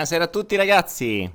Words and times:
Buonasera 0.00 0.30
a 0.30 0.32
tutti 0.32 0.56
ragazzi 0.56 1.30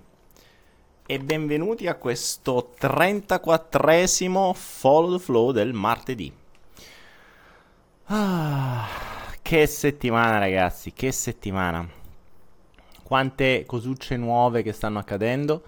e 1.05 1.20
benvenuti 1.20 1.86
a 1.86 1.94
questo 1.94 2.72
34esimo 2.80 4.54
Follow 4.55 5.18
the 5.18 5.24
Flow 5.24 5.52
del 5.52 5.72
martedì. 5.72 6.34
Ah, 8.05 8.88
che 9.44 9.68
settimana 9.68 10.40
ragazzi, 10.40 10.94
che 10.94 11.12
settimana. 11.12 11.88
Quante 13.04 13.66
cosucce 13.68 14.18
nuove 14.18 14.63
che 14.63 14.72
stanno 14.72 14.98
accadendo 14.98 15.62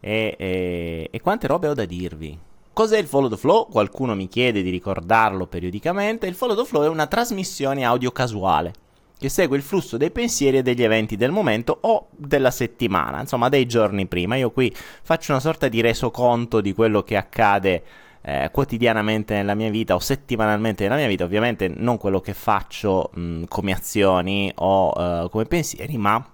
e, 0.00 0.34
e, 0.36 1.08
e 1.12 1.20
quante 1.20 1.46
robe 1.46 1.68
ho 1.68 1.74
da 1.74 1.84
dirvi. 1.84 2.36
Cos'è 2.72 2.98
il 2.98 3.06
Follow 3.06 3.28
the 3.28 3.36
Flow? 3.36 3.68
Qualcuno 3.68 4.16
mi 4.16 4.26
chiede 4.26 4.62
di 4.62 4.70
ricordarlo 4.70 5.46
periodicamente. 5.46 6.26
Il 6.26 6.34
Follow 6.34 6.56
the 6.56 6.64
Flow 6.64 6.82
è 6.82 6.88
una 6.88 7.06
trasmissione 7.06 7.84
audio 7.84 8.10
casuale 8.10 8.72
che 9.18 9.28
segue 9.28 9.56
il 9.56 9.62
flusso 9.62 9.96
dei 9.96 10.10
pensieri 10.10 10.58
e 10.58 10.62
degli 10.62 10.82
eventi 10.82 11.16
del 11.16 11.30
momento 11.30 11.78
o 11.82 12.08
della 12.10 12.50
settimana, 12.50 13.20
insomma 13.20 13.48
dei 13.48 13.66
giorni 13.66 14.06
prima. 14.06 14.36
Io 14.36 14.50
qui 14.50 14.74
faccio 14.74 15.32
una 15.32 15.40
sorta 15.40 15.68
di 15.68 15.80
resoconto 15.80 16.60
di 16.60 16.74
quello 16.74 17.02
che 17.02 17.16
accade 17.16 17.82
eh, 18.22 18.50
quotidianamente 18.52 19.34
nella 19.34 19.54
mia 19.54 19.70
vita 19.70 19.94
o 19.94 20.00
settimanalmente 20.00 20.82
nella 20.82 20.96
mia 20.96 21.06
vita, 21.06 21.24
ovviamente 21.24 21.68
non 21.68 21.96
quello 21.96 22.20
che 22.20 22.34
faccio 22.34 23.10
mh, 23.14 23.44
come 23.44 23.72
azioni 23.72 24.52
o 24.56 24.88
uh, 24.90 25.30
come 25.30 25.44
pensieri, 25.46 25.96
ma 25.96 26.24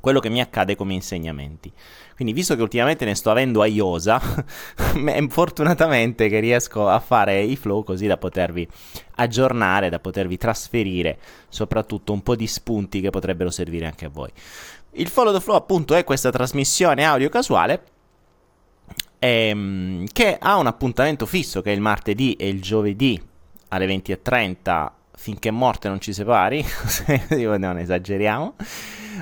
quello 0.00 0.20
che 0.20 0.28
mi 0.28 0.40
accade 0.40 0.76
come 0.76 0.92
insegnamenti. 0.92 1.72
Quindi, 2.14 2.32
visto 2.32 2.54
che 2.54 2.62
ultimamente 2.62 3.04
ne 3.04 3.14
sto 3.14 3.30
avendo 3.30 3.60
a 3.60 3.66
iosa, 3.66 4.20
fortunatamente 5.28 6.28
che 6.28 6.38
riesco 6.40 6.88
a 6.88 7.00
fare 7.00 7.42
i 7.42 7.56
flow 7.56 7.82
così 7.82 8.06
da 8.06 8.16
potervi 8.16 8.66
aggiornare, 9.16 9.88
da 9.88 9.98
potervi 9.98 10.36
trasferire 10.36 11.18
soprattutto 11.48 12.12
un 12.12 12.22
po' 12.22 12.36
di 12.36 12.46
spunti 12.46 13.00
che 13.00 13.10
potrebbero 13.10 13.50
servire 13.50 13.86
anche 13.86 14.04
a 14.04 14.10
voi. 14.10 14.30
Il 14.92 15.08
follow 15.08 15.32
the 15.32 15.40
flow, 15.40 15.56
appunto, 15.56 15.94
è 15.94 16.04
questa 16.04 16.30
trasmissione 16.30 17.04
audio 17.04 17.28
casuale 17.28 17.82
ehm, 19.18 20.06
che 20.12 20.36
ha 20.38 20.56
un 20.56 20.66
appuntamento 20.66 21.26
fisso 21.26 21.62
che 21.62 21.72
è 21.72 21.74
il 21.74 21.80
martedì 21.80 22.34
e 22.34 22.48
il 22.48 22.60
giovedì 22.60 23.20
alle 23.68 23.86
20.30 23.86 24.90
finché 25.16 25.50
morte 25.50 25.88
non 25.88 26.00
ci 26.00 26.12
separi, 26.12 26.64
non 27.58 27.78
esageriamo 27.78 28.54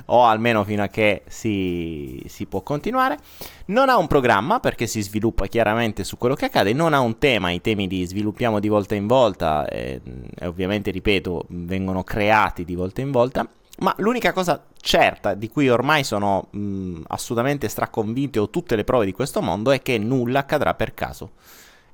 o 0.06 0.25
almeno 0.25 0.64
fino 0.64 0.82
a 0.82 0.88
che 0.88 1.22
si, 1.26 2.22
si, 2.26 2.47
può 2.47 2.62
continuare. 2.62 3.19
Non 3.66 3.88
ha 3.88 3.97
un 3.97 4.06
programma 4.06 4.60
perché 4.60 4.86
si 4.86 5.03
sviluppa 5.03 5.47
chiaramente 5.47 6.04
su 6.04 6.19
quello 6.19 6.34
che 6.34 6.47
accade, 6.47 6.72
non 6.72 6.94
ha 6.94 7.00
un 7.00 7.19
tema, 7.19 7.50
i 7.50 7.60
temi 7.60 7.88
li 7.88 8.04
sviluppiamo 8.04 8.60
di 8.60 8.69
volta 8.69 8.94
in 8.94 9.06
volta 9.06 9.66
e, 9.69 10.00
e 10.38 10.47
ovviamente, 10.47 10.91
ripeto, 10.91 11.47
vengono 11.48 12.02
creati 12.04 12.64
di 12.64 12.75
volta 12.75 13.00
in 13.00 13.10
volta. 13.10 13.47
Ma 13.78 13.94
l'unica 13.98 14.32
cosa 14.32 14.62
certa 14.81 15.34
di 15.34 15.48
cui 15.48 15.69
ormai 15.69 16.04
sono 16.04 16.48
mh, 16.50 17.02
assolutamente 17.08 17.69
straconvinto 17.69 18.42
ho 18.42 18.50
tutte 18.50 18.76
le 18.76 18.84
prove 18.84 19.06
di 19.06 19.12
questo 19.12 19.41
mondo 19.41 19.70
è 19.70 19.81
che 19.81 19.97
nulla 19.97 20.41
accadrà 20.41 20.75
per 20.75 20.92
caso 20.92 21.31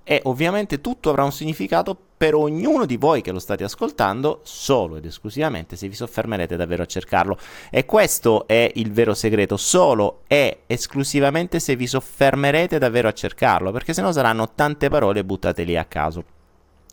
e 0.03 0.21
ovviamente 0.25 0.81
tutto 0.81 1.11
avrà 1.11 1.23
un 1.23 1.33
significato 1.33 2.08
per 2.19 2.35
ognuno 2.35 2.85
di 2.85 2.97
voi 2.97 3.23
che 3.23 3.31
lo 3.31 3.39
state 3.39 3.63
ascoltando, 3.63 4.41
solo 4.43 4.97
ed 4.97 5.05
esclusivamente 5.05 5.77
se 5.77 5.87
vi 5.87 5.95
soffermerete 5.95 6.57
davvero 6.57 6.83
a 6.83 6.87
cercarlo. 6.87 7.39
E 7.71 7.87
questo 7.87 8.49
è 8.49 8.71
il 8.75 8.91
vero 8.91 9.15
segreto, 9.15 9.57
solo 9.57 10.23
e 10.27 10.63
esclusivamente 10.67 11.61
se 11.61 11.77
vi 11.77 11.87
soffermerete 11.87 12.79
davvero 12.79 13.07
a 13.07 13.13
cercarlo, 13.13 13.71
perché 13.71 13.95
sennò 13.95 14.11
saranno 14.11 14.53
tante 14.53 14.89
parole 14.89 15.25
buttate 15.25 15.63
lì 15.63 15.77
a 15.77 15.85
caso. 15.85 16.25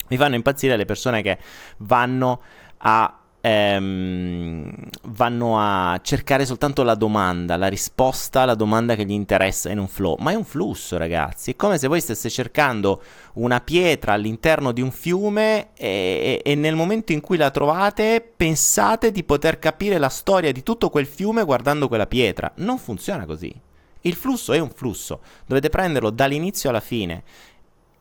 Mi 0.10 0.18
fanno 0.18 0.36
impazzire 0.36 0.78
le 0.78 0.86
persone 0.86 1.24
che 1.24 1.40
vanno 1.78 2.42
a 2.78 3.20
ehm, 3.46 4.74
vanno 5.10 5.60
a 5.60 6.00
cercare 6.02 6.46
soltanto 6.46 6.82
la 6.82 6.96
domanda, 6.96 7.58
la 7.58 7.68
risposta 7.68 8.42
alla 8.42 8.56
domanda 8.56 8.96
che 8.96 9.06
gli 9.06 9.12
interessa 9.12 9.70
in 9.70 9.78
un 9.78 9.88
flow. 9.88 10.16
Ma 10.20 10.32
è 10.32 10.36
un 10.36 10.44
flusso, 10.44 10.98
ragazzi. 10.98 11.52
È 11.52 11.56
come 11.56 11.78
se 11.78 11.88
voi 11.88 12.02
stesse 12.02 12.30
cercando 12.30 13.02
una 13.34 13.62
pietra 13.62 14.14
all'interno 14.14 14.72
di 14.72 14.82
un 14.82 14.92
fiume 14.92 15.74
e, 15.76 16.42
e, 16.44 16.52
e 16.52 16.56
nel 16.56 16.76
momento 16.76 17.12
in 17.12 17.22
cui 17.22 17.38
la 17.38 17.52
trovate 17.52 18.28
pensate 18.36 19.12
di 19.12 19.24
poter 19.24 19.60
capire 19.60 20.00
la 20.00 20.10
storia 20.10 20.52
di 20.52 20.64
tutto 20.64 20.90
quel 20.90 21.06
fiume 21.06 21.44
guardando 21.44 21.88
quella 21.88 22.08
pietra. 22.08 22.52
Non 22.56 22.80
funziona 22.80 23.26
così. 23.26 23.54
Il 24.02 24.14
flusso 24.14 24.54
è 24.54 24.60
un 24.60 24.70
flusso, 24.70 25.22
dovete 25.48 25.70
prenderlo 25.70 26.12
dall'inizio 26.12 26.70
alla 26.70 26.80
fine 26.80 27.24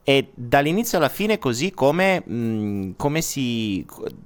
e 0.07 0.29
dall'inizio 0.35 0.99
alla 0.99 1.09
fine 1.09 1.39
così 1.39 1.71
come, 1.71 2.21
mh, 2.23 2.35
mm, 2.35 2.91
come 2.95 3.21
si... 3.21 3.83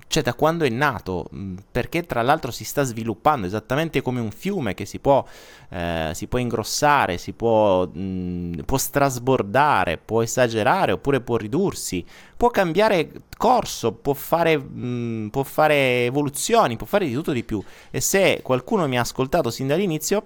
cioè 0.07 0.21
da 0.21 0.33
quando 0.33 0.65
è 0.65 0.69
nato, 0.69 1.27
mh, 1.31 1.39
mm, 1.39 1.55
perché 1.71 2.03
tra 2.03 2.21
l'altro 2.21 2.51
si 2.51 2.65
sta 2.65 2.83
sviluppando 2.83 3.47
esattamente 3.47 4.01
come 4.01 4.19
un 4.19 4.31
fiume 4.31 4.73
che 4.73 4.83
si 4.83 4.99
può, 4.99 5.25
eh, 5.69 6.11
si 6.13 6.27
può 6.27 6.37
ingrossare, 6.37 7.17
si 7.17 7.31
può, 7.31 7.87
mh, 7.87 7.97
mm, 7.97 8.53
può 8.65 8.77
strasbordare, 8.77 9.97
può 9.99 10.21
esagerare 10.21 10.91
oppure 10.91 11.21
può 11.21 11.37
ridursi, 11.37 12.05
può 12.35 12.49
cambiare 12.49 13.09
corso, 13.37 13.93
può 13.93 14.13
fare, 14.13 14.59
può 14.59 15.43
fare 15.43 16.03
evoluzioni, 16.03 16.75
può 16.75 16.87
fare 16.87 17.07
di 17.07 17.13
tutto 17.13 17.31
di 17.31 17.45
più. 17.45 17.63
E 17.89 18.01
se 18.01 18.41
qualcuno 18.43 18.85
mi 18.85 18.97
ha 18.97 19.01
ascoltato 19.01 19.49
sin 19.49 19.67
dall'inizio 19.67 20.25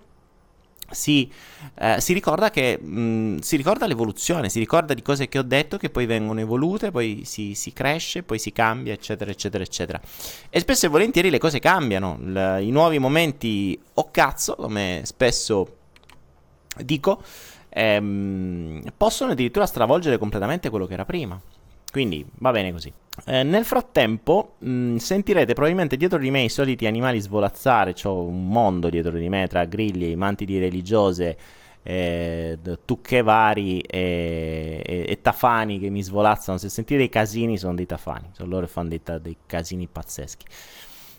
si, 0.90 1.32
eh, 1.80 2.00
si, 2.00 2.14
ricorda 2.14 2.50
che 2.50 2.78
mh, 2.80 3.40
si 3.40 3.56
ricorda 3.56 3.88
l'evoluzione, 3.88 4.50
si 4.50 4.60
ricorda 4.60 4.94
di 4.94 5.02
cose 5.02 5.28
che 5.28 5.40
ho 5.40 5.44
detto 5.44 5.78
che 5.78 5.90
poi 5.90 6.06
vengono 6.06 6.40
evolute, 6.40 6.92
poi 6.92 7.22
si, 7.26 7.54
si 7.56 7.74
cresce, 7.74 8.24
poi 8.24 8.40
si 8.40 8.52
cambia, 8.52 8.94
eccetera, 8.94 9.32
eccetera, 9.32 9.64
eccetera. 9.64 10.02
E 10.50 10.60
spesso 10.60 10.86
e 10.86 10.90
volentieri 10.90 11.30
le 11.30 11.40
cose 11.40 11.60
cambiano, 11.60 12.18
L- 12.20 12.60
i 12.62 12.72
nuovi 12.72 13.00
momenti 13.00 13.80
o 13.96 14.02
oh 14.02 14.12
cazzo, 14.12 14.56
come 14.56 15.02
spesso 15.06 15.78
dico, 16.78 17.22
ehm, 17.70 18.82
possono 18.96 19.32
addirittura 19.32 19.66
stravolgere 19.66 20.18
completamente 20.18 20.70
quello 20.70 20.86
che 20.86 20.94
era 20.94 21.06
prima. 21.06 21.40
Quindi 21.94 22.26
va 22.40 22.50
bene 22.50 22.72
così. 22.72 22.92
Eh, 23.26 23.44
nel 23.44 23.66
frattempo 23.66 24.56
mh, 24.58 24.72
mm, 24.72 24.96
sentirete 24.96 25.54
probabilmente 25.54 25.96
dietro 25.96 26.18
di 26.18 26.32
me 26.32 26.42
i 26.42 26.50
soliti 26.50 26.88
animali 26.88 27.22
svolazzare, 27.22 27.94
c'ho 27.94 28.24
un 28.24 28.48
mondo 28.48 28.90
dietro 28.90 29.12
di 29.12 29.30
me 29.30 29.46
tra 29.46 29.64
grilli, 29.66 30.16
mantidi 30.16 30.58
religiose, 30.58 31.38
eh, 31.84 32.58
tucche 32.84 33.22
vari 33.22 33.80
e, 33.82 34.82
e, 34.84 35.06
e, 35.08 35.22
tafani 35.22 35.78
che 35.78 35.92
mi 35.92 36.02
svolazzano. 36.02 36.58
Se 36.58 36.68
sentite 36.68 36.98
dei 36.98 37.10
casini 37.10 37.60
sono 37.60 37.76
dei 37.76 37.86
tafani, 37.86 38.30
sono 38.32 38.50
loro 38.50 38.66
che 38.66 38.72
fanno 38.72 38.90
dei, 38.90 39.04
ta- 39.04 39.20
dei 39.20 39.38
casini 39.46 39.86
pazzeschi. 39.86 40.46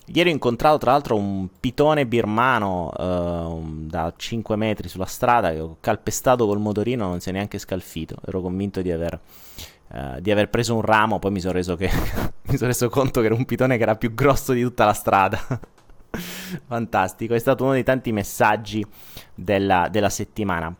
Ieri 0.07 0.31
ho 0.31 0.33
incontrato 0.33 0.79
tra 0.79 0.91
l'altro 0.91 1.15
un 1.15 1.49
pitone 1.61 2.05
birmano 2.05 2.91
uh, 2.91 3.87
da 3.87 4.13
5 4.15 4.57
metri 4.57 4.89
sulla 4.89 5.07
strada 5.07 5.53
che 5.53 5.61
ho 5.61 5.77
calpestato 5.79 6.47
col 6.47 6.59
motorino, 6.59 7.07
non 7.07 7.21
si 7.21 7.29
è 7.29 7.33
neanche 7.33 7.59
scalfito. 7.59 8.17
Ero 8.27 8.41
convinto 8.41 8.83
di 8.83 8.91
aver 8.91 9.21
uh, 9.95 10.21
di 10.21 10.31
aver 10.31 10.51
preso 10.51 10.75
un 10.75 10.83
ramo, 10.83 11.19
poi 11.19 11.31
mi 11.31 11.41
sono 11.41 11.53
reso, 11.53 11.77
che, 11.77 11.89
reso 12.59 12.89
conto 12.89 13.21
che 13.21 13.27
era 13.27 13.35
un 13.35 13.45
pitone 13.45 13.77
che 13.77 13.83
era 13.83 13.97
più 13.97 14.15
grosso 14.15 14.53
di 14.53 14.63
tutta 14.63 14.85
la 14.85 14.93
strada. 14.93 15.39
Fantastico, 16.67 17.35
è 17.35 17.39
stato 17.39 17.65
uno 17.65 17.73
dei 17.73 17.85
tanti 17.85 18.13
messaggi 18.13 18.85
della, 19.35 19.89
della 19.91 20.11
settimana. 20.11 20.75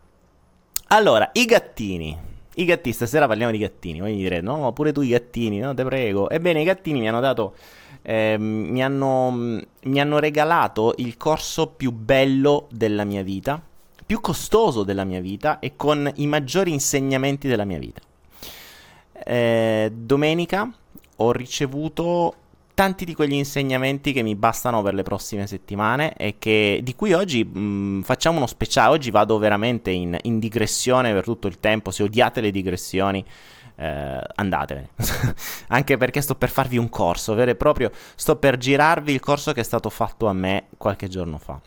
Allora, 0.89 1.29
i 1.33 1.45
gattini. 1.45 2.17
I 2.57 2.65
gattini, 2.65 2.93
stasera 2.93 3.27
parliamo 3.27 3.51
di 3.51 3.57
gattini. 3.57 3.99
Voi 3.99 4.11
mi 4.11 4.17
direte, 4.17 4.41
no, 4.41 4.71
pure 4.71 4.91
tu 4.91 5.01
i 5.01 5.09
gattini, 5.09 5.59
no, 5.59 5.73
te 5.73 5.83
prego. 5.83 6.29
Ebbene, 6.29 6.61
i 6.61 6.63
gattini 6.63 6.99
mi 6.99 7.09
hanno 7.09 7.19
dato, 7.19 7.55
eh, 8.01 8.37
mi, 8.37 8.81
hanno, 8.81 9.31
mi 9.31 9.99
hanno 9.99 10.19
regalato 10.19 10.93
il 10.97 11.17
corso 11.17 11.67
più 11.67 11.91
bello 11.91 12.67
della 12.71 13.03
mia 13.03 13.23
vita, 13.23 13.61
più 14.05 14.21
costoso 14.21 14.83
della 14.83 15.03
mia 15.03 15.19
vita 15.19 15.59
e 15.59 15.75
con 15.75 16.09
i 16.15 16.27
maggiori 16.27 16.71
insegnamenti 16.71 17.49
della 17.49 17.65
mia 17.65 17.79
vita 17.79 17.99
eh, 19.25 19.91
domenica 19.93 20.71
ho 21.17 21.31
ricevuto 21.31 22.35
tanti 22.75 23.05
di 23.05 23.15
quegli 23.15 23.33
insegnamenti 23.33 24.11
che 24.13 24.21
mi 24.21 24.35
bastano 24.35 24.83
per 24.83 24.93
le 24.93 25.01
prossime 25.01 25.47
settimane 25.47 26.13
e 26.13 26.35
che, 26.37 26.81
di 26.83 26.93
cui 26.93 27.13
oggi 27.13 27.43
mh, 27.43 28.03
facciamo 28.03 28.37
uno 28.37 28.47
speciale. 28.47 28.93
Oggi 28.93 29.09
vado 29.09 29.39
veramente 29.39 29.89
in, 29.89 30.15
in, 30.23 30.37
digressione 30.37 31.13
per 31.13 31.23
tutto 31.23 31.47
il 31.47 31.59
tempo. 31.59 31.89
Se 31.89 32.03
odiate 32.03 32.41
le 32.41 32.51
digressioni, 32.51 33.25
eh, 33.77 34.21
andatevene. 34.35 34.89
Anche 35.69 35.97
perché 35.97 36.21
sto 36.21 36.35
per 36.35 36.49
farvi 36.49 36.77
un 36.77 36.89
corso 36.89 37.33
vero 37.33 37.51
e 37.51 37.55
proprio. 37.55 37.89
Sto 38.15 38.35
per 38.35 38.57
girarvi 38.57 39.13
il 39.13 39.21
corso 39.21 39.53
che 39.53 39.61
è 39.61 39.63
stato 39.63 39.89
fatto 39.89 40.27
a 40.27 40.33
me 40.33 40.67
qualche 40.77 41.07
giorno 41.07 41.37
fa. 41.37 41.59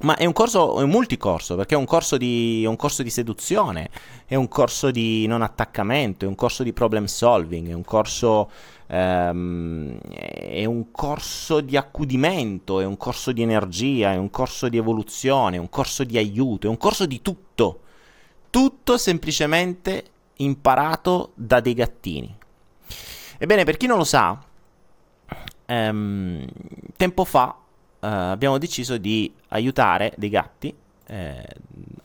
Ma 0.00 0.16
è 0.16 0.24
un 0.24 0.32
corso, 0.32 0.78
è 0.78 0.82
un 0.84 0.90
multicorso, 0.90 1.56
perché 1.56 1.74
è 1.74 1.78
un 1.78 1.84
corso, 1.84 2.16
di, 2.16 2.62
è 2.62 2.68
un 2.68 2.76
corso 2.76 3.02
di 3.02 3.10
seduzione, 3.10 3.90
è 4.26 4.36
un 4.36 4.46
corso 4.46 4.92
di 4.92 5.26
non 5.26 5.42
attaccamento, 5.42 6.24
è 6.24 6.28
un 6.28 6.36
corso 6.36 6.62
di 6.62 6.72
problem 6.72 7.06
solving, 7.06 7.68
è 7.68 7.72
un 7.72 7.82
corso, 7.82 8.48
ehm, 8.86 9.98
è 9.98 10.64
un 10.64 10.92
corso 10.92 11.60
di 11.60 11.76
accudimento, 11.76 12.78
è 12.78 12.84
un 12.84 12.96
corso 12.96 13.32
di 13.32 13.42
energia, 13.42 14.12
è 14.12 14.16
un 14.16 14.30
corso 14.30 14.68
di 14.68 14.76
evoluzione, 14.76 15.56
è 15.56 15.58
un 15.58 15.68
corso 15.68 16.04
di 16.04 16.16
aiuto, 16.16 16.68
è 16.68 16.70
un 16.70 16.78
corso 16.78 17.04
di 17.04 17.20
tutto. 17.20 17.80
Tutto 18.50 18.98
semplicemente 18.98 20.04
imparato 20.36 21.32
da 21.34 21.58
dei 21.58 21.74
gattini. 21.74 22.36
Ebbene, 23.36 23.64
per 23.64 23.76
chi 23.76 23.86
non 23.86 23.98
lo 23.98 24.04
sa, 24.04 24.40
ehm, 25.66 26.46
tempo 26.96 27.24
fa 27.24 27.56
abbiamo 28.00 28.58
deciso 28.58 28.96
di 28.96 29.32
aiutare 29.48 30.12
dei 30.16 30.28
gatti 30.28 30.74
eh, 31.08 31.46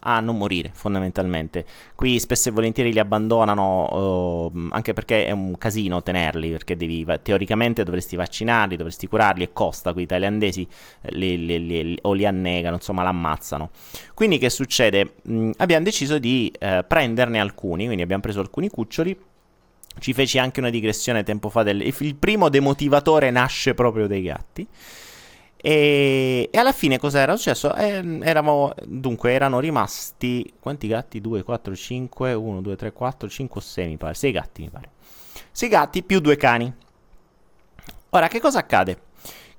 a 0.05 0.19
non 0.19 0.37
morire 0.37 0.71
fondamentalmente. 0.73 1.65
Qui 1.95 2.19
spesso 2.19 2.49
e 2.49 2.51
volentieri 2.51 2.91
li 2.91 2.99
abbandonano 2.99 4.47
uh, 4.47 4.67
anche 4.71 4.93
perché 4.93 5.25
è 5.25 5.31
un 5.31 5.57
casino 5.57 6.01
tenerli, 6.01 6.51
perché 6.51 6.75
devi, 6.75 7.05
teoricamente 7.21 7.83
dovresti 7.83 8.15
vaccinarli, 8.15 8.75
dovresti 8.75 9.07
curarli 9.07 9.43
e 9.43 9.53
costa, 9.53 9.93
qui 9.93 10.03
i 10.03 10.05
thailandesi 10.05 10.67
eh, 11.01 11.15
li, 11.15 11.45
li, 11.45 11.65
li, 11.65 11.97
o 12.01 12.13
li 12.13 12.25
annegano, 12.25 12.75
insomma 12.75 13.03
l'ammazzano. 13.03 13.69
Quindi 14.13 14.37
che 14.37 14.49
succede? 14.49 15.15
Mm, 15.29 15.51
abbiamo 15.57 15.83
deciso 15.83 16.17
di 16.17 16.51
uh, 16.59 16.85
prenderne 16.87 17.39
alcuni, 17.39 17.85
quindi 17.85 18.03
abbiamo 18.03 18.21
preso 18.21 18.39
alcuni 18.39 18.69
cuccioli. 18.69 19.17
Ci 19.99 20.13
feci 20.13 20.39
anche 20.39 20.59
una 20.59 20.71
digressione 20.71 21.23
tempo 21.23 21.49
fa 21.49 21.61
del... 21.61 21.81
Il 21.81 22.15
primo 22.15 22.49
demotivatore 22.49 23.29
nasce 23.29 23.75
proprio 23.75 24.07
dai 24.07 24.23
gatti. 24.23 24.67
E, 25.65 26.50
e, 26.51 26.57
alla 26.57 26.74
fine 26.74 27.00
cosa 27.00 27.19
era 27.19 27.38
successo? 27.38 27.74
Eh, 27.74 28.19
eravamo, 28.21 28.74
dunque, 28.83 29.31
erano 29.31 29.62
rimasti 29.62 30.54
quanti 30.60 30.88
gatti? 30.88 31.21
2, 31.21 31.42
4, 31.42 31.74
5, 31.74 32.33
1, 32.33 32.62
2, 32.62 32.75
3, 32.75 32.92
4, 32.92 33.30
5 33.30 33.62
o 33.62 33.63
6 33.63 33.88
mi 33.88 33.95
pare. 33.95 34.13
6 34.13 34.31
gatti 34.33 34.62
mi 34.63 34.69
pare. 34.69 34.89
6 35.51 35.69
gatti 35.69 36.04
più 36.04 36.19
2 36.19 36.36
cani. 36.36 36.74
Ora, 38.10 38.27
che 38.27 38.42
cosa 38.42 38.60
accade? 38.60 38.98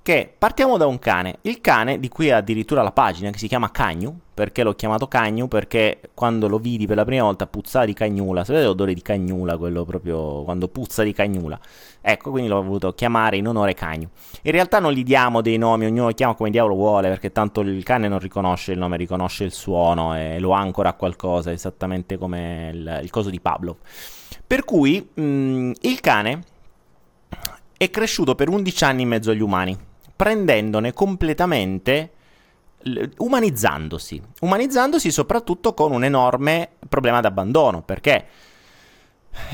Che 0.04 0.30
partiamo 0.36 0.76
da 0.76 0.86
un 0.86 0.98
cane, 0.98 1.38
il 1.42 1.62
cane 1.62 1.98
di 1.98 2.10
cui 2.10 2.30
ha 2.30 2.36
addirittura 2.36 2.82
la 2.82 2.92
pagina 2.92 3.30
che 3.30 3.38
si 3.38 3.48
chiama 3.48 3.70
Cagnu, 3.70 4.14
perché 4.34 4.62
l'ho 4.62 4.74
chiamato 4.74 5.08
Cagnu 5.08 5.48
perché 5.48 6.10
quando 6.12 6.46
lo 6.46 6.58
vidi 6.58 6.86
per 6.86 6.96
la 6.96 7.06
prima 7.06 7.22
volta 7.22 7.46
puzzava 7.46 7.86
di 7.86 7.94
cagnula, 7.94 8.44
sapete 8.44 8.66
l'odore 8.66 8.92
di 8.92 9.00
cagnula, 9.00 9.56
quello 9.56 9.86
proprio 9.86 10.42
quando 10.42 10.68
puzza 10.68 11.02
di 11.04 11.14
cagnula, 11.14 11.58
ecco 12.02 12.30
quindi 12.30 12.50
l'ho 12.50 12.62
voluto 12.62 12.92
chiamare 12.92 13.38
in 13.38 13.48
onore 13.48 13.72
Cagnu. 13.72 14.06
In 14.42 14.52
realtà 14.52 14.78
non 14.78 14.92
gli 14.92 15.04
diamo 15.04 15.40
dei 15.40 15.56
nomi, 15.56 15.86
ognuno 15.86 16.08
lo 16.08 16.12
chiama 16.12 16.34
come 16.34 16.50
diavolo 16.50 16.74
vuole 16.74 17.08
perché 17.08 17.32
tanto 17.32 17.62
il 17.62 17.82
cane 17.82 18.06
non 18.06 18.18
riconosce 18.18 18.72
il 18.72 18.78
nome, 18.78 18.98
riconosce 18.98 19.44
il 19.44 19.52
suono 19.52 20.14
e 20.14 20.38
lo 20.38 20.50
ancora 20.50 20.90
a 20.90 20.92
qualcosa, 20.92 21.50
esattamente 21.50 22.18
come 22.18 22.70
il, 22.74 23.00
il 23.04 23.08
coso 23.08 23.30
di 23.30 23.40
Pablo. 23.40 23.78
Per 24.46 24.66
cui 24.66 25.00
mh, 25.14 25.22
mm, 25.22 25.72
il 25.80 26.00
cane 26.00 26.42
è 27.78 27.88
cresciuto 27.88 28.34
per 28.34 28.50
11 28.50 28.84
anni 28.84 29.00
in 29.00 29.08
mezzo 29.08 29.30
agli 29.30 29.40
umani 29.40 29.92
prendendone 30.16 30.92
completamente 30.92 32.10
umanizzandosi, 33.16 34.22
umanizzandosi 34.40 35.10
soprattutto 35.10 35.72
con 35.72 35.92
un 35.92 36.04
enorme 36.04 36.70
problema 36.88 37.20
d'abbandono, 37.20 37.82
perché 37.82 38.26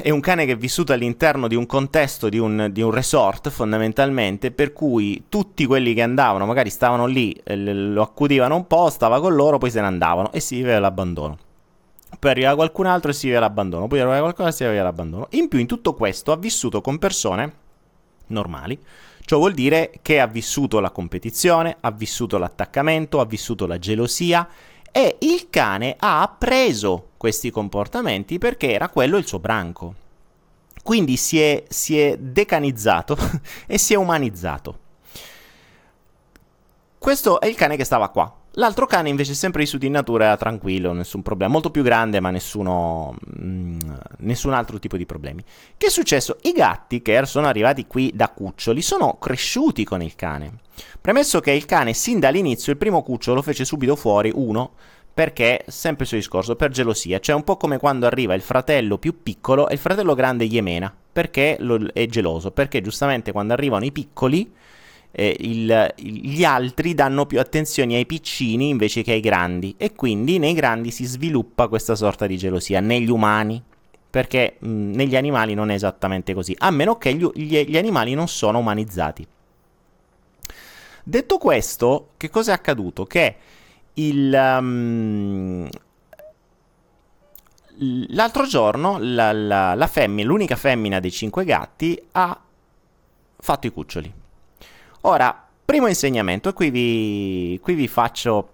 è 0.03 0.11
un 0.11 0.21
cane 0.21 0.45
che 0.45 0.53
è 0.53 0.57
vissuto 0.57 0.93
all'interno 0.93 1.49
di 1.49 1.55
un 1.55 1.65
contesto 1.67 2.29
di 2.29 2.39
un, 2.39 2.69
di 2.71 2.83
un, 2.83 2.91
resort 2.91 3.49
fondamentalmente, 3.49 4.51
per 4.51 4.73
cui 4.73 5.25
tutti 5.29 5.65
quelli 5.65 5.95
che 5.95 6.03
andavano, 6.03 6.45
magari 6.45 6.71
stavano 6.71 7.07
lì, 7.07 7.33
eh, 7.45 7.57
lo 7.57 8.03
accudivano 8.03 8.57
un 8.57 8.67
po', 8.67 8.91
stava 8.91 9.21
con 9.21 9.35
loro, 9.35 9.59
poi 9.59 9.71
se 9.71 9.81
ne 9.81 9.87
andavano 9.87 10.33
e 10.33 10.41
si 10.41 10.57
viveva 10.57 10.81
l'abbandono. 10.81 11.39
Poi 12.19 12.31
arriva 12.31 12.55
qualcun 12.55 12.87
altro 12.87 13.11
e 13.11 13.15
si 13.15 13.27
viveva 13.27 13.47
l'abbandono, 13.47 13.87
poi 13.87 14.01
arriva 14.01 14.19
qualcuno 14.19 14.49
e 14.49 14.53
si 14.53 14.65
viveva 14.65 14.83
l'abbandono. 14.83 15.29
In 15.31 15.49
più 15.49 15.59
in 15.59 15.67
tutto 15.67 15.95
questo 15.95 16.33
ha 16.33 16.37
vissuto 16.37 16.81
con 16.81 16.99
persone 16.99 17.53
normali, 18.27 18.79
Ciò 19.31 19.39
vuol 19.39 19.55
dire 19.55 19.93
che 20.03 20.19
ha 20.19 20.27
vissuto 20.27 20.81
la 20.81 20.91
competizione, 20.91 21.77
ha 21.79 21.93
vissuto 21.93 22.37
l'attaccamento, 22.37 23.21
ha 23.21 23.25
vissuto 23.25 23.65
la 23.69 23.79
gelosia 23.79 24.49
e 24.91 25.19
il 25.21 25.47
cane 25.51 25.95
ha 25.97 26.21
appreso 26.21 27.11
questi 27.17 27.53
comportamenti 27.53 28.39
perché 28.39 28.73
era 28.73 28.89
quello 28.89 29.19
il 29.19 29.27
suo 29.29 29.39
branco. 29.39 29.95
Quindi 30.83 31.17
si 31.17 31.41
è, 31.41 31.63
si 31.69 31.97
è 31.97 32.17
decanizzato 32.19 33.17
e 33.69 33.79
si 33.79 33.93
è 33.93 33.97
umanizzato. 33.97 34.79
Questo 36.99 37.39
è 37.39 37.47
il 37.47 37.55
cane 37.55 37.77
che 37.77 37.85
stava 37.85 38.09
qua. 38.09 38.40
L'altro 38.55 38.87
cane 38.87 39.09
invece 39.09 39.35
sempre 39.35 39.63
vissuto 39.63 39.87
in 39.87 39.93
natura 39.93 40.25
era 40.25 40.37
tranquillo, 40.37 40.93
nessun 40.93 41.23
problema, 41.23 41.53
molto 41.53 41.71
più 41.71 41.83
grande 41.83 42.19
ma 42.19 42.31
nessuno, 42.31 43.15
mh, 43.25 43.47
mm, 43.47 43.79
nessun 44.19 44.53
altro 44.53 44.81
tipo 44.81 44.97
di 44.97 45.07
problemi. 45.07 45.45
Che 45.77 45.87
è 45.87 45.91
successo? 45.91 46.39
I 46.43 46.53
gatti 46.53 47.01
che 47.01 47.25
sono 47.27 47.47
arrivati 47.47 47.87
qui 47.87 48.11
da 48.13 48.29
cuccioli 48.29 48.83
sono 48.83 49.19
cresciuti 49.21 49.85
con 49.85 50.03
il 50.03 50.17
cane. 50.17 50.59
Premesso 51.01 51.41
che 51.41 51.53
il 51.53 51.65
cane 51.65 51.93
sin 51.93 52.19
dall'inizio 52.19 52.73
il 52.73 52.79
primo 52.79 53.03
cucciolo 53.03 53.37
lo 53.37 53.43
fece 53.43 53.65
subito 53.65 53.95
fuori, 53.95 54.33
uno, 54.35 54.73
perché, 55.13 55.65
sempre 55.69 56.03
il 56.03 56.09
suo 56.09 56.17
discorso, 56.17 56.57
per 56.57 56.71
gelosia, 56.71 57.21
cioè 57.21 57.37
un 57.37 57.45
po' 57.45 57.57
come 57.57 57.79
quando 57.79 58.07
arriva 58.07 58.35
il 58.35 58.41
fratello 58.41 58.99
più 58.99 59.23
piccolo 59.23 59.69
e 59.69 59.75
il 59.75 59.79
fratello 59.79 60.15
grande 60.15 60.47
gli 60.47 60.57
emena, 60.57 60.93
perché 61.13 61.57
lo, 61.61 61.79
è 61.93 62.07
geloso, 62.07 62.51
perché 62.51 62.81
giustamente 62.81 63.31
quando 63.31 63.53
arrivano 63.53 63.85
i 63.85 63.93
piccoli 63.93 64.51
eh, 65.13 65.37
il, 65.41 65.95
gli 65.97 66.45
altri 66.45 66.95
danno 66.95 67.27
più 67.27 67.41
attenzione 67.41 67.97
ai 67.97 68.07
piccini 68.07 68.69
invece 68.69 69.03
che 69.03 69.13
ai 69.13 69.21
grandi. 69.21 69.75
E 69.77 69.95
quindi 69.95 70.39
nei 70.39 70.55
grandi 70.55 70.91
si 70.91 71.05
sviluppa 71.05 71.69
questa 71.69 71.95
sorta 71.95 72.27
di 72.27 72.37
gelosia 72.37 72.81
negli 72.81 73.11
umani. 73.11 73.63
Perché 74.11 74.57
mh, 74.59 74.69
negli 74.69 75.17
animali 75.17 75.55
non 75.55 75.71
è 75.71 75.75
esattamente 75.75 76.35
così 76.35 76.55
a 76.59 76.71
meno 76.71 76.97
che 76.97 77.15
gli, 77.15 77.25
gli, 77.35 77.65
gli 77.65 77.77
animali 77.77 78.15
non 78.15 78.29
sono 78.29 78.59
umanizzati. 78.59 79.27
Detto 81.03 81.39
questo 81.39 82.11
che 82.17 82.29
cosa 82.29 82.53
è 82.53 82.55
accaduto? 82.55 83.05
Che 83.05 83.37
il 83.95 84.33
um, 84.33 85.69
l'altro 88.09 88.47
giorno 88.47 88.99
la, 89.01 89.33
la, 89.33 89.75
la 89.75 89.87
femmina 89.87 90.29
l'unica 90.29 90.57
femmina 90.57 91.01
dei 91.01 91.11
cinque 91.11 91.45
gatti 91.45 92.01
ha 92.13 92.41
fatto 93.39 93.67
i 93.67 93.73
cuccioli 93.73 94.13
Ora, 95.03 95.47
primo 95.65 95.87
insegnamento, 95.87 96.53
qui 96.53 96.71
vi, 96.71 97.59
qui 97.63 97.75
vi 97.75 97.89
faccio 97.89 98.53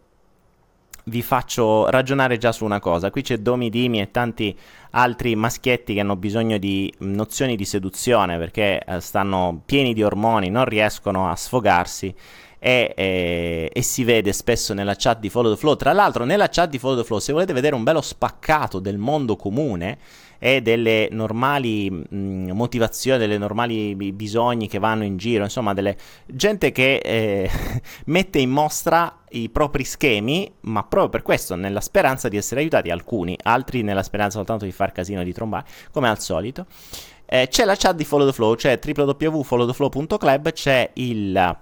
vi 1.08 1.22
faccio 1.22 1.88
ragionare 1.88 2.36
già 2.36 2.50
su 2.50 2.64
una 2.64 2.80
cosa. 2.80 3.10
Qui 3.10 3.22
c'è 3.22 3.38
Domi 3.38 3.70
Dimi 3.70 4.00
e 4.00 4.10
tanti 4.10 4.56
altri 4.90 5.36
maschietti 5.36 5.94
che 5.94 6.00
hanno 6.00 6.16
bisogno 6.16 6.58
di 6.58 6.92
nozioni 6.98 7.54
di 7.54 7.64
seduzione 7.64 8.38
perché 8.38 8.82
eh, 8.84 9.00
stanno 9.00 9.62
pieni 9.64 9.94
di 9.94 10.02
ormoni, 10.02 10.48
non 10.48 10.64
riescono 10.64 11.30
a 11.30 11.36
sfogarsi. 11.36 12.14
E, 12.58 12.92
e, 12.96 13.70
e, 13.72 13.82
si 13.82 14.02
vede 14.02 14.32
spesso 14.32 14.74
nella 14.74 14.96
chat 14.96 15.20
di 15.20 15.28
Follow 15.28 15.52
the 15.52 15.58
Flow. 15.58 15.76
Tra 15.76 15.92
l'altro, 15.92 16.24
nella 16.24 16.48
chat 16.48 16.70
di 16.70 16.78
Follow 16.78 16.98
the 16.98 17.04
Flow, 17.04 17.20
se 17.20 17.32
volete 17.32 17.52
vedere 17.52 17.76
un 17.76 17.84
bello 17.84 18.00
spaccato 18.00 18.80
del 18.80 18.98
mondo 18.98 19.36
comune, 19.36 19.98
e 20.38 20.62
delle 20.62 21.08
normali 21.10 21.90
mh, 21.90 22.52
motivazioni, 22.52 23.18
delle 23.18 23.38
normali 23.38 23.94
bisogni 24.12 24.68
che 24.68 24.78
vanno 24.78 25.04
in 25.04 25.16
giro, 25.16 25.44
insomma, 25.44 25.74
delle 25.74 25.96
gente 26.26 26.72
che 26.72 26.96
eh, 26.96 27.50
mette 28.06 28.38
in 28.38 28.50
mostra 28.50 29.20
i 29.30 29.48
propri 29.50 29.84
schemi, 29.84 30.50
ma 30.62 30.82
proprio 30.82 31.10
per 31.10 31.22
questo, 31.22 31.54
nella 31.54 31.80
speranza 31.80 32.28
di 32.28 32.36
essere 32.36 32.60
aiutati, 32.60 32.90
alcuni, 32.90 33.36
altri 33.42 33.82
nella 33.82 34.02
speranza 34.02 34.36
soltanto 34.36 34.64
di 34.64 34.72
far 34.72 34.92
casino 34.92 35.20
e 35.20 35.24
di 35.24 35.32
trombare, 35.32 35.66
come 35.90 36.08
al 36.08 36.20
solito. 36.20 36.66
Eh, 37.28 37.48
c'è 37.48 37.64
la 37.64 37.74
chat 37.74 37.96
di 37.96 38.04
Follow 38.04 38.26
the 38.26 38.32
Flow, 38.32 38.54
cioè 38.54 38.78
www.followtheflow.club, 38.82 40.52
c'è 40.52 40.90
il 40.94 41.56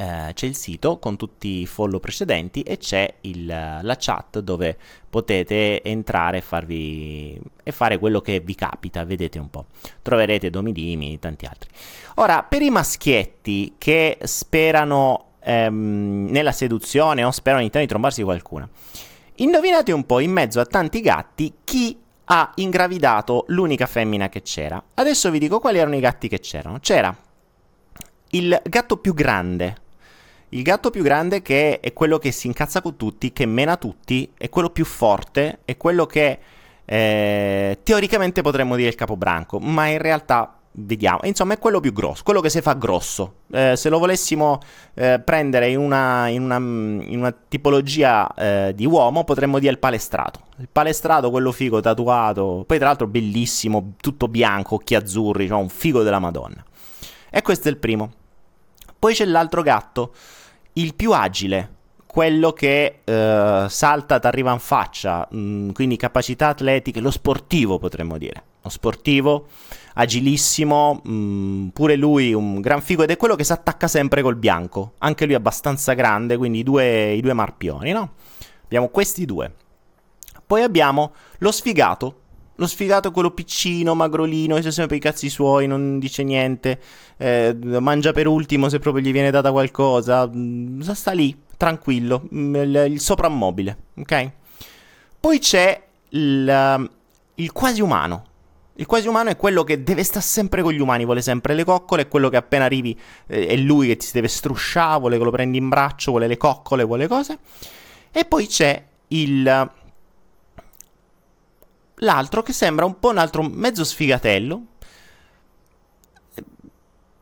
eh, 0.00 0.30
c'è 0.32 0.46
il 0.46 0.54
sito 0.54 0.98
con 0.98 1.16
tutti 1.16 1.60
i 1.60 1.66
follow 1.66 1.98
precedenti 1.98 2.62
e 2.62 2.78
c'è 2.78 3.12
il, 3.22 3.46
la 3.46 3.96
chat 3.98 4.38
dove 4.38 4.76
potete 5.10 5.82
entrare 5.82 6.36
e, 6.36 6.40
farvi, 6.40 7.36
e 7.64 7.72
fare 7.72 7.98
quello 7.98 8.20
che 8.20 8.38
vi 8.38 8.54
capita, 8.54 9.04
vedete 9.04 9.40
un 9.40 9.50
po'. 9.50 9.66
Troverete 10.00 10.50
Domidimi 10.50 11.14
e 11.14 11.18
tanti 11.18 11.46
altri. 11.46 11.68
Ora, 12.14 12.44
per 12.44 12.62
i 12.62 12.70
maschietti 12.70 13.74
che 13.76 14.18
sperano 14.22 15.30
ehm, 15.40 16.28
nella 16.30 16.52
seduzione 16.52 17.24
o 17.24 17.32
sperano 17.32 17.64
in 17.64 17.70
di 17.72 17.86
trombarsi 17.86 18.22
qualcuna, 18.22 18.68
indovinate 19.36 19.90
un 19.90 20.06
po' 20.06 20.20
in 20.20 20.30
mezzo 20.30 20.60
a 20.60 20.64
tanti 20.64 21.00
gatti 21.00 21.54
chi 21.64 21.98
ha 22.26 22.52
ingravidato 22.56 23.46
l'unica 23.48 23.86
femmina 23.86 24.28
che 24.28 24.42
c'era. 24.42 24.80
Adesso 24.94 25.28
vi 25.32 25.40
dico 25.40 25.58
quali 25.58 25.78
erano 25.78 25.96
i 25.96 26.00
gatti 26.00 26.28
che 26.28 26.38
c'erano. 26.38 26.78
C'era 26.78 27.12
il 28.30 28.60
gatto 28.62 28.98
più 28.98 29.12
grande 29.14 29.86
il 30.50 30.62
gatto 30.62 30.90
più 30.90 31.02
grande 31.02 31.42
che 31.42 31.80
è 31.80 31.92
quello 31.92 32.18
che 32.18 32.32
si 32.32 32.46
incazza 32.46 32.80
con 32.80 32.96
tutti, 32.96 33.32
che 33.32 33.46
mena 33.46 33.76
tutti, 33.76 34.30
è 34.36 34.48
quello 34.48 34.70
più 34.70 34.84
forte, 34.84 35.60
è 35.64 35.76
quello 35.76 36.06
che 36.06 36.38
eh, 36.84 37.78
teoricamente 37.82 38.40
potremmo 38.42 38.76
dire 38.76 38.88
il 38.88 38.94
capobranco, 38.94 39.58
ma 39.58 39.86
in 39.88 39.98
realtà 39.98 40.58
vediamo, 40.80 41.20
insomma 41.24 41.54
è 41.54 41.58
quello 41.58 41.80
più 41.80 41.92
grosso, 41.92 42.22
quello 42.22 42.40
che 42.40 42.50
si 42.50 42.60
fa 42.60 42.74
grosso. 42.74 43.40
Eh, 43.50 43.76
se 43.76 43.88
lo 43.88 43.98
volessimo 43.98 44.60
eh, 44.94 45.20
prendere 45.20 45.68
in 45.70 45.78
una, 45.78 46.28
in 46.28 46.42
una, 46.42 46.56
in 46.56 47.18
una 47.18 47.34
tipologia 47.48 48.32
eh, 48.34 48.72
di 48.74 48.86
uomo 48.86 49.24
potremmo 49.24 49.58
dire 49.58 49.72
il 49.72 49.78
palestrato. 49.78 50.40
Il 50.58 50.68
palestrato, 50.70 51.30
quello 51.30 51.52
figo 51.52 51.80
tatuato, 51.80 52.64
poi 52.66 52.78
tra 52.78 52.86
l'altro 52.86 53.06
bellissimo, 53.06 53.94
tutto 54.00 54.28
bianco, 54.28 54.76
occhi 54.76 54.94
azzurri, 54.94 55.46
cioè 55.46 55.58
un 55.58 55.68
figo 55.68 56.02
della 56.02 56.18
Madonna. 56.18 56.64
E 57.30 57.42
questo 57.42 57.68
è 57.68 57.70
il 57.70 57.76
primo. 57.76 58.12
Poi 58.98 59.14
c'è 59.14 59.24
l'altro 59.24 59.62
gatto 59.62 60.12
il 60.74 60.94
più 60.94 61.12
agile, 61.12 61.76
quello 62.06 62.52
che 62.52 63.00
uh, 63.04 63.68
salta, 63.68 64.18
ti 64.18 64.26
arriva 64.26 64.52
in 64.52 64.58
faccia, 64.58 65.26
mh, 65.30 65.38
mm, 65.38 65.70
quindi 65.70 65.96
capacità 65.96 66.48
atletiche, 66.48 67.00
lo 67.00 67.10
sportivo 67.10 67.78
potremmo 67.78 68.18
dire. 68.18 68.42
sportivo, 68.66 69.48
agilissimo, 69.94 71.00
mh, 71.04 71.12
mm, 71.12 71.68
pure 71.68 71.96
lui 71.96 72.32
un 72.32 72.60
gran 72.60 72.80
figo 72.80 73.02
ed 73.02 73.10
è 73.10 73.16
quello 73.16 73.34
che 73.34 73.44
si 73.44 73.52
attacca 73.52 73.88
sempre 73.88 74.22
col 74.22 74.36
bianco, 74.36 74.94
anche 74.98 75.26
lui 75.26 75.34
abbastanza 75.34 75.92
grande, 75.94 76.36
quindi 76.36 76.58
i 76.58 76.62
due, 76.62 77.12
i 77.12 77.20
due 77.20 77.32
marpioni, 77.32 77.92
no? 77.92 78.12
Abbiamo 78.64 78.88
questi 78.88 79.24
due. 79.24 79.52
Poi 80.46 80.62
abbiamo 80.62 81.12
lo 81.38 81.52
sfigato, 81.52 82.20
lo 82.58 82.66
sfigato 82.66 83.12
quello 83.12 83.30
piccino, 83.30 83.94
magrolino, 83.94 84.56
che 84.56 84.70
sempre 84.72 84.96
i 84.96 85.00
cazzi 85.00 85.28
suoi, 85.28 85.68
non 85.68 85.98
dice 85.98 86.24
niente, 86.24 86.80
eh, 87.16 87.56
mangia 87.80 88.12
per 88.12 88.26
ultimo 88.26 88.68
se 88.68 88.80
proprio 88.80 89.02
gli 89.02 89.12
viene 89.12 89.30
data 89.30 89.52
qualcosa, 89.52 90.28
mm, 90.28 90.80
sta 90.80 91.12
lì, 91.12 91.36
tranquillo, 91.56 92.28
mm, 92.34 92.54
il, 92.56 92.86
il 92.90 93.00
soprammobile, 93.00 93.76
ok? 93.98 94.30
Poi 95.20 95.38
c'è 95.38 95.82
il, 96.10 96.90
il 97.36 97.52
quasi 97.52 97.80
umano, 97.80 98.24
il 98.74 98.86
quasi 98.86 99.06
umano 99.06 99.30
è 99.30 99.36
quello 99.36 99.62
che 99.62 99.84
deve 99.84 100.02
stare 100.02 100.24
sempre 100.24 100.62
con 100.62 100.72
gli 100.72 100.80
umani, 100.80 101.04
vuole 101.04 101.22
sempre 101.22 101.54
le 101.54 101.64
coccole, 101.64 102.02
è 102.02 102.08
quello 102.08 102.28
che 102.28 102.36
appena 102.36 102.64
arrivi 102.64 102.98
eh, 103.28 103.46
è 103.46 103.56
lui 103.56 103.86
che 103.86 103.96
ti 103.96 104.08
deve 104.12 104.28
strusciare, 104.28 104.98
vuole 104.98 105.16
che 105.16 105.24
lo 105.24 105.30
prendi 105.30 105.58
in 105.58 105.68
braccio, 105.68 106.10
vuole 106.10 106.26
le 106.26 106.36
coccole, 106.36 106.82
vuole 106.82 107.06
cose. 107.06 107.38
E 108.10 108.24
poi 108.24 108.48
c'è 108.48 108.82
il... 109.08 109.70
L'altro 111.98 112.42
che 112.42 112.52
sembra 112.52 112.84
un 112.84 112.98
po' 112.98 113.10
un 113.10 113.18
altro 113.18 113.42
mezzo 113.42 113.84
sfigatello. 113.84 114.62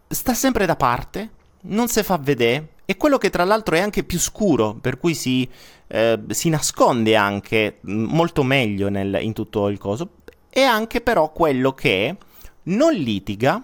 Sta 0.08 0.34
sempre 0.34 0.66
da 0.66 0.76
parte, 0.76 1.30
non 1.62 1.88
si 1.88 2.02
fa 2.02 2.16
vedere. 2.18 2.74
E 2.84 2.96
quello 2.96 3.18
che 3.18 3.30
tra 3.30 3.44
l'altro 3.44 3.74
è 3.74 3.80
anche 3.80 4.04
più 4.04 4.20
scuro, 4.20 4.74
per 4.74 4.98
cui 4.98 5.14
si, 5.14 5.48
eh, 5.88 6.20
si 6.28 6.48
nasconde 6.48 7.16
anche 7.16 7.78
molto 7.82 8.44
meglio 8.44 8.88
nel, 8.88 9.18
in 9.20 9.32
tutto 9.32 9.68
il 9.68 9.78
coso 9.78 10.10
è 10.56 10.62
anche 10.62 11.02
però 11.02 11.32
quello 11.32 11.74
che 11.74 12.16
non 12.62 12.94
litiga, 12.94 13.62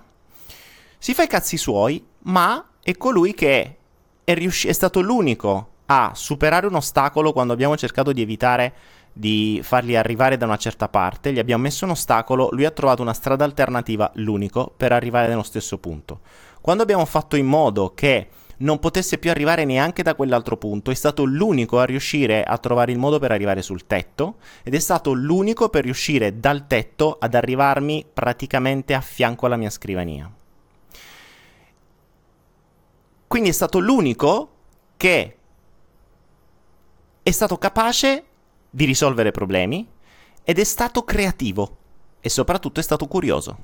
si 0.98 1.14
fa 1.14 1.22
i 1.22 1.26
cazzi 1.26 1.56
suoi, 1.56 2.04
ma 2.24 2.62
è 2.82 2.98
colui 2.98 3.32
che 3.32 3.76
è, 4.22 4.34
riusci- 4.34 4.68
è 4.68 4.72
stato 4.72 5.00
l'unico 5.00 5.68
a 5.86 6.12
superare 6.14 6.66
un 6.66 6.74
ostacolo 6.74 7.32
quando 7.32 7.54
abbiamo 7.54 7.78
cercato 7.78 8.12
di 8.12 8.20
evitare 8.20 8.74
di 9.12 9.60
farli 9.62 9.96
arrivare 9.96 10.36
da 10.36 10.46
una 10.46 10.56
certa 10.56 10.88
parte, 10.88 11.32
gli 11.32 11.38
abbiamo 11.38 11.62
messo 11.62 11.84
un 11.84 11.90
ostacolo, 11.90 12.48
lui 12.52 12.64
ha 12.64 12.70
trovato 12.70 13.02
una 13.02 13.12
strada 13.12 13.44
alternativa, 13.44 14.10
l'unico, 14.14 14.72
per 14.76 14.92
arrivare 14.92 15.28
nello 15.28 15.42
stesso 15.42 15.78
punto. 15.78 16.20
Quando 16.60 16.82
abbiamo 16.82 17.04
fatto 17.04 17.36
in 17.36 17.46
modo 17.46 17.92
che 17.94 18.28
non 18.58 18.78
potesse 18.78 19.18
più 19.18 19.30
arrivare 19.30 19.64
neanche 19.64 20.02
da 20.02 20.14
quell'altro 20.14 20.56
punto, 20.56 20.90
è 20.90 20.94
stato 20.94 21.24
l'unico 21.24 21.78
a 21.78 21.84
riuscire 21.84 22.44
a 22.44 22.56
trovare 22.58 22.92
il 22.92 22.98
modo 22.98 23.18
per 23.18 23.32
arrivare 23.32 23.60
sul 23.60 23.86
tetto 23.86 24.36
ed 24.62 24.74
è 24.74 24.78
stato 24.78 25.12
l'unico 25.12 25.68
per 25.68 25.84
riuscire 25.84 26.38
dal 26.38 26.66
tetto 26.66 27.16
ad 27.18 27.34
arrivarmi 27.34 28.06
praticamente 28.12 28.94
a 28.94 29.00
fianco 29.00 29.46
alla 29.46 29.56
mia 29.56 29.70
scrivania. 29.70 30.30
Quindi 33.26 33.48
è 33.48 33.52
stato 33.52 33.78
l'unico 33.78 34.50
che 34.96 35.36
è 37.22 37.30
stato 37.30 37.56
capace 37.56 38.24
di 38.74 38.86
risolvere 38.86 39.32
problemi 39.32 39.86
ed 40.42 40.58
è 40.58 40.64
stato 40.64 41.04
creativo 41.04 41.76
e 42.20 42.28
soprattutto 42.30 42.80
è 42.80 42.82
stato 42.82 43.06
curioso. 43.06 43.56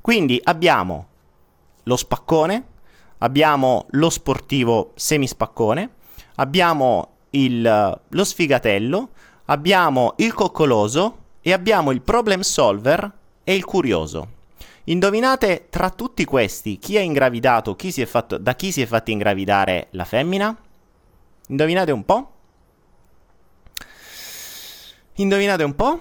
Quindi 0.00 0.40
abbiamo 0.44 1.08
lo 1.82 1.96
spaccone, 1.96 2.64
abbiamo 3.18 3.86
lo 3.90 4.10
sportivo 4.10 4.92
semispaccone, 4.94 5.90
abbiamo 6.36 7.08
il, 7.30 8.00
lo 8.08 8.24
sfigatello, 8.24 9.10
abbiamo 9.46 10.14
il 10.18 10.32
coccoloso 10.32 11.18
e 11.40 11.52
abbiamo 11.52 11.90
il 11.90 12.02
problem 12.02 12.40
solver 12.40 13.10
e 13.42 13.54
il 13.54 13.64
curioso. 13.64 14.40
Indovinate 14.84 15.66
tra 15.70 15.90
tutti 15.90 16.24
questi 16.24 16.78
chi 16.78 16.96
è 16.96 17.00
ingravidato, 17.00 17.74
chi 17.74 17.92
è 18.00 18.06
fatto, 18.06 18.38
da 18.38 18.54
chi 18.54 18.70
si 18.70 18.82
è 18.82 18.86
fatto 18.86 19.10
ingravidare 19.10 19.88
la 19.90 20.04
femmina? 20.04 20.56
Indovinate 21.48 21.90
un 21.90 22.04
po'? 22.04 22.31
Indovinate 25.16 25.62
un 25.62 25.74
po'? 25.74 26.00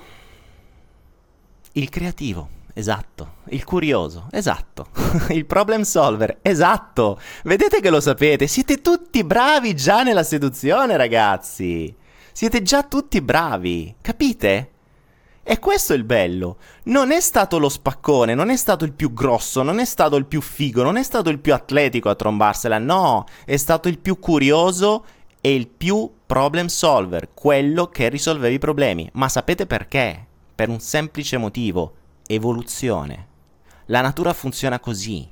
Il 1.73 1.89
creativo. 1.89 2.59
Esatto. 2.73 3.39
Il 3.49 3.65
curioso, 3.65 4.27
esatto. 4.31 4.87
il 5.29 5.45
problem 5.45 5.81
solver, 5.81 6.39
esatto. 6.41 7.19
Vedete 7.43 7.81
che 7.81 7.89
lo 7.89 7.99
sapete, 7.99 8.47
siete 8.47 8.81
tutti 8.81 9.23
bravi 9.25 9.75
già 9.75 10.03
nella 10.03 10.23
seduzione, 10.23 10.95
ragazzi. 10.95 11.93
Siete 12.31 12.61
già 12.61 12.83
tutti 12.83 13.19
bravi, 13.19 13.93
capite? 14.01 14.69
E 15.43 15.59
questo 15.59 15.91
è 15.91 15.97
il 15.97 16.05
bello. 16.05 16.57
Non 16.83 17.11
è 17.11 17.19
stato 17.19 17.59
lo 17.59 17.67
spaccone, 17.67 18.33
non 18.33 18.49
è 18.49 18.55
stato 18.55 18.85
il 18.85 18.93
più 18.93 19.11
grosso, 19.11 19.63
non 19.63 19.79
è 19.79 19.85
stato 19.85 20.15
il 20.15 20.25
più 20.25 20.39
figo, 20.39 20.83
non 20.83 20.95
è 20.95 21.03
stato 21.03 21.29
il 21.29 21.39
più 21.39 21.53
atletico 21.53 22.09
a 22.09 22.15
trombarsela, 22.15 22.77
no, 22.77 23.25
è 23.43 23.57
stato 23.57 23.89
il 23.89 23.99
più 23.99 24.17
curioso 24.19 25.03
e 25.41 25.55
il 25.55 25.67
più 25.67 26.09
problem 26.25 26.67
solver, 26.67 27.33
quello 27.33 27.87
che 27.87 28.09
risolveva 28.09 28.53
i 28.53 28.59
problemi. 28.59 29.09
Ma 29.13 29.27
sapete 29.27 29.65
perché? 29.65 30.27
Per 30.53 30.69
un 30.69 30.79
semplice 30.79 31.37
motivo 31.37 31.95
evoluzione. 32.27 33.27
La 33.87 34.01
natura 34.01 34.31
funziona 34.33 34.79
così. 34.79 35.27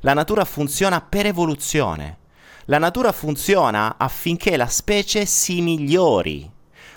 La 0.00 0.12
natura 0.12 0.44
funziona 0.44 1.00
per 1.00 1.26
evoluzione. 1.26 2.18
La 2.66 2.78
natura 2.78 3.10
funziona 3.10 3.96
affinché 3.98 4.56
la 4.56 4.68
specie 4.68 5.26
si 5.26 5.60
migliori. 5.60 6.50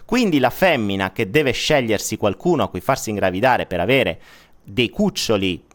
Quindi 0.05 0.39
la 0.39 0.49
femmina 0.49 1.11
che 1.11 1.29
deve 1.29 1.51
scegliersi 1.51 2.17
qualcuno 2.17 2.63
a 2.63 2.69
cui 2.69 2.81
farsi 2.81 3.09
ingravidare 3.09 3.65
per 3.65 3.79
avere 3.79 4.21
dei 4.63 4.89
cuccioli 4.89 5.65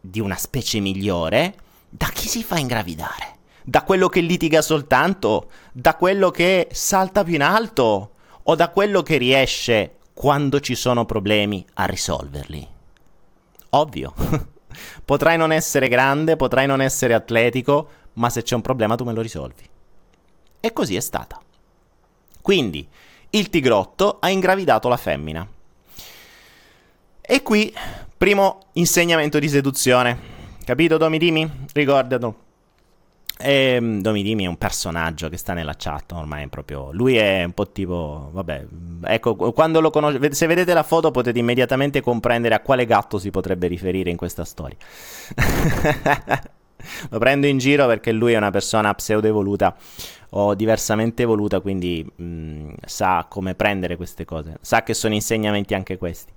di 0.00 0.20
una 0.20 0.36
specie 0.36 0.80
migliore, 0.80 1.54
da 1.88 2.08
chi 2.08 2.28
si 2.28 2.42
fa 2.42 2.58
ingravidare? 2.58 3.40
Da 3.64 3.82
quello 3.82 4.08
che 4.08 4.20
litiga 4.20 4.62
soltanto? 4.62 5.50
Da 5.72 5.94
quello 5.94 6.30
che 6.30 6.68
salta 6.72 7.22
più 7.22 7.34
in 7.34 7.42
alto? 7.42 8.10
O 8.44 8.54
da 8.54 8.70
quello 8.70 9.02
che 9.02 9.18
riesce, 9.18 9.96
quando 10.12 10.60
ci 10.60 10.74
sono 10.74 11.04
problemi, 11.04 11.64
a 11.74 11.84
risolverli? 11.84 12.66
Ovvio. 13.70 14.14
potrai 15.04 15.36
non 15.36 15.52
essere 15.52 15.88
grande, 15.88 16.36
potrai 16.36 16.66
non 16.66 16.80
essere 16.80 17.14
atletico, 17.14 17.88
ma 18.14 18.30
se 18.30 18.42
c'è 18.42 18.54
un 18.54 18.62
problema 18.62 18.96
tu 18.96 19.04
me 19.04 19.12
lo 19.12 19.20
risolvi. 19.20 19.68
E 20.60 20.72
così 20.72 20.96
è 20.96 21.00
stata. 21.00 21.40
Quindi 22.40 22.86
il 23.30 23.48
tigrotto 23.48 24.18
ha 24.20 24.28
ingravidato 24.28 24.88
la 24.88 24.96
femmina. 24.96 25.46
E 27.20 27.42
qui, 27.42 27.72
primo 28.16 28.58
insegnamento 28.72 29.38
di 29.38 29.48
seduzione. 29.48 30.30
Capito, 30.64 30.96
Domidimi? 30.96 31.50
Ricordatelo. 31.72 32.36
E 33.42 33.74
ehm, 33.74 34.00
Domidimi 34.00 34.44
è 34.44 34.46
un 34.46 34.56
personaggio 34.56 35.28
che 35.28 35.36
sta 35.36 35.52
nella 35.52 35.74
chat, 35.76 36.12
ormai 36.12 36.46
proprio... 36.48 36.92
Lui 36.92 37.16
è 37.16 37.42
un 37.42 37.52
po' 37.52 37.70
tipo... 37.70 38.30
Vabbè, 38.32 38.66
ecco, 39.04 39.34
quando 39.52 39.80
lo 39.80 39.90
conosce... 39.90 40.32
Se 40.32 40.46
vedete 40.46 40.72
la 40.72 40.84
foto 40.84 41.10
potete 41.10 41.38
immediatamente 41.38 42.00
comprendere 42.00 42.54
a 42.54 42.60
quale 42.60 42.86
gatto 42.86 43.18
si 43.18 43.30
potrebbe 43.30 43.66
riferire 43.66 44.10
in 44.10 44.16
questa 44.16 44.44
storia. 44.44 44.76
lo 47.10 47.18
prendo 47.18 47.46
in 47.46 47.58
giro 47.58 47.86
perché 47.86 48.12
lui 48.12 48.32
è 48.32 48.36
una 48.36 48.50
persona 48.50 48.92
pseudo-evoluta 48.94 49.76
o 50.30 50.54
diversamente 50.54 51.22
evoluta, 51.22 51.60
quindi 51.60 52.04
mh, 52.04 52.24
mm, 52.24 52.70
sa 52.84 53.26
come 53.28 53.54
prendere 53.54 53.96
queste 53.96 54.24
cose. 54.24 54.58
Sa 54.60 54.82
che 54.82 54.94
sono 54.94 55.14
insegnamenti 55.14 55.74
anche 55.74 55.98
questi. 55.98 56.32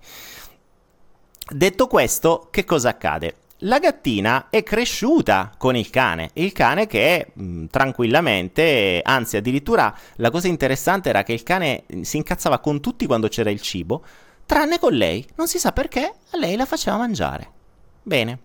Detto 1.47 1.87
questo, 1.87 2.47
che 2.49 2.65
cosa 2.65 2.89
accade? 2.89 3.35
La 3.65 3.79
gattina 3.79 4.47
è 4.49 4.63
cresciuta 4.63 5.51
con 5.57 5.75
il 5.75 5.89
cane, 5.89 6.29
il 6.33 6.51
cane 6.51 6.87
che 6.87 7.31
mh, 7.33 7.43
mm, 7.43 7.65
tranquillamente, 7.65 9.01
anzi 9.03 9.37
addirittura 9.37 9.95
la 10.15 10.31
cosa 10.31 10.47
interessante 10.47 11.09
era 11.09 11.23
che 11.23 11.33
il 11.33 11.43
cane 11.43 11.83
si 12.01 12.17
incazzava 12.17 12.59
con 12.59 12.79
tutti 12.79 13.05
quando 13.05 13.27
c'era 13.27 13.49
il 13.49 13.61
cibo, 13.61 14.03
tranne 14.45 14.79
con 14.79 14.93
lei, 14.93 15.25
non 15.35 15.47
si 15.47 15.59
sa 15.59 15.71
perché, 15.71 16.13
a 16.31 16.37
lei 16.37 16.55
la 16.55 16.65
faceva 16.65 16.97
mangiare. 16.97 17.49
Bene. 18.01 18.39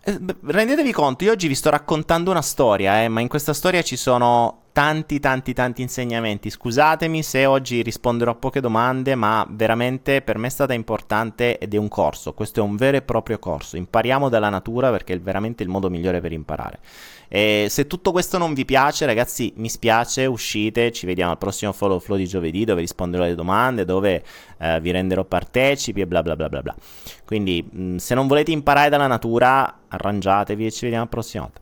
Eh, 0.00 0.18
rendetevi 0.42 0.92
conto, 0.92 1.24
io 1.24 1.32
oggi 1.32 1.48
vi 1.48 1.54
sto 1.54 1.70
raccontando 1.70 2.30
una 2.30 2.42
storia, 2.42 3.02
eh, 3.02 3.08
ma 3.08 3.20
in 3.20 3.28
questa 3.28 3.52
storia 3.52 3.82
ci 3.82 3.96
sono 3.96 4.62
tanti 4.78 5.18
tanti 5.18 5.54
tanti 5.54 5.82
insegnamenti. 5.82 6.50
Scusatemi 6.50 7.24
se 7.24 7.46
oggi 7.46 7.82
risponderò 7.82 8.30
a 8.30 8.34
poche 8.36 8.60
domande, 8.60 9.16
ma 9.16 9.44
veramente 9.50 10.22
per 10.22 10.38
me 10.38 10.46
è 10.46 10.50
stata 10.50 10.72
importante 10.72 11.58
ed 11.58 11.74
è 11.74 11.76
un 11.76 11.88
corso. 11.88 12.32
Questo 12.32 12.60
è 12.60 12.62
un 12.62 12.76
vero 12.76 12.96
e 12.96 13.02
proprio 13.02 13.40
corso. 13.40 13.76
Impariamo 13.76 14.28
dalla 14.28 14.50
natura 14.50 14.92
perché 14.92 15.14
è 15.14 15.18
veramente 15.18 15.64
il 15.64 15.68
modo 15.68 15.90
migliore 15.90 16.20
per 16.20 16.30
imparare. 16.30 16.78
E 17.26 17.66
se 17.68 17.88
tutto 17.88 18.12
questo 18.12 18.38
non 18.38 18.54
vi 18.54 18.64
piace, 18.64 19.04
ragazzi, 19.04 19.52
mi 19.56 19.68
spiace, 19.68 20.26
uscite, 20.26 20.92
ci 20.92 21.06
vediamo 21.06 21.32
al 21.32 21.38
prossimo 21.38 21.72
follow 21.72 21.98
flow 21.98 22.16
di 22.16 22.28
giovedì 22.28 22.64
dove 22.64 22.80
risponderò 22.80 23.24
alle 23.24 23.34
domande, 23.34 23.84
dove 23.84 24.22
eh, 24.58 24.78
vi 24.80 24.92
renderò 24.92 25.24
partecipi 25.24 26.02
e 26.02 26.06
bla 26.06 26.22
bla 26.22 26.36
bla 26.36 26.48
bla 26.48 26.62
bla. 26.62 26.76
Quindi, 27.24 27.68
mh, 27.68 27.96
se 27.96 28.14
non 28.14 28.28
volete 28.28 28.52
imparare 28.52 28.90
dalla 28.90 29.08
natura, 29.08 29.80
arrangiatevi 29.88 30.66
e 30.66 30.70
ci 30.70 30.82
vediamo 30.82 31.02
al 31.02 31.10
prossimo 31.10 31.42
volta. 31.42 31.60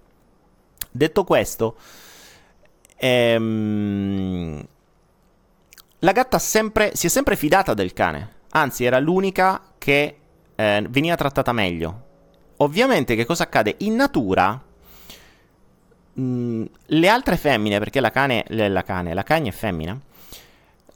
Detto 0.90 1.24
questo, 1.24 1.76
Ehm, 2.96 4.66
la 6.00 6.12
gatta 6.12 6.38
sempre, 6.38 6.92
si 6.94 7.06
è 7.06 7.10
sempre 7.10 7.36
fidata 7.36 7.74
del 7.74 7.92
cane, 7.92 8.34
anzi 8.50 8.84
era 8.84 8.98
l'unica 8.98 9.60
che 9.78 10.18
eh, 10.54 10.86
veniva 10.88 11.14
trattata 11.16 11.52
meglio. 11.52 12.04
Ovviamente 12.58 13.14
che 13.14 13.24
cosa 13.24 13.44
accade? 13.44 13.74
In 13.78 13.94
natura 13.94 14.60
mh, 16.12 16.22
mm, 16.22 16.64
le 16.86 17.08
altre 17.08 17.36
femmine, 17.36 17.78
perché 17.78 18.00
la 18.00 18.10
cane, 18.10 18.44
la 18.48 18.82
cane, 18.82 19.14
la 19.14 19.22
cagna 19.22 19.50
è 19.50 19.52
femmina, 19.52 19.98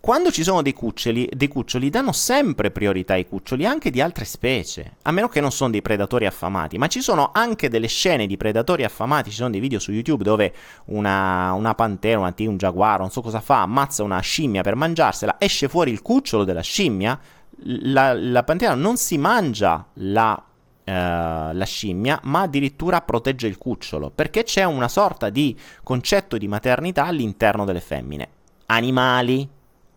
quando 0.01 0.31
ci 0.31 0.43
sono 0.43 0.63
dei 0.63 0.73
cuccioli, 0.73 1.29
dei 1.31 1.49
cuccioli, 1.49 1.91
danno 1.91 2.13
sempre 2.13 2.71
priorità 2.71 3.13
ai 3.13 3.29
cuccioli 3.29 3.67
anche 3.67 3.91
di 3.91 4.01
altre 4.01 4.25
specie, 4.25 4.97
a 5.03 5.13
meno 5.13 5.29
che 5.29 5.43
non 5.43 5.53
sono 5.53 5.71
dei 5.71 5.83
predatori 5.83 6.25
affamati, 6.25 6.79
ma 6.79 6.87
ci 6.87 7.03
sono 7.03 7.31
anche 7.35 7.69
delle 7.69 7.87
scene 7.87 8.27
di 8.27 8.39
predatori 8.39 8.83
affamati, 8.83 9.29
ci 9.29 9.37
sono 9.37 9.51
dei 9.51 9.61
video 9.61 9.79
su 9.79 9.93
YouTube 9.93 10.25
dove 10.25 10.55
una, 10.87 11.53
una 11.53 11.75
pantera, 11.75 12.19
una 12.19 12.33
tigre, 12.33 12.51
un 12.51 12.59
giaguaro, 12.59 13.03
non 13.03 13.11
so 13.11 13.21
cosa 13.21 13.41
fa, 13.41 13.61
ammazza 13.61 14.03
una 14.03 14.21
scimmia 14.21 14.63
per 14.63 14.75
mangiarsela, 14.75 15.37
esce 15.39 15.69
fuori 15.69 15.91
il 15.91 16.01
cucciolo 16.01 16.45
della 16.45 16.63
scimmia, 16.63 17.21
la, 17.65 18.15
la 18.15 18.43
pantera 18.43 18.75
non 18.75 18.97
si 18.97 19.19
mangia 19.19 19.87
la 19.95 20.45
Uh, 20.83 21.53
la 21.53 21.65
scimmia, 21.67 22.19
ma 22.25 22.41
addirittura 22.41 23.01
protegge 23.03 23.47
il 23.47 23.59
cucciolo, 23.59 24.11
perché 24.11 24.43
c'è 24.43 24.65
una 24.65 24.89
sorta 24.89 25.29
di 25.29 25.57
concetto 25.85 26.37
di 26.37 26.49
maternità 26.49 27.05
all'interno 27.05 27.65
delle 27.65 27.81
femmine. 27.81 28.29
Animali, 28.67 29.49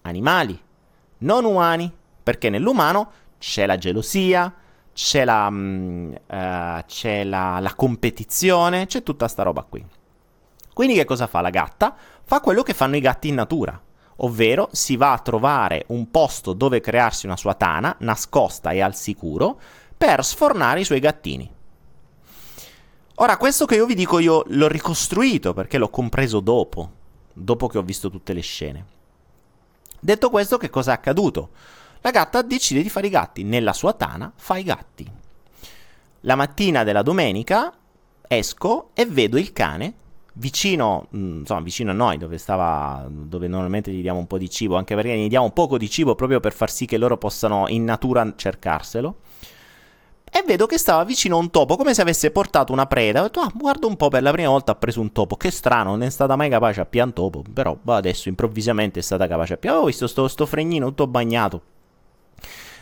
animali, 0.04 0.60
non 1.20 1.44
umani, 1.44 1.92
perché 2.24 2.50
nell'umano 2.50 3.12
c'è 3.38 3.66
la 3.66 3.78
gelosia, 3.78 4.54
c'è 4.94 5.26
la, 5.26 5.48
um, 5.50 6.14
uh, 6.14 6.86
c'è 6.86 7.24
la, 7.24 7.60
la 7.60 7.74
competizione, 7.76 8.86
c'è 8.86 9.04
tutta 9.04 9.28
sta 9.28 9.44
roba 9.44 9.64
qui. 9.64 9.86
Quindi 10.74 10.96
che 10.96 11.06
cosa 11.06 11.28
fa 11.28 11.42
la 11.42 11.50
gatta? 11.50 11.96
Fa 12.24 12.40
quello 12.40 12.64
che 12.64 12.74
fanno 12.74 12.96
i 12.96 13.02
gatti 13.02 13.28
in 13.28 13.36
natura, 13.36 13.80
ovvero 14.18 14.70
si 14.72 14.96
va 14.96 15.12
a 15.12 15.20
trovare 15.20 15.86
un 15.88 16.10
posto 16.10 16.54
dove 16.54 16.80
crearsi 16.80 17.26
una 17.26 17.38
sua 17.38 17.54
tana, 17.54 17.96
nascosta 18.00 18.72
e 18.72 18.82
al 18.82 18.96
sicuro, 18.96 19.60
per 19.98 20.24
sfornare 20.24 20.80
i 20.80 20.86
suoi 20.86 21.00
gattini. 21.00 21.52
Ora, 23.16 23.38
questo 23.38 23.66
che 23.66 23.76
io 23.76 23.86
vi 23.86 23.94
dico 23.94 24.18
io 24.20 24.44
l'ho 24.48 24.68
ricostruito 24.68 25.54
perché 25.54 25.78
l'ho 25.78 25.90
compreso 25.90 26.40
dopo, 26.40 26.92
dopo 27.34 27.68
che 27.68 27.78
ho 27.78 27.84
visto 27.84 28.10
tutte 28.10 28.34
le 28.34 28.42
scene. 28.42 28.86
Detto 30.04 30.30
questo, 30.30 30.58
che 30.58 30.70
cosa 30.70 30.92
è 30.92 30.96
accaduto? 30.96 31.52
La 32.02 32.12
gatta 32.12 32.42
decide 32.42 32.82
di 32.82 32.90
fare 32.90 33.08
i 33.08 33.10
gatti. 33.10 33.44
Nella 33.44 33.72
sua 33.72 33.94
tana 33.94 34.30
fa 34.36 34.58
i 34.58 34.64
gatti. 34.64 35.10
La 36.22 36.36
mattina 36.36 36.84
della 36.84 37.02
domenica 37.02 37.72
esco 38.28 38.90
e 38.94 39.06
vedo 39.06 39.38
il 39.38 39.54
cane 39.54 39.94
vicino, 40.34 41.08
mm, 41.16 41.40
insomma, 41.40 41.62
vicino 41.62 41.92
a 41.92 41.94
noi, 41.94 42.18
dove 42.18 42.38
stava, 42.38 43.08
dove 43.10 43.48
normalmente 43.48 43.92
gli 43.94 44.02
diamo 44.02 44.20
un 44.20 44.28
po' 44.28 44.38
di 44.38 44.50
cibo, 44.50 44.76
anche 44.76 44.94
perché 44.94 45.16
gli 45.16 45.30
diamo 45.30 45.52
poco 45.52 45.78
di 45.78 45.90
cibo 45.90 46.16
proprio 46.16 46.42
per 46.42 46.52
far 46.52 46.70
sì 46.70 46.86
che 46.86 46.98
loro 46.98 47.18
possano 47.18 47.70
in 47.70 47.86
natura 47.86 48.30
cercarselo 48.36 49.16
e 50.36 50.42
vedo 50.48 50.66
che 50.66 50.80
stava 50.80 51.04
vicino 51.04 51.36
a 51.36 51.40
un 51.40 51.52
topo, 51.52 51.76
come 51.76 51.94
se 51.94 52.02
avesse 52.02 52.32
portato 52.32 52.74
una 52.74 52.88
preda. 52.88 53.20
Ho 53.20 53.24
detto, 53.26 53.40
ah, 53.40 53.52
guarda 53.54 53.86
un 53.86 53.96
po', 53.96 54.08
per 54.08 54.24
la 54.24 54.32
prima 54.32 54.50
volta 54.50 54.72
ha 54.72 54.76
preso 54.76 55.00
un 55.00 55.12
topo. 55.12 55.38
Che 55.38 55.52
strano, 55.52 55.92
non 55.92 56.02
è 56.02 56.10
stata 56.10 56.36
mai 56.36 56.50
capace 56.50 56.82
a 56.82 56.86
pian 56.86 57.14
topo, 57.14 57.44
però 57.54 57.78
adesso 57.86 58.30
improvvisamente 58.30 59.00
è 59.00 59.04
stata 59.04 59.28
capace 59.28 59.54
a 59.54 59.58
pian. 59.58 59.74
Avevo 59.74 59.90
visto 59.90 60.08
sto, 60.08 60.28
sto 60.28 60.48
fregnino 60.48 60.88
tutto 60.88 61.06
bagnato. 61.06 61.62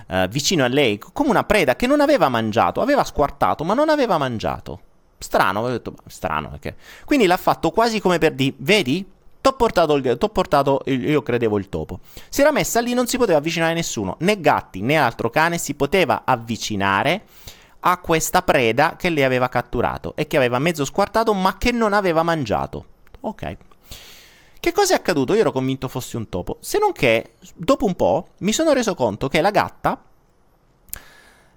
Uh, 0.07 0.27
vicino 0.29 0.63
a 0.63 0.67
lei, 0.69 0.97
come 0.97 1.29
una 1.29 1.43
preda 1.43 1.75
che 1.75 1.87
non 1.87 1.99
aveva 1.99 2.29
mangiato, 2.29 2.79
aveva 2.79 3.03
squartato, 3.03 3.65
ma 3.65 3.73
non 3.73 3.89
aveva 3.89 4.17
mangiato. 4.17 4.79
Strano, 5.17 5.59
ho 5.59 5.67
detto, 5.67 5.93
strano 6.07 6.51
perché. 6.51 6.77
Quindi 7.03 7.25
l'ha 7.25 7.37
fatto 7.37 7.71
quasi 7.71 7.99
come 7.99 8.17
per 8.17 8.31
dire, 8.31 8.55
vedi? 8.59 9.05
T'ho 9.41 9.53
portato, 9.53 9.95
il, 9.95 10.17
t'ho 10.19 10.29
portato 10.29 10.81
il, 10.85 11.03
io 11.09 11.23
credevo 11.23 11.57
il 11.57 11.67
topo. 11.67 11.99
Si 12.29 12.41
era 12.41 12.51
messa 12.51 12.79
lì, 12.79 12.93
non 12.93 13.07
si 13.07 13.17
poteva 13.17 13.39
avvicinare 13.39 13.73
nessuno, 13.73 14.15
né 14.19 14.39
gatti 14.39 14.81
né 14.81 14.97
altro 14.97 15.31
cane 15.31 15.57
si 15.57 15.73
poteva 15.73 16.21
avvicinare 16.25 17.23
a 17.79 17.97
questa 17.97 18.43
preda 18.43 18.95
che 18.95 19.09
lei 19.09 19.23
aveva 19.23 19.49
catturato 19.49 20.13
e 20.15 20.27
che 20.27 20.37
aveva 20.37 20.59
mezzo 20.59 20.85
squartato 20.85 21.33
ma 21.33 21.57
che 21.57 21.71
non 21.71 21.93
aveva 21.93 22.21
mangiato. 22.21 22.85
Ok. 23.21 23.57
Che 24.59 24.71
cosa 24.71 24.93
è 24.93 24.97
accaduto? 24.97 25.33
Io 25.33 25.39
ero 25.39 25.51
convinto 25.51 25.87
fosse 25.87 26.17
un 26.17 26.29
topo, 26.29 26.57
se 26.59 26.77
non 26.77 26.91
che 26.91 27.37
dopo 27.55 27.85
un 27.85 27.95
po' 27.95 28.27
mi 28.39 28.53
sono 28.53 28.73
reso 28.73 28.93
conto 28.93 29.27
che 29.27 29.41
la 29.41 29.49
gatta 29.49 29.99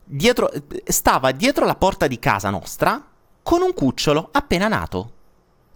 dietro, 0.03 0.51
stava 0.85 1.33
dietro 1.33 1.67
la 1.67 1.75
porta 1.75 2.07
di 2.07 2.19
casa 2.19 2.49
nostra 2.49 3.07
con 3.43 3.61
un 3.61 3.75
cucciolo 3.75 4.31
appena 4.33 4.69
nato 4.69 5.14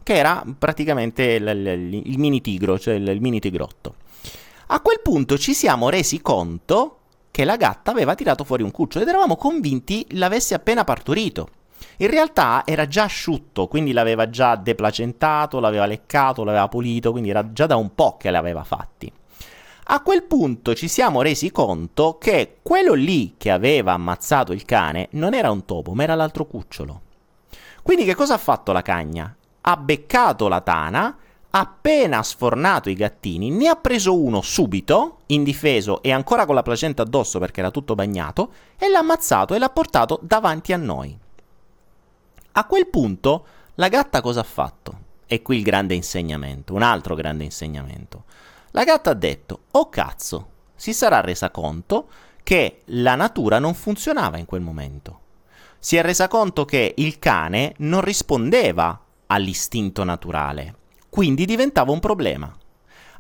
che 0.09 0.15
era 0.15 0.43
praticamente 0.59 1.23
il, 1.23 1.47
il, 1.47 2.03
il 2.07 2.19
mini 2.19 2.41
tigro, 2.41 2.79
cioè 2.79 2.95
il, 2.95 3.07
il 3.09 3.21
mini 3.21 3.41
tigrotto. 3.41 3.97
A 4.69 4.81
quel 4.81 5.01
punto 5.03 5.37
ci 5.37 5.53
siamo 5.53 5.91
resi 5.91 6.23
conto 6.23 7.01
che 7.31 7.45
la 7.45 7.57
gatta 7.57 7.91
aveva 7.91 8.15
tirato 8.15 8.43
fuori 8.43 8.63
un 8.63 8.71
cucciolo 8.71 9.05
ed 9.05 9.11
eravamo 9.11 9.37
convinti 9.37 10.07
l'avesse 10.13 10.55
appena 10.55 10.83
partorito. 10.85 11.49
In 11.99 12.09
realtà 12.09 12.63
era 12.65 12.87
già 12.87 13.03
asciutto, 13.03 13.67
quindi 13.67 13.93
l'aveva 13.93 14.31
già 14.31 14.57
deplacentato, 14.57 15.61
l'aveva 15.61 15.85
leccato, 15.85 16.43
l'aveva 16.43 16.69
pulito, 16.69 17.11
quindi 17.11 17.29
era 17.29 17.53
già 17.53 17.67
da 17.67 17.77
un 17.77 17.95
po' 17.95 18.17
che 18.17 18.31
l'aveva 18.31 18.65
fatti. 18.65 19.13
A 19.91 20.01
quel 20.01 20.23
punto 20.23 20.75
ci 20.75 20.89
siamo 20.89 21.21
resi 21.21 21.51
conto 21.51 22.17
che 22.17 22.61
quello 22.63 22.95
lì 22.95 23.35
che 23.37 23.51
aveva 23.51 23.93
ammazzato 23.93 24.55
il 24.55 24.65
cane 24.65 25.09
non 25.13 25.35
era 25.35 25.51
un 25.51 25.67
topo, 25.67 25.93
ma 25.93 26.05
era 26.05 26.15
l'altro 26.15 26.47
cucciolo. 26.47 27.03
Quindi 27.83 28.07
che 28.07 28.15
cosa 28.15 28.35
ha 28.35 28.39
fatto 28.39 28.73
la 28.73 28.81
cagna? 28.81 29.35
Ha 29.61 29.77
beccato 29.77 30.49
la 30.49 30.61
tana, 30.61 31.17
appena 31.51 32.23
sfornato 32.23 32.91
i 32.91 32.95
gattini, 32.95 33.51
ne 33.51 33.69
ha 33.69 33.77
preso 33.77 34.21
uno 34.21 34.43
subito, 34.43 35.21
indifeso 35.27 36.03
e 36.03 36.13
ancora 36.13 36.47
con 36.47 36.55
la 36.55 36.63
placenta 36.63 37.03
addosso 37.03 37.39
perché 37.39 37.61
era 37.61 37.71
tutto 37.71 37.95
bagnato, 37.95 38.53
e 38.79 38.89
l'ha 38.89 38.99
ammazzato 38.99 39.55
e 39.55 39.59
l'ha 39.59 39.71
portato 39.71 40.19
davanti 40.23 40.73
a 40.73 40.77
noi. 40.77 41.17
A 42.53 42.65
quel 42.65 42.89
punto 42.89 43.47
la 43.75 43.89
gatta 43.89 44.21
cosa 44.21 44.41
ha 44.41 44.45
fatto? 44.45 45.07
E 45.27 45.43
qui 45.43 45.59
il 45.59 45.63
grande 45.63 45.95
insegnamento, 45.95 46.75
un 46.75 46.83
altro 46.83 47.15
grande 47.15 47.45
insegnamento. 47.45 48.25
La 48.73 48.85
gatta 48.85 49.11
ha 49.11 49.15
detto, 49.15 49.61
oh 49.73 49.89
cazzo, 49.89 50.49
si 50.75 50.93
sarà 50.93 51.21
resa 51.21 51.51
conto 51.51 52.09
che 52.43 52.83
la 52.87 53.15
natura 53.15 53.59
non 53.59 53.75
funzionava 53.75 54.39
in 54.39 54.47
quel 54.47 54.61
momento. 54.61 55.21
Si 55.79 55.97
è 55.97 56.03
resa 56.03 56.29
conto 56.29 56.65
che 56.65 56.95
il 56.97 57.19
cane 57.19 57.75
non 57.79 58.01
rispondeva 58.01 58.99
all'istinto 59.29 60.05
naturale, 60.05 60.75
quindi 61.09 61.45
diventava 61.47 61.93
un 61.93 62.01
problema. 62.01 62.55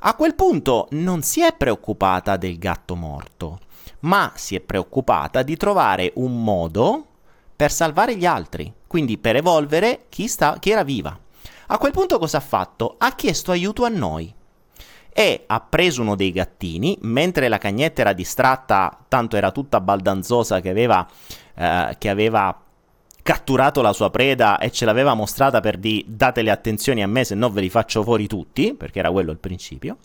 A 0.00 0.14
quel 0.14 0.34
punto 0.34 0.86
non 0.90 1.22
si 1.22 1.40
è 1.42 1.54
preoccupata 1.56 2.36
del 2.36 2.58
gatto 2.58 2.94
morto, 2.94 3.60
ma 4.00 4.32
si 4.36 4.54
è 4.54 4.60
preoccupata 4.60 5.42
di 5.42 5.56
trovare 5.56 6.12
un 6.16 6.42
modo 6.42 7.06
per 7.56 7.72
salvare 7.72 8.16
gli 8.16 8.26
altri, 8.26 8.72
quindi 8.86 9.18
per 9.18 9.36
evolvere 9.36 10.06
chi, 10.08 10.28
sta, 10.28 10.58
chi 10.58 10.70
era 10.70 10.84
viva. 10.84 11.18
A 11.70 11.78
quel 11.78 11.92
punto 11.92 12.18
cosa 12.18 12.38
ha 12.38 12.40
fatto? 12.40 12.94
Ha 12.98 13.14
chiesto 13.14 13.50
aiuto 13.50 13.84
a 13.84 13.88
noi 13.88 14.32
e 15.12 15.44
ha 15.46 15.60
preso 15.60 16.02
uno 16.02 16.14
dei 16.14 16.30
gattini, 16.30 16.96
mentre 17.00 17.48
la 17.48 17.58
cagnetta 17.58 18.02
era 18.02 18.12
distratta, 18.12 18.96
tanto 19.08 19.36
era 19.36 19.50
tutta 19.50 19.80
baldanzosa 19.80 20.60
che 20.60 20.68
aveva, 20.68 21.04
eh, 21.54 21.96
che 21.98 22.08
aveva 22.08 22.56
catturato 23.28 23.82
la 23.82 23.92
sua 23.92 24.08
preda 24.08 24.56
e 24.56 24.70
ce 24.70 24.86
l'aveva 24.86 25.12
mostrata 25.12 25.60
per 25.60 25.76
di 25.76 26.02
date 26.08 26.40
le 26.40 26.50
attenzioni 26.50 27.02
a 27.02 27.06
me 27.06 27.24
se 27.24 27.34
no 27.34 27.50
ve 27.50 27.60
li 27.60 27.68
faccio 27.68 28.02
fuori 28.02 28.26
tutti, 28.26 28.72
perché 28.72 29.00
era 29.00 29.10
quello 29.10 29.32
il 29.32 29.36
principio, 29.36 29.98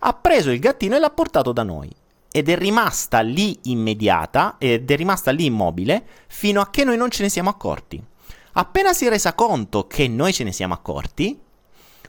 ha 0.00 0.12
preso 0.12 0.50
il 0.50 0.58
gattino 0.58 0.94
e 0.94 0.98
l'ha 0.98 1.08
portato 1.08 1.52
da 1.52 1.62
noi 1.62 1.90
ed 2.30 2.50
è 2.50 2.58
rimasta 2.58 3.20
lì 3.20 3.58
immediata 3.62 4.56
ed 4.58 4.90
è 4.90 4.96
rimasta 4.96 5.30
lì 5.30 5.46
immobile 5.46 6.04
fino 6.26 6.60
a 6.60 6.68
che 6.68 6.84
noi 6.84 6.98
non 6.98 7.08
ce 7.08 7.22
ne 7.22 7.30
siamo 7.30 7.48
accorti. 7.48 8.04
Appena 8.52 8.92
si 8.92 9.06
è 9.06 9.08
resa 9.08 9.32
conto 9.32 9.86
che 9.86 10.06
noi 10.06 10.34
ce 10.34 10.44
ne 10.44 10.52
siamo 10.52 10.74
accorti, 10.74 11.40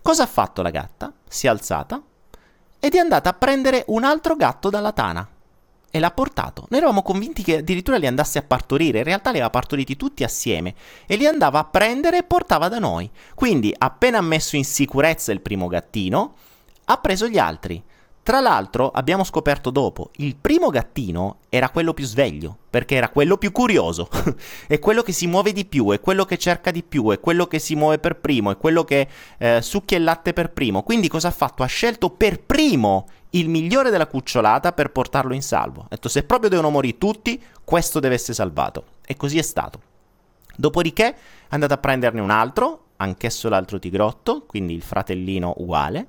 cosa 0.01 0.23
ha 0.23 0.27
fatto 0.27 0.61
la 0.61 0.71
gatta? 0.71 1.13
Si 1.25 1.45
è 1.45 1.49
alzata 1.49 2.03
ed 2.81 2.95
è 2.95 2.97
andata 2.97 3.29
a 3.29 3.33
prendere 3.33 3.85
un 3.87 4.03
altro 4.03 4.35
gatto 4.35 4.69
dalla 4.69 4.91
tana 4.91 5.25
e 5.91 5.99
l'ha 5.99 6.11
portato. 6.11 6.65
Noi 6.69 6.79
eravamo 6.79 7.01
convinti 7.01 7.43
che 7.43 7.57
addirittura 7.57 7.97
li 7.97 8.07
andasse 8.07 8.39
a 8.39 8.43
partorire, 8.43 8.99
in 8.99 9.03
realtà 9.03 9.29
li 9.29 9.37
aveva 9.37 9.49
partoriti 9.49 9.95
tutti 9.95 10.23
assieme 10.23 10.75
e 11.05 11.15
li 11.15 11.25
andava 11.25 11.59
a 11.59 11.65
prendere 11.65 12.19
e 12.19 12.23
portava 12.23 12.67
da 12.67 12.79
noi. 12.79 13.09
Quindi, 13.35 13.73
appena 13.77 14.21
messo 14.21 14.55
in 14.55 14.65
sicurezza 14.65 15.31
il 15.31 15.41
primo 15.41 15.67
gattino, 15.67 16.35
ha 16.85 16.97
preso 16.97 17.27
gli 17.27 17.37
altri. 17.37 17.83
Tra 18.21 18.41
l'altro, 18.41 18.91
abbiamo 18.91 19.23
scoperto 19.23 19.71
dopo, 19.71 20.11
il 20.17 20.35
primo 20.35 20.69
gattino 20.69 21.37
era 21.49 21.69
quello 21.69 21.95
più 21.95 22.05
sveglio, 22.05 22.55
perché 22.69 22.93
era 22.93 23.09
quello 23.09 23.37
più 23.37 23.51
curioso, 23.51 24.07
è 24.67 24.77
quello 24.77 25.01
che 25.01 25.13
si 25.13 25.25
muove 25.25 25.51
di 25.51 25.65
più, 25.65 25.91
è 25.91 25.99
quello 25.99 26.25
che 26.25 26.37
cerca 26.37 26.69
di 26.69 26.83
più, 26.83 27.09
è 27.09 27.19
quello 27.19 27.47
che 27.47 27.57
si 27.57 27.73
muove 27.73 27.97
per 27.97 28.17
primo, 28.17 28.51
è 28.51 28.57
quello 28.57 28.83
che 28.83 29.07
eh, 29.39 29.63
succhia 29.63 29.97
il 29.97 30.03
latte 30.03 30.33
per 30.33 30.51
primo. 30.51 30.83
Quindi 30.83 31.07
cosa 31.07 31.29
ha 31.29 31.31
fatto? 31.31 31.63
Ha 31.63 31.67
scelto 31.67 32.11
per 32.11 32.41
primo 32.41 33.07
il 33.31 33.49
migliore 33.49 33.89
della 33.89 34.07
cucciolata 34.07 34.71
per 34.73 34.91
portarlo 34.91 35.33
in 35.33 35.41
salvo. 35.41 35.81
Ha 35.81 35.87
detto 35.89 36.09
se 36.09 36.23
proprio 36.23 36.49
devono 36.49 36.69
morire 36.69 36.97
tutti, 36.97 37.41
questo 37.63 37.99
deve 37.99 38.15
essere 38.15 38.33
salvato. 38.33 38.85
E 39.05 39.15
così 39.15 39.37
è 39.37 39.43
stato. 39.43 39.81
Dopodiché 40.55 41.07
è 41.13 41.15
andato 41.49 41.73
a 41.73 41.77
prenderne 41.77 42.21
un 42.21 42.31
altro, 42.31 42.85
anch'esso 42.97 43.49
l'altro 43.49 43.79
tigrotto, 43.79 44.45
quindi 44.45 44.73
il 44.73 44.81
fratellino 44.81 45.53
uguale, 45.57 46.07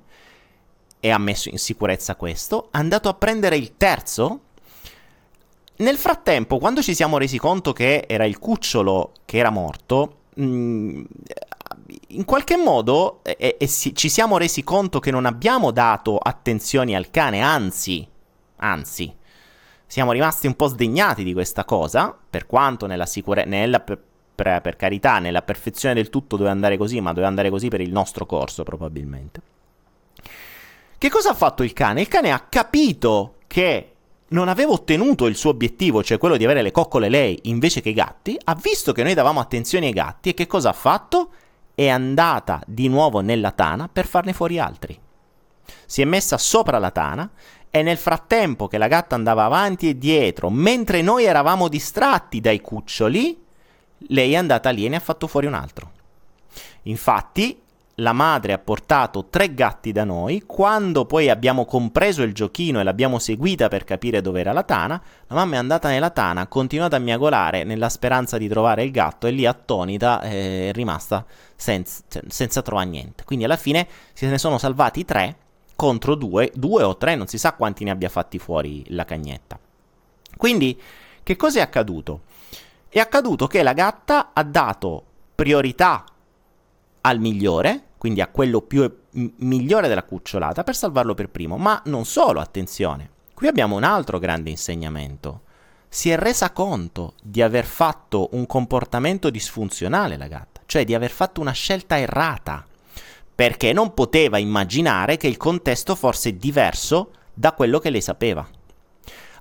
e 0.99 1.09
ha 1.09 1.17
messo 1.17 1.49
in 1.49 1.57
sicurezza 1.57 2.15
questo. 2.15 2.69
È 2.71 2.77
andato 2.77 3.09
a 3.09 3.13
prendere 3.13 3.57
il 3.57 3.77
terzo. 3.77 4.41
nel 5.77 5.97
frattempo, 5.97 6.59
quando 6.59 6.83
ci 6.83 6.93
siamo 6.93 7.17
resi 7.17 7.39
conto 7.39 7.73
che 7.73 8.05
era 8.07 8.25
il 8.25 8.37
cucciolo 8.37 9.13
che 9.25 9.37
era 9.37 9.49
morto, 9.49 10.17
mh, 10.35 10.43
mm, 10.43 11.03
in 12.15 12.25
qualche 12.25 12.57
modo 12.57 13.21
eh, 13.23 13.57
eh, 13.59 13.67
ci 13.67 14.09
siamo 14.09 14.37
resi 14.37 14.63
conto 14.63 14.99
che 14.99 15.11
non 15.11 15.25
abbiamo 15.25 15.71
dato 15.71 16.17
attenzione 16.17 16.95
al 16.95 17.09
cane, 17.09 17.41
anzi, 17.41 18.07
anzi, 18.57 19.13
siamo 19.85 20.11
rimasti 20.11 20.47
un 20.47 20.55
po' 20.55 20.67
sdegnati 20.67 21.23
di 21.23 21.33
questa 21.33 21.65
cosa, 21.65 22.17
per 22.29 22.45
quanto 22.45 22.85
nella 22.85 23.05
sicurezza, 23.05 23.79
per, 23.79 24.01
per, 24.33 24.61
per, 24.61 24.75
carità, 24.75 25.19
nella 25.19 25.41
perfezione 25.41 25.93
del 25.93 26.09
tutto 26.09 26.35
doveva 26.35 26.53
andare 26.53 26.77
così, 26.77 27.01
ma 27.01 27.09
doveva 27.09 27.27
andare 27.27 27.49
così 27.49 27.67
per 27.67 27.81
il 27.81 27.91
nostro 27.91 28.25
corso 28.25 28.63
probabilmente. 28.63 29.41
Che 30.97 31.09
cosa 31.09 31.31
ha 31.31 31.33
fatto 31.33 31.63
il 31.63 31.73
cane? 31.73 32.01
Il 32.01 32.07
cane 32.07 32.31
ha 32.31 32.39
capito 32.39 33.35
che 33.47 33.91
non 34.29 34.47
aveva 34.47 34.71
ottenuto 34.71 35.25
il 35.25 35.35
suo 35.35 35.49
obiettivo, 35.49 36.03
cioè 36.03 36.17
quello 36.17 36.37
di 36.37 36.45
avere 36.45 36.61
le 36.61 36.71
coccole 36.71 37.09
lei 37.09 37.37
invece 37.43 37.81
che 37.81 37.89
i 37.89 37.93
gatti, 37.93 38.37
ha 38.43 38.55
visto 38.55 38.91
che 38.91 39.03
noi 39.03 39.13
davamo 39.13 39.39
attenzione 39.39 39.87
ai 39.87 39.93
gatti 39.93 40.29
e 40.29 40.33
che 40.33 40.47
cosa 40.47 40.69
ha 40.69 40.73
fatto? 40.73 41.31
È 41.73 41.87
andata 41.87 42.61
di 42.65 42.87
nuovo 42.87 43.21
nella 43.21 43.51
tana 43.51 43.87
per 43.87 44.05
farne 44.05 44.33
fuori 44.33 44.59
altri. 44.59 44.99
Si 45.85 46.01
è 46.01 46.05
messa 46.05 46.37
sopra 46.37 46.79
la 46.79 46.91
tana 46.91 47.29
e 47.69 47.81
nel 47.83 47.97
frattempo 47.97 48.67
che 48.67 48.77
la 48.77 48.87
gatta 48.87 49.15
andava 49.15 49.45
avanti 49.45 49.87
e 49.87 49.97
dietro, 49.97 50.49
mentre 50.49 51.01
noi 51.01 51.23
eravamo 51.23 51.67
distratti 51.67 52.41
dai 52.41 52.59
cuccioli, 52.59 53.41
lei 54.07 54.33
è 54.33 54.35
andata 54.35 54.69
lì 54.71 54.85
e 54.85 54.89
ne 54.89 54.97
ha 54.97 55.01
fatto 55.01 55.27
fuori 55.27 55.47
un 55.47 55.53
altro. 55.53 55.91
Infatti, 56.83 57.60
la 58.01 58.13
madre 58.13 58.53
ha 58.53 58.57
portato 58.57 59.27
tre 59.29 59.53
gatti 59.53 59.91
da 59.91 60.03
noi, 60.03 60.43
quando 60.45 61.05
poi 61.05 61.29
abbiamo 61.29 61.65
compreso 61.65 62.23
il 62.23 62.33
giochino 62.33 62.79
e 62.79 62.83
l'abbiamo 62.83 63.19
seguita 63.19 63.67
per 63.67 63.83
capire 63.83 64.21
dove 64.21 64.39
era 64.39 64.51
la 64.51 64.63
tana, 64.63 65.01
la 65.27 65.35
mamma 65.35 65.55
è 65.55 65.57
andata 65.59 65.87
nella 65.87 66.09
tana, 66.09 66.41
ha 66.41 66.47
continuato 66.47 66.95
a 66.95 66.99
miagolare 66.99 67.63
nella 67.63 67.89
speranza 67.89 68.37
di 68.37 68.47
trovare 68.47 68.83
il 68.83 68.91
gatto 68.91 69.27
e 69.27 69.31
lì 69.31 69.45
attonita 69.45 70.21
eh, 70.21 70.69
è 70.69 70.71
rimasta 70.73 71.25
senza, 71.55 72.01
cioè, 72.07 72.23
senza 72.27 72.61
trovare 72.61 72.87
niente. 72.87 73.23
Quindi 73.23 73.45
alla 73.45 73.55
fine 73.55 73.87
se 74.13 74.27
ne 74.27 74.39
sono 74.39 74.57
salvati 74.57 75.05
tre 75.05 75.35
contro 75.75 76.15
due, 76.15 76.51
due 76.55 76.83
o 76.83 76.97
tre, 76.97 77.15
non 77.15 77.27
si 77.27 77.37
sa 77.37 77.53
quanti 77.53 77.83
ne 77.83 77.91
abbia 77.91 78.09
fatti 78.09 78.39
fuori 78.39 78.83
la 78.89 79.05
cagnetta. 79.05 79.59
Quindi 80.35 80.79
che 81.21 81.35
cosa 81.35 81.59
è 81.59 81.61
accaduto? 81.61 82.21
È 82.89 82.99
accaduto 82.99 83.45
che 83.45 83.61
la 83.61 83.73
gatta 83.73 84.31
ha 84.33 84.43
dato 84.43 85.05
priorità 85.35 86.03
al 87.01 87.19
migliore, 87.19 87.83
quindi 88.01 88.21
a 88.21 88.29
quello 88.29 88.61
più 88.61 88.81
m- 89.11 89.27
migliore 89.35 89.87
della 89.87 90.01
cucciolata, 90.01 90.63
per 90.63 90.75
salvarlo 90.75 91.13
per 91.13 91.29
primo. 91.29 91.57
Ma 91.57 91.79
non 91.85 92.03
solo, 92.03 92.39
attenzione, 92.39 93.11
qui 93.35 93.45
abbiamo 93.45 93.75
un 93.75 93.83
altro 93.83 94.17
grande 94.17 94.49
insegnamento. 94.49 95.41
Si 95.87 96.09
è 96.09 96.17
resa 96.17 96.49
conto 96.49 97.13
di 97.21 97.43
aver 97.43 97.63
fatto 97.63 98.29
un 98.31 98.47
comportamento 98.47 99.29
disfunzionale 99.29 100.17
la 100.17 100.25
gatta, 100.25 100.61
cioè 100.65 100.83
di 100.83 100.95
aver 100.95 101.11
fatto 101.11 101.41
una 101.41 101.51
scelta 101.51 101.99
errata, 101.99 102.65
perché 103.35 103.71
non 103.71 103.93
poteva 103.93 104.39
immaginare 104.39 105.17
che 105.17 105.27
il 105.27 105.37
contesto 105.37 105.93
fosse 105.93 106.37
diverso 106.37 107.11
da 107.31 107.51
quello 107.51 107.77
che 107.77 107.91
lei 107.91 108.01
sapeva. 108.01 108.49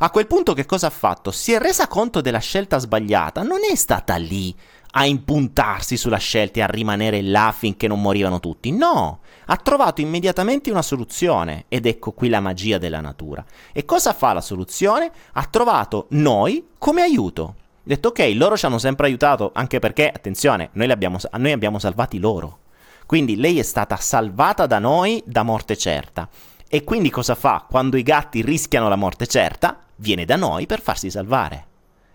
A 0.02 0.10
quel 0.10 0.26
punto 0.26 0.52
che 0.52 0.66
cosa 0.66 0.88
ha 0.88 0.90
fatto? 0.90 1.30
Si 1.30 1.52
è 1.52 1.58
resa 1.58 1.88
conto 1.88 2.20
della 2.20 2.38
scelta 2.40 2.76
sbagliata, 2.76 3.42
non 3.42 3.60
è 3.70 3.74
stata 3.74 4.16
lì 4.16 4.54
a 4.92 5.06
impuntarsi 5.06 5.96
sulla 5.96 6.16
scelta 6.16 6.58
e 6.58 6.62
a 6.62 6.66
rimanere 6.66 7.22
là 7.22 7.54
finché 7.56 7.86
non 7.86 8.00
morivano 8.00 8.40
tutti. 8.40 8.72
No, 8.72 9.20
ha 9.46 9.56
trovato 9.56 10.00
immediatamente 10.00 10.70
una 10.70 10.82
soluzione 10.82 11.64
ed 11.68 11.86
ecco 11.86 12.12
qui 12.12 12.28
la 12.28 12.40
magia 12.40 12.78
della 12.78 13.00
natura. 13.00 13.44
E 13.72 13.84
cosa 13.84 14.12
fa 14.12 14.32
la 14.32 14.40
soluzione? 14.40 15.10
Ha 15.32 15.44
trovato 15.44 16.06
noi 16.10 16.68
come 16.78 17.02
aiuto. 17.02 17.54
Ha 17.76 17.82
detto 17.82 18.08
ok, 18.08 18.32
loro 18.34 18.56
ci 18.56 18.66
hanno 18.66 18.78
sempre 18.78 19.06
aiutato, 19.06 19.50
anche 19.54 19.78
perché, 19.78 20.08
attenzione, 20.08 20.70
noi, 20.72 20.90
abbiamo, 20.90 21.18
noi 21.38 21.52
abbiamo 21.52 21.78
salvati 21.78 22.18
loro. 22.18 22.58
Quindi 23.06 23.36
lei 23.36 23.58
è 23.58 23.62
stata 23.62 23.96
salvata 23.96 24.66
da 24.66 24.78
noi 24.78 25.22
da 25.26 25.42
morte 25.42 25.76
certa. 25.76 26.28
E 26.68 26.84
quindi 26.84 27.10
cosa 27.10 27.34
fa? 27.34 27.66
Quando 27.68 27.96
i 27.96 28.02
gatti 28.02 28.42
rischiano 28.42 28.88
la 28.88 28.94
morte 28.96 29.26
certa, 29.26 29.78
viene 29.96 30.24
da 30.24 30.36
noi 30.36 30.66
per 30.66 30.80
farsi 30.80 31.10
salvare. 31.10 31.66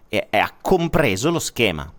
E, 0.08 0.28
e 0.30 0.38
ha 0.38 0.54
compreso 0.62 1.30
lo 1.32 1.40
schema. 1.40 1.92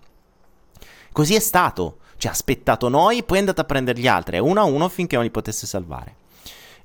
Così 1.17 1.35
è 1.35 1.41
stato. 1.41 2.01
Cioè, 2.19 2.31
ha 2.31 2.35
aspettato 2.35 2.91
noi, 2.91 3.25
poi 3.25 3.39
è 3.39 3.41
andato 3.41 3.63
a 3.63 3.65
prendere 3.65 3.99
gli 3.99 4.07
altri, 4.07 4.39
uno 4.39 4.61
a 4.61 4.65
uno 4.65 4.87
finché 4.91 5.15
non 5.15 5.25
li 5.25 5.31
potesse 5.31 5.67
salvare. 5.67 6.17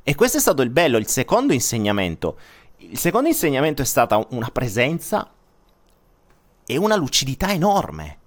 E 0.03 0.15
questo 0.15 0.37
è 0.37 0.39
stato 0.39 0.61
il 0.61 0.69
bello, 0.69 0.95
il 0.95 1.07
secondo 1.07 1.51
insegnamento. 1.51 2.37
Il 2.77 2.97
secondo 2.97 3.27
insegnamento 3.27 3.81
è 3.81 3.85
stata 3.85 4.25
una 4.29 4.47
presenza 4.47 5.29
e 6.65 6.77
una 6.77 6.95
lucidità 6.95 7.51
enorme. 7.51 8.19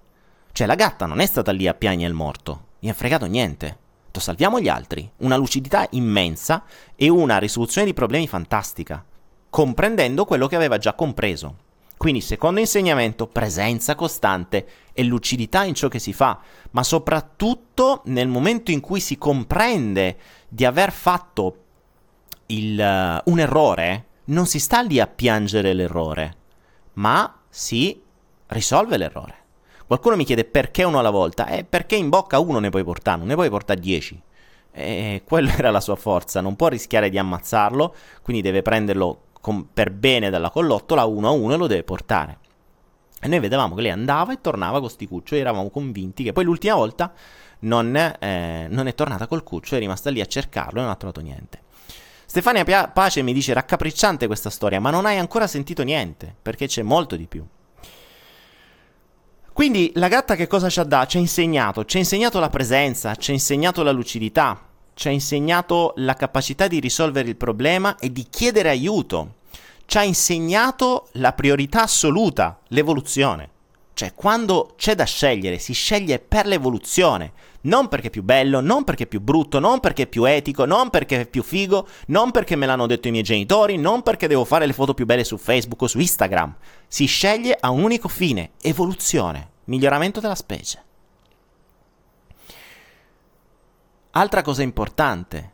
Cioè, 0.52 0.66
la 0.66 0.74
gatta 0.74 1.06
non 1.06 1.20
è 1.20 1.26
stata 1.26 1.52
lì 1.52 1.66
a 1.66 1.72
piangere 1.72 2.10
il 2.10 2.14
morto, 2.14 2.64
gli 2.80 2.90
ha 2.90 2.94
fregato 2.94 3.24
niente. 3.24 3.78
Salviamo 4.12 4.60
gli 4.60 4.68
altri. 4.68 5.10
Una 5.20 5.36
lucidità 5.36 5.86
immensa 5.92 6.64
e 6.96 7.08
una 7.08 7.38
risoluzione 7.38 7.86
di 7.86 7.94
problemi 7.94 8.28
fantastica, 8.28 9.02
comprendendo 9.48 10.26
quello 10.26 10.48
che 10.48 10.56
aveva 10.56 10.76
già 10.76 10.92
compreso. 10.92 11.63
Quindi, 11.96 12.20
secondo 12.20 12.60
insegnamento, 12.60 13.26
presenza 13.26 13.94
costante 13.94 14.66
e 14.92 15.04
lucidità 15.04 15.64
in 15.64 15.74
ciò 15.74 15.88
che 15.88 15.98
si 15.98 16.12
fa, 16.12 16.38
ma 16.72 16.82
soprattutto 16.82 18.02
nel 18.06 18.28
momento 18.28 18.70
in 18.70 18.80
cui 18.80 19.00
si 19.00 19.16
comprende 19.16 20.16
di 20.48 20.64
aver 20.64 20.92
fatto 20.92 21.56
il, 22.46 22.78
uh, 22.78 23.30
un 23.30 23.38
errore, 23.38 24.06
non 24.26 24.46
si 24.46 24.58
sta 24.58 24.80
lì 24.80 25.00
a 25.00 25.06
piangere 25.06 25.72
l'errore, 25.72 26.36
ma 26.94 27.40
si 27.48 28.00
risolve 28.48 28.96
l'errore. 28.96 29.42
Qualcuno 29.86 30.16
mi 30.16 30.24
chiede 30.24 30.44
perché 30.44 30.82
uno 30.82 30.98
alla 30.98 31.10
volta? 31.10 31.46
Eh, 31.46 31.64
perché 31.64 31.96
in 31.96 32.08
bocca 32.08 32.38
uno 32.38 32.58
ne 32.58 32.70
puoi 32.70 32.84
portare, 32.84 33.18
non 33.18 33.26
ne 33.28 33.34
puoi 33.34 33.50
portare 33.50 33.80
dieci. 33.80 34.20
E 34.72 35.22
quella 35.24 35.52
era 35.56 35.70
la 35.70 35.80
sua 35.80 35.96
forza, 35.96 36.40
non 36.40 36.56
può 36.56 36.68
rischiare 36.68 37.10
di 37.10 37.18
ammazzarlo, 37.18 37.94
quindi 38.22 38.42
deve 38.42 38.62
prenderlo 38.62 39.20
con, 39.44 39.68
per 39.74 39.90
bene 39.90 40.30
dalla 40.30 40.48
collottola 40.48 41.04
uno 41.04 41.28
a 41.28 41.30
uno 41.32 41.52
e 41.52 41.56
lo 41.58 41.66
deve 41.66 41.82
portare. 41.82 42.38
E 43.20 43.28
noi 43.28 43.40
vedevamo 43.40 43.74
che 43.74 43.82
lei 43.82 43.90
andava 43.90 44.32
e 44.32 44.40
tornava 44.40 44.80
con 44.80 44.88
sti 44.88 45.06
cuccioli, 45.06 45.42
eravamo 45.42 45.68
convinti 45.68 46.22
che 46.24 46.32
poi 46.32 46.44
l'ultima 46.44 46.76
volta 46.76 47.12
non, 47.60 47.94
eh, 47.94 48.66
non 48.70 48.86
è 48.86 48.94
tornata 48.94 49.26
col 49.26 49.42
cuccio, 49.42 49.76
è 49.76 49.78
rimasta 49.78 50.08
lì 50.08 50.22
a 50.22 50.26
cercarlo 50.26 50.78
e 50.78 50.82
non 50.82 50.90
ha 50.90 50.96
trovato 50.96 51.20
niente. 51.20 51.60
Stefania 52.24 52.88
Pace 52.88 53.20
mi 53.20 53.34
dice 53.34 53.52
raccapricciante 53.52 54.26
questa 54.26 54.48
storia, 54.48 54.80
ma 54.80 54.88
non 54.88 55.04
hai 55.04 55.18
ancora 55.18 55.46
sentito 55.46 55.82
niente, 55.82 56.34
perché 56.40 56.66
c'è 56.66 56.80
molto 56.80 57.14
di 57.14 57.26
più. 57.26 57.46
Quindi 59.52 59.92
la 59.96 60.08
gatta 60.08 60.36
che 60.36 60.46
cosa 60.46 60.70
ci 60.70 60.80
ha 60.80 60.84
dato? 60.84 61.10
Ci 61.10 61.16
ha 61.18 61.20
insegnato, 61.20 61.84
ci 61.84 61.98
ha 61.98 62.00
insegnato 62.00 62.40
la 62.40 62.48
presenza, 62.48 63.14
ci 63.14 63.30
ha 63.30 63.34
insegnato 63.34 63.82
la 63.82 63.92
lucidità, 63.92 64.58
ci 64.94 65.08
ha 65.08 65.10
insegnato 65.10 65.92
la 65.96 66.14
capacità 66.14 66.66
di 66.66 66.80
risolvere 66.80 67.28
il 67.28 67.36
problema 67.36 67.96
e 67.98 68.12
di 68.12 68.26
chiedere 68.30 68.70
aiuto. 68.70 69.34
Ci 69.86 69.98
ha 69.98 70.02
insegnato 70.02 71.08
la 71.12 71.32
priorità 71.32 71.82
assoluta, 71.82 72.58
l'evoluzione. 72.68 73.50
Cioè, 73.92 74.14
quando 74.14 74.74
c'è 74.76 74.94
da 74.94 75.04
scegliere, 75.04 75.58
si 75.58 75.72
sceglie 75.72 76.18
per 76.18 76.46
l'evoluzione, 76.46 77.32
non 77.62 77.88
perché 77.88 78.08
è 78.08 78.10
più 78.10 78.22
bello, 78.22 78.60
non 78.60 78.82
perché 78.82 79.04
è 79.04 79.06
più 79.06 79.20
brutto, 79.20 79.60
non 79.60 79.78
perché 79.78 80.02
è 80.02 80.06
più 80.06 80.24
etico, 80.24 80.64
non 80.64 80.90
perché 80.90 81.20
è 81.20 81.26
più 81.26 81.42
figo, 81.42 81.86
non 82.06 82.30
perché 82.30 82.56
me 82.56 82.66
l'hanno 82.66 82.86
detto 82.86 83.08
i 83.08 83.12
miei 83.12 83.22
genitori, 83.22 83.76
non 83.76 84.02
perché 84.02 84.26
devo 84.26 84.44
fare 84.44 84.66
le 84.66 84.72
foto 84.72 84.94
più 84.94 85.06
belle 85.06 85.22
su 85.22 85.36
Facebook 85.36 85.82
o 85.82 85.86
su 85.86 86.00
Instagram. 86.00 86.56
Si 86.88 87.06
sceglie 87.06 87.56
a 87.58 87.70
un 87.70 87.84
unico 87.84 88.08
fine, 88.08 88.52
evoluzione, 88.60 89.50
miglioramento 89.64 90.18
della 90.18 90.34
specie. 90.34 90.83
Altra 94.16 94.42
cosa 94.42 94.62
importante, 94.62 95.52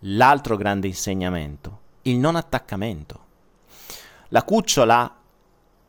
l'altro 0.00 0.56
grande 0.56 0.86
insegnamento, 0.86 1.80
il 2.02 2.18
non 2.18 2.36
attaccamento. 2.36 3.26
La 4.28 4.44
cucciola 4.44 5.16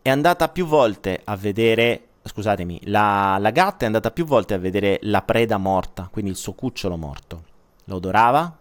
è 0.01 0.09
andata 0.09 0.49
più 0.49 0.65
volte 0.65 1.21
a 1.23 1.35
vedere, 1.35 2.07
scusatemi, 2.23 2.81
la, 2.85 3.37
la 3.39 3.51
gatta 3.51 3.83
è 3.83 3.85
andata 3.85 4.09
più 4.09 4.25
volte 4.25 4.55
a 4.55 4.57
vedere 4.57 4.97
la 5.03 5.21
preda 5.21 5.57
morta, 5.57 6.09
quindi 6.11 6.31
il 6.31 6.37
suo 6.37 6.53
cucciolo 6.53 6.97
morto. 6.97 7.43
Lo 7.83 7.97
odorava 7.97 8.57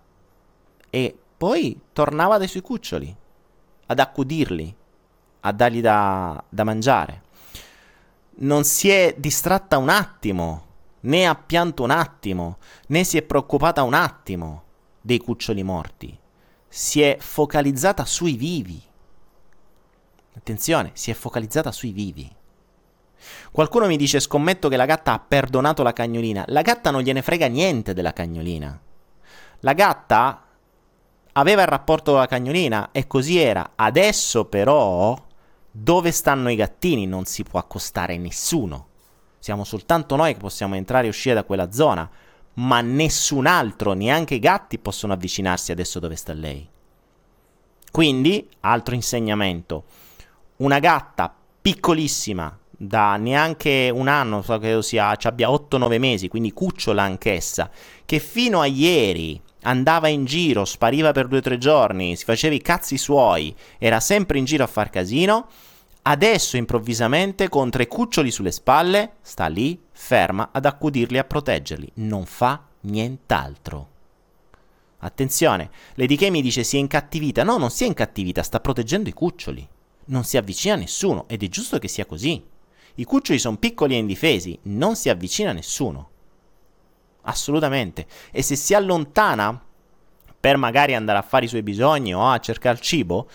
e 0.90 1.18
poi 1.38 1.80
tornava 1.94 2.36
dai 2.36 2.46
suoi 2.46 2.60
cuccioli 2.60 3.16
ad 3.86 3.98
accudirli, 3.98 4.76
a 5.40 5.52
dargli 5.52 5.80
da, 5.80 6.44
da 6.46 6.64
mangiare. 6.64 7.22
Non 8.40 8.64
si 8.64 8.90
è 8.90 9.14
distratta 9.16 9.78
un 9.78 9.88
attimo 9.88 10.68
né 11.00 11.26
ha 11.26 11.34
pianto 11.34 11.82
un 11.82 11.90
attimo, 11.90 12.58
né 12.88 13.04
si 13.04 13.16
è 13.16 13.22
preoccupata 13.22 13.82
un 13.82 13.94
attimo 13.94 14.62
dei 15.00 15.18
cuccioli 15.18 15.62
morti. 15.62 16.18
Si 16.68 17.02
è 17.02 17.16
focalizzata 17.18 18.04
sui 18.04 18.36
vivi. 18.36 18.80
Attenzione, 20.36 20.90
si 20.94 21.10
è 21.10 21.14
focalizzata 21.14 21.72
sui 21.72 21.92
vivi. 21.92 22.30
Qualcuno 23.50 23.86
mi 23.86 23.96
dice 23.96 24.20
scommetto 24.20 24.68
che 24.68 24.76
la 24.76 24.86
gatta 24.86 25.12
ha 25.12 25.18
perdonato 25.18 25.82
la 25.82 25.92
cagnolina. 25.92 26.44
La 26.48 26.62
gatta 26.62 26.90
non 26.90 27.02
gliene 27.02 27.22
frega 27.22 27.48
niente 27.48 27.92
della 27.92 28.12
cagnolina. 28.12 28.80
La 29.60 29.72
gatta 29.72 30.44
aveva 31.32 31.62
il 31.62 31.68
rapporto 31.68 32.12
con 32.12 32.20
la 32.20 32.26
cagnolina 32.26 32.90
e 32.92 33.06
così 33.06 33.38
era. 33.38 33.72
Adesso 33.74 34.44
però 34.46 35.16
Dove 35.72 36.10
stanno 36.10 36.50
i 36.50 36.56
gattini? 36.56 37.06
Non 37.06 37.26
si 37.26 37.44
può 37.44 37.60
accostare 37.60 38.18
nessuno. 38.18 38.88
Siamo 39.40 39.64
soltanto 39.64 40.16
noi 40.16 40.34
che 40.34 40.38
possiamo 40.38 40.76
entrare 40.76 41.06
e 41.06 41.08
uscire 41.08 41.34
da 41.34 41.44
quella 41.44 41.72
zona, 41.72 42.08
ma 42.54 42.80
nessun 42.82 43.46
altro, 43.46 43.94
neanche 43.94 44.34
i 44.34 44.38
gatti, 44.38 44.78
possono 44.78 45.14
avvicinarsi 45.14 45.72
adesso 45.72 45.98
dove 45.98 46.14
sta 46.14 46.34
lei. 46.34 46.68
Quindi, 47.90 48.48
altro 48.60 48.94
insegnamento, 48.94 49.84
una 50.56 50.78
gatta 50.78 51.34
piccolissima, 51.60 52.56
da 52.82 53.16
neanche 53.16 53.90
un 53.92 54.08
anno, 54.08 54.42
so 54.42 54.58
che 54.58 54.82
sia, 54.82 55.10
abbia 55.10 55.48
8-9 55.48 55.98
mesi, 55.98 56.28
quindi 56.28 56.52
cucciola 56.52 57.02
anch'essa, 57.02 57.70
che 58.06 58.18
fino 58.18 58.60
a 58.60 58.66
ieri 58.66 59.40
andava 59.62 60.08
in 60.08 60.24
giro, 60.24 60.64
spariva 60.64 61.12
per 61.12 61.28
2-3 61.28 61.56
giorni, 61.58 62.16
si 62.16 62.24
faceva 62.24 62.54
i 62.54 62.62
cazzi 62.62 62.96
suoi, 62.96 63.54
era 63.78 64.00
sempre 64.00 64.38
in 64.38 64.44
giro 64.44 64.64
a 64.64 64.66
far 64.66 64.88
casino, 64.88 65.48
adesso 66.02 66.56
improvvisamente 66.56 67.48
con 67.48 67.70
tre 67.70 67.86
cuccioli 67.86 68.30
sulle 68.30 68.52
spalle 68.52 69.16
sta 69.20 69.46
lì 69.46 69.80
ferma 69.92 70.50
ad 70.52 70.64
accudirli 70.64 71.16
e 71.16 71.20
a 71.20 71.24
proteggerli, 71.24 71.92
non 71.94 72.26
fa 72.26 72.66
nient'altro. 72.80 73.88
Attenzione, 74.98 75.70
Lady 75.94 76.16
Kay 76.16 76.30
mi 76.30 76.42
dice 76.42 76.62
si 76.62 76.76
è 76.76 76.78
incattivita, 76.78 77.42
no 77.42 77.56
non 77.56 77.70
si 77.70 77.84
è 77.84 77.86
incattivita, 77.86 78.42
sta 78.42 78.60
proteggendo 78.60 79.08
i 79.08 79.14
cuccioli, 79.14 79.66
non 80.06 80.24
si 80.24 80.36
avvicina 80.36 80.74
a 80.74 80.78
nessuno 80.78 81.26
ed 81.28 81.42
è 81.42 81.48
giusto 81.48 81.78
che 81.78 81.88
sia 81.88 82.04
così. 82.04 82.42
I 82.96 83.04
cuccioli 83.04 83.38
sono 83.38 83.56
piccoli 83.56 83.94
e 83.94 83.98
indifesi, 83.98 84.58
non 84.62 84.96
si 84.96 85.08
avvicina 85.08 85.50
a 85.50 85.54
nessuno. 85.54 86.10
Assolutamente. 87.22 88.06
E 88.30 88.42
se 88.42 88.56
si 88.56 88.74
allontana 88.74 89.58
per 90.38 90.56
magari 90.56 90.94
andare 90.94 91.18
a 91.18 91.22
fare 91.22 91.44
i 91.44 91.48
suoi 91.48 91.62
bisogni 91.62 92.14
o 92.14 92.28
a 92.28 92.38
cercare 92.38 92.80
cibo, 92.80 93.28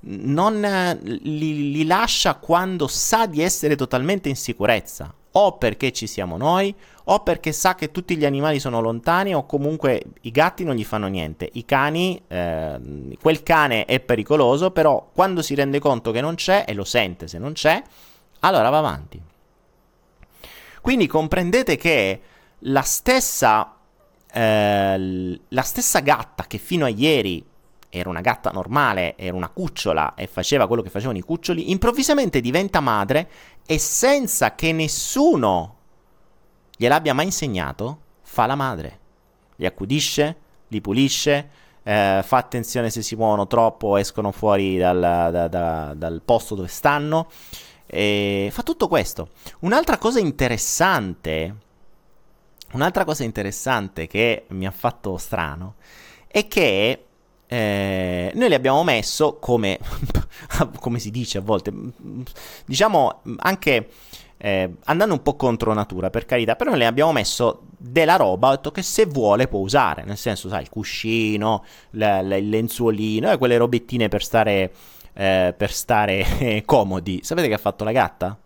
non 0.00 0.64
eh, 0.64 0.98
li, 1.02 1.72
li 1.72 1.84
lascia 1.84 2.34
quando 2.34 2.86
sa 2.86 3.26
di 3.26 3.42
essere 3.42 3.76
totalmente 3.76 4.28
in 4.28 4.36
sicurezza 4.36 5.14
o 5.32 5.58
perché 5.58 5.92
ci 5.92 6.06
siamo 6.06 6.36
noi, 6.36 6.74
o 7.04 7.20
perché 7.20 7.52
sa 7.52 7.74
che 7.74 7.90
tutti 7.90 8.16
gli 8.16 8.24
animali 8.24 8.58
sono 8.58 8.80
lontani, 8.80 9.34
o 9.34 9.46
comunque 9.46 10.02
i 10.22 10.30
gatti 10.30 10.64
non 10.64 10.74
gli 10.74 10.84
fanno 10.84 11.06
niente. 11.06 11.48
I 11.52 11.64
cani, 11.64 12.20
eh, 12.26 12.80
quel 13.20 13.42
cane 13.42 13.84
è 13.84 14.00
pericoloso, 14.00 14.70
però 14.70 15.10
quando 15.12 15.42
si 15.42 15.54
rende 15.54 15.78
conto 15.78 16.10
che 16.10 16.20
non 16.20 16.34
c'è 16.34 16.64
e 16.66 16.74
lo 16.74 16.84
sente 16.84 17.28
se 17.28 17.38
non 17.38 17.52
c'è, 17.52 17.80
allora 18.40 18.70
va 18.70 18.78
avanti. 18.78 19.22
Quindi 20.80 21.06
comprendete 21.06 21.76
che 21.76 22.20
la 22.60 22.82
stessa, 22.82 23.76
eh, 24.32 25.40
la 25.48 25.62
stessa 25.62 26.00
gatta 26.00 26.46
che 26.46 26.58
fino 26.58 26.86
a 26.86 26.88
ieri 26.88 27.44
era 27.90 28.08
una 28.08 28.20
gatta 28.20 28.50
normale, 28.50 29.16
era 29.18 29.36
una 29.36 29.48
cucciola 29.48 30.14
e 30.14 30.28
faceva 30.28 30.66
quello 30.66 30.80
che 30.80 30.90
facevano 30.90 31.18
i 31.18 31.22
cuccioli, 31.22 31.70
improvvisamente 31.70 32.40
diventa 32.40 32.80
madre 32.80 33.28
e 33.66 33.78
senza 33.78 34.54
che 34.54 34.72
nessuno 34.72 35.76
gliel'abbia 36.76 37.12
mai 37.12 37.26
insegnato, 37.26 38.00
fa 38.22 38.46
la 38.46 38.54
madre. 38.54 38.98
Li 39.56 39.66
accudisce, 39.66 40.36
li 40.68 40.80
pulisce, 40.80 41.50
eh, 41.82 42.22
fa 42.24 42.36
attenzione 42.36 42.90
se 42.90 43.02
si 43.02 43.16
muovono 43.16 43.46
troppo 43.46 43.96
escono 43.96 44.30
fuori 44.30 44.78
dal, 44.78 45.00
da, 45.00 45.48
da, 45.48 45.94
dal 45.94 46.22
posto 46.24 46.54
dove 46.54 46.68
stanno. 46.68 47.28
E 47.86 48.48
fa 48.52 48.62
tutto 48.62 48.86
questo. 48.86 49.30
Un'altra 49.60 49.98
cosa 49.98 50.20
interessante, 50.20 51.56
un'altra 52.72 53.04
cosa 53.04 53.24
interessante 53.24 54.06
che 54.06 54.44
mi 54.50 54.64
ha 54.64 54.70
fatto 54.70 55.16
strano 55.16 55.74
è 56.28 56.46
che 56.46 57.06
eh, 57.52 58.30
noi 58.32 58.48
le 58.48 58.54
abbiamo 58.54 58.84
messo 58.84 59.38
come, 59.40 59.80
come 60.78 61.00
si 61.00 61.10
dice 61.10 61.38
a 61.38 61.40
volte, 61.40 61.72
diciamo 62.64 63.22
anche 63.38 63.88
eh, 64.36 64.72
andando 64.84 65.14
un 65.14 65.22
po' 65.22 65.34
contro 65.34 65.72
natura 65.72 66.10
per 66.10 66.26
carità, 66.26 66.54
però 66.54 66.76
le 66.76 66.86
abbiamo 66.86 67.10
messo 67.10 67.62
della 67.76 68.14
roba 68.14 68.50
detto, 68.50 68.70
che 68.70 68.82
se 68.82 69.06
vuole 69.06 69.48
può 69.48 69.58
usare, 69.58 70.04
nel 70.04 70.16
senso 70.16 70.48
sai 70.48 70.62
il 70.62 70.68
cuscino, 70.68 71.64
la, 71.90 72.22
la, 72.22 72.36
il 72.36 72.48
lenzuolino 72.48 73.32
e 73.32 73.36
quelle 73.36 73.56
robettine 73.56 74.06
per 74.06 74.22
stare, 74.22 74.70
eh, 75.12 75.52
per 75.56 75.72
stare 75.72 76.62
comodi. 76.64 77.18
Sapete 77.24 77.48
che 77.48 77.54
ha 77.54 77.58
fatto 77.58 77.82
la 77.82 77.90
gatta? 77.90 78.38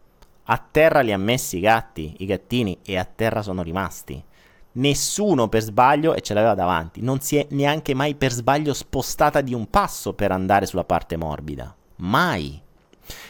A 0.44 0.66
terra 0.70 1.00
li 1.00 1.12
ha 1.12 1.18
messi 1.18 1.58
i 1.58 1.60
gatti, 1.60 2.14
i 2.20 2.24
gattini 2.24 2.78
e 2.82 2.96
a 2.96 3.04
terra 3.04 3.42
sono 3.42 3.62
rimasti 3.62 4.32
nessuno 4.74 5.48
per 5.48 5.62
sbaglio 5.62 6.14
e 6.14 6.20
ce 6.20 6.34
l'aveva 6.34 6.54
davanti. 6.54 7.00
Non 7.00 7.20
si 7.20 7.36
è 7.36 7.46
neanche 7.50 7.94
mai 7.94 8.14
per 8.14 8.32
sbaglio 8.32 8.72
spostata 8.72 9.40
di 9.40 9.54
un 9.54 9.68
passo 9.68 10.14
per 10.14 10.30
andare 10.30 10.66
sulla 10.66 10.84
parte 10.84 11.16
morbida. 11.16 11.74
Mai. 11.96 12.60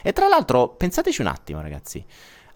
E 0.03 0.13
tra 0.13 0.29
l'altro, 0.29 0.69
pensateci 0.69 1.21
un 1.21 1.27
attimo, 1.27 1.61
ragazzi. 1.61 2.05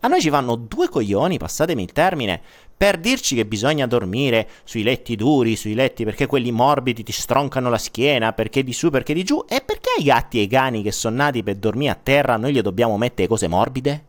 A 0.01 0.09
noi 0.09 0.21
ci 0.21 0.29
vanno 0.29 0.55
due 0.55 0.89
coglioni, 0.89 1.39
passatemi 1.39 1.83
il 1.83 1.93
termine, 1.93 2.41
per 2.77 2.99
dirci 2.99 3.35
che 3.35 3.45
bisogna 3.45 3.89
dormire 3.89 4.49
sui 4.63 4.85
letti 4.85 5.17
duri, 5.17 5.57
sui 5.57 5.75
letti 5.75 6.05
perché 6.05 6.27
quelli 6.27 6.53
morbidi 6.53 7.03
ti 7.03 7.11
stroncano 7.11 7.69
la 7.69 7.79
schiena, 7.79 8.33
perché 8.33 8.63
di 8.63 8.73
su, 8.73 8.91
perché 8.91 9.13
di 9.13 9.25
giù, 9.25 9.45
e 9.49 9.61
perché 9.61 9.91
ai 9.99 10.05
gatti 10.05 10.39
e 10.39 10.43
ai 10.43 10.47
cani 10.47 10.83
che 10.85 10.93
sono 10.93 11.17
nati 11.17 11.43
per 11.43 11.57
dormire 11.57 11.91
a 11.91 11.99
terra 12.01 12.37
noi 12.37 12.53
gli 12.53 12.61
dobbiamo 12.61 12.97
mettere 12.97 13.27
cose 13.27 13.49
morbide? 13.49 14.05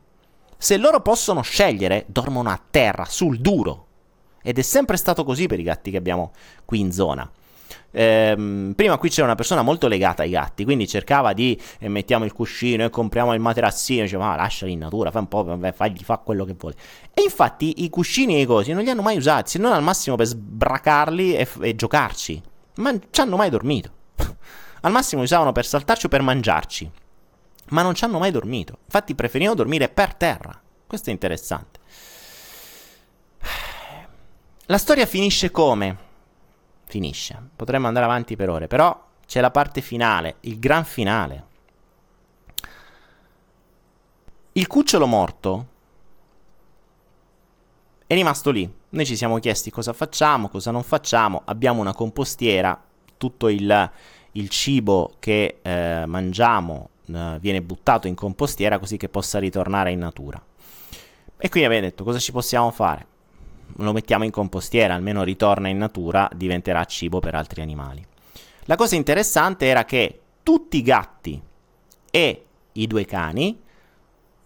Se 0.56 0.78
loro 0.78 1.02
possono 1.02 1.42
scegliere, 1.42 2.06
dormono 2.08 2.50
a 2.50 2.62
terra, 2.70 3.06
sul 3.06 3.40
duro. 3.40 3.88
Ed 4.42 4.58
è 4.58 4.62
sempre 4.62 4.98
stato 4.98 5.24
così 5.24 5.48
per 5.48 5.60
i 5.60 5.64
gatti 5.64 5.92
che 5.92 5.98
abbiamo 5.98 6.32
qui 6.66 6.80
in 6.80 6.92
zona. 6.92 7.30
Ehm, 7.92 8.74
prima 8.76 8.98
qui 8.98 9.10
c'era 9.10 9.26
una 9.26 9.36
persona 9.36 9.62
molto 9.62 9.88
legata 9.88 10.24
ai 10.24 10.30
gatti, 10.30 10.64
quindi 10.64 10.88
cercava 10.88 11.34
di 11.34 11.60
eh, 11.80 11.90
mettiamo 11.90 12.26
il 12.26 12.34
cuscino 12.34 12.84
e 12.84 12.90
compriamo 12.90 13.34
il 13.34 13.40
materassino, 13.40 14.04
diceva 14.04 14.28
ma 14.28 14.36
lasciali 14.36 14.74
in 14.74 14.80
natura, 14.80 15.12
fai 15.12 15.22
un 15.22 15.28
po', 15.28 15.44
vabbè, 15.44 15.72
fagli 15.72 16.04
fa 16.04 16.18
quello 16.18 16.46
che 16.46 16.56
vuole. 16.58 16.76
E 17.14 17.22
infatti 17.22 17.84
i 17.84 17.90
cuscini 17.90 18.36
e 18.36 18.42
i 18.42 18.46
cosi 18.46 18.74
non 18.74 18.84
li 18.84 18.90
hanno 18.90 19.02
mai 19.02 19.18
usati, 19.18 19.52
se 19.52 19.60
non 19.60 19.72
al 19.72 19.84
massimo 19.84 20.16
per 20.16 20.28
sbracarli 20.28 21.36
e, 21.36 21.48
e 21.62 21.76
giocarci, 21.76 22.42
ma 22.76 22.94
ci 23.10 23.22
hanno 23.22 23.36
mai 23.36 23.50
dormito. 23.50 23.92
al 24.82 24.92
massimo 24.92 25.22
li 25.22 25.28
usavano 25.28 25.52
per 25.52 25.66
saltarci 25.66 26.06
o 26.06 26.10
per 26.10 26.22
mangiarci, 26.22 26.92
ma 27.70 27.82
non 27.82 27.94
ci 27.96 28.04
hanno 28.04 28.20
mai 28.20 28.32
dormito. 28.32 28.80
Infatti 28.86 29.16
preferivano 29.16 29.56
dormire 29.56 29.90
per 29.90 30.14
terra. 30.14 30.60
Questo 30.86 31.10
è 31.10 31.14
interessante. 31.14 31.79
La 34.72 34.78
storia 34.78 35.08
finisce 35.08 35.50
come? 35.50 35.98
Finisce. 36.86 37.42
Potremmo 37.56 37.88
andare 37.88 38.06
avanti 38.06 38.36
per 38.36 38.50
ore, 38.50 38.68
però 38.68 39.08
c'è 39.26 39.42
la 39.42 39.50
parte 39.50 39.82
finale, 39.82 40.36
il 40.42 40.60
gran 40.60 40.86
finale. 40.86 41.46
Il 44.52 44.68
cucciolo 44.68 45.08
morto 45.08 45.68
è 48.06 48.14
rimasto 48.14 48.52
lì. 48.52 48.72
Noi 48.90 49.06
ci 49.08 49.16
siamo 49.16 49.40
chiesti 49.40 49.72
cosa 49.72 49.92
facciamo, 49.92 50.50
cosa 50.50 50.70
non 50.70 50.84
facciamo. 50.84 51.42
Abbiamo 51.46 51.82
una 51.82 51.96
compostiera, 51.96 52.80
tutto 53.18 53.48
il, 53.48 53.92
il 54.34 54.50
cibo 54.50 55.16
che 55.18 55.62
eh, 55.64 56.04
mangiamo 56.06 56.90
eh, 57.08 57.38
viene 57.42 57.64
buttato 57.64 58.06
in 58.06 58.14
compostiera 58.14 58.78
così 58.78 58.98
che 58.98 59.10
possa 59.10 59.40
ritornare 59.40 59.92
in 59.92 59.98
natura. 59.98 60.40
E 61.38 61.50
quindi 61.50 61.68
abbiamo 61.68 61.88
detto 61.88 62.04
cosa 62.04 62.20
ci 62.20 62.32
possiamo 62.32 62.70
fare? 62.70 63.18
Lo 63.78 63.94
mettiamo 63.94 64.24
in 64.24 64.32
compostiera, 64.32 64.94
almeno 64.94 65.24
ritorna 65.24 65.68
in 65.68 65.78
natura, 65.78 66.30
diventerà 66.34 66.84
cibo 66.86 67.20
per 67.20 67.36
altri 67.36 67.62
animali. 67.62 68.06
La 68.66 68.76
cosa 68.76 68.96
interessante 68.96 69.66
era 69.66 69.86
che 69.86 70.22
tutti 70.44 70.78
i 70.78 70.82
gatti 70.82 71.42
e 72.12 72.46
i 72.74 72.88
due 72.88 73.06
cani 73.06 73.60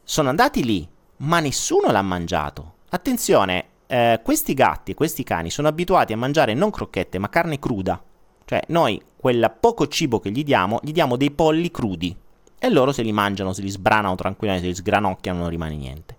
sono 0.03 0.29
andati 0.29 0.63
lì, 0.63 0.87
ma 1.17 1.39
nessuno 1.39 1.91
l'ha 1.91 2.01
mangiato. 2.01 2.73
Attenzione, 2.89 3.65
eh, 3.87 4.21
questi 4.23 4.53
gatti 4.53 4.91
e 4.91 4.95
questi 4.95 5.23
cani 5.23 5.49
sono 5.49 5.67
abituati 5.67 6.13
a 6.13 6.17
mangiare 6.17 6.53
non 6.53 6.71
crocchette, 6.71 7.17
ma 7.19 7.29
carne 7.29 7.59
cruda. 7.59 8.01
Cioè, 8.45 8.61
noi 8.67 9.01
quel 9.15 9.55
poco 9.59 9.87
cibo 9.87 10.19
che 10.19 10.31
gli 10.31 10.43
diamo, 10.43 10.79
gli 10.83 10.91
diamo 10.91 11.15
dei 11.15 11.31
polli 11.31 11.71
crudi. 11.71 12.15
E 12.59 12.69
loro 12.69 12.91
se 12.91 13.01
li 13.01 13.11
mangiano, 13.11 13.53
se 13.53 13.61
li 13.61 13.69
sbranano 13.69 14.15
tranquillamente, 14.15 14.67
se 14.69 14.73
li 14.73 14.79
sgranocchiano, 14.79 15.39
non 15.39 15.49
rimane 15.49 15.75
niente. 15.75 16.12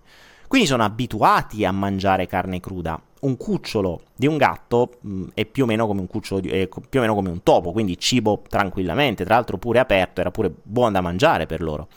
Quindi 0.47 0.67
sono 0.67 0.83
abituati 0.83 1.65
a 1.65 1.71
mangiare 1.71 2.27
carne 2.27 2.59
cruda. 2.59 3.01
Un 3.21 3.37
cucciolo 3.37 4.01
di 4.15 4.27
un 4.27 4.37
gatto 4.37 4.97
mh, 5.01 5.09
mm, 5.09 5.27
è 5.33 5.45
più 5.45 5.63
o 5.63 5.65
meno 5.65 5.87
come 5.87 6.01
un 6.01 6.07
cucciolo 6.07 6.41
di, 6.41 6.49
è 6.49 6.67
più 6.67 6.99
o 6.99 7.01
meno 7.01 7.15
come 7.15 7.29
un 7.29 7.41
topo, 7.41 7.71
quindi 7.71 7.97
cibo 7.97 8.43
tranquillamente, 8.47 9.23
tra 9.25 9.35
l'altro 9.35 9.57
pure 9.57 9.79
aperto, 9.79 10.21
era 10.21 10.31
pure 10.31 10.53
buono 10.61 10.91
da 10.91 11.01
mangiare 11.01 11.45
per 11.45 11.61
loro. 11.61 11.87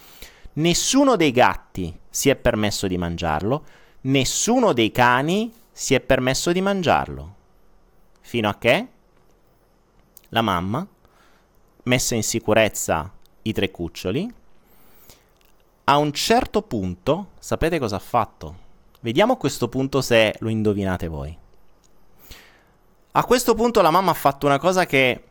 Nessuno 0.53 1.15
dei 1.15 1.31
gatti 1.31 1.97
si 2.09 2.29
è 2.29 2.35
permesso 2.35 2.87
di 2.87 2.97
mangiarlo, 2.97 3.63
nessuno 4.01 4.73
dei 4.73 4.91
cani 4.91 5.53
si 5.71 5.93
è 5.93 5.99
permesso 5.99 6.51
di 6.51 6.61
mangiarlo. 6.61 7.35
Fino 8.21 8.49
a 8.49 8.55
che 8.57 8.87
la 10.29 10.41
mamma, 10.41 10.85
messa 11.83 12.15
in 12.15 12.23
sicurezza 12.23 13.11
i 13.43 13.53
tre 13.53 13.71
cuccioli, 13.71 14.33
a 15.89 15.97
un 15.97 16.13
certo 16.13 16.61
punto, 16.61 17.29
sapete 17.39 17.79
cosa 17.79 17.95
ha 17.95 17.99
fatto? 17.99 18.67
Vediamo 18.99 19.33
a 19.33 19.37
questo 19.37 19.69
punto 19.69 20.01
se 20.01 20.35
lo 20.37 20.49
indovinate 20.49 21.07
voi. 21.07 21.35
A 23.13 23.25
questo 23.25 23.55
punto 23.55 23.81
la 23.81 23.89
mamma 23.89 24.11
ha 24.11 24.13
fatto 24.15 24.45
una 24.45 24.59
cosa 24.59 24.85
che 24.85 25.23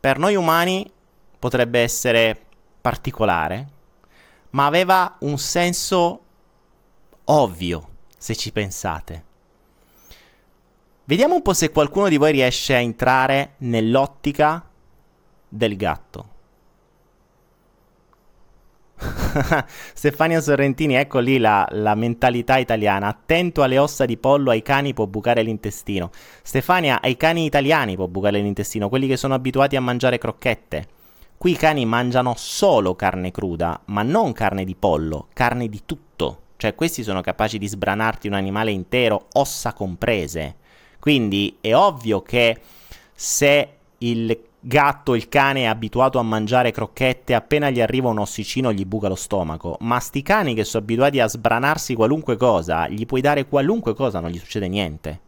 per 0.00 0.18
noi 0.18 0.34
umani 0.34 0.90
potrebbe 1.38 1.80
essere 1.80 2.42
particolare, 2.80 3.68
ma 4.50 4.64
aveva 4.64 5.16
un 5.20 5.36
senso 5.36 6.20
ovvio, 7.24 7.88
se 8.16 8.34
ci 8.34 8.52
pensate. 8.52 9.24
Vediamo 11.04 11.34
un 11.34 11.42
po' 11.42 11.52
se 11.52 11.70
qualcuno 11.70 12.08
di 12.08 12.16
voi 12.16 12.32
riesce 12.32 12.74
a 12.74 12.78
entrare 12.78 13.56
nell'ottica 13.58 14.66
del 15.46 15.76
gatto. 15.76 16.29
Stefania 19.94 20.40
Sorrentini, 20.40 20.94
ecco 20.94 21.18
lì 21.18 21.38
la, 21.38 21.66
la, 21.70 21.94
mentalità 21.94 22.58
italiana. 22.58 23.08
Attento 23.08 23.62
alle 23.62 23.78
ossa 23.78 24.04
di 24.04 24.16
pollo, 24.16 24.50
ai 24.50 24.62
cani 24.62 24.92
può 24.92 25.06
bucare 25.06 25.42
l'intestino. 25.42 26.10
Stefania, 26.42 27.00
ai 27.00 27.16
cani 27.16 27.44
italiani 27.44 27.96
può 27.96 28.06
bucare 28.06 28.40
l'intestino, 28.40 28.88
quelli 28.88 29.06
che 29.06 29.16
sono 29.16 29.34
abituati 29.34 29.76
a 29.76 29.80
mangiare 29.80 30.18
crocchette. 30.18 30.86
Qui 31.36 31.52
i 31.52 31.56
cani 31.56 31.86
mangiano 31.86 32.34
solo 32.36 32.94
carne 32.94 33.30
cruda, 33.30 33.80
ma 33.86 34.02
non 34.02 34.32
carne 34.32 34.64
di 34.64 34.74
pollo, 34.74 35.28
carne 35.32 35.68
di 35.68 35.82
tutto. 35.86 36.38
Cioè, 36.56 36.74
questi 36.74 37.02
sono 37.02 37.22
capaci 37.22 37.56
di 37.56 37.66
sbranarti 37.66 38.26
un 38.26 38.34
animale 38.34 38.70
intero, 38.70 39.28
ossa 39.32 39.72
comprese. 39.72 40.56
Quindi 40.98 41.56
è 41.62 41.74
ovvio 41.74 42.20
che 42.20 42.60
se 43.14 43.68
il 43.98 44.38
gatto, 44.60 45.14
il 45.14 45.28
cane 45.28 45.62
è 45.62 45.66
abituato 45.66 46.18
a 46.18 46.22
mangiare 46.22 46.70
crocchette, 46.70 47.34
appena 47.34 47.70
gli 47.70 47.80
arriva 47.80 48.08
un 48.08 48.18
ossicino 48.18 48.72
gli 48.72 48.84
buca 48.84 49.08
lo 49.08 49.14
stomaco. 49.14 49.76
Ma 49.80 49.98
sti 49.98 50.22
cani 50.22 50.54
che 50.54 50.64
sono 50.64 50.82
abituati 50.82 51.18
a 51.18 51.26
sbranarsi 51.26 51.94
qualunque 51.94 52.36
cosa, 52.36 52.88
gli 52.88 53.06
puoi 53.06 53.20
dare 53.20 53.46
qualunque 53.46 53.94
cosa, 53.94 54.20
non 54.20 54.30
gli 54.30 54.38
succede 54.38 54.68
niente. 54.68 55.20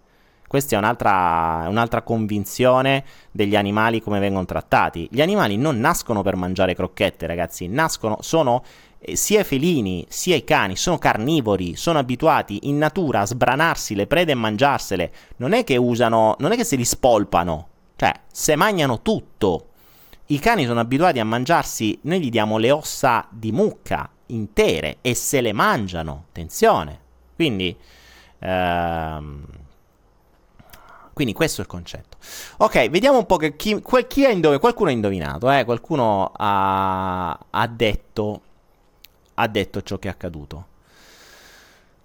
Questa 0.47 0.77
è 0.77 0.79
un'altra, 0.79 1.65
un'altra, 1.67 2.03
convinzione 2.03 3.05
degli 3.31 3.57
animali 3.57 4.03
come 4.03 4.21
vengono 4.21 4.45
trattati. 4.45 5.09
Gli 5.11 5.23
animali 5.23 5.57
non 5.57 5.81
nascono 5.81 6.21
per 6.21 6.37
mangiare 6.37 6.75
crocchette, 6.75 7.27
ragazzi, 7.27 7.69
nascono, 7.69 8.19
sono 8.21 8.63
eh, 8.99 9.17
sia 9.17 9.41
i 9.41 9.45
felini 9.45 10.05
sia 10.11 10.37
i 10.37 10.45
cani, 10.45 10.77
sono 10.77 10.99
carnivori, 10.99 11.75
sono 11.75 11.99
abituati 11.99 12.69
in 12.69 12.77
natura 12.77 13.21
a 13.21 13.27
sbranarsi 13.27 13.95
le 13.95 14.07
prede 14.07 14.33
e 14.33 14.35
mangiarsele. 14.35 15.13
Non 15.37 15.55
è 15.55 15.65
che 15.65 15.79
usano, 15.79 16.37
non 16.39 16.53
è 16.53 16.57
che 16.57 16.65
se 16.65 16.77
li 16.77 16.85
spolpano, 16.85 17.69
cioè 18.03 18.19
se 18.33 18.57
mangiano 18.57 19.01
tutto. 19.01 19.69
I 20.27 20.41
cani 20.41 20.65
sono 20.65 20.81
abituati 20.81 21.21
a 21.21 21.25
mangiarsi, 21.25 22.01
noi 22.03 22.21
gli 22.21 22.31
diamo 22.31 22.59
le 22.59 22.73
ossa 22.73 23.29
di 23.31 23.53
mucca 23.53 24.11
intere 24.27 24.97
e 25.03 25.15
se 25.15 25.41
le 25.41 25.53
mangiano, 25.53 26.25
attenzione. 26.29 26.99
Quindi 27.37 27.77
ehm, 28.41 29.45
quindi 31.13 31.33
questo 31.33 31.61
è 31.61 31.65
il 31.65 31.71
concetto. 31.71 32.17
Ok, 32.57 32.89
vediamo 32.91 33.19
un 33.19 33.27
po' 33.27 33.37
che 33.37 33.55
chi, 33.55 33.81
chi 34.09 34.25
ha 34.25 34.31
indovinato. 34.31 34.59
Qualcuno 34.59 34.89
ha 34.89 34.93
indovinato, 34.93 35.51
eh? 35.53 35.65
Qualcuno 35.65 36.33
ha, 36.35 37.39
ha, 37.51 37.67
detto, 37.69 38.41
ha 39.35 39.47
detto 39.47 39.83
ciò 39.83 39.99
che 39.99 40.09
è 40.09 40.11
accaduto. 40.11 40.67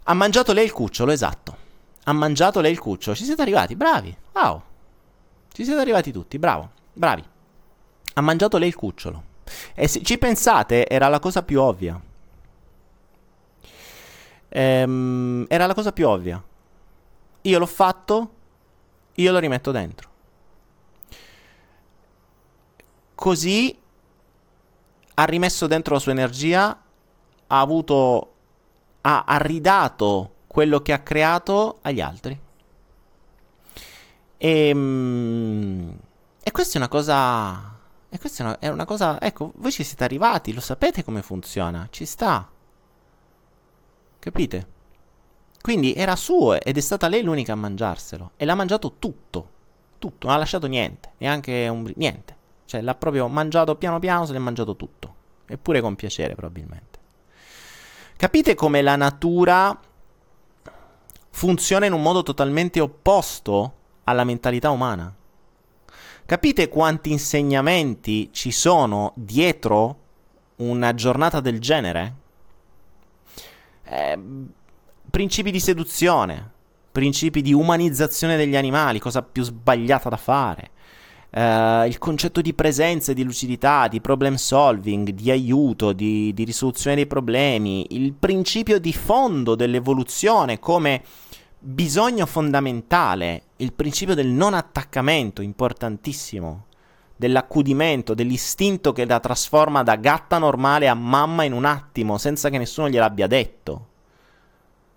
Ha 0.03 0.13
mangiato 0.13 0.53
lei 0.53 0.65
il 0.65 0.73
cucciolo, 0.73 1.11
esatto. 1.11 1.57
Ha 2.03 2.13
mangiato 2.13 2.59
lei 2.59 2.71
il 2.71 2.79
cucciolo. 2.79 3.15
Ci 3.15 3.23
siete 3.23 3.41
arrivati, 3.41 3.75
bravi. 3.75 4.15
Wow. 4.33 4.61
Ci 5.57 5.63
siete 5.63 5.79
arrivati 5.81 6.11
tutti, 6.11 6.37
bravo. 6.37 6.69
Bravi. 6.93 7.23
Ha 8.13 8.21
mangiato 8.21 8.59
lei 8.59 8.67
il 8.67 8.75
cucciolo. 8.75 9.23
E 9.73 9.87
se 9.87 10.03
ci 10.03 10.19
pensate, 10.19 10.87
era 10.87 11.07
la 11.07 11.17
cosa 11.17 11.41
più 11.41 11.59
ovvia. 11.59 11.99
Ehm, 14.49 15.45
era 15.49 15.65
la 15.65 15.73
cosa 15.73 15.91
più 15.91 16.07
ovvia. 16.07 16.39
Io 17.41 17.57
l'ho 17.57 17.65
fatto 17.65 18.33
io 19.15 19.31
lo 19.31 19.39
rimetto 19.39 19.71
dentro. 19.71 20.09
Così 23.15 23.75
ha 25.15 25.23
rimesso 25.23 25.65
dentro 25.65 25.95
la 25.95 25.99
sua 25.99 26.11
energia, 26.11 26.83
ha 27.47 27.59
avuto, 27.59 28.33
ha, 29.01 29.37
ridato 29.41 30.33
quello 30.45 30.83
che 30.83 30.93
ha 30.93 30.99
creato 30.99 31.79
agli 31.81 31.99
altri. 31.99 32.45
E, 34.37 34.67
ehm, 34.69 35.97
e 36.43 36.51
questa 36.51 36.75
è 36.75 36.77
una 36.77 36.87
cosa. 36.87 37.75
E 38.09 38.19
questa 38.19 38.43
è 38.43 38.45
una, 38.45 38.59
è 38.59 38.67
una 38.69 38.85
cosa. 38.85 39.19
Ecco, 39.19 39.51
voi 39.55 39.71
ci 39.71 39.83
siete 39.83 40.03
arrivati, 40.03 40.53
lo 40.53 40.61
sapete 40.61 41.03
come 41.03 41.21
funziona, 41.21 41.87
ci 41.91 42.05
sta. 42.05 42.49
Capite? 44.19 44.67
Quindi 45.61 45.93
era 45.93 46.15
suo 46.15 46.61
ed 46.61 46.77
è 46.77 46.79
stata 46.79 47.07
lei 47.07 47.23
l'unica 47.23 47.53
a 47.53 47.55
mangiarselo. 47.55 48.31
E 48.37 48.45
l'ha 48.45 48.55
mangiato 48.55 48.95
tutto. 48.99 49.55
Tutto, 49.99 50.27
non 50.27 50.35
ha 50.35 50.39
lasciato 50.39 50.67
niente. 50.67 51.13
Neanche 51.17 51.67
un... 51.67 51.91
niente. 51.95 52.35
Cioè 52.65 52.81
l'ha 52.81 52.95
proprio 52.95 53.27
mangiato 53.27 53.75
piano 53.75 53.99
piano, 53.99 54.25
se 54.25 54.33
l'è 54.33 54.39
mangiato 54.39 54.75
tutto. 54.75 55.15
Eppure 55.45 55.81
con 55.81 55.95
piacere 55.95 56.35
probabilmente. 56.35 56.99
Capite 58.15 58.55
come 58.55 58.81
la 58.81 58.95
natura 58.95 59.77
funziona 61.29 61.85
in 61.85 61.93
un 61.93 62.01
modo 62.01 62.23
totalmente 62.23 62.79
opposto 62.79 63.76
alla 64.07 64.23
mentalità 64.23 64.71
umana? 64.71 65.13
Capite 66.25 66.67
quanti 66.67 67.11
insegnamenti 67.11 68.29
ci 68.31 68.51
sono 68.51 69.13
dietro 69.15 69.99
una 70.57 70.93
giornata 70.93 71.39
del 71.39 71.59
genere? 71.59 72.15
Eh, 73.83 74.19
principi 75.09 75.51
di 75.51 75.59
seduzione, 75.59 76.51
principi 76.91 77.41
di 77.41 77.53
umanizzazione 77.53 78.35
degli 78.35 78.55
animali, 78.55 78.99
cosa 78.99 79.21
più 79.21 79.43
sbagliata 79.43 80.09
da 80.09 80.17
fare. 80.17 80.71
Uh, 81.29 81.85
il 81.85 81.97
concetto 81.99 82.41
di 82.41 82.53
presenza, 82.53 83.11
di 83.11 83.23
lucidità, 83.23 83.87
di 83.89 83.99
problem 84.01 84.35
solving, 84.35 85.09
di 85.09 85.29
aiuto, 85.29 85.91
di, 85.91 86.33
di 86.33 86.43
risoluzione 86.45 86.95
dei 86.95 87.05
problemi, 87.05 87.85
il 87.89 88.13
principio 88.13 88.79
di 88.79 88.93
fondo 88.93 89.53
dell'evoluzione 89.53 90.57
come 90.57 91.03
bisogno 91.69 92.25
fondamentale, 92.25 93.41
il 93.57 93.73
principio 93.73 94.15
del 94.15 94.27
non 94.27 94.53
attaccamento, 94.53 95.41
importantissimo, 95.41 96.67
dell'accudimento, 97.13 98.13
dell'istinto 98.13 98.93
che 98.93 99.05
la 99.05 99.19
trasforma 99.19 99.83
da 99.83 99.97
gatta 99.97 100.37
normale 100.37 100.87
a 100.87 100.93
mamma 100.93 101.43
in 101.43 101.51
un 101.51 101.65
attimo, 101.65 102.17
senza 102.17 102.49
che 102.49 102.57
nessuno 102.57 102.89
gliel'abbia 102.89 103.27
detto. 103.27 103.87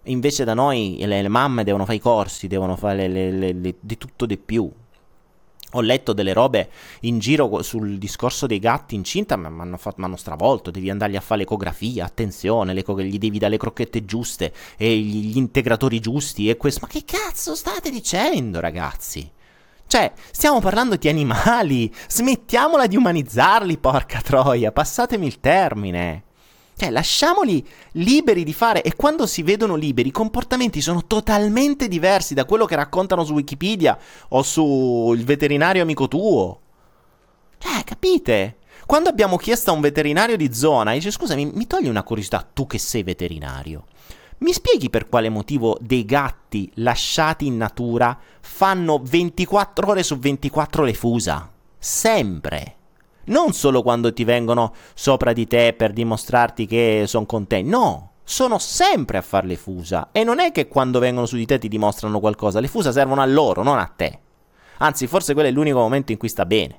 Invece 0.05 0.45
da 0.45 0.55
noi 0.55 0.97
le, 1.01 1.23
le 1.23 1.29
mamme 1.29 1.65
devono 1.65 1.85
fare 1.85 1.97
i 1.97 2.01
corsi, 2.01 2.47
devono 2.47 2.77
fare 2.77 3.09
le, 3.09 3.33
le, 3.33 3.75
di 3.81 3.99
tutto 3.99 4.25
di 4.25 4.39
più. 4.39 4.71
Ho 5.73 5.81
letto 5.81 6.13
delle 6.13 6.33
robe 6.33 6.71
in 7.01 7.19
giro 7.19 7.63
sul 7.63 7.99
discorso 7.99 8.47
dei 8.47 8.59
gatti 8.59 8.95
incinta, 8.95 9.37
ma 9.37 9.49
mi 9.49 9.77
hanno 9.97 10.17
stravolto. 10.17 10.71
Devi 10.71 10.91
andargli 10.91 11.17
a 11.17 11.21
fare 11.21 11.41
l'ecografia, 11.41 12.05
attenzione, 12.05 12.73
l'eco- 12.73 13.01
gli 13.01 13.19
devi 13.19 13.39
dare 13.39 13.53
le 13.53 13.59
crocchette 13.59 14.05
giuste 14.05 14.53
e 14.77 14.99
gli, 14.99 15.33
gli 15.33 15.37
integratori 15.37 16.01
giusti 16.01 16.49
e 16.49 16.57
questo. 16.57 16.81
Ma 16.83 16.89
che 16.89 17.05
cazzo 17.05 17.55
state 17.55 17.91
dicendo, 17.91 18.61
ragazzi? 18.61 19.31
Cioè, 19.87 20.13
stiamo 20.31 20.61
parlando 20.61 20.95
di 20.95 21.09
animali, 21.09 21.93
smettiamola 22.09 22.87
di 22.87 22.97
umanizzarli, 22.97 23.77
porca 23.79 24.21
troia, 24.21 24.71
passatemi 24.71 25.27
il 25.27 25.41
termine. 25.41 26.25
Cioè, 26.81 26.89
lasciamoli 26.89 27.63
liberi 27.93 28.43
di 28.43 28.55
fare 28.55 28.81
e 28.81 28.97
quando 28.97 29.27
si 29.27 29.43
vedono 29.43 29.75
liberi 29.75 30.09
i 30.09 30.13
comportamenti 30.13 30.81
sono 30.81 31.05
totalmente 31.07 31.89
diversi 31.89 32.33
da 32.33 32.47
quello 32.47 32.65
che 32.65 32.75
raccontano 32.75 33.23
su 33.23 33.35
Wikipedia 33.35 33.99
o 34.29 34.43
sul 34.43 35.23
veterinario 35.23 35.83
amico 35.83 36.09
tuo. 36.09 36.61
Cioè, 37.59 37.85
capite? 37.85 38.61
Quando 38.87 39.11
abbiamo 39.11 39.37
chiesto 39.37 39.69
a 39.69 39.75
un 39.75 39.83
veterinario 39.83 40.39
di 40.39 40.55
zona, 40.55 40.95
dice 40.95 41.11
scusami, 41.11 41.51
mi 41.53 41.67
togli 41.67 41.87
una 41.87 42.03
curiosità, 42.03 42.49
tu 42.51 42.67
che 42.67 42.79
sei 42.79 43.03
veterinario. 43.03 43.85
Mi 44.39 44.55
spieghi 44.55 44.89
per 44.89 45.07
quale 45.07 45.29
motivo 45.29 45.77
dei 45.83 46.07
gatti 46.07 46.71
lasciati 46.77 47.45
in 47.45 47.59
natura 47.59 48.19
fanno 48.41 49.03
24 49.05 49.87
ore 49.87 50.03
su 50.03 50.19
24 50.19 50.85
le 50.85 50.95
fusa? 50.95 51.53
Sempre 51.79 52.77
non 53.25 53.53
solo 53.53 53.83
quando 53.83 54.13
ti 54.13 54.25
vengono 54.25 54.73
sopra 54.95 55.33
di 55.33 55.47
te 55.47 55.73
per 55.73 55.93
dimostrarti 55.93 56.67
che 56.67 57.05
sono 57.07 57.27
con 57.27 57.47
te, 57.47 57.63
no, 57.63 58.11
sono 58.25 58.59
sempre 58.59 59.19
a 59.19 59.23
fare 59.23 59.49
le 59.49 59.57
fusa 59.57 60.11
e 60.13 60.23
non 60.23 60.39
è 60.39 60.53
che 60.53 60.69
quando 60.69 61.01
vengono 61.01 61.27
su 61.27 61.37
di 61.37 61.47
te 61.47 61.59
ti 61.59 61.69
dimostrano 61.69 62.21
qualcosa, 62.21 62.61
le 62.61 62.69
fusa 62.69 62.93
servono 62.93 63.21
a 63.21 63.27
loro, 63.27 63.63
non 63.63 63.79
a 63.79 63.93
te. 63.95 64.19
Anzi, 64.79 65.07
forse 65.07 65.35
quello 65.35 65.49
è 65.49 65.53
l'unico 65.53 65.79
momento 65.79 66.13
in 66.13 66.19
cui 66.19 66.29
sta 66.29 66.47
bene, 66.47 66.79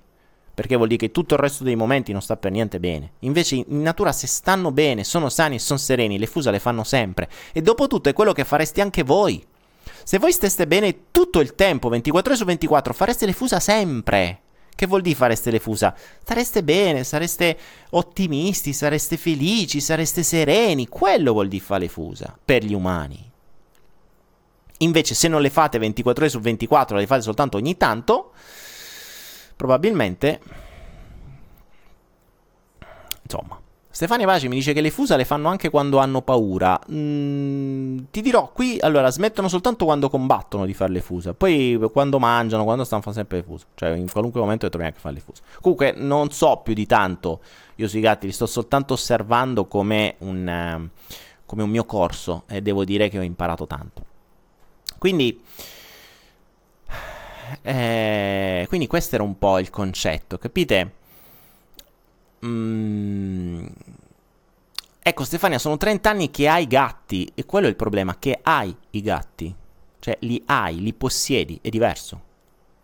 perché 0.53 0.75
vuol 0.75 0.87
dire 0.87 1.07
che 1.07 1.11
tutto 1.11 1.33
il 1.33 1.41
resto 1.41 1.63
dei 1.63 1.75
momenti 1.75 2.13
non 2.13 2.21
sta 2.21 2.37
per 2.37 2.51
niente 2.51 2.79
bene. 2.79 3.13
Invece 3.19 3.55
in 3.55 3.81
natura 3.81 4.13
se 4.13 4.27
stanno 4.27 4.71
bene, 4.71 5.03
sono 5.03 5.27
sani 5.27 5.55
e 5.55 5.59
sono 5.59 5.77
sereni, 5.77 6.17
le 6.17 6.25
fusa 6.25 6.51
le 6.51 6.59
fanno 6.59 6.83
sempre 6.83 7.29
e 7.51 7.61
dopo 7.61 7.87
tutto 7.87 8.07
è 8.07 8.13
quello 8.13 8.31
che 8.31 8.45
faresti 8.45 8.79
anche 8.79 9.03
voi. 9.03 9.45
Se 10.03 10.19
voi 10.19 10.31
steste 10.31 10.67
bene 10.67 11.11
tutto 11.11 11.41
il 11.41 11.53
tempo, 11.53 11.89
24 11.89 12.31
ore 12.31 12.39
su 12.39 12.45
24, 12.45 12.93
fareste 12.93 13.25
le 13.25 13.33
fusa 13.33 13.59
sempre. 13.59 14.41
Che 14.75 14.87
vuol 14.87 15.01
dire 15.01 15.37
le 15.43 15.59
fusa? 15.59 15.95
Stareste 16.21 16.63
bene, 16.63 17.03
sareste 17.03 17.57
ottimisti, 17.91 18.73
sareste 18.73 19.15
felici, 19.15 19.79
sareste 19.79 20.23
sereni. 20.23 20.87
Quello 20.87 21.33
vuol 21.33 21.47
dire 21.47 21.63
fare 21.63 21.81
le 21.81 21.87
fusa 21.87 22.35
per 22.43 22.63
gli 22.63 22.73
umani. 22.73 23.29
Invece, 24.79 25.13
se 25.13 25.27
non 25.27 25.41
le 25.41 25.51
fate 25.51 25.77
24 25.77 26.23
ore 26.23 26.31
su 26.31 26.39
24, 26.39 26.97
le 26.97 27.05
fate 27.05 27.21
soltanto 27.21 27.57
ogni 27.57 27.77
tanto, 27.77 28.31
probabilmente. 29.55 30.41
Insomma, 33.21 33.60
Stefania 33.93 34.25
Paci 34.25 34.47
mi 34.47 34.55
dice 34.55 34.71
che 34.71 34.79
le 34.79 34.89
fusa 34.89 35.17
le 35.17 35.25
fanno 35.25 35.49
anche 35.49 35.69
quando 35.69 35.97
hanno 35.97 36.21
paura. 36.21 36.79
Mm, 36.89 37.97
ti 38.09 38.21
dirò, 38.21 38.49
qui 38.53 38.77
allora 38.79 39.11
smettono 39.11 39.49
soltanto 39.49 39.83
quando 39.83 40.09
combattono 40.09 40.65
di 40.65 40.73
fare 40.73 40.93
le 40.93 41.01
fusa. 41.01 41.33
Poi 41.33 41.77
quando 41.91 42.17
mangiano, 42.17 42.63
quando 42.63 42.85
stanno 42.85 43.01
fanno 43.01 43.15
sempre 43.15 43.37
le 43.37 43.43
fusa. 43.43 43.65
Cioè 43.75 43.89
in 43.89 44.09
qualunque 44.09 44.39
momento 44.39 44.69
trovi 44.69 44.85
anche 44.85 44.99
fare 44.99 45.15
le 45.15 45.19
fusa. 45.19 45.41
Comunque 45.59 45.93
non 45.97 46.31
so 46.31 46.61
più 46.63 46.73
di 46.73 46.85
tanto 46.85 47.41
io 47.75 47.87
sui 47.89 47.99
gatti, 47.99 48.27
li 48.27 48.31
sto 48.31 48.45
soltanto 48.45 48.93
osservando 48.93 49.65
come 49.65 50.15
un, 50.19 50.47
eh, 50.47 50.89
come 51.45 51.63
un 51.63 51.69
mio 51.69 51.83
corso 51.83 52.43
e 52.47 52.61
devo 52.61 52.85
dire 52.85 53.09
che 53.09 53.19
ho 53.19 53.23
imparato 53.23 53.67
tanto. 53.67 54.05
Quindi... 54.97 55.43
Eh, 57.63 58.65
quindi 58.69 58.87
questo 58.87 59.15
era 59.15 59.25
un 59.25 59.37
po' 59.37 59.59
il 59.59 59.69
concetto, 59.69 60.37
capite? 60.37 60.99
Mm, 62.45 63.65
ecco 65.01 65.23
Stefania, 65.23 65.59
sono 65.59 65.77
30 65.77 66.09
anni 66.09 66.31
che 66.31 66.47
hai 66.47 66.67
gatti 66.67 67.31
e 67.35 67.45
quello 67.45 67.67
è 67.67 67.69
il 67.69 67.75
problema, 67.75 68.17
che 68.17 68.39
hai 68.41 68.75
i 68.91 69.01
gatti. 69.01 69.55
Cioè 69.99 70.17
li 70.21 70.41
hai, 70.47 70.81
li 70.81 70.93
possiedi, 70.93 71.59
è 71.61 71.69
diverso. 71.69 72.29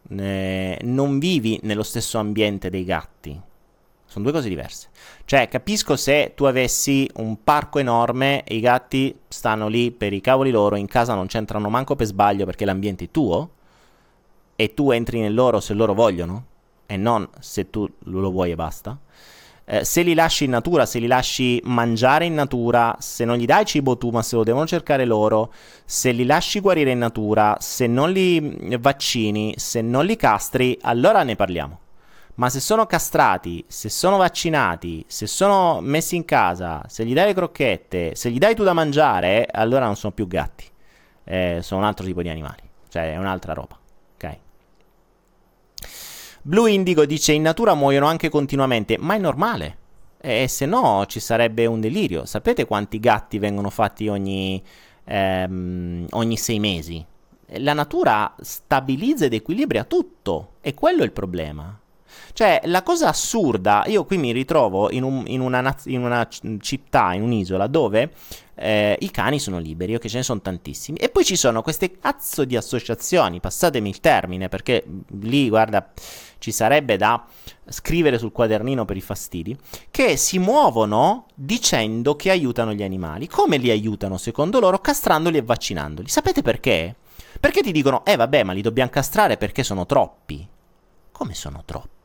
Eh, 0.09 0.79
non 0.83 1.19
vivi 1.19 1.59
nello 1.63 1.83
stesso 1.83 2.19
ambiente 2.19 2.69
dei 2.69 2.83
gatti. 2.83 3.41
Sono 4.05 4.23
due 4.23 4.33
cose 4.33 4.47
diverse. 4.47 4.89
Cioè, 5.25 5.49
capisco 5.49 5.97
se 5.97 6.31
tu 6.33 6.45
avessi 6.45 7.09
un 7.15 7.43
parco 7.43 7.79
enorme 7.79 8.43
e 8.43 8.55
i 8.55 8.61
gatti 8.61 9.19
stanno 9.27 9.67
lì 9.67 9.91
per 9.91 10.13
i 10.13 10.21
cavoli 10.21 10.49
loro, 10.49 10.77
in 10.77 10.87
casa 10.87 11.13
non 11.13 11.27
c'entrano 11.27 11.69
manco 11.69 11.95
per 11.95 12.05
sbaglio 12.05 12.45
perché 12.45 12.63
l'ambiente 12.63 13.05
è 13.05 13.11
tuo, 13.11 13.49
e 14.55 14.73
tu 14.73 14.91
entri 14.91 15.19
nel 15.19 15.33
loro 15.33 15.59
se 15.59 15.73
loro 15.73 15.93
vogliono, 15.93 16.45
e 16.85 16.95
non 16.97 17.27
se 17.39 17.69
tu 17.69 17.87
lo 18.05 18.31
vuoi 18.31 18.51
e 18.51 18.55
basta. 18.55 18.97
Eh, 19.69 19.83
se 19.83 20.01
li 20.01 20.13
lasci 20.13 20.45
in 20.45 20.51
natura, 20.51 20.85
se 20.85 20.97
li 20.97 21.07
lasci 21.07 21.59
mangiare 21.65 22.23
in 22.23 22.33
natura, 22.33 22.95
se 22.99 23.25
non 23.25 23.35
gli 23.35 23.43
dai 23.43 23.65
cibo 23.65 23.97
tu, 23.97 24.11
ma 24.11 24.21
se 24.21 24.37
lo 24.37 24.45
devono 24.45 24.65
cercare 24.65 25.03
loro, 25.03 25.51
se 25.83 26.11
li 26.11 26.25
lasci 26.25 26.61
guarire 26.61 26.91
in 26.91 26.99
natura, 26.99 27.57
se 27.59 27.85
non 27.85 28.11
li 28.11 28.77
vaccini, 28.79 29.55
se 29.57 29.81
non 29.81 30.05
li 30.05 30.15
castri, 30.15 30.77
allora 30.83 31.21
ne 31.23 31.35
parliamo. 31.35 31.79
Ma 32.35 32.49
se 32.49 32.61
sono 32.61 32.85
castrati, 32.85 33.65
se 33.67 33.89
sono 33.89 34.15
vaccinati, 34.15 35.03
se 35.05 35.27
sono 35.27 35.81
messi 35.81 36.15
in 36.15 36.23
casa, 36.23 36.83
se 36.87 37.03
gli 37.03 37.13
dai 37.13 37.25
le 37.25 37.33
crocchette, 37.33 38.15
se 38.15 38.29
gli 38.29 38.37
dai 38.37 38.55
tu 38.55 38.63
da 38.63 38.71
mangiare, 38.71 39.45
allora 39.51 39.85
non 39.85 39.97
sono 39.97 40.13
più 40.13 40.27
gatti. 40.27 40.63
Eh, 41.25 41.59
sono 41.61 41.81
un 41.81 41.87
altro 41.87 42.05
tipo 42.05 42.21
di 42.21 42.29
animali. 42.29 42.61
Cioè, 42.87 43.11
è 43.11 43.17
un'altra 43.17 43.51
roba. 43.51 43.77
Blue 46.47 46.71
Indigo 46.71 47.05
dice 47.05 47.33
in 47.33 47.41
natura 47.41 47.73
muoiono 47.73 48.05
anche 48.05 48.29
continuamente, 48.29 48.97
ma 48.97 49.15
è 49.15 49.17
normale. 49.17 49.77
E 50.17 50.47
se 50.47 50.65
no 50.65 51.03
ci 51.05 51.19
sarebbe 51.19 51.65
un 51.65 51.81
delirio. 51.81 52.25
Sapete 52.25 52.63
quanti 52.63 53.01
gatti 53.01 53.37
vengono 53.37 53.69
fatti 53.69 54.07
ogni, 54.07 54.63
ehm, 55.03 56.05
ogni 56.11 56.37
sei 56.37 56.59
mesi? 56.59 57.05
La 57.57 57.73
natura 57.73 58.33
stabilizza 58.39 59.25
ed 59.25 59.33
equilibra 59.33 59.83
tutto. 59.83 60.51
E 60.61 60.73
quello 60.73 61.01
è 61.01 61.05
il 61.05 61.11
problema. 61.11 61.77
Cioè, 62.37 62.61
la 62.65 62.83
cosa 62.83 63.07
assurda, 63.07 63.83
io 63.87 64.05
qui 64.05 64.19
mi 64.19 64.31
ritrovo 64.31 64.91
in, 64.91 65.01
un, 65.01 65.23
in, 65.25 65.39
una, 65.39 65.75
in 65.85 66.03
una, 66.03 66.27
città, 66.59 67.13
in 67.13 67.23
un'isola, 67.23 67.65
dove 67.65 68.11
eh, 68.53 68.95
i 68.99 69.09
cani 69.09 69.39
sono 69.39 69.57
liberi, 69.57 69.95
ok, 69.95 70.05
ce 70.05 70.17
ne 70.17 70.21
sono 70.21 70.39
tantissimi. 70.39 70.99
E 70.99 71.09
poi 71.09 71.25
ci 71.25 71.35
sono 71.35 71.63
queste 71.63 71.97
cazzo 71.97 72.45
di 72.45 72.55
associazioni, 72.55 73.39
passatemi 73.39 73.89
il 73.89 73.99
termine, 74.01 74.49
perché 74.49 74.85
lì, 75.21 75.49
guarda, 75.49 75.91
ci 76.37 76.51
sarebbe 76.51 76.95
da 76.95 77.25
scrivere 77.69 78.19
sul 78.19 78.31
quadernino 78.31 78.85
per 78.85 78.97
i 78.97 79.01
fastidi, 79.01 79.57
che 79.89 80.15
si 80.15 80.37
muovono 80.37 81.25
dicendo 81.33 82.15
che 82.15 82.29
aiutano 82.29 82.71
gli 82.71 82.83
animali. 82.83 83.27
Come 83.27 83.57
li 83.57 83.71
aiutano, 83.71 84.17
secondo 84.17 84.59
loro? 84.59 84.77
Castrandoli 84.77 85.37
e 85.37 85.41
vaccinandoli. 85.41 86.07
Sapete 86.07 86.43
perché? 86.43 86.97
Perché 87.39 87.63
ti 87.63 87.71
dicono, 87.71 88.05
eh 88.05 88.15
vabbè, 88.15 88.43
ma 88.43 88.53
li 88.53 88.61
dobbiamo 88.61 88.91
castrare 88.91 89.37
perché 89.37 89.63
sono 89.63 89.87
troppi. 89.87 90.47
Come 91.11 91.33
sono 91.33 91.63
troppi? 91.65 91.96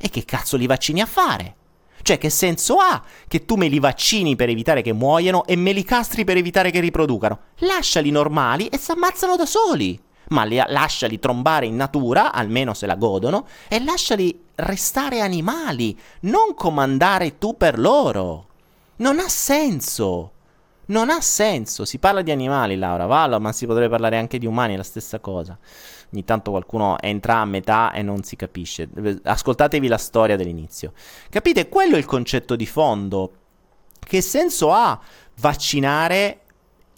E 0.00 0.08
che 0.08 0.24
cazzo 0.24 0.56
li 0.56 0.66
vaccini 0.66 1.00
a 1.00 1.06
fare? 1.06 1.56
Cioè, 2.02 2.18
che 2.18 2.30
senso 2.30 2.76
ha 2.76 3.02
che 3.26 3.44
tu 3.44 3.56
me 3.56 3.68
li 3.68 3.80
vaccini 3.80 4.36
per 4.36 4.48
evitare 4.48 4.80
che 4.80 4.92
muoiano 4.92 5.44
e 5.44 5.56
me 5.56 5.72
li 5.72 5.82
castri 5.84 6.24
per 6.24 6.36
evitare 6.36 6.70
che 6.70 6.80
riproducano? 6.80 7.38
Lasciali 7.58 8.10
normali 8.10 8.68
e 8.68 8.78
si 8.78 8.92
ammazzano 8.92 9.36
da 9.36 9.44
soli. 9.44 10.00
Ma 10.28 10.44
li, 10.44 10.56
lasciali 10.68 11.18
trombare 11.18 11.66
in 11.66 11.74
natura, 11.74 12.32
almeno 12.32 12.74
se 12.74 12.86
la 12.86 12.94
godono, 12.94 13.46
e 13.68 13.82
lasciali 13.82 14.44
restare 14.54 15.20
animali, 15.20 15.98
non 16.20 16.54
comandare 16.54 17.38
tu 17.38 17.56
per 17.56 17.78
loro. 17.78 18.46
Non 18.96 19.18
ha 19.18 19.28
senso. 19.28 20.32
Non 20.86 21.10
ha 21.10 21.20
senso. 21.20 21.84
Si 21.84 21.98
parla 21.98 22.22
di 22.22 22.30
animali, 22.30 22.76
Laura, 22.76 23.06
vallo, 23.06 23.40
ma 23.40 23.52
si 23.52 23.66
potrebbe 23.66 23.90
parlare 23.90 24.16
anche 24.16 24.38
di 24.38 24.46
umani, 24.46 24.76
la 24.76 24.82
stessa 24.82 25.18
cosa 25.18 25.58
ogni 26.12 26.24
tanto 26.24 26.50
qualcuno 26.50 26.98
entra 27.00 27.36
a 27.38 27.44
metà 27.44 27.92
e 27.92 28.02
non 28.02 28.22
si 28.22 28.36
capisce. 28.36 28.88
Ascoltatevi 29.22 29.88
la 29.88 29.98
storia 29.98 30.36
dell'inizio. 30.36 30.92
Capite? 31.28 31.68
Quello 31.68 31.96
è 31.96 31.98
il 31.98 32.06
concetto 32.06 32.56
di 32.56 32.66
fondo. 32.66 33.32
Che 33.98 34.20
senso 34.20 34.72
ha 34.72 34.98
vaccinare 35.40 36.40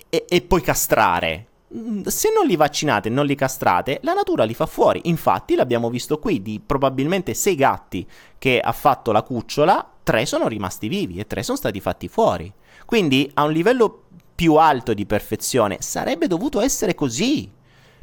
e, 0.09 0.25
e 0.29 0.43
poi 0.43 0.61
castrare? 0.61 1.47
Mm, 1.75 2.03
se 2.03 2.33
non 2.35 2.47
li 2.47 2.57
vaccinate 2.57 3.09
non 3.09 3.27
li 3.27 3.35
castrate, 3.35 4.01
la 4.03 4.13
natura 4.13 4.45
li 4.45 4.55
fa 4.55 4.67
fuori. 4.67 5.03
Infatti, 5.05 5.55
l'abbiamo 5.55 5.91
visto 5.91 6.19
qui: 6.19 6.43
di 6.43 6.61
probabilmente 6.65 7.35
sei 7.35 7.55
gatti 7.55 8.07
che 8.39 8.61
ha 8.61 8.73
fatto 8.73 9.13
la 9.13 9.23
cucciola, 9.23 9.89
tre 10.03 10.27
sono 10.27 10.49
rimasti 10.49 10.89
vivi 10.89 11.19
e 11.19 11.27
tre 11.27 11.43
sono 11.43 11.57
stati 11.57 11.81
fatti 11.81 12.09
fuori. 12.09 12.53
Quindi, 12.87 13.31
a 13.35 13.45
un 13.45 13.53
livello 13.53 14.05
più 14.35 14.55
alto 14.55 14.95
di 14.95 15.07
perfezione, 15.07 15.79
sarebbe 15.81 16.27
dovuto 16.27 16.61
essere 16.61 16.95
così. 16.95 17.51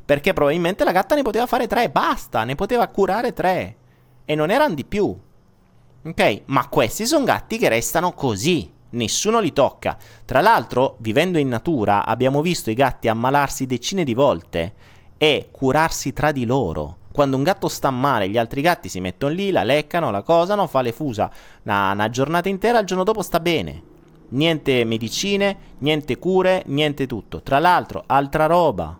Perché 0.08 0.32
probabilmente 0.32 0.86
la 0.86 0.94
gatta 0.94 1.16
ne 1.16 1.22
poteva 1.22 1.46
fare 1.48 1.68
tre, 1.68 1.90
basta, 1.90 2.46
ne 2.46 2.56
poteva 2.56 2.88
curare 2.88 3.34
tre. 3.34 3.76
E 4.24 4.36
non 4.36 4.52
erano 4.52 4.74
di 4.74 4.86
più. 4.86 5.14
Ok? 6.02 6.42
Ma 6.46 6.70
questi 6.70 7.06
sono 7.06 7.26
gatti 7.26 7.58
che 7.58 7.68
restano 7.68 8.14
così. 8.14 8.72
Nessuno 8.92 9.42
li 9.42 9.52
tocca. 9.52 9.98
Tra 10.24 10.40
l'altro, 10.40 10.96
vivendo 11.00 11.38
in 11.40 11.50
natura, 11.50 12.06
abbiamo 12.06 12.42
visto 12.42 12.70
i 12.70 12.74
gatti 12.74 13.10
ammalarsi 13.10 13.66
decine 13.66 14.06
di 14.06 14.14
volte 14.14 14.74
e 15.18 15.50
curarsi 15.52 16.14
tra 16.14 16.32
di 16.32 16.46
loro. 16.46 17.00
Quando 17.12 17.36
un 17.36 17.44
gatto 17.44 17.68
sta 17.68 17.90
male, 17.90 18.30
gli 18.30 18.38
altri 18.38 18.62
gatti 18.62 18.88
si 18.88 19.02
mettono 19.02 19.34
lì, 19.34 19.52
la 19.52 19.64
leccano, 19.66 20.10
la 20.10 20.22
cosano, 20.22 20.68
fa 20.68 20.80
le 20.80 20.94
fusa 20.94 21.30
una, 21.64 21.92
una 21.92 22.10
giornata 22.10 22.48
intera, 22.48 22.80
il 22.80 22.86
giorno 22.86 23.04
dopo 23.04 23.22
sta 23.22 23.42
bene. 23.42 23.84
Niente 24.30 24.86
medicine, 24.86 25.58
niente 25.80 26.18
cure, 26.18 26.64
niente 26.68 27.06
tutto. 27.08 27.42
Tra 27.42 27.60
l'altro, 27.60 28.04
altra 28.06 28.46
roba 28.46 28.98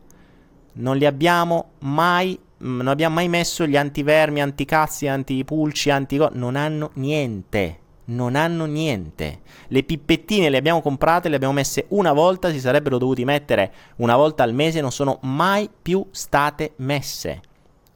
non 0.78 0.98
li 0.98 1.06
abbiamo 1.06 1.72
mai 1.80 2.38
mm, 2.38 2.78
non 2.78 2.88
abbiamo 2.88 3.16
mai 3.16 3.30
messo 3.30 3.66
gli 3.66 3.78
antivermi, 3.78 4.42
anticazzi, 4.42 5.08
antipulci, 5.08 5.90
antico... 5.90 6.30
non 6.34 6.56
hanno 6.56 6.92
niente. 6.94 7.80
Non 8.06 8.36
hanno 8.36 8.66
niente. 8.66 9.42
Le 9.68 9.84
pippettine 9.84 10.50
le 10.50 10.58
abbiamo 10.58 10.82
comprate, 10.82 11.28
le 11.28 11.36
abbiamo 11.36 11.54
messe 11.54 11.86
una 11.90 12.14
volta, 12.14 12.52
si 12.52 12.60
sarebbero 12.60 12.98
dovuti 12.98 13.26
mettere 13.26 13.74
una 13.98 14.16
volta 14.16 14.44
al 14.44 14.54
mese, 14.54 14.80
non 14.80 14.92
sono 14.92 15.20
mai 15.24 15.70
più 15.82 16.06
state 16.12 16.74
messe. 16.78 17.42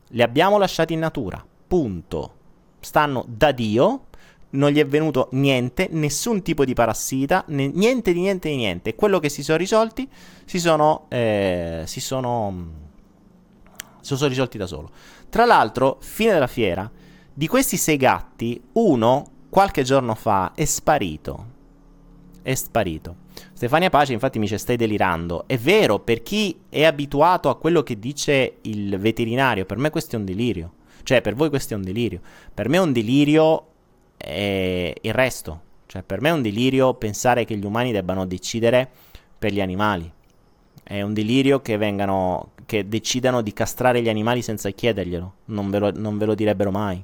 Le 0.07 0.23
abbiamo 0.23 0.57
lasciate 0.57 0.91
in 0.91 0.99
natura. 0.99 1.43
Punto. 1.65 2.33
Stanno 2.81 3.23
da 3.25 3.53
Dio, 3.53 4.07
non 4.51 4.71
gli 4.71 4.79
è 4.79 4.85
venuto 4.85 5.29
niente, 5.31 5.87
nessun 5.91 6.41
tipo 6.41 6.65
di 6.65 6.73
parassita, 6.73 7.45
niente 7.47 8.13
di 8.13 8.19
niente 8.19 8.49
di 8.49 8.55
niente. 8.55 8.95
Quello 8.95 9.19
che 9.19 9.29
si 9.29 9.43
sono 9.43 9.57
risolti 9.57 10.07
si 10.45 10.59
sono, 10.59 11.05
eh, 11.09 11.83
si 11.85 11.99
sono, 12.01 12.65
si 14.01 14.15
sono 14.15 14.29
risolti 14.29 14.57
da 14.57 14.67
solo. 14.67 14.89
Tra 15.29 15.45
l'altro, 15.45 15.97
fine 16.01 16.33
della 16.33 16.47
fiera, 16.47 16.89
di 17.33 17.47
questi 17.47 17.77
sei 17.77 17.97
gatti, 17.97 18.61
uno 18.73 19.25
qualche 19.49 19.83
giorno 19.83 20.15
fa 20.15 20.51
è 20.53 20.65
sparito. 20.65 21.45
È 22.41 22.53
sparito. 22.53 23.15
Stefania 23.53 23.89
Pace 23.89 24.13
infatti 24.13 24.39
mi 24.39 24.45
dice 24.45 24.57
stai 24.57 24.75
delirando. 24.75 25.45
È 25.47 25.57
vero, 25.57 25.99
per 25.99 26.23
chi 26.23 26.61
è 26.69 26.83
abituato 26.83 27.49
a 27.49 27.57
quello 27.57 27.83
che 27.83 27.99
dice 27.99 28.57
il 28.61 28.97
veterinario, 28.97 29.65
per 29.65 29.77
me 29.77 29.89
questo 29.89 30.15
è 30.15 30.19
un 30.19 30.25
delirio. 30.25 30.73
Cioè, 31.03 31.21
per 31.21 31.35
voi 31.35 31.49
questo 31.49 31.73
è 31.73 31.77
un 31.77 31.83
delirio. 31.83 32.21
Per 32.53 32.69
me 32.69 32.77
è 32.77 32.81
un 32.81 32.91
delirio 32.91 33.70
e 34.23 34.95
il 35.01 35.13
resto. 35.13 35.61
Cioè, 35.85 36.03
per 36.03 36.21
me 36.21 36.29
è 36.29 36.33
un 36.33 36.41
delirio 36.41 36.93
pensare 36.93 37.43
che 37.45 37.57
gli 37.57 37.65
umani 37.65 37.91
debbano 37.91 38.25
decidere 38.25 38.89
per 39.37 39.51
gli 39.51 39.59
animali. 39.59 40.09
È 40.83 41.01
un 41.01 41.13
delirio 41.13 41.61
che 41.61 41.77
vengano, 41.77 42.51
che 42.65 42.87
decidano 42.87 43.41
di 43.41 43.53
castrare 43.53 44.01
gli 44.01 44.09
animali 44.09 44.41
senza 44.41 44.69
chiederglielo. 44.69 45.33
Non 45.45 45.69
ve 45.69 45.79
lo, 45.79 45.91
non 45.93 46.17
ve 46.17 46.25
lo 46.25 46.35
direbbero 46.35 46.71
mai. 46.71 47.03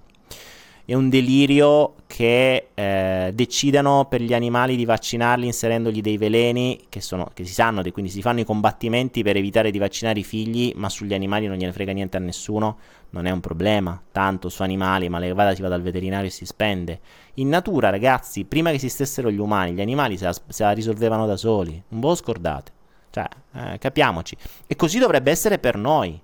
È 0.90 0.94
un 0.94 1.10
delirio 1.10 1.96
che 2.08 2.70
eh, 2.74 3.32
decidano 3.34 4.06
per 4.10 4.22
gli 4.22 4.34
animali 4.34 4.78
di 4.78 4.86
vaccinarli 4.86 5.46
inserendogli 5.46 6.00
dei 6.00 6.16
veleni 6.16 6.80
che, 6.88 7.02
sono, 7.02 7.30
che 7.34 7.44
si 7.44 7.52
sanno, 7.52 7.84
quindi 7.92 8.10
si 8.10 8.22
fanno 8.22 8.40
i 8.40 8.46
combattimenti 8.46 9.22
per 9.22 9.36
evitare 9.36 9.70
di 9.70 9.80
vaccinare 9.80 10.20
i 10.20 10.24
figli, 10.24 10.72
ma 10.78 10.88
sugli 10.88 11.14
animali 11.14 11.48
non 11.48 11.58
gliene 11.58 11.74
frega 11.74 11.92
niente 11.92 12.16
a 12.16 12.22
nessuno, 12.22 12.78
non 13.10 13.26
è 13.26 13.32
un 13.32 13.42
problema, 13.42 14.02
tanto 14.14 14.48
su 14.48 14.62
animali, 14.62 15.10
ma 15.10 15.20
le 15.20 15.34
vada 15.34 15.54
si 15.54 15.62
va 15.62 15.68
dal 15.68 15.82
veterinario 15.82 16.28
e 16.28 16.32
si 16.32 16.46
spende. 16.46 17.02
In 17.34 17.50
natura, 17.50 17.90
ragazzi, 17.90 18.46
prima 18.46 18.70
che 18.70 18.78
esistessero 18.78 19.30
gli 19.30 19.40
umani, 19.40 19.74
gli 19.74 19.82
animali 19.82 20.16
se 20.16 20.24
la, 20.24 20.34
se 20.48 20.64
la 20.64 20.72
risolvevano 20.72 21.26
da 21.26 21.36
soli, 21.36 21.84
non 21.90 22.00
ve 22.00 22.08
lo 22.08 22.16
scordate. 22.16 22.72
Cioè, 23.10 23.28
eh, 23.56 23.78
capiamoci. 23.78 24.38
E 24.66 24.78
così 24.78 25.00
dovrebbe 25.00 25.32
essere 25.32 25.60
per 25.60 25.76
noi. 25.76 26.18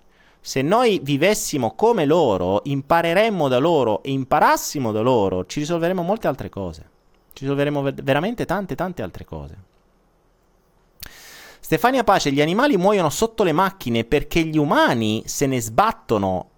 Se 0.46 0.62
noi 0.62 1.00
vivessimo 1.02 1.74
come 1.74 2.04
loro, 2.04 2.64
impareremmo 2.66 3.48
da 3.48 3.60
loro 3.60 4.04
e 4.04 4.12
imparassimo 4.12 4.92
da 4.92 5.00
loro, 5.00 5.46
ci 5.46 5.60
risolveremo 5.60 6.02
molte 6.02 6.28
altre 6.28 6.50
cose. 6.50 6.90
Ci 7.32 7.44
risolveremo 7.44 7.82
veramente 8.04 8.44
tante, 8.44 8.76
tante 8.76 9.02
altre 9.02 9.24
cose. 9.24 9.58
Stefania 11.62 12.04
Pace, 12.04 12.34
gli 12.34 12.42
animali 12.42 12.76
muoiono 12.76 13.10
sotto 13.10 13.46
le 13.46 13.54
macchine 13.54 14.04
perché 14.04 14.44
gli 14.44 14.58
umani 14.58 15.24
se 15.26 15.46
ne 15.46 15.62
sbattono 15.62 16.50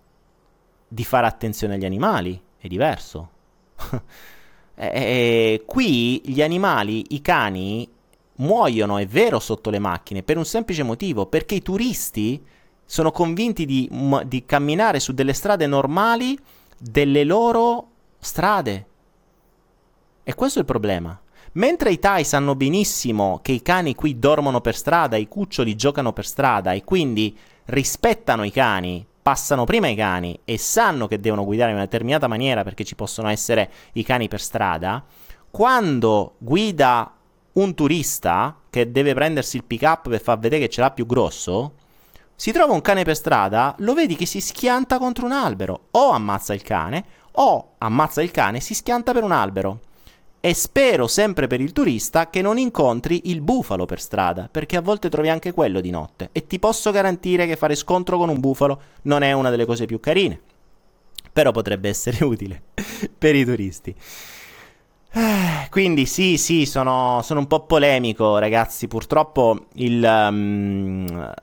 di 0.87 1.03
fare 1.03 1.27
attenzione 1.27 1.75
agli 1.75 1.85
animali. 1.85 2.41
È 2.57 2.65
diverso. 2.65 3.29
e, 4.73 4.87
e, 4.87 5.63
qui 5.63 6.23
gli 6.25 6.41
animali, 6.41 7.13
i 7.13 7.21
cani, 7.21 7.87
muoiono, 8.37 8.97
è 8.97 9.05
vero, 9.05 9.39
sotto 9.39 9.69
le 9.69 9.77
macchine, 9.77 10.23
per 10.23 10.37
un 10.37 10.45
semplice 10.45 10.81
motivo, 10.81 11.27
perché 11.27 11.53
i 11.53 11.61
turisti 11.61 12.43
sono 12.85 13.11
convinti 13.11 13.65
di, 13.65 13.89
di 14.25 14.45
camminare 14.45 14.99
su 14.99 15.13
delle 15.13 15.33
strade 15.33 15.67
normali 15.67 16.37
delle 16.77 17.23
loro 17.23 17.87
strade. 18.19 18.87
E 20.23 20.33
questo 20.35 20.59
è 20.59 20.61
il 20.61 20.67
problema. 20.67 21.19
Mentre 21.53 21.91
i 21.91 21.99
Thai 21.99 22.23
sanno 22.25 22.55
benissimo 22.55 23.39
che 23.41 23.53
i 23.53 23.61
cani 23.61 23.95
qui 23.95 24.19
dormono 24.19 24.59
per 24.59 24.75
strada, 24.75 25.15
i 25.15 25.27
cuccioli 25.27 25.75
giocano 25.75 26.11
per 26.11 26.25
strada 26.25 26.73
e 26.73 26.83
quindi 26.83 27.35
rispettano 27.65 28.43
i 28.43 28.51
cani, 28.51 29.05
passano 29.21 29.63
prima 29.63 29.87
i 29.87 29.95
cani 29.95 30.37
e 30.43 30.57
sanno 30.57 31.07
che 31.07 31.19
devono 31.19 31.45
guidare 31.45 31.69
in 31.69 31.77
una 31.77 31.85
determinata 31.85 32.27
maniera 32.27 32.63
perché 32.63 32.83
ci 32.83 32.95
possono 32.95 33.29
essere 33.29 33.71
i 33.93 34.03
cani 34.03 34.27
per 34.27 34.41
strada, 34.41 35.03
quando 35.49 36.35
guida 36.39 37.13
un 37.53 37.73
turista 37.73 38.57
che 38.69 38.91
deve 38.91 39.13
prendersi 39.13 39.55
il 39.55 39.63
pick 39.63 39.83
up 39.83 40.09
per 40.09 40.21
far 40.21 40.37
vedere 40.37 40.63
che 40.63 40.69
ce 40.69 40.81
l'ha 40.81 40.91
più 40.91 41.05
grosso, 41.05 41.73
si 42.37 42.51
trova 42.51 42.73
un 42.73 42.81
cane 42.81 43.03
per 43.03 43.15
strada, 43.15 43.73
lo 43.79 43.93
vedi 43.93 44.15
che 44.15 44.25
si 44.25 44.41
schianta 44.41 44.97
contro 44.97 45.25
un 45.25 45.31
albero. 45.31 45.87
O 45.91 46.09
ammazza 46.09 46.53
il 46.53 46.61
cane, 46.61 47.05
o 47.31 47.75
ammazza 47.77 48.21
il 48.21 48.31
cane 48.31 48.57
e 48.57 48.61
si 48.61 48.73
schianta 48.73 49.13
per 49.13 49.23
un 49.23 49.31
albero. 49.31 49.79
E 50.41 50.53
spero 50.53 51.07
sempre 51.07 51.47
per 51.47 51.61
il 51.61 51.71
turista 51.71 52.29
che 52.29 52.41
non 52.41 52.57
incontri 52.57 53.29
il 53.31 53.41
bufalo 53.41 53.85
per 53.85 54.01
strada, 54.01 54.49
perché 54.51 54.75
a 54.75 54.81
volte 54.81 55.09
trovi 55.09 55.29
anche 55.29 55.53
quello 55.53 55.79
di 55.79 55.89
notte. 55.89 56.29
E 56.33 56.45
ti 56.45 56.59
posso 56.59 56.91
garantire 56.91 57.47
che 57.47 57.55
fare 57.55 57.73
scontro 57.73 58.17
con 58.17 58.29
un 58.29 58.39
bufalo 58.39 58.81
non 59.03 59.23
è 59.23 59.31
una 59.31 59.49
delle 59.49 59.65
cose 59.65 59.85
più 59.85 59.99
carine. 60.01 60.39
Però 61.31 61.51
potrebbe 61.51 61.89
essere 61.89 62.23
utile 62.25 62.61
per 63.17 63.33
i 63.33 63.45
turisti. 63.45 63.95
Eh, 65.17 65.69
quindi 65.69 66.05
sì, 66.05 66.35
sì, 66.35 66.65
sono, 66.65 67.21
sono, 67.23 67.39
un 67.39 67.47
po' 67.47 67.61
polemico, 67.61 68.37
ragazzi. 68.37 68.89
Purtroppo 68.89 69.67
il 69.75 70.03
um, 70.03 71.33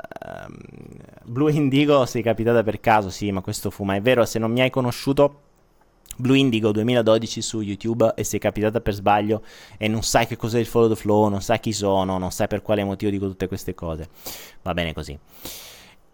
Blue 1.24 1.50
Indigo 1.50 2.04
sei 2.04 2.22
capitata 2.22 2.62
per 2.62 2.80
caso, 2.80 3.08
sì, 3.08 3.32
ma 3.32 3.40
questo 3.40 3.70
fu, 3.70 3.84
ma 3.84 3.94
è 3.94 4.02
vero, 4.02 4.26
se 4.26 4.38
non 4.38 4.52
mi 4.52 4.60
hai 4.60 4.68
conosciuto 4.68 5.40
Blue 6.16 6.36
Indigo 6.36 6.70
2012 6.70 7.40
su 7.40 7.62
YouTube 7.62 8.12
e 8.14 8.24
sei 8.24 8.38
capitata 8.38 8.82
per 8.82 8.92
sbaglio 8.92 9.42
e 9.78 9.88
non 9.88 10.02
sai 10.02 10.26
che 10.26 10.36
cos'è 10.36 10.58
il 10.58 10.66
follow 10.66 10.90
the 10.90 10.96
flow, 10.96 11.28
non 11.28 11.40
sai 11.40 11.58
chi 11.58 11.72
sono, 11.72 12.18
non 12.18 12.30
sai 12.30 12.48
per 12.48 12.60
quale 12.60 12.84
motivo 12.84 13.10
dico 13.10 13.26
tutte 13.26 13.48
queste 13.48 13.72
cose. 13.72 14.10
Va 14.60 14.74
bene 14.74 14.92
così. 14.92 15.18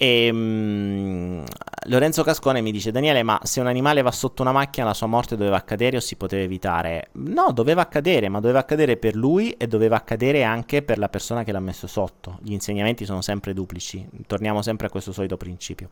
E 0.01 0.31
um, 0.31 1.45
Lorenzo 1.87 2.23
Cascone 2.23 2.61
mi 2.61 2.71
dice: 2.71 2.93
Daniele, 2.93 3.25
ma 3.25 3.41
se 3.43 3.59
un 3.59 3.67
animale 3.67 4.01
va 4.01 4.13
sotto 4.13 4.43
una 4.43 4.53
macchina, 4.53 4.87
la 4.87 4.95
sua 4.95 5.09
morte 5.09 5.37
doveva 5.37 5.57
accadere 5.57 5.97
o 5.97 6.01
si 6.01 6.15
poteva 6.15 6.45
evitare? 6.45 7.09
No, 7.15 7.51
doveva 7.51 7.83
accadere, 7.83 8.29
ma 8.29 8.39
doveva 8.39 8.61
accadere 8.61 8.97
per 8.97 9.17
lui 9.17 9.51
e 9.51 9.67
doveva 9.67 9.97
accadere 9.97 10.45
anche 10.45 10.83
per 10.83 10.99
la 10.99 11.09
persona 11.09 11.43
che 11.43 11.51
l'ha 11.51 11.59
messo 11.59 11.89
sotto. 11.89 12.39
Gli 12.43 12.53
insegnamenti 12.53 13.05
sono 13.05 13.23
sempre 13.23 13.53
duplici. 13.53 14.09
Torniamo 14.29 14.63
sempre 14.63 14.87
a 14.87 14.91
questo 14.91 15.13
solito 15.13 15.37
principio. 15.37 15.91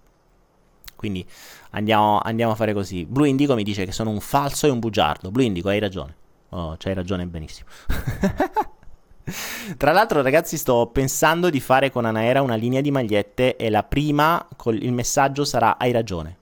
Quindi 0.94 1.26
andiamo, 1.70 2.20
andiamo 2.22 2.52
a 2.52 2.54
fare 2.54 2.72
così. 2.72 3.04
Blue 3.06 3.28
Indigo 3.28 3.56
mi 3.56 3.64
dice 3.64 3.84
che 3.84 3.92
sono 3.92 4.10
un 4.10 4.20
falso 4.20 4.68
e 4.68 4.70
un 4.70 4.78
bugiardo. 4.78 5.32
Blue 5.32 5.44
Indigo, 5.44 5.68
hai 5.68 5.80
ragione. 5.80 6.14
Oh, 6.50 6.76
c'hai 6.78 6.94
ragione 6.94 7.26
benissimo. 7.26 7.68
Tra 9.76 9.92
l'altro, 9.92 10.22
ragazzi, 10.22 10.56
sto 10.56 10.88
pensando 10.92 11.50
di 11.50 11.60
fare 11.60 11.90
con 11.90 12.04
Anaera 12.04 12.42
una 12.42 12.54
linea 12.54 12.80
di 12.80 12.90
magliette 12.90 13.56
e 13.56 13.70
la 13.70 13.82
prima, 13.82 14.46
il 14.66 14.92
messaggio 14.92 15.44
sarà 15.44 15.78
hai 15.78 15.90
ragione. 15.90 16.36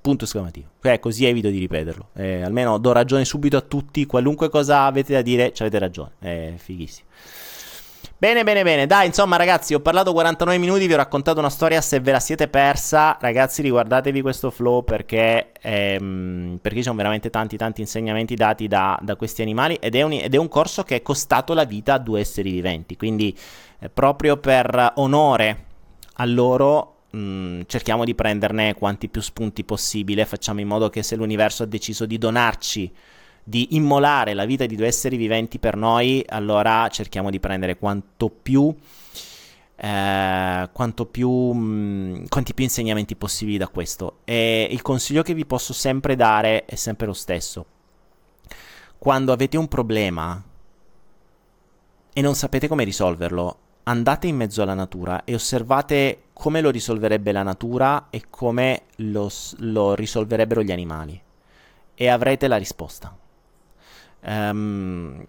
Punto 0.00 0.24
esclamativo. 0.24 0.68
Cioè, 0.80 1.00
così 1.00 1.24
evito 1.26 1.48
di 1.48 1.58
ripeterlo. 1.58 2.10
Eh, 2.14 2.42
almeno 2.42 2.78
do 2.78 2.92
ragione 2.92 3.24
subito 3.24 3.56
a 3.56 3.60
tutti. 3.60 4.06
Qualunque 4.06 4.48
cosa 4.48 4.84
avete 4.84 5.12
da 5.12 5.22
dire, 5.22 5.52
ci 5.52 5.62
avete 5.62 5.78
ragione. 5.78 6.12
È 6.20 6.54
fighissimo. 6.56 7.08
Bene, 8.20 8.42
bene, 8.42 8.64
bene. 8.64 8.88
Dai, 8.88 9.06
insomma, 9.06 9.36
ragazzi, 9.36 9.74
ho 9.74 9.80
parlato 9.80 10.12
49 10.12 10.58
minuti, 10.58 10.88
vi 10.88 10.92
ho 10.92 10.96
raccontato 10.96 11.38
una 11.38 11.50
storia. 11.50 11.80
Se 11.80 12.00
ve 12.00 12.10
la 12.10 12.18
siete 12.18 12.48
persa, 12.48 13.16
ragazzi, 13.20 13.62
riguardatevi 13.62 14.22
questo 14.22 14.50
flow 14.50 14.82
perché, 14.82 15.52
ehm, 15.60 16.58
perché 16.60 16.78
ci 16.78 16.82
sono 16.82 16.96
veramente 16.96 17.30
tanti, 17.30 17.56
tanti 17.56 17.80
insegnamenti 17.80 18.34
dati 18.34 18.66
da, 18.66 18.98
da 19.00 19.14
questi 19.14 19.42
animali. 19.42 19.76
Ed 19.76 19.94
è, 19.94 20.02
un, 20.02 20.14
ed 20.14 20.34
è, 20.34 20.36
un, 20.36 20.48
corso 20.48 20.82
che 20.82 20.96
è 20.96 21.02
costato 21.02 21.54
la 21.54 21.62
vita 21.62 21.94
a 21.94 21.98
due 21.98 22.18
esseri 22.18 22.50
viventi. 22.50 22.96
Quindi, 22.96 23.32
eh, 23.78 23.88
proprio 23.88 24.36
per 24.38 24.94
onore 24.96 25.64
a 26.14 26.24
loro. 26.24 26.94
Mm, 27.16 27.62
cerchiamo 27.66 28.04
di 28.04 28.16
prenderne 28.16 28.74
quanti 28.74 29.08
più 29.08 29.20
spunti 29.20 29.62
possibile. 29.62 30.24
Facciamo 30.24 30.58
in 30.58 30.66
modo 30.66 30.90
che 30.90 31.04
se 31.04 31.14
l'universo 31.14 31.62
ha 31.62 31.66
deciso 31.66 32.04
di 32.04 32.18
donarci 32.18 32.92
di 33.48 33.76
immolare 33.76 34.34
la 34.34 34.44
vita 34.44 34.66
di 34.66 34.76
due 34.76 34.88
esseri 34.88 35.16
viventi 35.16 35.58
per 35.58 35.74
noi, 35.74 36.22
allora 36.28 36.86
cerchiamo 36.88 37.30
di 37.30 37.40
prendere 37.40 37.78
quanto 37.78 38.28
più, 38.28 38.74
eh, 39.74 40.68
quanto 40.70 41.06
più, 41.06 41.30
mh, 41.30 42.28
quanti 42.28 42.52
più 42.52 42.64
insegnamenti 42.64 43.16
possibili 43.16 43.56
da 43.56 43.68
questo. 43.68 44.18
E 44.24 44.68
il 44.70 44.82
consiglio 44.82 45.22
che 45.22 45.32
vi 45.32 45.46
posso 45.46 45.72
sempre 45.72 46.14
dare 46.14 46.66
è 46.66 46.74
sempre 46.74 47.06
lo 47.06 47.14
stesso. 47.14 47.64
Quando 48.98 49.32
avete 49.32 49.56
un 49.56 49.66
problema 49.66 50.42
e 52.12 52.20
non 52.20 52.34
sapete 52.34 52.68
come 52.68 52.84
risolverlo, 52.84 53.58
andate 53.84 54.26
in 54.26 54.36
mezzo 54.36 54.60
alla 54.60 54.74
natura 54.74 55.24
e 55.24 55.32
osservate 55.32 56.24
come 56.34 56.60
lo 56.60 56.68
risolverebbe 56.68 57.32
la 57.32 57.44
natura 57.44 58.08
e 58.10 58.24
come 58.28 58.82
lo, 58.96 59.30
lo 59.60 59.94
risolverebbero 59.94 60.62
gli 60.62 60.72
animali. 60.72 61.18
E 61.94 62.08
avrete 62.08 62.46
la 62.46 62.58
risposta. 62.58 63.16
Um, 64.20 65.24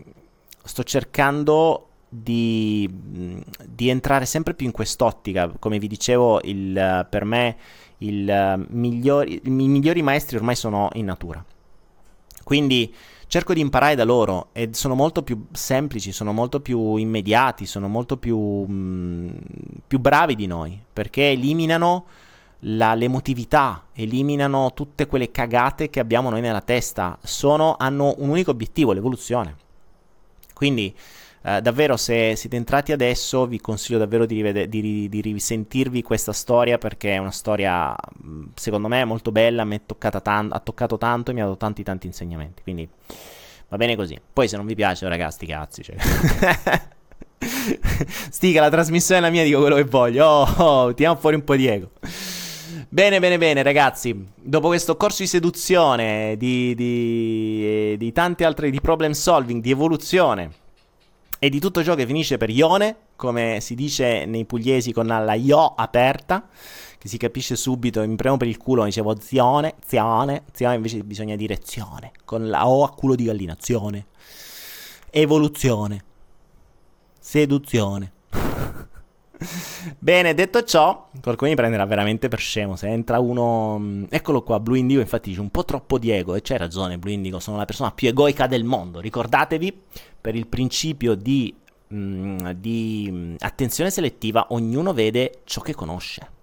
sto 0.64 0.84
cercando 0.84 1.88
di, 2.10 2.90
di, 3.68 3.90
entrare 3.90 4.26
sempre 4.26 4.54
più 4.54 4.66
in 4.66 4.72
quest'ottica. 4.72 5.52
Come 5.60 5.80
vi 5.80 5.88
dicevo, 5.88 6.42
il, 6.44 7.08
per 7.10 7.24
me 7.24 7.58
il, 8.00 8.66
migliori, 8.70 9.42
i 9.44 9.50
migliori 9.50 10.02
maestri 10.02 10.38
ormai 10.38 10.56
sono 10.56 10.90
in 10.94 11.06
natura. 11.06 11.44
Quindi 12.44 12.94
cerco 13.28 13.54
di 13.54 13.62
imparare 13.62 13.94
da 13.94 14.04
loro 14.04 14.50
e 14.54 14.70
sono 14.72 14.96
molto 14.96 15.22
più 15.22 15.46
semplici, 15.52 16.12
sono 16.12 16.34
molto 16.34 16.62
più 16.62 16.96
immediati, 16.96 17.68
sono 17.68 17.88
molto 17.88 18.18
più, 18.18 18.38
mh, 18.38 19.34
più 19.86 20.00
bravi 20.00 20.36
di 20.36 20.48
noi 20.48 20.82
perché 20.92 21.30
eliminano 21.30 22.06
la, 22.62 22.94
l'emotività, 22.94 23.86
eliminano 23.94 24.74
tutte 24.74 25.08
quelle 25.08 25.32
cagate 25.32 25.90
che 25.90 26.00
abbiamo 26.00 26.30
noi 26.30 26.42
nella 26.42 26.62
testa, 26.62 27.18
Sono, 27.24 27.76
hanno 27.78 28.16
un 28.18 28.30
unico 28.30 28.52
obiettivo, 28.52 28.92
l'evoluzione. 28.92 29.56
Quindi 30.54 30.94
eh, 31.42 31.62
davvero 31.62 31.96
se 31.96 32.36
siete 32.36 32.58
entrati 32.58 32.92
adesso 32.92 33.48
vi 33.48 33.62
consiglio 33.62 33.98
davvero 33.98 34.26
di, 34.26 34.36
rivede- 34.36 34.68
di, 34.68 35.08
di, 35.08 35.22
risentirvi 35.22 36.02
questa 36.02 36.34
storia 36.34 36.78
perché 36.78 37.14
è 37.14 37.18
una 37.18 37.32
storia 37.32 37.96
secondo 38.56 38.90
me 38.90 39.06
molto 39.06 39.32
bella, 39.32 39.64
mi 39.64 39.80
tan- 40.22 40.50
ha 40.52 40.60
toccato 40.60 40.98
tanto 40.98 41.32
e 41.32 41.34
mi 41.34 41.40
ha 41.40 41.46
dato 41.46 41.58
tanti 41.58 41.84
tanti 41.84 42.08
insegnamenti. 42.08 42.62
Quindi 42.62 42.90
va 43.70 43.78
bene 43.78 43.96
così. 43.96 44.20
Poi 44.34 44.50
se 44.50 44.58
non 44.58 44.66
vi 44.66 44.76
piace 44.76 45.08
ragazzi, 45.08 45.46
cazzi. 45.46 45.82
Cioè. 45.82 45.96
Stiga, 48.30 48.60
la 48.60 48.70
trasmissione 48.70 49.22
è 49.22 49.24
la 49.24 49.30
mia, 49.30 49.44
dico 49.44 49.62
quello 49.62 49.78
che 49.78 49.86
voglio. 49.86 50.26
Oh, 50.26 50.54
oh, 50.58 50.94
tiriamo 50.94 51.18
fuori 51.18 51.38
un 51.38 51.44
po' 51.46 51.56
di 51.56 51.68
ego. 51.68 51.92
Bene, 52.92 53.20
bene, 53.20 53.38
bene, 53.38 53.62
ragazzi. 53.62 54.26
Dopo 54.36 54.66
questo 54.66 54.98
corso 54.98 55.22
di 55.22 55.28
seduzione, 55.28 56.36
di, 56.38 56.74
di, 56.74 57.96
di 57.98 58.12
tante 58.12 58.44
altre, 58.44 58.72
di 58.72 58.82
problem 58.82 59.12
solving, 59.12 59.62
di 59.62 59.70
evoluzione, 59.70 60.52
e 61.38 61.50
di 61.50 61.60
tutto 61.60 61.84
ciò 61.84 61.94
che 61.94 62.08
finisce 62.08 62.38
per 62.38 62.50
ione, 62.50 62.96
come 63.16 63.60
si 63.62 63.76
dice 63.76 64.26
nei 64.26 64.46
pugliesi 64.46 64.92
con 64.92 65.06
la 65.06 65.36
io 65.36 65.76
aperta, 65.76 66.50
che 66.98 67.08
si 67.08 67.18
capisce 67.18 67.56
subito, 67.56 68.06
mi 68.08 68.16
premo 68.16 68.38
per 68.38 68.48
il 68.48 68.58
culo, 68.58 68.84
dicevo 68.86 69.20
zione, 69.22 69.76
zione, 69.86 70.46
zione, 70.52 70.76
invece 70.76 71.04
bisogna 71.04 71.36
dire 71.36 71.60
zione, 71.64 72.12
con 72.26 72.50
la 72.50 72.68
O 72.68 72.84
a 72.84 72.90
culo 72.90 73.14
di 73.14 73.26
gallina, 73.26 73.56
zione, 73.60 74.08
evoluzione, 75.12 76.04
seduzione. 77.20 78.14
Bene, 79.98 80.34
detto 80.34 80.64
ciò, 80.64 81.10
qualcuno 81.22 81.50
mi 81.50 81.56
prenderà 81.56 81.86
veramente 81.86 82.28
per 82.28 82.40
scemo. 82.40 82.76
Se 82.76 82.88
entra 82.88 83.20
uno. 83.20 83.78
Mm, 83.80 84.06
eccolo 84.10 84.44
qua, 84.44 84.60
Blue 84.60 84.78
Indigo. 84.78 85.00
Infatti 85.00 85.30
dice 85.30 85.42
un 85.42 85.50
po' 85.50 85.64
troppo 85.66 85.98
di 85.98 86.12
ego. 86.12 86.36
E 86.36 86.42
c'è 86.42 86.58
ragione, 86.58 86.98
Blue 86.98 87.14
Indigo. 87.14 87.40
Sono 87.40 87.58
la 87.58 87.66
persona 87.66 87.92
più 87.92 88.10
egoica 88.10 88.48
del 88.48 88.64
mondo. 88.64 89.00
Ricordatevi, 89.00 89.82
per 90.20 90.36
il 90.36 90.48
principio 90.48 91.16
di, 91.16 91.56
mh, 91.88 91.96
mm, 91.98 92.50
di 92.58 93.08
mm, 93.10 93.36
attenzione 93.40 93.92
selettiva, 93.92 94.48
ognuno 94.50 94.94
vede 94.94 95.42
ciò 95.46 95.62
che 95.62 95.74
conosce. 95.74 96.38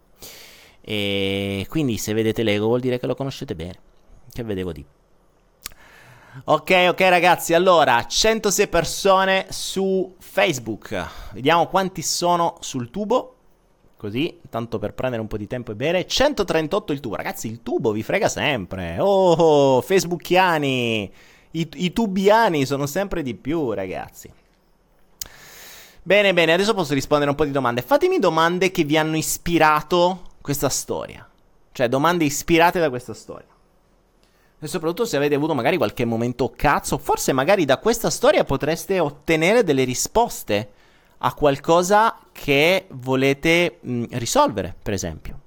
E 0.81 1.67
quindi 1.69 1.99
se 1.99 2.13
vedete 2.13 2.43
l'ego 2.43 2.67
vuol 2.67 2.81
dire 2.81 2.99
che 2.99 3.07
lo 3.07 3.15
conoscete 3.15 3.55
bene. 3.55 3.75
Che 4.33 4.43
vedevo 4.43 4.73
di. 4.73 4.85
Ok, 6.45 6.87
ok 6.89 7.01
ragazzi, 7.01 7.55
allora 7.55 8.05
106 8.05 8.69
persone 8.69 9.47
su 9.49 10.15
Facebook. 10.19 11.33
Vediamo 11.33 11.67
quanti 11.67 12.03
sono 12.03 12.59
sul 12.61 12.91
tubo. 12.91 13.33
Così, 13.97 14.41
tanto 14.51 14.79
per 14.79 14.93
prendere 14.93 15.23
un 15.23 15.29
po' 15.29 15.39
di 15.39 15.47
tempo 15.47 15.73
e 15.73 15.75
bere. 15.75 16.07
138 16.07 16.93
il 16.93 17.01
tubo. 17.01 17.17
Ragazzi, 17.17 17.49
il 17.49 17.63
tubo 17.63 17.91
vi 17.91 18.03
frega 18.03 18.29
sempre. 18.29 18.97
Oh, 18.99 19.81
facebookiani. 19.81 21.11
I, 21.53 21.69
I 21.75 21.93
tubiani 21.93 22.67
sono 22.67 22.85
sempre 22.85 23.23
di 23.23 23.35
più, 23.35 23.73
ragazzi. 23.73 24.31
Bene, 26.03 26.35
bene, 26.35 26.53
adesso 26.53 26.75
posso 26.75 26.93
rispondere 26.93 27.31
a 27.31 27.33
un 27.33 27.39
po' 27.39 27.47
di 27.47 27.51
domande. 27.51 27.81
Fatemi 27.81 28.19
domande 28.19 28.71
che 28.71 28.85
vi 28.85 28.99
hanno 28.99 29.17
ispirato 29.17 30.35
questa 30.43 30.69
storia. 30.69 31.27
Cioè, 31.73 31.89
domande 31.89 32.25
ispirate 32.25 32.79
da 32.79 32.91
questa 32.91 33.15
storia. 33.15 33.56
E 34.59 34.67
soprattutto 34.69 35.05
se 35.05 35.17
avete 35.17 35.35
avuto 35.35 35.55
magari 35.55 35.77
qualche 35.77 36.05
momento 36.05 36.53
cazzo, 36.57 36.97
forse 36.97 37.33
magari 37.33 37.65
da 37.65 37.79
questa 37.79 38.09
storia 38.09 38.45
potreste 38.45 38.99
ottenere 38.99 39.63
delle 39.63 39.85
risposte 39.85 40.71
a 41.19 41.35
qualcosa 41.35 42.19
che 42.33 42.87
volete 42.91 43.79
mh, 43.81 44.05
risolvere, 44.13 44.75
per 44.83 44.95
esempio. 44.95 45.41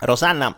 Rosanna, 0.00 0.54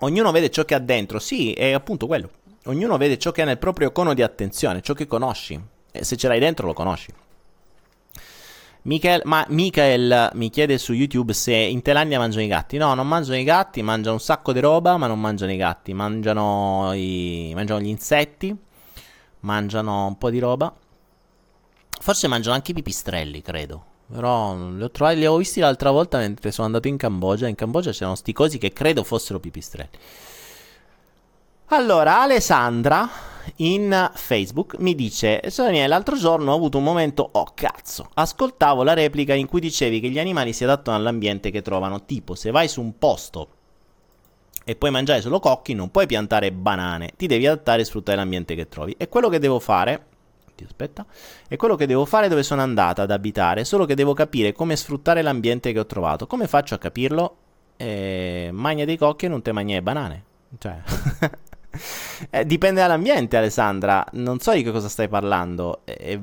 ognuno 0.00 0.30
vede 0.32 0.50
ciò 0.50 0.64
che 0.64 0.74
ha 0.74 0.78
dentro. 0.80 1.18
Sì, 1.18 1.52
è 1.52 1.72
appunto 1.72 2.06
quello. 2.06 2.30
Ognuno 2.64 2.96
vede 2.98 3.18
ciò 3.18 3.30
che 3.30 3.42
ha 3.42 3.46
nel 3.46 3.58
proprio 3.58 3.90
cono 3.92 4.12
di 4.12 4.22
attenzione, 4.22 4.82
ciò 4.82 4.92
che 4.92 5.06
conosci. 5.06 5.58
E 5.92 6.04
se 6.04 6.16
ce 6.16 6.28
l'hai 6.28 6.40
dentro 6.40 6.66
lo 6.66 6.72
conosci. 6.72 7.12
Michael, 8.82 9.22
ma 9.24 9.44
Michael 9.48 10.30
mi 10.34 10.48
chiede 10.48 10.78
su 10.78 10.94
YouTube 10.94 11.34
se 11.34 11.52
in 11.52 11.82
Thailandia 11.82 12.18
mangiano 12.18 12.44
i 12.44 12.48
gatti. 12.48 12.78
No, 12.78 12.94
non 12.94 13.06
mangiano 13.06 13.36
i 13.36 13.44
gatti, 13.44 13.82
mangiano 13.82 14.14
un 14.14 14.20
sacco 14.20 14.52
di 14.52 14.60
roba, 14.60 14.96
ma 14.96 15.06
non 15.06 15.20
mangiano 15.20 15.52
i 15.52 15.56
gatti. 15.56 15.92
Mangiano, 15.92 16.92
i, 16.94 17.52
mangiano 17.54 17.80
gli 17.80 17.88
insetti, 17.88 18.56
mangiano 19.40 20.06
un 20.06 20.16
po' 20.16 20.30
di 20.30 20.38
roba. 20.38 20.74
Forse 22.00 22.28
mangiano 22.28 22.54
anche 22.54 22.70
i 22.70 22.74
pipistrelli, 22.74 23.42
credo. 23.42 23.84
Però 24.10 24.56
li 24.56 24.82
ho, 24.82 24.90
trovati, 24.90 25.18
li 25.18 25.26
ho 25.26 25.36
visti 25.36 25.60
l'altra 25.60 25.90
volta 25.90 26.18
mentre 26.18 26.50
sono 26.50 26.66
andato 26.66 26.88
in 26.88 26.96
Cambogia. 26.96 27.48
In 27.48 27.54
Cambogia 27.54 27.90
c'erano 27.90 28.16
sti 28.16 28.32
cosi 28.32 28.58
che 28.58 28.72
credo 28.72 29.04
fossero 29.04 29.38
pipistrelli. 29.38 29.90
Allora, 31.66 32.22
Alessandra 32.22 33.08
in 33.56 34.10
Facebook 34.14 34.76
mi 34.78 34.94
dice 34.94 35.42
Sonia 35.48 35.86
l'altro 35.86 36.16
giorno 36.16 36.52
ho 36.52 36.54
avuto 36.54 36.78
un 36.78 36.84
momento 36.84 37.28
oh 37.32 37.52
cazzo. 37.54 38.08
Ascoltavo 38.14 38.82
la 38.82 38.94
replica 38.94 39.34
in 39.34 39.46
cui 39.46 39.60
dicevi 39.60 40.00
che 40.00 40.08
gli 40.08 40.18
animali 40.18 40.52
si 40.52 40.64
adattano 40.64 40.96
all'ambiente 40.96 41.50
che 41.50 41.62
trovano 41.62 42.04
tipo 42.04 42.34
se 42.34 42.50
vai 42.50 42.68
su 42.68 42.80
un 42.80 42.98
posto 42.98 43.48
e 44.64 44.76
puoi 44.76 44.90
mangiare 44.90 45.20
solo 45.20 45.40
cocchi 45.40 45.74
non 45.74 45.90
puoi 45.90 46.06
piantare 46.06 46.52
banane. 46.52 47.12
Ti 47.16 47.26
devi 47.26 47.46
adattare 47.46 47.82
e 47.82 47.84
sfruttare 47.84 48.16
l'ambiente 48.16 48.54
che 48.54 48.68
trovi. 48.68 48.94
E 48.96 49.08
quello 49.08 49.28
che 49.28 49.38
devo 49.38 49.58
fare 49.58 50.06
aspetta 50.64 51.06
è 51.48 51.56
quello 51.56 51.74
che 51.74 51.86
devo 51.86 52.04
fare 52.04 52.28
dove 52.28 52.42
sono 52.42 52.60
andata 52.60 53.02
ad 53.02 53.10
abitare 53.10 53.64
solo 53.64 53.86
che 53.86 53.94
devo 53.94 54.12
capire 54.12 54.52
come 54.52 54.76
sfruttare 54.76 55.22
l'ambiente 55.22 55.72
che 55.72 55.78
ho 55.78 55.86
trovato. 55.86 56.26
Come 56.26 56.46
faccio 56.46 56.74
a 56.74 56.78
capirlo? 56.78 57.36
Eh, 57.76 58.50
magna 58.52 58.84
dei 58.84 58.96
cocchi 58.96 59.24
e 59.24 59.28
non 59.28 59.42
te 59.42 59.52
magna 59.52 59.74
le 59.74 59.82
banane. 59.82 60.24
Cioè 60.58 60.82
Eh, 62.28 62.44
dipende 62.44 62.80
dall'ambiente, 62.80 63.38
Alessandra. 63.38 64.04
Non 64.12 64.40
so 64.40 64.52
di 64.52 64.62
che 64.62 64.70
cosa 64.70 64.88
stai 64.88 65.08
parlando. 65.08 65.80
Eh, 65.84 66.20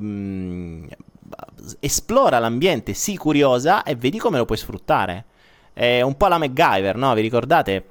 esplora 1.80 2.40
l'ambiente, 2.40 2.94
sii 2.94 3.18
curiosa 3.18 3.84
e 3.84 3.96
vedi 3.96 4.18
come 4.18 4.38
lo 4.38 4.46
puoi 4.46 4.58
sfruttare. 4.58 5.26
È 5.74 6.02
un 6.02 6.16
po' 6.16 6.28
la 6.28 6.38
MacGyver, 6.38 6.96
no? 6.96 7.14
Vi 7.14 7.22
ricordate? 7.22 7.90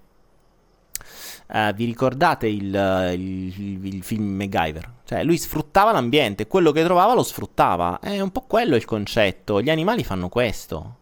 Uh, 1.48 1.72
vi 1.74 1.84
ricordate 1.84 2.48
il, 2.48 2.74
il, 3.16 3.86
il, 3.86 4.02
film 4.02 4.24
MacGyver? 4.34 4.92
Cioè, 5.04 5.22
lui 5.22 5.38
sfruttava 5.38 5.92
l'ambiente, 5.92 6.48
quello 6.48 6.72
che 6.72 6.82
trovava 6.82 7.14
lo 7.14 7.22
sfruttava. 7.22 8.00
È 8.00 8.20
un 8.20 8.30
po' 8.30 8.42
quello 8.42 8.76
il 8.76 8.84
concetto. 8.84 9.61
Gli 9.61 9.70
animali 9.70 10.02
fanno 10.02 10.28
questo. 10.28 10.96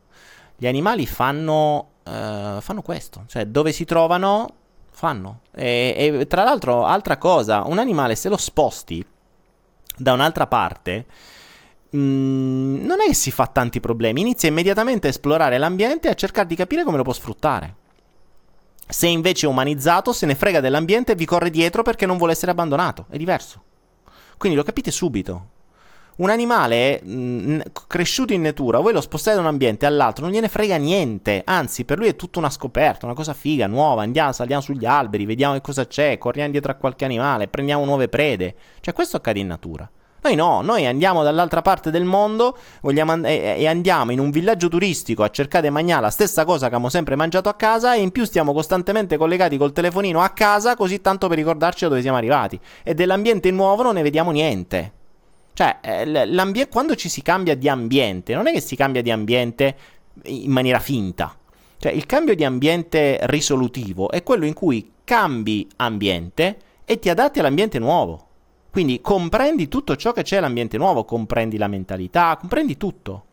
Gli 0.57 0.67
animali 0.67 1.07
fanno, 1.07 1.89
uh, 2.05 2.61
fanno 2.61 2.83
questo. 2.83 3.25
Cioè, 3.27 3.47
dove 3.47 3.73
si 3.73 3.85
trovano, 3.85 4.55
fanno. 4.95 5.41
E, 5.53 6.17
e, 6.21 6.27
tra 6.27 6.45
l'altro, 6.45 6.87
altra 6.87 7.19
cosa, 7.19 7.65
un 7.67 7.79
animale 7.79 8.15
se 8.15 8.29
lo 8.29 8.37
sposti 8.37 9.05
da 9.97 10.13
un'altra 10.13 10.47
parte, 10.47 11.07
mm, 11.95 12.85
non 12.85 13.01
è 13.01 13.07
che 13.07 13.15
si 13.15 13.31
fa 13.31 13.47
tanti 13.47 13.81
problemi, 13.81 14.21
inizia 14.21 14.49
immediatamente 14.49 15.09
a 15.09 15.11
esplorare 15.11 15.59
l'ambiente 15.59 16.09
e 16.09 16.13
a 16.13 16.15
cercare 16.15 16.47
di 16.47 16.55
capire 16.55 16.85
come 16.85 16.97
lo 16.97 17.03
può 17.03 17.13
sfruttare. 17.13 17.83
Se 18.87 19.07
invece 19.07 19.47
è 19.47 19.49
umanizzato, 19.49 20.13
se 20.13 20.27
ne 20.27 20.35
frega 20.35 20.61
dell'ambiente 20.61 21.13
e 21.13 21.15
vi 21.17 21.25
corre 21.25 21.51
dietro 21.51 21.83
perché 21.83 22.07
non 22.07 22.17
vuole 22.17 22.33
essere 22.33 22.53
abbandonato. 22.53 23.07
È 23.09 23.17
diverso. 23.17 23.63
Quindi 24.37 24.57
lo 24.57 24.65
capite 24.65 24.91
subito. 24.91 25.49
Un 26.17 26.31
animale 26.31 27.01
mh, 27.03 27.13
mm, 27.13 27.61
cresciuto 27.89 28.33
in 28.33 28.43
natura, 28.43 28.79
voi 28.79 28.93
lo 28.93 29.01
spostate 29.01 29.35
da 29.35 29.43
un 29.43 29.49
ambiente 29.49 29.85
all'altro, 29.85 30.25
non 30.25 30.33
gliene 30.33 30.49
frega 30.49 30.77
niente. 30.77 31.43
Anzi, 31.45 31.85
per 31.85 31.99
lui 31.99 32.07
è 32.07 32.15
tutta 32.15 32.39
una 32.39 32.51
scoperta, 32.51 33.07
una 33.07 33.17
cosa 33.17 33.35
figa, 33.35 33.67
nuova. 33.67 34.03
Andiamo, 34.03 34.31
saliamo 34.31 34.63
sugli 34.63 34.85
alberi, 34.85 35.27
vediamo 35.27 35.55
che 35.55 35.61
cosa 35.61 35.87
c'è, 35.87 36.17
corriamo 36.19 36.53
dietro 36.53 36.71
a 36.71 36.77
qualche 36.77 37.05
animale, 37.05 37.49
prendiamo 37.49 37.85
nuove 37.85 38.09
prede. 38.09 38.55
Cioè, 38.81 38.95
questo 38.95 39.17
accade 39.17 39.41
in 39.41 39.49
natura. 39.49 39.91
Noi 40.23 40.37
no, 40.37 40.63
noi 40.63 40.87
andiamo 40.87 41.23
dall'altra 41.23 41.61
parte 41.61 41.91
del 41.91 42.05
mondo 42.05 42.57
and- 42.83 43.27
e-, 43.27 43.57
e, 43.59 43.67
andiamo 43.67 44.11
in 44.11 44.21
un 44.21 44.31
villaggio 44.31 44.69
turistico 44.69 45.23
a 45.23 45.29
cercare 45.29 45.67
di 45.67 45.75
mangiare 45.75 46.01
la 46.01 46.11
stessa 46.11 46.47
cosa 46.47 46.61
che 46.61 46.67
abbiamo 46.67 46.89
sempre 46.89 47.15
mangiato 47.15 47.51
a 47.51 47.55
casa 47.55 47.95
e 47.95 48.01
in 48.01 48.11
più 48.11 48.25
stiamo 48.25 48.55
costantemente 48.55 49.19
collegati 49.19 49.59
col 49.59 49.73
telefonino 49.73 50.23
a 50.23 50.31
casa 50.31 50.77
così 50.77 51.03
tanto 51.03 51.29
per 51.29 51.37
ricordarci 51.37 51.83
da 51.85 51.91
dove 51.91 52.01
siamo 52.01 52.17
arrivati. 52.17 52.59
E 52.83 52.95
dell'ambiente 52.95 53.51
nuovo 53.51 53.83
non 53.83 53.95
ne 53.95 54.03
vediamo 54.03 54.31
niente. 54.31 55.04
Cioè, 55.55 55.79
eh, 55.81 56.69
quando 56.69 56.97
ci 56.97 57.09
si 57.09 57.23
cambia 57.23 57.55
di 57.55 57.69
ambiente, 57.69 58.35
non 58.35 58.49
è 58.49 58.53
che 58.53 58.61
si 58.61 58.75
cambia 58.77 59.03
di 59.03 59.11
ambiente 59.11 59.77
in 60.25 60.51
maniera 60.51 60.81
finta. 60.81 61.37
Cioè, 61.79 61.93
il 61.93 62.07
cambio 62.07 62.35
di 62.35 62.45
ambiente 62.45 63.19
risolutivo 63.23 64.11
è 64.11 64.23
quello 64.23 64.47
in 64.47 64.53
cui 64.53 64.91
cambi 65.05 65.69
ambiente 65.77 66.57
e 66.85 66.99
ti 66.99 67.09
adatti 67.09 67.39
all'ambiente 67.39 67.79
nuovo. 67.79 68.29
Quindi 68.71 69.01
comprendi 69.01 69.69
tutto 69.69 69.95
ciò 69.95 70.13
che 70.13 70.23
c'è 70.23 70.39
all'ambiente 70.39 70.77
nuovo, 70.77 71.05
comprendi 71.05 71.57
la 71.57 71.69
mentalità, 71.69 72.37
comprendi 72.37 72.77
tutto. 72.77 73.27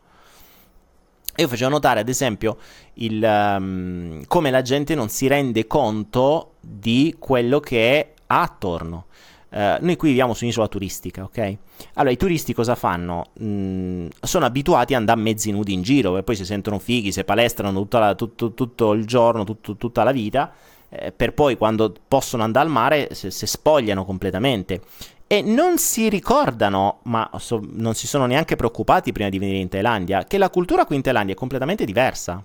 Io 1.36 1.48
facevo 1.48 1.70
notare, 1.70 2.00
ad 2.00 2.08
esempio, 2.08 2.58
il, 2.94 3.22
um, 3.24 4.22
come 4.26 4.50
la 4.50 4.62
gente 4.62 4.94
non 4.94 5.08
si 5.08 5.26
rende 5.26 5.66
conto 5.66 6.52
di 6.60 7.16
quello 7.18 7.58
che 7.58 8.12
ha 8.26 8.42
attorno. 8.42 9.06
Uh, 9.52 9.76
noi 9.84 9.96
qui 9.96 10.08
viviamo 10.08 10.32
su 10.32 10.44
un'isola 10.44 10.66
turistica, 10.66 11.24
ok? 11.24 11.56
Allora, 11.94 12.10
i 12.10 12.16
turisti 12.16 12.54
cosa 12.54 12.74
fanno? 12.74 13.32
Mm, 13.42 14.06
sono 14.22 14.46
abituati 14.46 14.94
ad 14.94 15.00
andare 15.00 15.20
mezzi 15.20 15.50
nudi 15.50 15.74
in 15.74 15.82
giro, 15.82 16.16
e 16.16 16.22
poi 16.22 16.36
si 16.36 16.46
sentono 16.46 16.78
fighi, 16.78 17.12
si 17.12 17.22
palestrano 17.22 17.86
la, 17.90 18.14
tutto, 18.14 18.54
tutto, 18.54 18.92
il 18.92 19.04
giorno, 19.04 19.44
tutto, 19.44 19.76
tutta 19.76 20.04
la 20.04 20.12
vita, 20.12 20.52
eh, 20.88 21.12
per 21.12 21.34
poi 21.34 21.58
quando 21.58 21.92
possono 22.08 22.42
andare 22.42 22.64
al 22.64 22.72
mare 22.72 23.08
si 23.12 23.30
spogliano 23.46 24.06
completamente. 24.06 24.80
E 25.26 25.42
non 25.42 25.76
si 25.76 26.08
ricordano, 26.08 27.00
ma 27.04 27.30
so, 27.36 27.60
non 27.72 27.92
si 27.92 28.06
sono 28.06 28.24
neanche 28.24 28.56
preoccupati 28.56 29.12
prima 29.12 29.28
di 29.28 29.38
venire 29.38 29.58
in 29.58 29.68
Thailandia, 29.68 30.24
che 30.24 30.38
la 30.38 30.48
cultura 30.48 30.86
qui 30.86 30.96
in 30.96 31.02
Thailandia 31.02 31.34
è 31.34 31.36
completamente 31.36 31.84
diversa. 31.84 32.42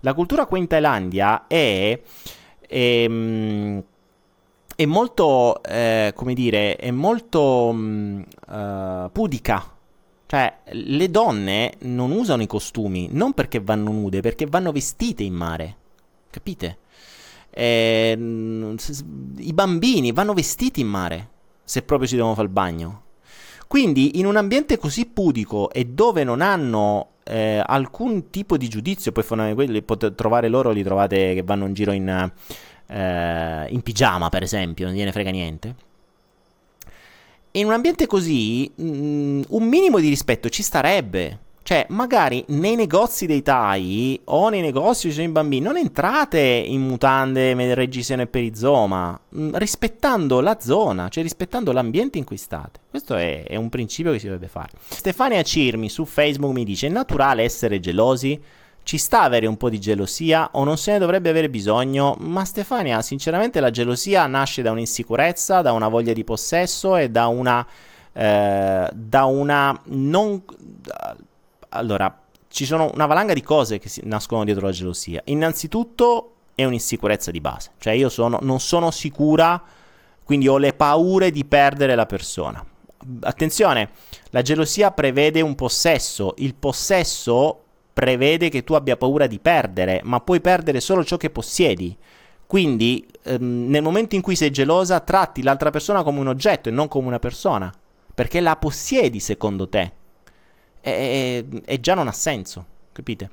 La 0.00 0.14
cultura 0.14 0.46
qui 0.46 0.60
in 0.60 0.68
Thailandia 0.68 1.48
è... 1.48 2.00
è 2.60 3.06
mm, 3.08 3.78
è 4.80 4.86
molto, 4.86 5.60
eh, 5.64 6.12
come 6.14 6.34
dire, 6.34 6.76
è 6.76 6.92
molto 6.92 7.72
mh, 7.72 8.24
uh, 8.46 9.10
pudica. 9.10 9.74
Cioè, 10.24 10.58
le 10.70 11.10
donne 11.10 11.72
non 11.80 12.12
usano 12.12 12.42
i 12.42 12.46
costumi, 12.46 13.08
non 13.10 13.32
perché 13.32 13.58
vanno 13.58 13.90
nude, 13.90 14.20
perché 14.20 14.46
vanno 14.46 14.70
vestite 14.70 15.24
in 15.24 15.34
mare. 15.34 15.76
Capite? 16.30 16.78
Eh, 17.50 18.12
I 18.12 19.52
bambini 19.52 20.12
vanno 20.12 20.32
vestiti 20.32 20.80
in 20.80 20.86
mare. 20.86 21.28
se 21.68 21.82
proprio 21.82 22.08
si 22.08 22.14
devono 22.16 22.34
fare 22.34 22.46
il 22.46 22.52
bagno. 22.52 23.02
Quindi 23.66 24.18
in 24.18 24.24
un 24.24 24.36
ambiente 24.36 24.78
così 24.78 25.04
pudico 25.04 25.70
e 25.70 25.84
dove 25.84 26.24
non 26.24 26.40
hanno 26.40 27.16
eh, 27.24 27.62
alcun 27.64 28.30
tipo 28.30 28.56
di 28.56 28.68
giudizio, 28.68 29.12
poi 29.12 29.52
quelli 29.52 29.82
potete 29.82 30.14
trovare 30.14 30.48
loro, 30.48 30.70
li 30.70 30.82
trovate 30.82 31.34
che 31.34 31.42
vanno 31.42 31.66
in 31.66 31.74
giro 31.74 31.92
in, 31.92 32.32
eh, 32.88 33.66
in 33.68 33.82
pigiama 33.82 34.28
per 34.28 34.42
esempio, 34.42 34.86
non 34.86 34.94
gliene 34.94 35.12
frega 35.12 35.30
niente. 35.30 35.74
In 37.52 37.66
un 37.66 37.72
ambiente 37.72 38.06
così, 38.06 38.70
mh, 38.74 38.84
mm, 38.84 39.42
un 39.48 39.64
minimo 39.64 39.98
di 39.98 40.08
rispetto 40.08 40.48
ci 40.48 40.62
starebbe. 40.62 41.46
Cioè, 41.68 41.84
magari 41.90 42.42
nei 42.48 42.76
negozi 42.76 43.26
dei 43.26 43.42
Thai 43.42 44.18
o 44.24 44.48
nei 44.48 44.62
negozi 44.62 45.02
dove 45.02 45.10
ci 45.10 45.20
sono 45.20 45.26
i 45.26 45.30
bambini, 45.30 45.62
non 45.62 45.76
entrate 45.76 46.40
in 46.40 46.80
mutande, 46.80 47.74
reggiseno 47.74 48.22
e 48.22 48.26
perizoma, 48.26 49.20
mm, 49.36 49.54
rispettando 49.56 50.40
la 50.40 50.56
zona, 50.60 51.10
cioè 51.10 51.22
rispettando 51.22 51.70
l'ambiente 51.72 52.16
in 52.16 52.24
cui 52.24 52.38
state. 52.38 52.80
Questo 52.88 53.16
è, 53.16 53.44
è 53.44 53.56
un 53.56 53.68
principio 53.68 54.12
che 54.12 54.18
si 54.18 54.24
dovrebbe 54.24 54.48
fare. 54.48 54.70
Stefania 54.88 55.42
Cirmi 55.42 55.90
su 55.90 56.06
Facebook 56.06 56.54
mi 56.54 56.64
dice: 56.64 56.86
È 56.86 56.90
naturale 56.90 57.42
essere 57.42 57.80
gelosi? 57.80 58.40
Ci 58.88 58.96
sta 58.96 59.20
avere 59.20 59.46
un 59.46 59.58
po' 59.58 59.68
di 59.68 59.78
gelosia 59.78 60.48
o 60.52 60.64
non 60.64 60.78
se 60.78 60.92
ne 60.92 60.98
dovrebbe 60.98 61.28
avere 61.28 61.50
bisogno? 61.50 62.16
Ma 62.20 62.46
Stefania, 62.46 63.02
sinceramente 63.02 63.60
la 63.60 63.68
gelosia 63.68 64.26
nasce 64.26 64.62
da 64.62 64.70
un'insicurezza, 64.70 65.60
da 65.60 65.72
una 65.72 65.88
voglia 65.88 66.14
di 66.14 66.24
possesso 66.24 66.96
e 66.96 67.10
da 67.10 67.26
una... 67.26 67.66
Eh, 68.14 68.88
da 68.90 69.24
una 69.26 69.78
non 69.88 70.42
allora, 71.68 72.18
ci 72.48 72.64
sono 72.64 72.90
una 72.94 73.04
valanga 73.04 73.34
di 73.34 73.42
cose 73.42 73.78
che 73.78 73.90
nascono 74.04 74.42
dietro 74.44 74.64
la 74.64 74.72
gelosia. 74.72 75.20
Innanzitutto 75.26 76.36
è 76.54 76.64
un'insicurezza 76.64 77.30
di 77.30 77.42
base, 77.42 77.72
cioè 77.76 77.92
io 77.92 78.08
sono, 78.08 78.38
non 78.40 78.58
sono 78.58 78.90
sicura, 78.90 79.62
quindi 80.24 80.48
ho 80.48 80.56
le 80.56 80.72
paure 80.72 81.30
di 81.30 81.44
perdere 81.44 81.94
la 81.94 82.06
persona. 82.06 82.64
Attenzione, 83.20 83.90
la 84.30 84.40
gelosia 84.40 84.92
prevede 84.92 85.42
un 85.42 85.54
possesso, 85.54 86.32
il 86.38 86.54
possesso 86.54 87.64
prevede 87.98 88.48
che 88.48 88.62
tu 88.62 88.74
abbia 88.74 88.96
paura 88.96 89.26
di 89.26 89.40
perdere, 89.40 90.02
ma 90.04 90.20
puoi 90.20 90.40
perdere 90.40 90.78
solo 90.78 91.02
ciò 91.02 91.16
che 91.16 91.30
possiedi. 91.30 91.96
Quindi, 92.46 93.04
ehm, 93.24 93.66
nel 93.66 93.82
momento 93.82 94.14
in 94.14 94.20
cui 94.20 94.36
sei 94.36 94.52
gelosa, 94.52 95.00
tratti 95.00 95.42
l'altra 95.42 95.70
persona 95.70 96.04
come 96.04 96.20
un 96.20 96.28
oggetto 96.28 96.68
e 96.68 96.72
non 96.72 96.86
come 96.86 97.08
una 97.08 97.18
persona, 97.18 97.74
perché 98.14 98.38
la 98.38 98.54
possiedi 98.54 99.18
secondo 99.18 99.68
te 99.68 99.90
e, 100.80 101.44
e 101.64 101.80
già 101.80 101.94
non 101.94 102.06
ha 102.06 102.12
senso, 102.12 102.64
capite? 102.92 103.30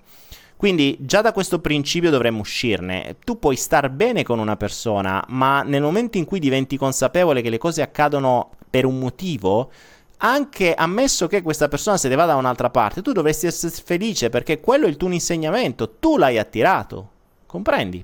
Quindi 0.56 0.98
già 1.00 1.22
da 1.22 1.32
questo 1.32 1.60
principio 1.60 2.10
dovremmo 2.10 2.40
uscirne. 2.40 3.18
Tu 3.24 3.38
puoi 3.38 3.58
star 3.58 3.92
bene 3.92 4.24
con 4.24 4.40
una 4.40 4.58
persona, 4.58 5.24
ma 5.28 5.62
nel 5.62 5.84
momento 5.84 6.18
in 6.18 6.26
cui 6.26 6.40
diventi 6.40 6.76
consapevole 6.76 7.44
che 7.44 7.52
le 7.52 7.60
cose 7.60 7.84
accadono 7.84 8.50
per 8.68 8.86
un 8.86 8.98
motivo, 8.98 9.70
anche 10.18 10.74
ammesso 10.74 11.28
che 11.28 11.42
questa 11.42 11.68
persona 11.68 11.98
se 11.98 12.08
ne 12.08 12.16
va 12.16 12.26
da 12.26 12.36
un'altra 12.36 12.70
parte, 12.70 13.02
tu 13.02 13.12
dovresti 13.12 13.48
essere 13.48 13.74
felice 13.84 14.30
perché 14.30 14.60
quello 14.60 14.86
è 14.86 14.90
il 14.90 14.98
tuo 14.98 15.12
insegnamento, 15.12 15.96
tu 16.00 16.18
l'hai 16.18 16.38
attirato. 16.38 17.10
Comprendi? 17.46 18.04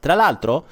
Tra 0.00 0.14
l'altro, 0.14 0.66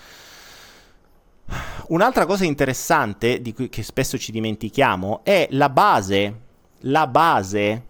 un'altra 1.88 2.26
cosa 2.26 2.44
interessante 2.44 3.40
di 3.40 3.52
cui 3.52 3.68
che 3.68 3.82
spesso 3.82 4.18
ci 4.18 4.32
dimentichiamo 4.32 5.20
è 5.22 5.48
la 5.50 5.68
base 5.68 6.44
la 6.80 7.06
base, 7.06 7.84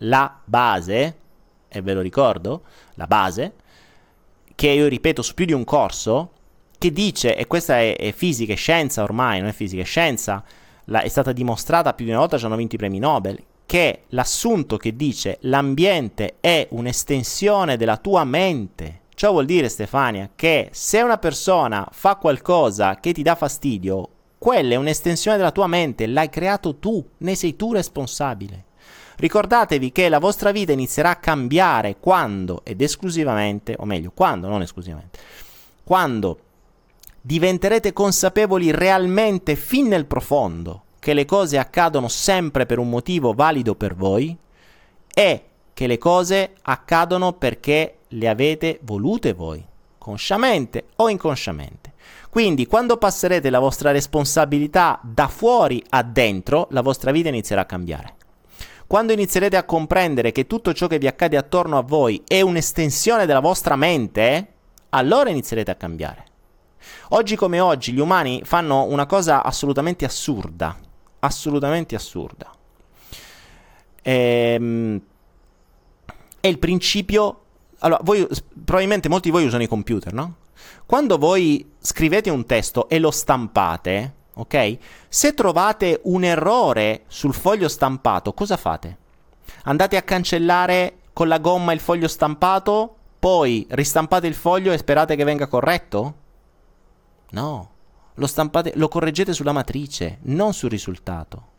la 0.00 0.40
base, 0.44 1.16
e 1.68 1.82
ve 1.82 1.94
lo 1.94 2.00
ricordo, 2.00 2.62
la 2.94 3.06
base, 3.06 3.54
che 4.54 4.68
io 4.68 4.86
ripeto 4.86 5.22
su 5.22 5.34
più 5.34 5.44
di 5.44 5.52
un 5.52 5.64
corso, 5.64 6.32
che 6.78 6.92
dice, 6.92 7.36
e 7.36 7.46
questa 7.46 7.78
è, 7.78 7.96
è 7.96 8.12
fisica 8.12 8.52
e 8.52 8.56
scienza 8.56 9.02
ormai, 9.02 9.40
non 9.40 9.48
è 9.48 9.52
fisica 9.52 9.82
e 9.82 9.86
scienza, 9.86 10.44
la, 10.88 11.00
è 11.00 11.08
stata 11.08 11.32
dimostrata 11.32 11.94
più 11.94 12.04
di 12.04 12.10
una 12.10 12.20
volta, 12.20 12.38
ci 12.38 12.44
hanno 12.44 12.56
vinto 12.56 12.74
i 12.74 12.78
premi 12.78 12.98
Nobel, 12.98 13.42
che 13.66 14.04
l'assunto 14.08 14.76
che 14.76 14.96
dice 14.96 15.38
l'ambiente 15.42 16.36
è 16.40 16.66
un'estensione 16.70 17.76
della 17.76 17.96
tua 17.96 18.24
mente. 18.24 19.02
Ciò 19.14 19.32
vuol 19.32 19.46
dire, 19.46 19.68
Stefania, 19.68 20.30
che 20.34 20.68
se 20.72 21.00
una 21.00 21.18
persona 21.18 21.86
fa 21.90 22.16
qualcosa 22.16 22.96
che 22.96 23.12
ti 23.12 23.22
dà 23.22 23.34
fastidio, 23.34 24.08
quella 24.38 24.74
è 24.74 24.76
un'estensione 24.76 25.36
della 25.36 25.50
tua 25.50 25.66
mente, 25.66 26.06
l'hai 26.06 26.30
creato 26.30 26.76
tu, 26.76 27.04
ne 27.18 27.34
sei 27.34 27.56
tu 27.56 27.72
responsabile. 27.72 28.64
Ricordatevi 29.16 29.90
che 29.90 30.08
la 30.08 30.20
vostra 30.20 30.52
vita 30.52 30.70
inizierà 30.70 31.10
a 31.10 31.16
cambiare 31.16 31.96
quando 31.98 32.60
ed 32.64 32.80
esclusivamente, 32.80 33.74
o 33.76 33.84
meglio, 33.84 34.12
quando, 34.14 34.46
non 34.46 34.62
esclusivamente, 34.62 35.18
quando 35.82 36.38
diventerete 37.20 37.92
consapevoli 37.92 38.70
realmente 38.70 39.56
fin 39.56 39.88
nel 39.88 40.06
profondo 40.06 40.82
che 40.98 41.14
le 41.14 41.24
cose 41.24 41.58
accadono 41.58 42.08
sempre 42.08 42.66
per 42.66 42.78
un 42.78 42.88
motivo 42.88 43.32
valido 43.32 43.74
per 43.74 43.94
voi 43.94 44.36
e 45.12 45.42
che 45.72 45.86
le 45.86 45.98
cose 45.98 46.54
accadono 46.62 47.34
perché 47.34 47.98
le 48.08 48.28
avete 48.28 48.80
volute 48.82 49.32
voi, 49.32 49.64
consciamente 49.96 50.86
o 50.96 51.08
inconsciamente. 51.08 51.92
Quindi 52.28 52.66
quando 52.66 52.96
passerete 52.96 53.48
la 53.48 53.58
vostra 53.58 53.90
responsabilità 53.90 54.98
da 55.02 55.28
fuori 55.28 55.82
a 55.90 56.02
dentro, 56.02 56.66
la 56.70 56.82
vostra 56.82 57.10
vita 57.10 57.28
inizierà 57.28 57.62
a 57.62 57.66
cambiare. 57.66 58.14
Quando 58.86 59.12
inizierete 59.12 59.56
a 59.56 59.64
comprendere 59.64 60.32
che 60.32 60.46
tutto 60.46 60.72
ciò 60.72 60.86
che 60.86 60.98
vi 60.98 61.06
accade 61.06 61.36
attorno 61.36 61.78
a 61.78 61.82
voi 61.82 62.22
è 62.26 62.40
un'estensione 62.40 63.26
della 63.26 63.40
vostra 63.40 63.76
mente, 63.76 64.52
allora 64.90 65.30
inizierete 65.30 65.70
a 65.70 65.76
cambiare. 65.76 66.24
Oggi 67.10 67.36
come 67.36 67.60
oggi 67.60 67.92
gli 67.92 68.00
umani 68.00 68.42
fanno 68.44 68.84
una 68.84 69.06
cosa 69.06 69.42
assolutamente 69.42 70.04
assurda, 70.04 70.76
assolutamente 71.20 71.94
assurda. 71.94 72.52
Ehm, 74.02 75.00
è 76.40 76.46
il 76.46 76.58
principio... 76.58 77.40
Allora, 77.80 78.00
voi, 78.02 78.26
probabilmente 78.64 79.08
molti 79.08 79.30
di 79.30 79.36
voi 79.36 79.46
usano 79.46 79.62
i 79.62 79.68
computer, 79.68 80.12
no? 80.12 80.36
Quando 80.84 81.18
voi 81.18 81.72
scrivete 81.78 82.30
un 82.30 82.44
testo 82.44 82.88
e 82.88 82.98
lo 82.98 83.10
stampate, 83.10 84.14
ok? 84.34 84.78
Se 85.08 85.34
trovate 85.34 86.00
un 86.04 86.24
errore 86.24 87.04
sul 87.06 87.34
foglio 87.34 87.68
stampato, 87.68 88.32
cosa 88.32 88.56
fate? 88.56 88.96
Andate 89.64 89.96
a 89.96 90.02
cancellare 90.02 90.98
con 91.12 91.28
la 91.28 91.38
gomma 91.38 91.72
il 91.72 91.80
foglio 91.80 92.08
stampato, 92.08 92.96
poi 93.18 93.66
ristampate 93.70 94.26
il 94.26 94.34
foglio 94.34 94.72
e 94.72 94.78
sperate 94.78 95.16
che 95.16 95.24
venga 95.24 95.46
corretto? 95.46 96.14
No, 97.30 97.70
lo, 98.14 98.26
stampate, 98.26 98.72
lo 98.76 98.88
correggete 98.88 99.32
sulla 99.32 99.52
matrice, 99.52 100.18
non 100.22 100.52
sul 100.52 100.70
risultato. 100.70 101.56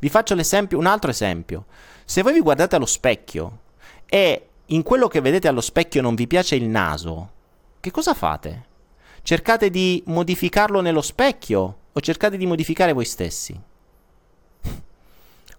Vi 0.00 0.08
faccio 0.08 0.34
un 0.34 0.86
altro 0.86 1.10
esempio. 1.10 1.66
Se 2.04 2.22
voi 2.22 2.32
vi 2.32 2.40
guardate 2.40 2.76
allo 2.76 2.86
specchio 2.86 3.60
e 4.06 4.48
in 4.66 4.82
quello 4.82 5.08
che 5.08 5.20
vedete 5.20 5.48
allo 5.48 5.60
specchio 5.60 6.02
non 6.02 6.14
vi 6.14 6.26
piace 6.26 6.56
il 6.56 6.64
naso, 6.64 7.30
che 7.80 7.90
cosa 7.90 8.14
fate? 8.14 8.66
Cercate 9.22 9.70
di 9.70 10.02
modificarlo 10.06 10.80
nello 10.80 11.02
specchio 11.02 11.78
o 11.92 12.00
cercate 12.00 12.36
di 12.36 12.46
modificare 12.46 12.92
voi 12.92 13.04
stessi? 13.04 13.58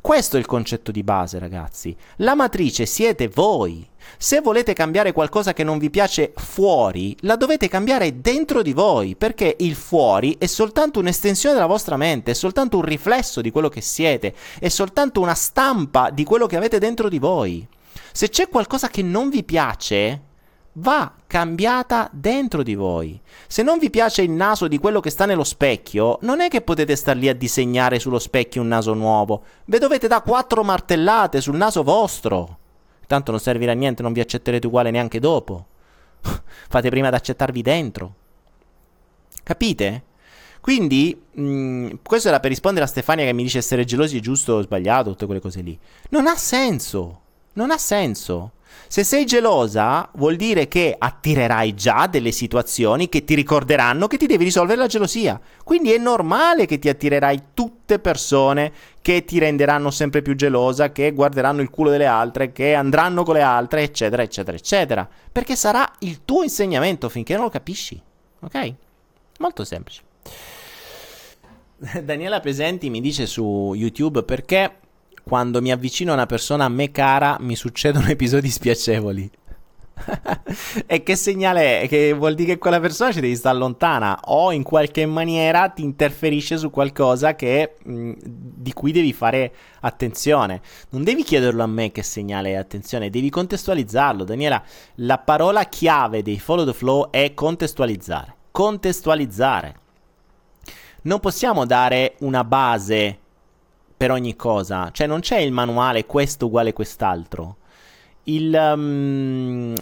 Questo 0.09 0.37
è 0.37 0.39
il 0.39 0.47
concetto 0.47 0.91
di 0.91 1.03
base, 1.03 1.37
ragazzi. 1.37 1.95
La 2.15 2.33
matrice 2.33 2.87
siete 2.87 3.27
voi. 3.27 3.87
Se 4.17 4.41
volete 4.41 4.73
cambiare 4.73 5.11
qualcosa 5.11 5.53
che 5.53 5.63
non 5.63 5.77
vi 5.77 5.91
piace 5.91 6.33
fuori, 6.35 7.15
la 7.19 7.35
dovete 7.35 7.67
cambiare 7.67 8.19
dentro 8.19 8.63
di 8.63 8.73
voi, 8.73 9.15
perché 9.15 9.55
il 9.59 9.75
fuori 9.75 10.35
è 10.39 10.47
soltanto 10.47 10.97
un'estensione 10.97 11.53
della 11.53 11.67
vostra 11.67 11.95
mente, 11.95 12.31
è 12.31 12.33
soltanto 12.33 12.77
un 12.77 12.85
riflesso 12.85 13.39
di 13.41 13.51
quello 13.51 13.69
che 13.69 13.81
siete, 13.81 14.33
è 14.59 14.69
soltanto 14.69 15.21
una 15.21 15.35
stampa 15.35 16.09
di 16.09 16.23
quello 16.23 16.47
che 16.47 16.57
avete 16.57 16.79
dentro 16.79 17.07
di 17.07 17.19
voi. 17.19 17.67
Se 18.11 18.29
c'è 18.29 18.49
qualcosa 18.49 18.87
che 18.87 19.03
non 19.03 19.29
vi 19.29 19.43
piace, 19.43 20.21
va 20.79 21.13
cambiata 21.27 22.09
dentro 22.11 22.63
di 22.63 22.75
voi. 22.75 23.19
Se 23.47 23.63
non 23.63 23.77
vi 23.77 23.89
piace 23.89 24.21
il 24.21 24.31
naso 24.31 24.67
di 24.67 24.77
quello 24.77 24.99
che 24.99 25.09
sta 25.09 25.25
nello 25.25 25.43
specchio, 25.43 26.17
non 26.21 26.41
è 26.41 26.47
che 26.47 26.61
potete 26.61 26.95
star 26.95 27.15
lì 27.15 27.27
a 27.29 27.35
disegnare 27.35 27.99
sullo 27.99 28.19
specchio 28.19 28.61
un 28.61 28.67
naso 28.67 28.93
nuovo. 28.93 29.43
Ve 29.65 29.79
dovete 29.79 30.07
da 30.07 30.21
quattro 30.21 30.63
martellate 30.63 31.41
sul 31.41 31.55
naso 31.55 31.83
vostro. 31.83 32.57
Tanto 33.05 33.31
non 33.31 33.39
servirà 33.39 33.71
a 33.71 33.75
niente, 33.75 34.01
non 34.01 34.13
vi 34.13 34.19
accetterete 34.19 34.67
uguale 34.67 34.91
neanche 34.91 35.19
dopo. 35.19 35.65
Fate 36.69 36.89
prima 36.89 37.07
ad 37.07 37.13
accettarvi 37.13 37.61
dentro. 37.61 38.15
Capite? 39.43 40.03
Quindi, 40.61 41.19
mh, 41.31 41.41
mm, 41.41 41.89
questo 42.03 42.27
era 42.27 42.39
per 42.39 42.51
rispondere 42.51 42.85
a 42.85 42.87
Stefania 42.87 43.25
che 43.25 43.33
mi 43.33 43.43
dice 43.43 43.57
essere 43.59 43.85
gelosi 43.85 44.17
è 44.17 44.21
giusto 44.21 44.53
o 44.53 44.61
sbagliato, 44.61 45.11
tutte 45.11 45.25
quelle 45.25 45.41
cose 45.41 45.61
lì. 45.61 45.77
Non 46.09 46.27
ha 46.27 46.35
senso. 46.35 47.21
Non 47.53 47.71
ha 47.71 47.77
senso. 47.77 48.51
Se 48.87 49.03
sei 49.03 49.25
gelosa, 49.25 50.09
vuol 50.15 50.35
dire 50.35 50.67
che 50.67 50.95
attirerai 50.97 51.75
già 51.75 52.07
delle 52.07 52.31
situazioni 52.31 53.07
che 53.07 53.23
ti 53.23 53.35
ricorderanno 53.35 54.07
che 54.07 54.17
ti 54.17 54.25
devi 54.25 54.43
risolvere 54.43 54.79
la 54.79 54.87
gelosia. 54.87 55.39
Quindi 55.63 55.91
è 55.91 55.97
normale 55.97 56.65
che 56.65 56.79
ti 56.79 56.89
attirerai 56.89 57.49
tutte 57.53 57.99
persone 57.99 58.71
che 59.01 59.25
ti 59.25 59.39
renderanno 59.39 59.91
sempre 59.91 60.21
più 60.21 60.35
gelosa, 60.35 60.91
che 60.91 61.11
guarderanno 61.11 61.61
il 61.61 61.69
culo 61.69 61.89
delle 61.89 62.05
altre, 62.05 62.51
che 62.51 62.73
andranno 62.73 63.23
con 63.23 63.35
le 63.35 63.41
altre, 63.41 63.83
eccetera, 63.83 64.21
eccetera, 64.23 64.57
eccetera. 64.57 65.09
Perché 65.31 65.55
sarà 65.55 65.89
il 65.99 66.25
tuo 66.25 66.43
insegnamento 66.43 67.09
finché 67.09 67.35
non 67.35 67.43
lo 67.43 67.49
capisci. 67.49 68.01
Ok? 68.39 68.73
Molto 69.39 69.63
semplice. 69.63 70.01
Daniela 72.03 72.39
Pesenti 72.39 72.89
mi 72.89 73.01
dice 73.01 73.25
su 73.25 73.73
YouTube 73.75 74.23
perché 74.23 74.75
quando 75.23 75.61
mi 75.61 75.71
avvicino 75.71 76.11
a 76.11 76.15
una 76.15 76.25
persona 76.25 76.65
a 76.65 76.69
me 76.69 76.91
cara 76.91 77.37
mi 77.39 77.55
succedono 77.55 78.07
episodi 78.09 78.49
spiacevoli. 78.49 79.31
e 80.85 81.03
che 81.03 81.15
segnale 81.15 81.81
è? 81.81 81.87
Che 81.87 82.13
vuol 82.13 82.35
dire 82.35 82.53
che 82.53 82.57
quella 82.57 82.79
persona 82.79 83.11
ci 83.11 83.19
devi 83.19 83.35
stare 83.35 83.57
lontana 83.57 84.19
o 84.25 84.51
in 84.51 84.63
qualche 84.63 85.05
maniera 85.05 85.69
ti 85.69 85.83
interferisce 85.83 86.57
su 86.57 86.69
qualcosa 86.69 87.35
che, 87.35 87.75
mh, 87.83 88.13
di 88.23 88.73
cui 88.73 88.91
devi 88.91 89.13
fare 89.13 89.53
attenzione. 89.81 90.61
Non 90.89 91.03
devi 91.03 91.23
chiederlo 91.23 91.63
a 91.63 91.67
me 91.67 91.91
che 91.91 92.03
segnale 92.03 92.51
è 92.51 92.55
attenzione, 92.55 93.09
devi 93.09 93.29
contestualizzarlo. 93.29 94.23
Daniela, 94.23 94.63
la 94.95 95.17
parola 95.17 95.65
chiave 95.65 96.21
dei 96.21 96.39
follow 96.39 96.65
the 96.65 96.73
flow 96.73 97.09
è 97.09 97.33
contestualizzare. 97.33 98.35
Contestualizzare. 98.51 99.75
Non 101.01 101.19
possiamo 101.19 101.65
dare 101.65 102.15
una 102.19 102.43
base 102.43 103.18
per 103.99 104.11
ogni 104.11 104.37
cosa, 104.37 104.91
cioè 104.93 105.07
non 105.07 105.19
c'è 105.19 105.39
il 105.39 105.51
manuale 105.51 106.05
questo 106.05 106.45
uguale 106.45 106.71
quest'altro 106.71 107.57
il, 108.23 108.53
um, 108.53 109.75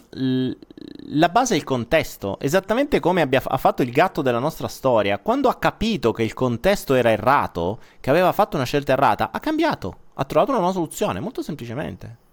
la 1.10 1.30
base 1.30 1.54
è 1.54 1.58
il 1.58 1.64
contesto, 1.64 2.40
esattamente 2.40 3.00
come 3.00 3.22
abbia, 3.22 3.42
ha 3.44 3.58
fatto 3.58 3.82
il 3.82 3.92
gatto 3.92 4.22
della 4.22 4.40
nostra 4.40 4.68
storia. 4.68 5.20
Quando 5.20 5.50
ha 5.50 5.56
capito 5.56 6.12
che 6.12 6.24
il 6.24 6.34
contesto 6.34 6.94
era 6.94 7.12
errato, 7.12 7.80
che 8.00 8.10
aveva 8.10 8.32
fatto 8.32 8.56
una 8.56 8.66
scelta 8.66 8.94
errata, 8.94 9.32
ha 9.32 9.40
cambiato, 9.40 9.98
ha 10.14 10.24
trovato 10.24 10.52
una 10.52 10.60
nuova 10.60 10.74
soluzione, 10.74 11.20
molto 11.20 11.42
semplicemente. 11.42 12.26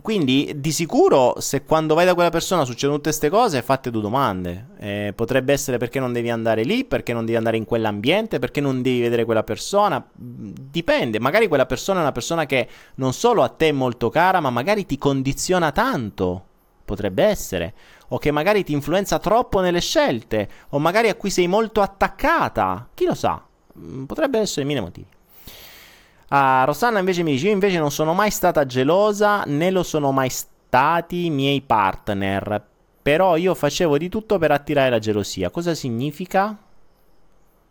Quindi 0.00 0.54
di 0.56 0.72
sicuro 0.72 1.34
se 1.38 1.64
quando 1.64 1.94
vai 1.94 2.06
da 2.06 2.14
quella 2.14 2.30
persona 2.30 2.64
succedono 2.64 2.96
tutte 2.96 3.10
queste 3.10 3.28
cose, 3.28 3.62
fate 3.62 3.90
due 3.90 4.00
domande. 4.00 4.68
Eh, 4.78 5.12
potrebbe 5.14 5.52
essere 5.52 5.76
perché 5.76 6.00
non 6.00 6.12
devi 6.12 6.30
andare 6.30 6.62
lì, 6.62 6.84
perché 6.84 7.12
non 7.12 7.24
devi 7.24 7.36
andare 7.36 7.56
in 7.56 7.64
quell'ambiente, 7.64 8.38
perché 8.38 8.60
non 8.60 8.80
devi 8.80 9.00
vedere 9.00 9.24
quella 9.24 9.42
persona. 9.42 10.02
Dipende, 10.14 11.20
magari 11.20 11.46
quella 11.48 11.66
persona 11.66 11.98
è 11.98 12.02
una 12.02 12.12
persona 12.12 12.46
che 12.46 12.68
non 12.96 13.12
solo 13.12 13.42
a 13.42 13.48
te 13.48 13.68
è 13.68 13.72
molto 13.72 14.08
cara, 14.08 14.40
ma 14.40 14.50
magari 14.50 14.86
ti 14.86 14.96
condiziona 14.96 15.72
tanto. 15.72 16.46
Potrebbe 16.84 17.24
essere. 17.24 17.74
O 18.08 18.18
che 18.18 18.30
magari 18.30 18.64
ti 18.64 18.72
influenza 18.72 19.18
troppo 19.18 19.60
nelle 19.60 19.80
scelte. 19.80 20.48
O 20.70 20.78
magari 20.78 21.08
a 21.08 21.14
cui 21.14 21.30
sei 21.30 21.46
molto 21.46 21.80
attaccata. 21.80 22.88
Chi 22.94 23.04
lo 23.04 23.14
sa? 23.14 23.42
Mm, 23.78 24.04
potrebbe 24.04 24.38
essere 24.38 24.64
mille 24.64 24.80
motivi. 24.80 25.06
Uh, 26.32 26.64
Rosanna 26.64 26.98
invece 26.98 27.22
mi 27.22 27.32
dice: 27.32 27.48
Io 27.48 27.52
invece 27.52 27.78
non 27.78 27.90
sono 27.90 28.14
mai 28.14 28.30
stata 28.30 28.64
gelosa, 28.64 29.42
né 29.44 29.70
lo 29.70 29.82
sono 29.82 30.12
mai 30.12 30.30
stati 30.30 31.26
i 31.26 31.30
miei 31.30 31.60
partner. 31.60 32.64
Però 33.02 33.36
io 33.36 33.54
facevo 33.54 33.98
di 33.98 34.08
tutto 34.08 34.38
per 34.38 34.50
attirare 34.50 34.88
la 34.88 34.98
gelosia. 34.98 35.50
Cosa 35.50 35.74
significa? 35.74 36.56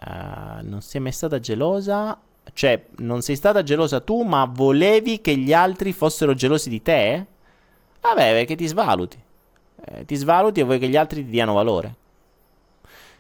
Uh, 0.06 0.62
non 0.62 0.82
sei 0.82 1.02
mai 1.02 1.12
stata 1.12 1.40
gelosa? 1.40 2.20
Cioè, 2.54 2.86
non 2.98 3.24
sei 3.24 3.36
stata 3.36 3.64
gelosa 3.64 4.00
tu, 4.00 4.22
ma 4.22 4.46
volevi 4.46 5.22
che 5.22 5.36
gli 5.38 5.54
altri 5.54 5.92
fossero 5.92 6.36
gelosi 6.36 6.70
di 6.70 6.84
te? 6.84 7.26
Vabbè, 8.02 8.34
perché 8.34 8.56
ti 8.56 8.68
svaluti. 8.68 9.20
Eh, 9.86 10.06
ti 10.06 10.16
svaluti 10.16 10.60
e 10.60 10.64
vuoi 10.64 10.78
che 10.78 10.88
gli 10.88 10.98
altri 10.98 11.24
ti 11.24 11.32
diano 11.32 11.54
valore. 11.54 11.96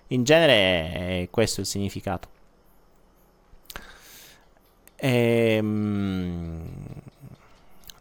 In 0.08 0.24
genere 0.24 1.24
è 1.24 1.28
questo 1.32 1.62
il 1.62 1.66
significato. 1.66 2.40
Ehm... 5.04 6.60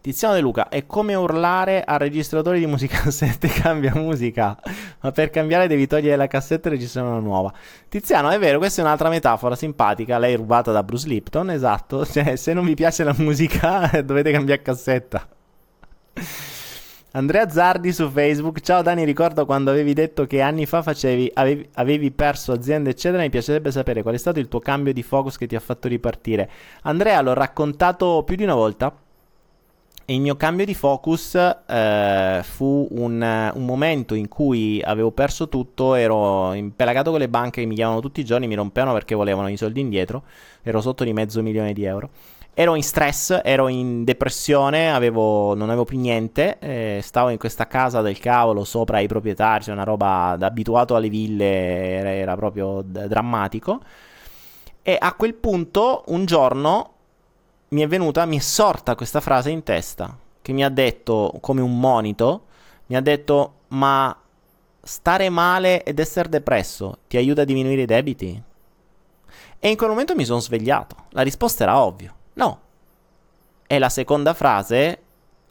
Tiziano 0.02 0.32
De 0.32 0.40
Luca, 0.40 0.68
è 0.70 0.86
come 0.86 1.14
urlare 1.14 1.84
al 1.84 1.98
registratore 1.98 2.58
di 2.58 2.64
musicassette 2.66 3.48
cambia 3.48 3.94
musica, 3.94 4.58
ma 5.00 5.12
per 5.12 5.28
cambiare 5.28 5.68
devi 5.68 5.86
togliere 5.86 6.16
la 6.16 6.26
cassetta 6.26 6.68
e 6.68 6.72
registrare 6.72 7.08
una 7.08 7.18
nuova. 7.18 7.52
Tiziano, 7.86 8.30
è 8.30 8.38
vero, 8.38 8.56
questa 8.56 8.80
è 8.80 8.84
un'altra 8.84 9.10
metafora 9.10 9.54
simpatica, 9.56 10.18
lei 10.18 10.36
rubata 10.36 10.72
da 10.72 10.82
Bruce 10.82 11.06
Lipton, 11.06 11.50
esatto, 11.50 12.04
cioè 12.08 12.36
se 12.36 12.54
non 12.54 12.64
vi 12.64 12.74
piace 12.74 13.04
la 13.04 13.14
musica 13.18 13.90
dovete 14.02 14.32
cambiare 14.32 14.62
cassetta. 14.62 15.28
Andrea 17.12 17.48
Zardi 17.48 17.92
su 17.92 18.08
Facebook. 18.08 18.60
Ciao 18.60 18.82
Dani, 18.82 19.04
ricordo 19.04 19.44
quando 19.44 19.72
avevi 19.72 19.94
detto 19.94 20.28
che 20.28 20.40
anni 20.40 20.64
fa 20.64 20.80
facevi, 20.80 21.32
avevi, 21.34 21.68
avevi, 21.74 22.12
perso 22.12 22.52
aziende, 22.52 22.90
eccetera. 22.90 23.22
Mi 23.22 23.30
piacerebbe 23.30 23.72
sapere 23.72 24.02
qual 24.02 24.14
è 24.14 24.18
stato 24.18 24.38
il 24.38 24.46
tuo 24.46 24.60
cambio 24.60 24.92
di 24.92 25.02
focus 25.02 25.36
che 25.36 25.48
ti 25.48 25.56
ha 25.56 25.60
fatto 25.60 25.88
ripartire. 25.88 26.48
Andrea, 26.82 27.20
l'ho 27.20 27.32
raccontato 27.32 28.22
più 28.24 28.36
di 28.36 28.44
una 28.44 28.54
volta. 28.54 28.94
Il 30.04 30.20
mio 30.20 30.36
cambio 30.36 30.64
di 30.64 30.74
focus 30.74 31.34
eh, 31.34 32.40
fu 32.44 32.86
un, 32.90 33.50
un, 33.54 33.64
momento 33.64 34.14
in 34.14 34.28
cui 34.28 34.80
avevo 34.82 35.10
perso 35.10 35.48
tutto, 35.48 35.94
ero 35.94 36.52
impelagato 36.52 37.10
con 37.10 37.18
le 37.18 37.28
banche 37.28 37.60
che 37.60 37.66
mi 37.66 37.74
chiamavano 37.74 38.02
tutti 38.02 38.20
i 38.20 38.24
giorni, 38.24 38.48
mi 38.48 38.54
rompevano 38.54 38.92
perché 38.92 39.14
volevano 39.14 39.48
i 39.48 39.56
soldi 39.56 39.80
indietro, 39.80 40.24
ero 40.62 40.80
sotto 40.80 41.04
di 41.04 41.12
mezzo 41.12 41.42
milione 41.42 41.72
di 41.72 41.84
euro 41.84 42.10
ero 42.52 42.74
in 42.74 42.82
stress, 42.82 43.40
ero 43.42 43.68
in 43.68 44.04
depressione, 44.04 44.92
avevo, 44.92 45.54
non 45.54 45.68
avevo 45.68 45.84
più 45.84 45.98
niente, 45.98 46.58
eh, 46.58 47.00
stavo 47.02 47.30
in 47.30 47.38
questa 47.38 47.66
casa 47.66 48.00
del 48.00 48.18
cavolo 48.18 48.64
sopra 48.64 49.00
i 49.00 49.06
proprietari, 49.06 49.64
cioè 49.64 49.74
una 49.74 49.84
roba 49.84 50.36
da 50.38 50.46
abituato 50.46 50.94
alle 50.94 51.08
ville, 51.08 51.44
era, 51.44 52.10
era 52.10 52.36
proprio 52.36 52.82
d- 52.82 53.06
drammatico. 53.06 53.80
E 54.82 54.96
a 54.98 55.14
quel 55.14 55.34
punto, 55.34 56.04
un 56.08 56.24
giorno, 56.24 56.92
mi 57.68 57.82
è 57.82 57.86
venuta, 57.86 58.24
mi 58.26 58.36
è 58.38 58.40
sorta 58.40 58.94
questa 58.94 59.20
frase 59.20 59.50
in 59.50 59.62
testa, 59.62 60.16
che 60.42 60.52
mi 60.52 60.64
ha 60.64 60.70
detto, 60.70 61.36
come 61.40 61.60
un 61.60 61.78
monito, 61.78 62.46
mi 62.86 62.96
ha 62.96 63.00
detto, 63.00 63.54
ma 63.68 64.14
stare 64.82 65.28
male 65.28 65.84
ed 65.84 65.98
essere 65.98 66.28
depresso 66.28 67.00
ti 67.06 67.18
aiuta 67.18 67.42
a 67.42 67.44
diminuire 67.44 67.82
i 67.82 67.86
debiti? 67.86 68.42
E 69.58 69.68
in 69.68 69.76
quel 69.76 69.90
momento 69.90 70.14
mi 70.16 70.24
sono 70.24 70.40
svegliato. 70.40 70.96
La 71.10 71.22
risposta 71.22 71.64
era 71.64 71.80
ovvia. 71.80 72.12
No. 72.40 72.60
E 73.66 73.78
la 73.78 73.90
seconda 73.90 74.32
frase, 74.32 75.02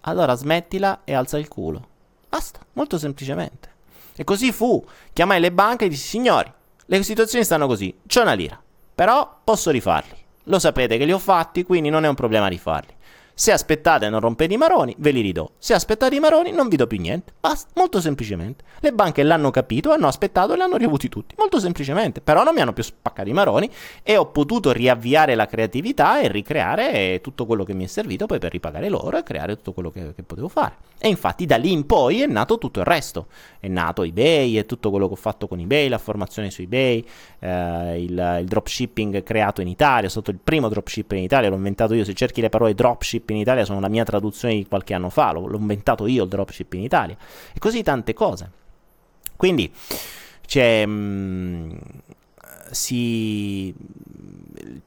allora 0.02 0.34
smettila 0.34 1.02
e 1.04 1.14
alza 1.14 1.38
il 1.38 1.48
culo. 1.48 1.88
Basta, 2.28 2.62
molto 2.74 2.98
semplicemente. 2.98 3.76
E 4.16 4.24
così 4.24 4.52
fu. 4.52 4.84
Chiamai 5.14 5.40
le 5.40 5.52
banche 5.52 5.86
e 5.86 5.90
dissi, 5.90 6.08
signori, 6.08 6.52
le 6.88 7.04
situazioni 7.04 7.46
stanno 7.46 7.68
così, 7.68 7.96
c'è 8.08 8.22
una 8.22 8.34
lira, 8.34 8.60
però 8.96 9.40
posso 9.44 9.70
rifarli. 9.70 10.18
Lo 10.46 10.58
sapete 10.58 10.98
che 10.98 11.06
li 11.06 11.12
ho 11.12 11.20
fatti, 11.20 11.64
quindi 11.64 11.90
non 11.90 12.06
è 12.06 12.08
un 12.08 12.16
problema 12.16 12.48
rifarli. 12.48 12.96
Se 13.40 13.54
aspettate 13.54 14.06
e 14.06 14.10
non 14.10 14.20
rompete 14.20 14.54
i 14.54 14.58
maroni, 14.58 14.94
ve 14.98 15.12
li 15.12 15.22
ridò. 15.22 15.50
Se 15.58 15.74
aspettate 15.74 16.14
i 16.14 16.20
maroni, 16.20 16.52
non 16.52 16.68
vi 16.68 16.76
do 16.76 16.88
più 16.88 17.00
niente. 17.00 17.32
Basta, 17.40 17.70
molto 17.76 18.02
semplicemente. 18.02 18.66
Le 18.82 18.92
banche 18.92 19.24
l'hanno 19.24 19.50
capito, 19.50 19.94
hanno 19.94 20.08
aspettato 20.08 20.52
e 20.52 20.56
li 20.58 20.62
hanno 20.62 20.76
riavuti 20.76 21.08
tutti. 21.08 21.36
Molto 21.38 21.58
semplicemente. 21.58 22.20
Però 22.20 22.44
non 22.44 22.54
mi 22.54 22.60
hanno 22.60 22.74
più 22.74 22.84
spaccato 22.84 23.30
i 23.30 23.32
maroni 23.32 23.72
e 24.04 24.18
ho 24.18 24.26
potuto 24.26 24.74
riavviare 24.74 25.36
la 25.36 25.46
creatività 25.46 26.20
e 26.20 26.28
ricreare 26.28 27.22
tutto 27.22 27.46
quello 27.46 27.64
che 27.64 27.74
mi 27.74 27.86
è 27.86 27.88
servito 27.88 28.26
poi 28.26 28.40
per 28.40 28.52
ripagare 28.52 28.90
loro 28.90 29.18
e 29.18 29.24
creare 29.24 29.56
tutto 29.56 29.72
quello 29.72 29.90
che, 29.90 30.14
che 30.14 30.24
potevo 30.24 30.50
fare. 30.50 30.76
E 31.00 31.08
infatti 31.08 31.46
da 31.46 31.56
lì 31.56 31.72
in 31.72 31.86
poi 31.86 32.22
è 32.22 32.26
nato 32.26 32.58
tutto 32.58 32.82
il 32.82 32.86
resto. 32.86 33.28
È 33.58 33.70
nato 33.70 34.04
eBay 34.04 34.58
e 34.58 34.66
tutto 34.66 34.90
quello 34.90 35.08
che 35.08 35.14
ho 35.14 35.16
fatto 35.16 35.48
con 35.48 35.60
eBay, 35.60 35.88
la 35.88 35.98
formazione 35.98 36.52
su 36.52 36.64
eBay, 36.64 37.06
eh, 37.40 38.04
il, 38.04 38.38
il 38.42 38.46
dropshipping 38.46 39.24
creato 39.24 39.62
in 39.62 39.70
Italia, 39.70 40.10
sotto 40.10 40.30
il 40.30 40.40
primo 40.44 40.68
dropship 40.68 41.14
in 41.14 41.24
Italia, 41.24 41.48
l'ho 41.48 41.56
inventato 41.56 41.94
io. 41.94 42.04
Se 42.04 42.14
cerchi 42.14 42.42
le 42.42 42.50
parole 42.50 42.74
in 43.32 43.38
Italia 43.40 43.66
sono 43.66 43.80
la 43.80 43.90
mia 43.90 44.04
traduzione 44.04 44.56
di 44.56 44.68
qualche 44.68 44.94
anno 44.94 45.10
fa, 45.10 45.32
l'ho, 45.32 45.48
l'ho 45.48 45.58
inventato 45.58 46.08
io 46.08 46.24
il 46.24 46.30
dropship 46.30 46.74
in 46.74 46.82
Italia 46.82 47.18
e 47.54 47.60
così 47.60 47.84
tante 47.84 48.14
cose. 48.14 48.52
Quindi 49.36 49.72
c'è, 50.46 50.86
mh, 50.86 50.92
mm, 50.92 51.78
si, 52.72 53.74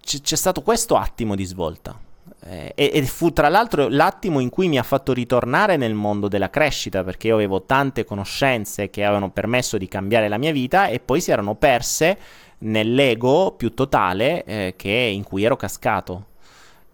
c'è, 0.02 0.20
c'è 0.20 0.36
stato 0.36 0.62
questo 0.62 0.96
attimo 0.96 1.34
di 1.34 1.44
svolta. 1.44 1.98
Eh, 2.44 2.72
e, 2.74 3.02
fu 3.04 3.32
tra 3.32 3.48
l'altro 3.48 3.86
l'attimo 3.88 4.40
in 4.40 4.48
cui 4.48 4.66
mi 4.68 4.76
ha 4.76 4.82
fatto 4.82 5.12
ritornare 5.12 5.76
nel 5.76 5.94
mondo 5.94 6.26
della 6.26 6.50
crescita 6.50 7.04
perché 7.04 7.28
io 7.28 7.34
avevo 7.34 7.62
tante 7.62 8.04
conoscenze 8.04 8.90
che 8.90 9.04
avevano 9.04 9.30
permesso 9.30 9.78
di 9.78 9.86
cambiare 9.86 10.28
la 10.28 10.38
mia 10.38 10.50
vita 10.50 10.88
e 10.88 10.98
poi 10.98 11.20
si 11.20 11.30
erano 11.30 11.54
perse 11.54 12.18
nell'ego 12.58 13.52
più 13.52 13.74
totale 13.74 14.44
eh, 14.44 14.74
che, 14.76 14.90
in 14.90 15.22
cui 15.22 15.44
ero 15.44 15.56
cascato. 15.56 16.26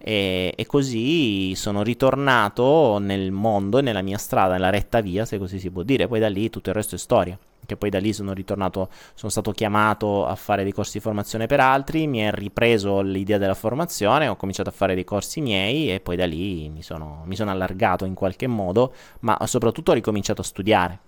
E, 0.01 0.53
e, 0.55 0.65
così 0.65 1.53
sono 1.55 1.83
ritornato 1.83 2.97
nel 2.99 3.31
mondo 3.31 3.79
e 3.79 3.81
nella 3.81 4.01
mia 4.01 4.17
strada, 4.17 4.53
nella 4.53 4.69
retta 4.69 5.01
via, 5.01 5.25
se 5.25 5.37
così 5.37 5.59
si 5.59 5.69
può 5.69 5.83
dire. 5.83 6.07
Poi 6.07 6.19
da 6.19 6.29
lì 6.29 6.49
tutto 6.49 6.69
il 6.69 6.75
resto 6.75 6.95
è 6.95 6.97
storia. 6.97 7.37
Che 7.65 7.77
poi 7.77 7.89
da 7.89 7.99
lì 7.99 8.13
sono 8.13 8.33
ritornato, 8.33 8.89
sono 9.13 9.29
stato 9.29 9.51
chiamato 9.51 10.25
a 10.25 10.33
fare 10.35 10.63
dei 10.63 10.71
corsi 10.71 10.93
di 10.93 11.03
formazione 11.03 11.45
per 11.45 11.59
altri, 11.59 12.07
mi 12.07 12.19
è 12.19 12.31
ripreso 12.31 13.01
l'idea 13.01 13.37
della 13.37 13.53
formazione, 13.53 14.27
ho 14.27 14.35
cominciato 14.37 14.69
a 14.69 14.71
fare 14.71 14.95
dei 14.95 15.03
corsi 15.03 15.39
miei 15.39 15.93
e 15.93 15.99
poi 15.99 16.15
da 16.15 16.25
lì 16.25 16.67
mi 16.69 16.81
sono, 16.81 17.21
mi 17.25 17.35
sono 17.35 17.51
allargato 17.51 18.05
in 18.05 18.15
qualche 18.15 18.47
modo, 18.47 18.93
ma 19.19 19.37
soprattutto 19.45 19.91
ho 19.91 19.93
ricominciato 19.93 20.41
a 20.41 20.45
studiare. 20.45 20.99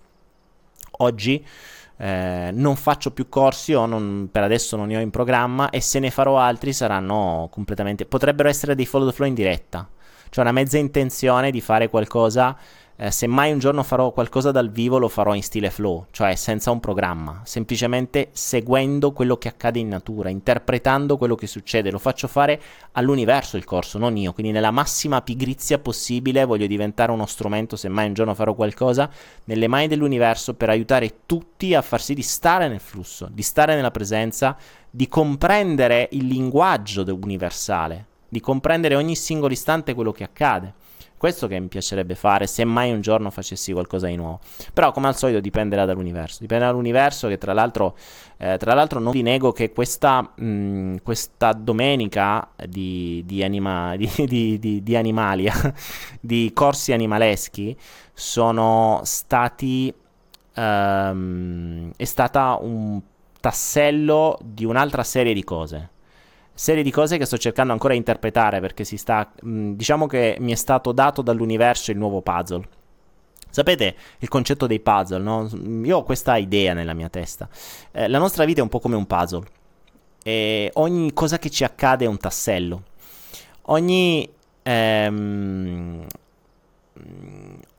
Oggi 0.98 1.44
eh, 2.02 2.50
non 2.52 2.76
faccio 2.78 3.12
più 3.12 3.30
corsi 3.30 3.76
o 3.76 3.86
non, 3.86 4.30
per 4.32 4.42
adesso 4.42 4.76
non 4.76 4.88
ne 4.88 4.98
ho 4.98 5.00
in 5.02 5.12
programma 5.12 5.70
e 5.70 5.82
se 5.82 6.00
ne 6.00 6.10
farò 6.10 6.40
altri 6.40 6.74
saranno 6.74 7.48
completamente... 7.52 8.06
potrebbero 8.06 8.50
essere 8.50 8.74
dei 8.74 8.88
follow 8.88 9.08
the 9.08 9.14
flow 9.14 9.28
in 9.28 9.36
diretta, 9.36 9.88
cioè 10.30 10.44
una 10.44 10.52
mezza 10.52 10.80
intenzione 10.80 11.52
di 11.52 11.62
fare 11.62 11.90
qualcosa 11.90 12.58
eh, 13.02 13.10
se 13.10 13.26
mai 13.26 13.52
un 13.52 13.58
giorno 13.58 13.82
farò 13.82 14.12
qualcosa 14.12 14.52
dal 14.52 14.70
vivo 14.70 15.00
lo 15.00 15.08
farò 15.08 15.34
in 15.34 15.42
stile 15.42 15.72
flow, 15.72 16.06
cioè 16.12 16.36
senza 16.36 16.70
un 16.70 16.80
programma, 16.80 17.42
semplicemente 17.46 18.30
seguendo 18.32 19.12
quello 19.12 19.38
che 19.38 19.48
accade 19.48 19.80
in 19.80 19.88
natura, 19.88 20.30
interpretando 20.30 21.18
quello 21.18 21.34
che 21.34 21.48
succede. 21.48 21.90
Lo 21.90 21.98
faccio 21.98 22.28
fare 22.28 22.62
all'universo 22.92 23.58
il 23.58 23.64
corso, 23.64 23.98
non 23.98 24.18
io, 24.18 24.34
quindi 24.34 24.52
nella 24.52 24.70
massima 24.70 25.24
pigrizia 25.24 25.80
possibile 25.80 26.46
voglio 26.46 26.68
diventare 26.68 27.12
uno 27.12 27.26
strumento, 27.26 27.76
se 27.76 27.90
mai 27.90 28.06
un 28.06 28.14
giorno 28.14 28.36
farò 28.36 28.54
qualcosa, 28.54 29.10
nelle 29.46 29.68
mani 29.68 29.88
dell'universo 29.88 30.54
per 30.54 30.70
aiutare 30.70 31.22
tutti 31.26 31.74
a 31.74 31.82
far 31.82 32.04
sì 32.04 32.14
di 32.14 32.22
stare 32.22 32.68
nel 32.68 32.80
flusso, 32.80 33.28
di 33.32 33.42
stare 33.42 33.74
nella 33.74 33.90
presenza, 33.90 34.56
di 34.88 35.08
comprendere 35.08 36.08
il 36.12 36.28
linguaggio 36.28 37.04
universale, 37.20 38.06
di 38.30 38.40
comprendere 38.40 38.94
ogni 38.94 39.16
singolo 39.16 39.54
istante 39.54 39.96
quello 39.96 40.12
che 40.12 40.24
accade 40.24 40.74
questo 41.22 41.46
che 41.46 41.60
mi 41.60 41.68
piacerebbe 41.68 42.16
fare 42.16 42.48
se 42.48 42.66
mai 42.66 42.92
un 42.92 43.00
giorno 43.00 43.30
facessi 43.30 43.72
qualcosa 43.74 44.08
di 44.08 44.16
nuovo. 44.16 44.40
Però, 44.74 44.92
come 44.92 45.08
al 45.08 45.16
solito, 45.16 45.40
dipenderà 45.40 45.86
dall'universo. 45.86 46.40
Dipende 46.40 46.66
dall'universo 46.66 47.28
che, 47.28 47.38
tra 47.38 47.54
l'altro, 47.54 47.96
eh, 48.38 48.58
tra 48.58 48.74
l'altro 48.74 49.00
non 49.00 49.12
vi 49.12 49.22
nego 49.22 49.52
che 49.52 49.72
questa, 49.72 50.20
mh, 50.24 50.44
mm, 50.44 50.96
questa 51.04 51.54
domenica 51.54 52.50
di, 52.68 53.22
di, 53.24 53.44
anima, 53.44 53.96
di, 54.02 54.10
di, 54.58 54.82
di 54.82 54.96
animalia, 54.96 55.54
di 56.20 56.50
corsi 56.56 56.92
animaleschi, 56.92 57.78
sono 58.12 59.02
stati... 59.04 59.94
Um, 60.54 61.92
è 61.96 62.04
stata 62.04 62.58
un 62.60 63.00
tassello 63.40 64.40
di 64.42 64.66
un'altra 64.66 65.04
serie 65.04 65.36
di 65.36 65.44
cose 65.44 65.91
serie 66.62 66.84
di 66.84 66.92
cose 66.92 67.18
che 67.18 67.26
sto 67.26 67.40
cercando 67.40 67.74
ancora 67.74 67.94
di 67.94 67.98
interpretare 67.98 68.60
perché 68.60 68.84
si 68.84 68.96
sta, 68.96 69.32
mh, 69.42 69.72
diciamo 69.72 70.06
che 70.06 70.38
mi 70.40 70.52
è 70.52 70.56
stato 70.56 70.92
dato 70.92 71.24
dall'universo 71.24 71.90
il 71.90 71.98
nuovo 71.98 72.22
puzzle. 72.22 72.68
Sapete 73.50 73.96
il 74.20 74.28
concetto 74.28 74.68
dei 74.68 74.80
puzzle, 74.80 75.18
no? 75.18 75.50
Io 75.84 75.98
ho 75.98 76.04
questa 76.04 76.38
idea 76.38 76.74
nella 76.74 76.94
mia 76.94 77.10
testa. 77.10 77.50
Eh, 77.92 78.08
la 78.08 78.20
nostra 78.20 78.46
vita 78.46 78.60
è 78.60 78.62
un 78.62 78.70
po' 78.70 78.80
come 78.80 78.96
un 78.96 79.08
puzzle. 79.08 79.44
E 80.22 80.70
ogni 80.76 81.12
cosa 81.14 81.40
che 81.40 81.50
ci 81.50 81.64
accade 81.64 82.06
è 82.06 82.08
un 82.08 82.20
tassello. 82.20 82.84
Ogni, 83.64 84.30
ehm, 84.62 86.06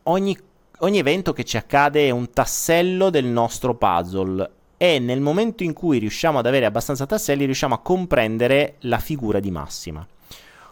ogni, 0.03 0.39
ogni 0.81 0.99
evento 0.99 1.33
che 1.33 1.45
ci 1.45 1.57
accade 1.57 2.09
è 2.09 2.11
un 2.11 2.33
tassello 2.33 3.11
del 3.11 3.27
nostro 3.27 3.77
puzzle 3.77 4.51
e 4.83 4.99
nel 4.99 5.21
momento 5.21 5.63
in 5.63 5.75
cui 5.75 5.99
riusciamo 5.99 6.41
ad 6.41 6.47
avere 6.47 6.67
abbastanza 6.67 7.07
tasselli 7.07 7.45
riusciamo 7.45 7.73
a 7.73 7.79
comprendere 7.79 8.79
la 8.81 8.99
figura 8.99 9.39
di 9.39 9.53
massima. 9.53 10.05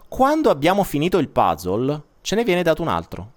Quando 0.09 0.51
abbiamo 0.51 0.83
finito 0.83 1.19
il 1.19 1.29
puzzle, 1.29 2.03
ce 2.21 2.35
ne 2.35 2.43
viene 2.43 2.65
dato 2.65 2.83
un 2.83 2.89
altro. 2.89 3.31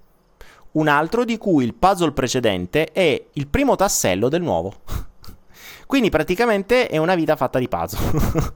Un 0.72 0.88
altro 0.88 1.26
di 1.26 1.38
cui 1.38 1.64
il 1.64 1.76
puzzle 1.76 2.12
precedente 2.12 2.86
è 2.86 3.24
il 3.34 3.46
primo 3.46 3.76
tassello 3.76 4.30
del 4.30 4.42
nuovo. 4.42 4.74
Quindi 5.86 6.10
praticamente 6.10 6.88
è 6.88 6.98
una 6.98 7.14
vita 7.14 7.36
fatta 7.36 7.60
di 7.60 7.68
puzzle. 7.68 8.54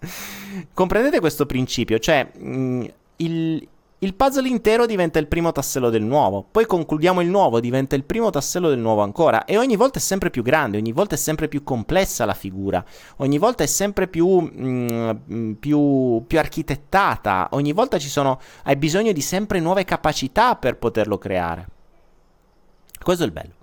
Comprendete 0.72 1.20
questo 1.20 1.44
principio? 1.44 1.98
Cioè, 1.98 2.30
mh, 2.34 2.48
mm, 2.48 2.84
il, 3.16 3.68
il 4.00 4.14
puzzle 4.14 4.46
intero 4.46 4.84
diventa 4.84 5.18
il 5.18 5.26
primo 5.26 5.52
tassello 5.52 5.88
del 5.88 6.02
nuovo, 6.02 6.46
poi 6.50 6.66
concludiamo 6.66 7.22
il 7.22 7.28
nuovo, 7.28 7.60
diventa 7.60 7.96
il 7.96 8.04
primo 8.04 8.28
tassello 8.28 8.68
del 8.68 8.78
nuovo 8.78 9.00
ancora 9.00 9.46
e 9.46 9.56
ogni 9.56 9.74
volta 9.74 9.98
è 9.98 10.02
sempre 10.02 10.28
più 10.28 10.42
grande, 10.42 10.76
ogni 10.76 10.92
volta 10.92 11.14
è 11.14 11.18
sempre 11.18 11.48
più 11.48 11.64
complessa 11.64 12.26
la 12.26 12.34
figura, 12.34 12.84
ogni 13.16 13.38
volta 13.38 13.64
è 13.64 13.66
sempre 13.66 14.06
più, 14.06 14.38
mm, 14.38 15.52
più, 15.52 16.22
più 16.26 16.38
architettata, 16.38 17.48
ogni 17.52 17.72
volta 17.72 17.98
sono, 17.98 18.38
hai 18.64 18.76
bisogno 18.76 19.12
di 19.12 19.22
sempre 19.22 19.60
nuove 19.60 19.84
capacità 19.84 20.56
per 20.56 20.76
poterlo 20.76 21.16
creare. 21.16 21.66
Questo 23.02 23.22
è 23.22 23.26
il 23.26 23.32
bello. 23.32 23.55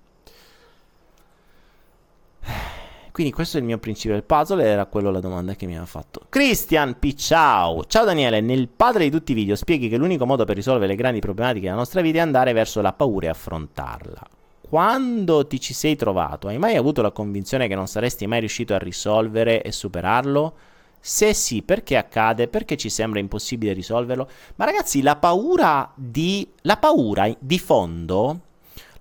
Quindi 3.13 3.31
questo 3.31 3.57
è 3.57 3.59
il 3.59 3.67
mio 3.67 3.77
principio 3.77 4.15
del 4.15 4.23
puzzle 4.23 4.63
era 4.63 4.87
quello 4.87 5.11
la 5.11 5.19
domanda 5.19 5.53
che 5.53 5.67
mi 5.67 5.73
aveva 5.73 5.85
fatto. 5.85 6.21
Christian 6.29 6.97
Picciao. 6.97 7.85
Ciao 7.85 8.05
Daniele, 8.05 8.41
nel 8.41 8.67
padre 8.67 9.03
di 9.03 9.11
tutti 9.11 9.33
i 9.33 9.35
video 9.35 9.55
spieghi 9.55 9.87
che 9.87 9.97
l'unico 9.97 10.25
modo 10.25 10.45
per 10.45 10.55
risolvere 10.55 10.87
le 10.87 10.95
grandi 10.95 11.19
problematiche 11.19 11.65
della 11.65 11.77
nostra 11.77 12.01
vita 12.01 12.17
è 12.17 12.21
andare 12.21 12.53
verso 12.53 12.81
la 12.81 12.91
paura 12.91 13.27
e 13.27 13.29
affrontarla. 13.29 14.21
Quando 14.67 15.45
ti 15.45 15.59
ci 15.59 15.75
sei 15.75 15.95
trovato, 15.95 16.47
hai 16.47 16.57
mai 16.57 16.75
avuto 16.75 17.03
la 17.03 17.11
convinzione 17.11 17.67
che 17.67 17.75
non 17.75 17.85
saresti 17.85 18.25
mai 18.25 18.39
riuscito 18.39 18.73
a 18.73 18.79
risolvere 18.79 19.61
e 19.61 19.71
superarlo? 19.71 20.55
Se 20.99 21.35
sì, 21.35 21.61
perché 21.61 21.97
accade? 21.97 22.47
Perché 22.47 22.77
ci 22.77 22.89
sembra 22.89 23.19
impossibile 23.19 23.73
risolverlo? 23.73 24.27
Ma 24.55 24.65
ragazzi, 24.65 25.03
la 25.03 25.17
paura 25.17 25.91
di 25.93 26.49
la 26.61 26.77
paura 26.77 27.31
di 27.37 27.59
fondo, 27.59 28.39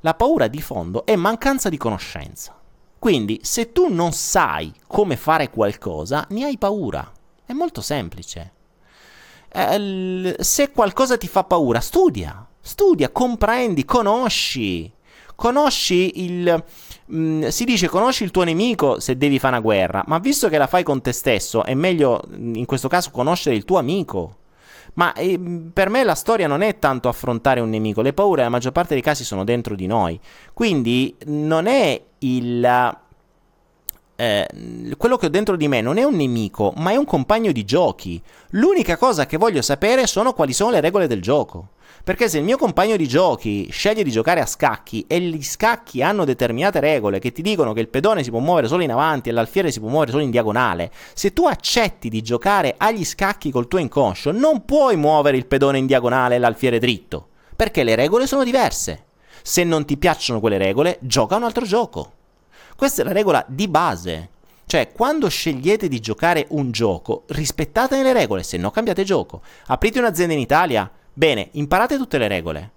la 0.00 0.12
paura 0.12 0.48
di 0.48 0.60
fondo 0.60 1.06
è 1.06 1.16
mancanza 1.16 1.70
di 1.70 1.78
conoscenza. 1.78 2.56
Quindi, 3.02 3.40
se 3.42 3.72
tu 3.72 3.92
non 3.92 4.12
sai 4.12 4.72
come 4.86 5.16
fare 5.16 5.50
qualcosa, 5.50 6.24
ne 6.28 6.44
hai 6.44 6.56
paura. 6.56 7.10
È 7.44 7.52
molto 7.52 7.80
semplice. 7.80 8.52
Eh, 9.52 10.36
se 10.38 10.70
qualcosa 10.70 11.16
ti 11.16 11.26
fa 11.26 11.42
paura, 11.42 11.80
studia. 11.80 12.46
Studia, 12.60 13.10
comprendi, 13.10 13.84
conosci. 13.84 14.88
Conosci 15.34 16.22
il. 16.22 16.64
Mm, 17.12 17.48
si 17.48 17.64
dice 17.64 17.88
conosci 17.88 18.22
il 18.22 18.30
tuo 18.30 18.44
nemico 18.44 19.00
se 19.00 19.16
devi 19.16 19.40
fare 19.40 19.54
una 19.54 19.64
guerra, 19.64 20.04
ma 20.06 20.20
visto 20.20 20.48
che 20.48 20.56
la 20.56 20.68
fai 20.68 20.84
con 20.84 21.02
te 21.02 21.10
stesso, 21.10 21.64
è 21.64 21.74
meglio 21.74 22.22
mm, 22.28 22.54
in 22.54 22.66
questo 22.66 22.86
caso 22.86 23.10
conoscere 23.10 23.56
il 23.56 23.64
tuo 23.64 23.78
amico. 23.78 24.36
Ma 24.94 25.12
eh, 25.14 25.40
per 25.72 25.88
me 25.88 26.04
la 26.04 26.14
storia 26.14 26.46
non 26.46 26.60
è 26.60 26.78
tanto 26.78 27.08
affrontare 27.08 27.58
un 27.58 27.68
nemico, 27.68 28.00
le 28.00 28.12
paure 28.12 28.42
nella 28.42 28.50
maggior 28.50 28.70
parte 28.70 28.94
dei 28.94 29.02
casi 29.02 29.24
sono 29.24 29.42
dentro 29.42 29.74
di 29.74 29.86
noi. 29.86 30.20
Quindi 30.52 31.16
non 31.24 31.66
è 31.66 32.00
il... 32.22 32.96
Eh, 34.14 34.48
quello 34.96 35.16
che 35.16 35.26
ho 35.26 35.30
dentro 35.30 35.56
di 35.56 35.68
me 35.68 35.80
non 35.80 35.96
è 35.96 36.04
un 36.04 36.14
nemico, 36.14 36.72
ma 36.76 36.90
è 36.90 36.96
un 36.96 37.04
compagno 37.04 37.52
di 37.52 37.64
giochi. 37.64 38.20
L'unica 38.50 38.96
cosa 38.96 39.26
che 39.26 39.36
voglio 39.36 39.62
sapere 39.62 40.06
sono 40.06 40.32
quali 40.32 40.52
sono 40.52 40.70
le 40.70 40.80
regole 40.80 41.06
del 41.06 41.22
gioco. 41.22 41.70
Perché 42.04 42.28
se 42.28 42.38
il 42.38 42.44
mio 42.44 42.56
compagno 42.56 42.96
di 42.96 43.06
giochi 43.06 43.68
sceglie 43.70 44.02
di 44.02 44.10
giocare 44.10 44.40
a 44.40 44.46
scacchi 44.46 45.04
e 45.06 45.20
gli 45.20 45.42
scacchi 45.42 46.02
hanno 46.02 46.24
determinate 46.24 46.80
regole 46.80 47.20
che 47.20 47.30
ti 47.30 47.42
dicono 47.42 47.72
che 47.72 47.80
il 47.80 47.88
pedone 47.88 48.24
si 48.24 48.30
può 48.30 48.40
muovere 48.40 48.66
solo 48.66 48.82
in 48.82 48.90
avanti 48.90 49.28
e 49.28 49.32
l'alfiere 49.32 49.70
si 49.70 49.78
può 49.78 49.88
muovere 49.88 50.10
solo 50.10 50.24
in 50.24 50.30
diagonale, 50.30 50.90
se 51.14 51.32
tu 51.32 51.46
accetti 51.46 52.08
di 52.08 52.20
giocare 52.20 52.74
agli 52.76 53.04
scacchi 53.04 53.52
col 53.52 53.68
tuo 53.68 53.78
inconscio, 53.78 54.32
non 54.32 54.64
puoi 54.64 54.96
muovere 54.96 55.36
il 55.36 55.46
pedone 55.46 55.78
in 55.78 55.86
diagonale 55.86 56.34
e 56.34 56.38
l'alfiere 56.38 56.80
dritto. 56.80 57.28
Perché 57.54 57.84
le 57.84 57.94
regole 57.94 58.26
sono 58.26 58.42
diverse. 58.42 59.04
Se 59.42 59.64
non 59.64 59.84
ti 59.84 59.96
piacciono 59.96 60.40
quelle 60.40 60.58
regole, 60.58 60.98
gioca 61.00 61.36
un 61.36 61.44
altro 61.44 61.64
gioco. 61.64 62.12
Questa 62.76 63.02
è 63.02 63.04
la 63.04 63.12
regola 63.12 63.44
di 63.48 63.68
base. 63.68 64.30
Cioè, 64.66 64.92
quando 64.92 65.28
scegliete 65.28 65.88
di 65.88 66.00
giocare 66.00 66.46
un 66.50 66.70
gioco, 66.70 67.24
rispettate 67.28 68.02
le 68.02 68.12
regole, 68.12 68.42
se 68.42 68.56
no 68.56 68.70
cambiate 68.70 69.04
gioco. 69.04 69.42
Aprite 69.66 69.98
un'azienda 69.98 70.32
in 70.32 70.40
Italia, 70.40 70.90
bene, 71.12 71.48
imparate 71.52 71.96
tutte 71.96 72.18
le 72.18 72.28
regole. 72.28 72.70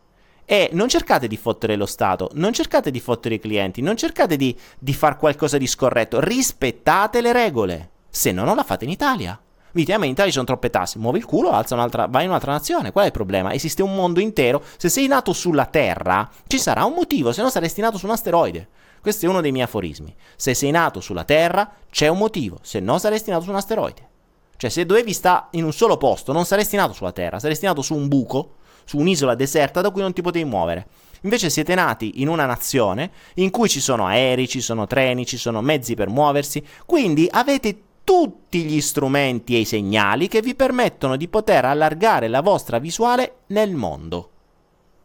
E 0.45 0.69
non 0.73 0.89
cercate 0.89 1.27
di 1.27 1.37
fottere 1.37 1.75
lo 1.75 1.85
Stato, 1.85 2.29
non 2.33 2.53
cercate 2.53 2.91
di 2.91 2.99
fottere 2.99 3.35
i 3.35 3.39
clienti, 3.39 3.81
non 3.81 3.95
cercate 3.95 4.35
di, 4.35 4.55
di 4.77 4.93
fare 4.93 5.17
qualcosa 5.17 5.57
di 5.57 5.67
scorretto, 5.67 6.19
rispettate 6.19 7.21
le 7.21 7.31
regole. 7.31 7.89
Se 8.09 8.31
no, 8.31 8.43
non 8.43 8.55
la 8.55 8.63
fate 8.63 8.83
in 8.83 8.91
Italia. 8.91 9.39
Me 9.75 9.81
in 9.81 10.11
Italia 10.11 10.25
ci 10.25 10.31
sono 10.31 10.45
troppe 10.45 10.69
tasse, 10.69 10.99
muovi 10.99 11.17
il 11.17 11.25
culo, 11.25 11.51
alza 11.51 11.75
un'altra, 11.75 12.07
vai 12.07 12.23
in 12.23 12.29
un'altra 12.29 12.53
nazione. 12.53 12.93
Qual 12.93 13.03
è 13.03 13.07
il 13.07 13.13
problema? 13.13 13.53
Esiste 13.53 13.83
un 13.83 13.93
mondo 13.93 14.21
intero. 14.21 14.63
Se 14.77 14.87
sei 14.87 15.07
nato 15.07 15.33
sulla 15.33 15.65
Terra, 15.65 16.29
ci 16.47 16.57
sarà 16.57 16.85
un 16.85 16.93
motivo, 16.93 17.33
se 17.33 17.41
no 17.41 17.49
saresti 17.49 17.81
nato 17.81 17.97
su 17.97 18.05
un 18.05 18.13
asteroide. 18.13 18.69
Questo 19.01 19.25
è 19.25 19.29
uno 19.29 19.41
dei 19.41 19.51
miei 19.51 19.65
aforismi. 19.65 20.15
Se 20.37 20.53
sei 20.53 20.71
nato 20.71 21.01
sulla 21.01 21.25
Terra, 21.25 21.69
c'è 21.91 22.07
un 22.07 22.17
motivo, 22.17 22.57
se 22.61 22.79
no 22.79 22.97
saresti 22.97 23.31
nato 23.31 23.43
su 23.43 23.49
un 23.49 23.57
asteroide. 23.57 24.09
Cioè, 24.55 24.69
se 24.69 24.85
dovevi 24.85 25.11
stare 25.11 25.47
in 25.51 25.65
un 25.65 25.73
solo 25.73 25.97
posto, 25.97 26.31
non 26.31 26.45
saresti 26.45 26.77
nato 26.77 26.93
sulla 26.93 27.11
Terra, 27.11 27.39
saresti 27.39 27.65
nato 27.65 27.81
su 27.81 27.95
un 27.95 28.07
buco, 28.07 28.55
su 28.85 28.97
un'isola 28.97 29.35
deserta 29.35 29.81
da 29.81 29.91
cui 29.91 30.01
non 30.01 30.13
ti 30.13 30.21
potevi 30.21 30.49
muovere. 30.49 30.87
Invece 31.21 31.49
siete 31.49 31.75
nati 31.75 32.21
in 32.21 32.29
una 32.29 32.45
nazione 32.45 33.11
in 33.35 33.49
cui 33.49 33.67
ci 33.67 33.81
sono 33.81 34.05
aerei, 34.05 34.47
ci 34.47 34.61
sono 34.61 34.87
treni, 34.87 35.25
ci 35.25 35.37
sono 35.37 35.61
mezzi 35.61 35.95
per 35.95 36.07
muoversi, 36.07 36.65
quindi 36.85 37.27
avete 37.29 37.84
tutti 38.05 38.63
gli 38.63 38.79
strumenti 38.79 39.55
e 39.55 39.59
i 39.59 39.65
segnali 39.65 40.29
che 40.29 40.41
vi 40.41 40.55
permettono 40.55 41.17
di 41.17 41.27
poter 41.27 41.65
allargare 41.65 42.29
la 42.29 42.41
vostra 42.41 42.77
visuale 42.77 43.39
nel 43.47 43.73
mondo. 43.73 44.29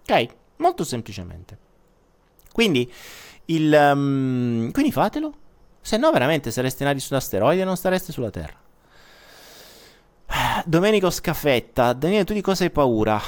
Ok? 0.02 0.26
Molto 0.56 0.84
semplicemente. 0.84 1.58
Quindi, 2.52 2.92
il, 3.46 3.72
um, 3.72 4.70
quindi 4.70 4.92
fatelo. 4.92 5.34
Se 5.80 5.96
no, 5.96 6.12
veramente 6.12 6.50
sareste 6.50 6.84
nati 6.84 7.00
su 7.00 7.14
un 7.14 7.18
asteroide 7.18 7.62
e 7.62 7.64
non 7.64 7.76
stareste 7.76 8.12
sulla 8.12 8.30
Terra. 8.30 8.58
Domenico 10.66 11.08
Scaffetta, 11.08 11.94
Daniele, 11.94 12.24
tu 12.24 12.34
di 12.34 12.42
cosa 12.42 12.64
hai 12.64 12.70
paura? 12.70 13.18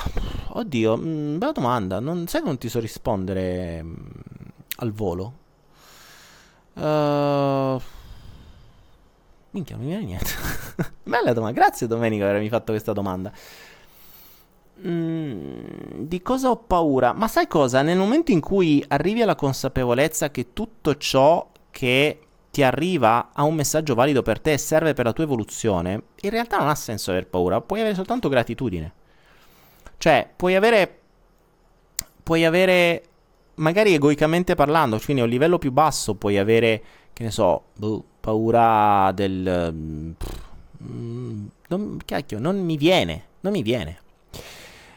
Oddio, 0.49 0.97
mh, 0.97 1.09
mm, 1.09 1.39
bella 1.39 1.53
domanda. 1.53 1.99
Non 1.99 2.27
sai 2.27 2.43
che 2.43 2.47
non 2.47 2.59
ti 2.59 2.69
so 2.69 2.79
rispondere 2.79 3.83
mh, 3.83 3.89
mm, 3.89 3.95
al 4.77 4.93
volo? 4.93 5.41
Uh, 6.75 7.81
Minchia, 9.53 9.77
non 9.77 9.85
mi 9.85 9.91
viene 9.91 10.05
niente. 10.05 10.31
Bella 11.03 11.33
domanda. 11.33 11.59
Grazie 11.59 11.87
Domenico 11.87 12.23
per 12.23 12.31
avermi 12.31 12.49
fatto 12.49 12.73
questa 12.73 12.93
domanda. 12.93 13.33
Mm, 14.87 15.65
di 16.01 16.21
cosa 16.23 16.51
ho 16.51 16.57
paura? 16.57 17.13
Ma 17.13 17.29
sai 17.29 17.47
cosa? 17.47 17.83
Nel 17.83 17.99
momento 17.99 18.33
in 18.33 18.41
cui 18.41 18.85
arrivi 18.89 19.23
alla 19.23 19.35
consapevolezza 19.35 20.31
che 20.31 20.53
tutto 20.53 20.97
ciò 20.97 21.51
che 21.71 22.21
ti 22.51 22.63
arriva 22.63 23.31
ha 23.33 23.45
un 23.45 23.55
messaggio 23.55 23.95
valido 23.95 24.23
per 24.23 24.41
te 24.41 24.53
e 24.53 24.59
serve 24.59 24.93
per 24.93 25.05
la 25.05 25.13
tua 25.13 25.25
evoluzione, 25.25 26.03
in 26.21 26.31
realtà 26.31 26.59
non 26.59 26.69
ha 26.69 26.75
senso 26.75 27.11
aver 27.11 27.27
paura, 27.27 27.61
puoi 27.61 27.81
avere 27.81 27.95
soltanto 27.95 28.29
gratitudine. 28.29 28.93
Cioè, 29.99 30.29
puoi 30.35 30.55
avere 30.57 30.99
puoi 32.23 32.45
avere 32.45 33.03
magari 33.57 33.95
egoicamente 33.95 34.55
parlando, 34.55 34.99
quindi 34.99 35.23
a 35.23 35.25
un 35.25 35.31
livello 35.31 35.59
più 35.59 35.73
basso 35.73 36.15
puoi 36.15 36.39
avere, 36.39 36.83
che 37.13 37.23
ne 37.25 37.31
so, 37.31 37.65
boh, 37.77 38.05
paura 38.23 39.11
del 39.13 39.75
mm, 39.75 41.47
non, 41.69 41.99
cacchio, 42.05 42.39
non 42.39 42.65
mi 42.65 42.77
viene, 42.77 43.25
non 43.41 43.53
mi 43.53 43.63
viene. 43.63 43.99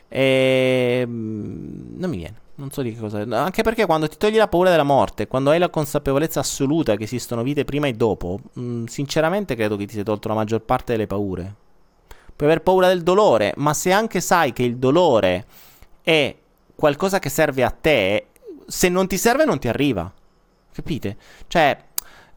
E, 0.07 0.99
ehm, 1.01 1.95
non 1.97 2.09
mi 2.09 2.17
viene. 2.17 2.43
Non 2.57 2.71
so 2.71 2.81
di 2.81 2.93
che 2.93 2.99
cosa. 2.99 3.25
Anche 3.31 3.63
perché 3.63 3.85
quando 3.85 4.07
ti 4.07 4.15
togli 4.17 4.37
la 4.37 4.47
paura 4.47 4.69
della 4.69 4.83
morte, 4.83 5.27
quando 5.27 5.49
hai 5.49 5.59
la 5.59 5.69
consapevolezza 5.69 6.39
assoluta 6.39 6.95
che 6.95 7.03
esistono 7.03 7.43
vite 7.43 7.65
prima 7.65 7.87
e 7.87 7.93
dopo, 7.93 8.39
mh, 8.53 8.61
mm, 8.61 8.85
sinceramente 8.85 9.55
credo 9.55 9.75
che 9.75 9.85
ti 9.85 9.95
sei 9.95 10.03
tolto 10.03 10.27
la 10.27 10.35
maggior 10.35 10.61
parte 10.61 10.93
delle 10.93 11.07
paure. 11.07 11.55
Puoi 12.35 12.49
aver 12.49 12.61
paura 12.61 12.87
del 12.87 13.01
dolore, 13.01 13.53
ma 13.57 13.73
se 13.73 13.91
anche 13.91 14.21
sai 14.21 14.53
che 14.53 14.63
il 14.63 14.77
dolore 14.77 15.45
è 16.01 16.35
qualcosa 16.75 17.19
che 17.19 17.29
serve 17.29 17.63
a 17.63 17.71
te, 17.71 18.27
se 18.67 18.89
non 18.89 19.07
ti 19.07 19.17
serve 19.17 19.45
non 19.45 19.59
ti 19.59 19.67
arriva. 19.67 20.11
Capite? 20.71 21.17
Cioè, 21.47 21.77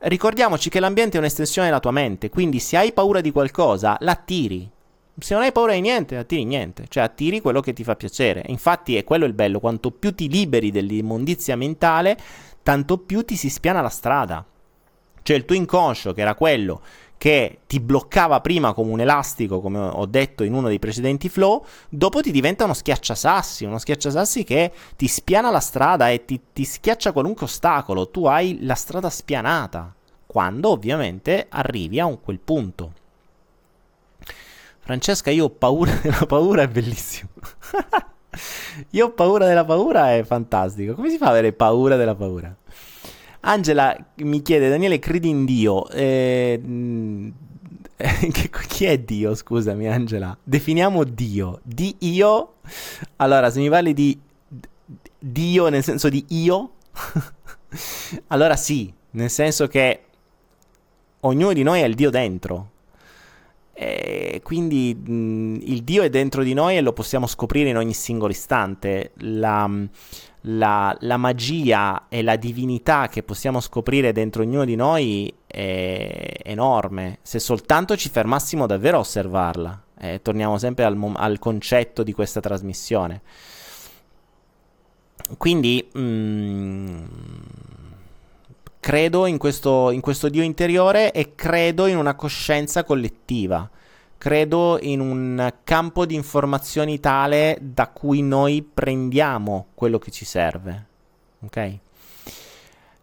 ricordiamoci 0.01 0.69
che 0.69 0.81
l'ambiente 0.81 1.17
è 1.17 1.21
un'estensione 1.21 1.69
della 1.69 1.81
tua 1.81 1.91
mente, 1.91 2.31
quindi 2.31 2.59
se 2.59 2.77
hai 2.77 2.93
paura 2.93 3.21
di 3.21 3.31
qualcosa, 3.31 3.97
l'attiri. 4.01 4.71
Se 5.19 5.35
non 5.35 5.43
hai 5.43 5.51
paura 5.51 5.73
di 5.73 5.81
niente, 5.81 6.17
attiri 6.17 6.45
niente, 6.45 6.85
cioè 6.89 7.03
attiri 7.03 7.41
quello 7.41 7.61
che 7.61 7.73
ti 7.73 7.83
fa 7.83 7.97
piacere. 7.97 8.45
Infatti 8.47 8.95
è 8.97 9.03
quello 9.03 9.25
il 9.25 9.33
bello, 9.33 9.59
quanto 9.59 9.91
più 9.91 10.15
ti 10.15 10.29
liberi 10.29 10.71
dell'immondizia 10.71 11.57
mentale, 11.57 12.17
tanto 12.63 12.99
più 12.99 13.25
ti 13.25 13.35
si 13.35 13.51
spiana 13.51 13.81
la 13.81 13.89
strada. 13.89 14.45
Cioè 15.21 15.37
il 15.37 15.45
tuo 15.45 15.57
inconscio, 15.57 16.13
che 16.13 16.21
era 16.21 16.35
quello 16.35 16.81
che 17.19 17.59
ti 17.67 17.81
bloccava 17.81 18.41
prima 18.41 18.73
come 18.73 18.93
un 18.93 19.01
elastico, 19.01 19.61
come 19.61 19.79
ho 19.79 20.07
detto 20.07 20.45
in 20.45 20.55
uno 20.55 20.69
dei 20.69 20.79
precedenti 20.79 21.29
flow, 21.29 21.65
dopo 21.89 22.21
ti 22.21 22.31
diventa 22.31 22.65
uno 22.65 22.75
schiacciasassi, 22.75 23.65
uno 23.65 23.79
schiacciasassi 23.79 24.45
che 24.45 24.73
ti 24.97 25.09
spiana 25.09 25.51
la 25.51 25.61
strada 25.61 26.09
e 26.11 26.25
ti, 26.25 26.41
ti 26.53 26.65
schiaccia 26.65 27.13
qualunque 27.13 27.45
ostacolo. 27.45 28.09
Tu 28.09 28.25
hai 28.25 28.59
la 28.63 28.77
strada 28.77 29.11
spianata, 29.11 29.93
quando 30.27 30.71
ovviamente 30.71 31.47
arrivi 31.49 31.99
a 31.99 32.07
un, 32.07 32.21
quel 32.21 32.39
punto. 32.39 32.93
Francesca, 34.79 35.31
io 35.31 35.47
ho 35.47 35.51
paura 35.51 35.93
della 36.01 36.25
paura, 36.25 36.63
è 36.63 36.69
bellissimo. 36.69 37.31
io 38.91 39.07
ho 39.07 39.11
paura 39.11 39.45
della 39.45 39.65
paura, 39.65 40.15
è 40.15 40.23
fantastico. 40.23 40.95
Come 40.95 41.11
si 41.11 41.19
fa 41.19 41.27
ad 41.27 41.33
avere 41.33 41.53
paura 41.53 41.97
della 41.97 42.15
paura? 42.15 42.55
Angela 43.49 43.97
mi 44.17 44.43
chiede, 44.43 44.69
Daniele, 44.69 44.99
credi 44.99 45.29
in 45.29 45.45
Dio? 45.45 45.87
Eh, 48.01 48.31
chi 48.69 48.85
è 48.85 48.97
Dio? 48.97 49.35
Scusami, 49.35 49.89
Angela. 49.89 50.39
Definiamo 50.41 51.03
Dio. 51.03 51.59
Di 51.65 51.97
io? 51.99 52.59
Allora, 53.17 53.51
se 53.51 53.59
mi 53.59 53.69
parli 53.69 53.93
di 53.93 54.17
Dio 55.19 55.69
nel 55.69 55.83
senso 55.83 56.09
di 56.09 56.25
io, 56.29 56.75
allora 58.29 58.55
sì, 58.55 58.95
nel 59.11 59.31
senso 59.31 59.67
che 59.67 60.03
ognuno 61.23 61.53
di 61.53 61.65
noi 61.65 61.83
ha 61.83 61.87
il 61.87 61.97
Dio 61.97 62.11
dentro. 62.11 62.71
E 63.81 64.41
quindi 64.43 64.93
mh, 64.93 65.59
il 65.63 65.85
Dio 65.85 66.03
è 66.03 66.11
dentro 66.11 66.43
di 66.43 66.53
noi 66.53 66.77
e 66.77 66.81
lo 66.81 66.93
possiamo 66.93 67.29
scoprire 67.29 67.69
in 67.69 67.77
ogni 67.77 67.95
singolo 67.95 68.33
istante. 68.33 69.13
La, 69.19 69.71
la, 70.41 70.97
la, 70.99 71.17
magia 71.17 72.09
e 72.09 72.23
la 72.23 72.35
divinità 72.35 73.07
che 73.07 73.23
possiamo 73.23 73.61
scoprire 73.61 74.11
dentro 74.11 74.43
ognuno 74.43 74.65
di 74.65 74.75
noi 74.75 75.33
è 75.47 76.41
enorme. 76.43 77.19
Se 77.23 77.39
soltanto 77.39 77.97
ci 77.97 78.09
fermassimo 78.09 78.67
davvero 78.67 78.97
a 78.97 79.01
osservarla. 79.01 79.83
Eh, 80.01 80.23
torniamo 80.23 80.59
sempre 80.59 80.83
al, 80.83 80.99
al, 81.15 81.39
concetto 81.39 82.03
di 82.03 82.13
questa 82.13 82.41
trasmissione. 82.41 83.23
Quindi 85.37 85.89
mh, 85.93 87.05
credo 88.89 89.27
in 89.27 89.37
questo, 89.37 89.91
in 89.91 90.01
questo 90.01 90.31
Dio 90.31 90.43
interiore 90.43 91.13
e 91.13 91.35
credo 91.35 91.85
in 91.85 91.99
una 91.99 92.15
coscienza 92.15 92.85
collettiva. 92.85 93.69
Credo 94.17 94.79
in 94.81 95.01
un 95.01 95.53
campo 95.63 96.07
di 96.07 96.15
informazioni 96.15 96.99
tale 96.99 97.59
da 97.61 97.89
cui 97.89 98.23
noi 98.23 98.63
prendiamo 98.63 99.67
quello 99.75 99.99
che 99.99 100.11
ci 100.11 100.25
serve. 100.25 100.87
Ok? 101.41 101.57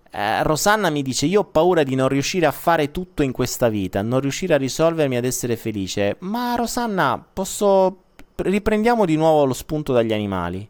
Eh, 0.09 0.41
Rosanna 0.41 0.89
mi 0.89 1.03
dice: 1.03 1.27
Io 1.27 1.41
ho 1.41 1.45
paura 1.45 1.83
di 1.83 1.93
non 1.93 2.07
riuscire 2.07 2.47
a 2.47 2.51
fare 2.51 2.89
tutto 2.89 3.21
in 3.21 3.31
questa 3.31 3.69
vita, 3.69 4.01
non 4.01 4.21
riuscire 4.21 4.55
a 4.55 4.57
risolvermi 4.57 5.17
ad 5.17 5.25
essere 5.25 5.55
felice. 5.55 6.15
Ma 6.21 6.55
Rosanna, 6.55 7.23
posso. 7.31 7.97
Riprendiamo 8.37 9.05
di 9.05 9.17
nuovo 9.17 9.45
lo 9.45 9.53
spunto 9.53 9.93
dagli 9.93 10.13
animali. 10.13 10.67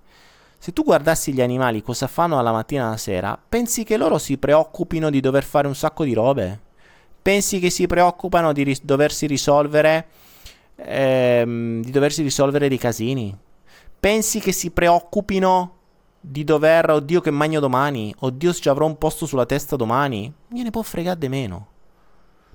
Se 0.65 0.73
tu 0.73 0.81
guardassi 0.81 1.31
gli 1.31 1.43
animali 1.43 1.83
cosa 1.83 2.07
fanno 2.07 2.37
dalla 2.37 2.51
mattina 2.51 2.87
alla 2.87 2.97
sera, 2.97 3.37
pensi 3.37 3.83
che 3.83 3.97
loro 3.97 4.17
si 4.17 4.39
preoccupino 4.39 5.11
di 5.11 5.19
dover 5.19 5.43
fare 5.43 5.67
un 5.67 5.75
sacco 5.75 6.03
di 6.03 6.13
robe? 6.13 6.59
Pensi 7.21 7.59
che 7.59 7.69
si 7.69 7.85
preoccupano 7.85 8.51
di 8.51 8.63
ris- 8.63 8.81
doversi 8.81 9.27
risolvere 9.27 10.07
ehm, 10.77 11.83
di 11.83 11.91
doversi 11.91 12.23
risolvere 12.23 12.67
dei 12.67 12.79
casini? 12.79 13.37
Pensi 13.99 14.39
che 14.39 14.51
si 14.51 14.71
preoccupino 14.71 15.73
di 16.19 16.43
dover, 16.43 16.89
oddio 16.89 17.21
che 17.21 17.29
magno 17.29 17.59
domani, 17.59 18.11
oddio 18.21 18.51
se 18.51 18.61
ci 18.61 18.69
avrò 18.69 18.87
un 18.87 18.97
posto 18.97 19.27
sulla 19.27 19.45
testa 19.45 19.75
domani? 19.75 20.33
Gliene 20.47 20.71
può 20.71 20.81
fregare 20.81 21.19
di 21.19 21.29
meno. 21.29 21.67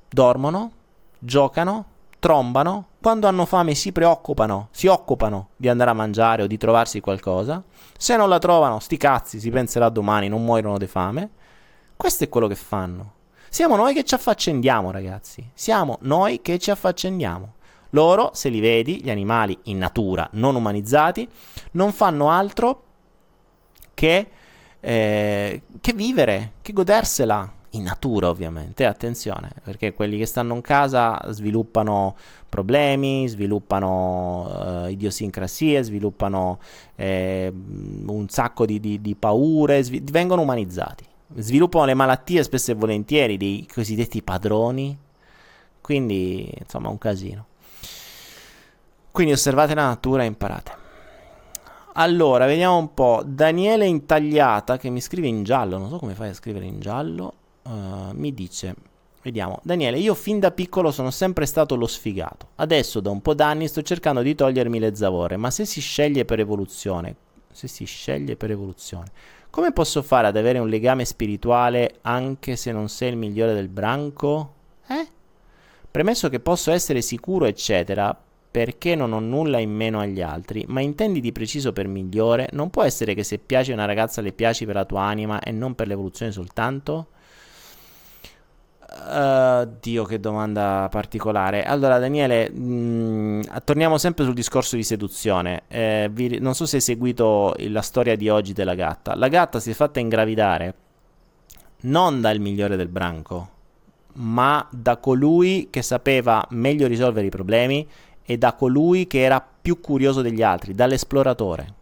Dormono, 0.08 0.72
giocano, 1.16 1.84
trombano, 2.18 2.88
quando 3.00 3.26
hanno 3.26 3.46
fame 3.46 3.74
si 3.74 3.92
preoccupano, 3.92 4.68
si 4.72 4.86
occupano 4.86 5.50
di 5.56 5.68
andare 5.68 5.90
a 5.90 5.94
mangiare 5.94 6.42
o 6.42 6.46
di 6.46 6.58
trovarsi 6.58 7.00
qualcosa. 7.00 7.62
Se 7.96 8.14
non 8.16 8.28
la 8.28 8.38
trovano, 8.38 8.78
sti 8.78 8.96
cazzi, 8.98 9.40
si 9.40 9.50
penserà 9.50 9.88
domani, 9.88 10.28
non 10.28 10.44
muoiono 10.44 10.76
di 10.76 10.86
fame. 10.86 11.30
Questo 11.96 12.24
è 12.24 12.28
quello 12.28 12.46
che 12.46 12.54
fanno. 12.54 13.12
Siamo 13.48 13.76
noi 13.76 13.94
che 13.94 14.04
ci 14.04 14.14
affaccendiamo, 14.14 14.90
ragazzi. 14.90 15.48
Siamo 15.54 15.96
noi 16.02 16.42
che 16.42 16.58
ci 16.58 16.70
affaccendiamo. 16.70 17.54
Loro, 17.90 18.30
se 18.34 18.50
li 18.50 18.60
vedi, 18.60 19.02
gli 19.02 19.10
animali 19.10 19.58
in 19.64 19.78
natura 19.78 20.28
non 20.32 20.54
umanizzati, 20.54 21.28
non 21.72 21.92
fanno 21.92 22.30
altro 22.30 22.82
che, 23.94 24.30
eh, 24.78 25.62
che 25.80 25.92
vivere, 25.94 26.52
che 26.60 26.72
godersela, 26.72 27.52
in 27.70 27.84
natura 27.84 28.28
ovviamente, 28.28 28.84
attenzione, 28.84 29.50
perché 29.62 29.92
quelli 29.92 30.18
che 30.18 30.26
stanno 30.26 30.54
in 30.54 30.60
casa 30.60 31.20
sviluppano 31.28 32.16
problemi, 32.48 33.28
sviluppano 33.28 34.84
eh, 34.86 34.90
idiosincrasie, 34.92 35.82
sviluppano 35.82 36.58
eh, 36.96 37.52
un 37.52 38.28
sacco 38.28 38.66
di, 38.66 38.80
di, 38.80 39.00
di 39.00 39.14
paure, 39.14 39.82
svi- 39.82 40.02
vengono 40.10 40.42
umanizzati, 40.42 41.04
sviluppano 41.36 41.84
le 41.84 41.94
malattie 41.94 42.42
spesso 42.42 42.72
e 42.72 42.74
volentieri 42.74 43.36
dei 43.36 43.68
cosiddetti 43.72 44.22
padroni, 44.22 44.98
quindi 45.80 46.52
insomma 46.58 46.88
un 46.88 46.98
casino. 46.98 47.46
Quindi 49.12 49.32
osservate 49.32 49.74
la 49.74 49.86
natura 49.86 50.22
e 50.22 50.26
imparate. 50.26 50.78
Allora, 51.94 52.46
vediamo 52.46 52.78
un 52.78 52.94
po'. 52.94 53.22
Daniele 53.26 53.84
Intagliata, 53.86 54.76
che 54.76 54.88
mi 54.90 55.00
scrive 55.00 55.26
in 55.26 55.42
giallo, 55.42 55.78
non 55.78 55.88
so 55.88 55.98
come 55.98 56.14
fai 56.14 56.28
a 56.28 56.34
scrivere 56.34 56.64
in 56.64 56.78
giallo, 56.78 57.34
uh, 57.70 58.14
mi 58.14 58.34
dice, 58.34 58.74
vediamo, 59.22 59.60
Daniele, 59.62 59.98
io 59.98 60.14
fin 60.14 60.38
da 60.38 60.50
piccolo 60.50 60.90
sono 60.90 61.10
sempre 61.10 61.46
stato 61.46 61.76
lo 61.76 61.86
sfigato. 61.86 62.48
Adesso 62.56 63.00
da 63.00 63.10
un 63.10 63.22
po' 63.22 63.34
d'anni 63.34 63.68
sto 63.68 63.82
cercando 63.82 64.22
di 64.22 64.34
togliermi 64.34 64.78
le 64.78 64.94
zavore, 64.94 65.36
ma 65.36 65.50
se 65.50 65.64
si 65.64 65.80
sceglie 65.80 66.24
per 66.24 66.40
evoluzione, 66.40 67.14
se 67.52 67.68
si 67.68 67.84
sceglie 67.84 68.36
per 68.36 68.50
evoluzione, 68.50 69.10
come 69.50 69.72
posso 69.72 70.02
fare 70.02 70.26
ad 70.26 70.36
avere 70.36 70.58
un 70.58 70.68
legame 70.68 71.04
spirituale 71.04 71.98
anche 72.02 72.56
se 72.56 72.72
non 72.72 72.88
sei 72.88 73.10
il 73.10 73.16
migliore 73.16 73.54
del 73.54 73.68
branco? 73.68 74.54
Eh? 74.86 75.08
Premesso 75.90 76.28
che 76.28 76.38
posso 76.38 76.70
essere 76.70 77.02
sicuro, 77.02 77.46
eccetera, 77.46 78.16
perché 78.50 78.94
non 78.94 79.12
ho 79.12 79.18
nulla 79.18 79.58
in 79.58 79.70
meno 79.70 80.00
agli 80.00 80.20
altri, 80.20 80.64
ma 80.68 80.80
intendi 80.80 81.20
di 81.20 81.32
preciso 81.32 81.72
per 81.72 81.88
migliore? 81.88 82.48
Non 82.52 82.70
può 82.70 82.82
essere 82.82 83.14
che 83.14 83.24
se 83.24 83.38
piaci 83.38 83.72
a 83.72 83.74
una 83.74 83.84
ragazza 83.86 84.20
le 84.20 84.32
piaci 84.32 84.66
per 84.66 84.76
la 84.76 84.84
tua 84.84 85.02
anima 85.02 85.40
e 85.40 85.50
non 85.50 85.74
per 85.74 85.88
l'evoluzione 85.88 86.30
soltanto? 86.30 87.08
Uh, 88.92 89.76
Dio, 89.80 90.04
che 90.04 90.18
domanda 90.18 90.88
particolare. 90.90 91.62
Allora, 91.62 91.98
Daniele, 91.98 92.50
mh, 92.50 92.60
mm, 92.60 93.40
torniamo 93.64 93.98
sempre 93.98 94.24
sul 94.24 94.34
discorso 94.34 94.74
di 94.74 94.82
seduzione. 94.82 95.62
Eh, 95.68 96.08
vi, 96.10 96.40
non 96.40 96.54
so 96.54 96.66
se 96.66 96.76
hai 96.76 96.82
seguito 96.82 97.54
la 97.68 97.82
storia 97.82 98.16
di 98.16 98.28
oggi 98.28 98.52
della 98.52 98.74
gatta. 98.74 99.14
La 99.14 99.28
gatta 99.28 99.60
si 99.60 99.70
è 99.70 99.74
fatta 99.74 100.00
ingravidare 100.00 100.74
non 101.82 102.20
dal 102.20 102.40
migliore 102.40 102.76
del 102.76 102.88
branco, 102.88 103.48
ma 104.14 104.66
da 104.70 104.96
colui 104.96 105.68
che 105.70 105.82
sapeva 105.82 106.44
meglio 106.50 106.86
risolvere 106.86 107.26
i 107.26 107.30
problemi 107.30 107.88
e 108.24 108.38
da 108.38 108.54
colui 108.54 109.06
che 109.06 109.20
era 109.20 109.40
più 109.40 109.80
curioso 109.80 110.20
degli 110.20 110.42
altri, 110.42 110.74
dall'esploratore. 110.74 111.74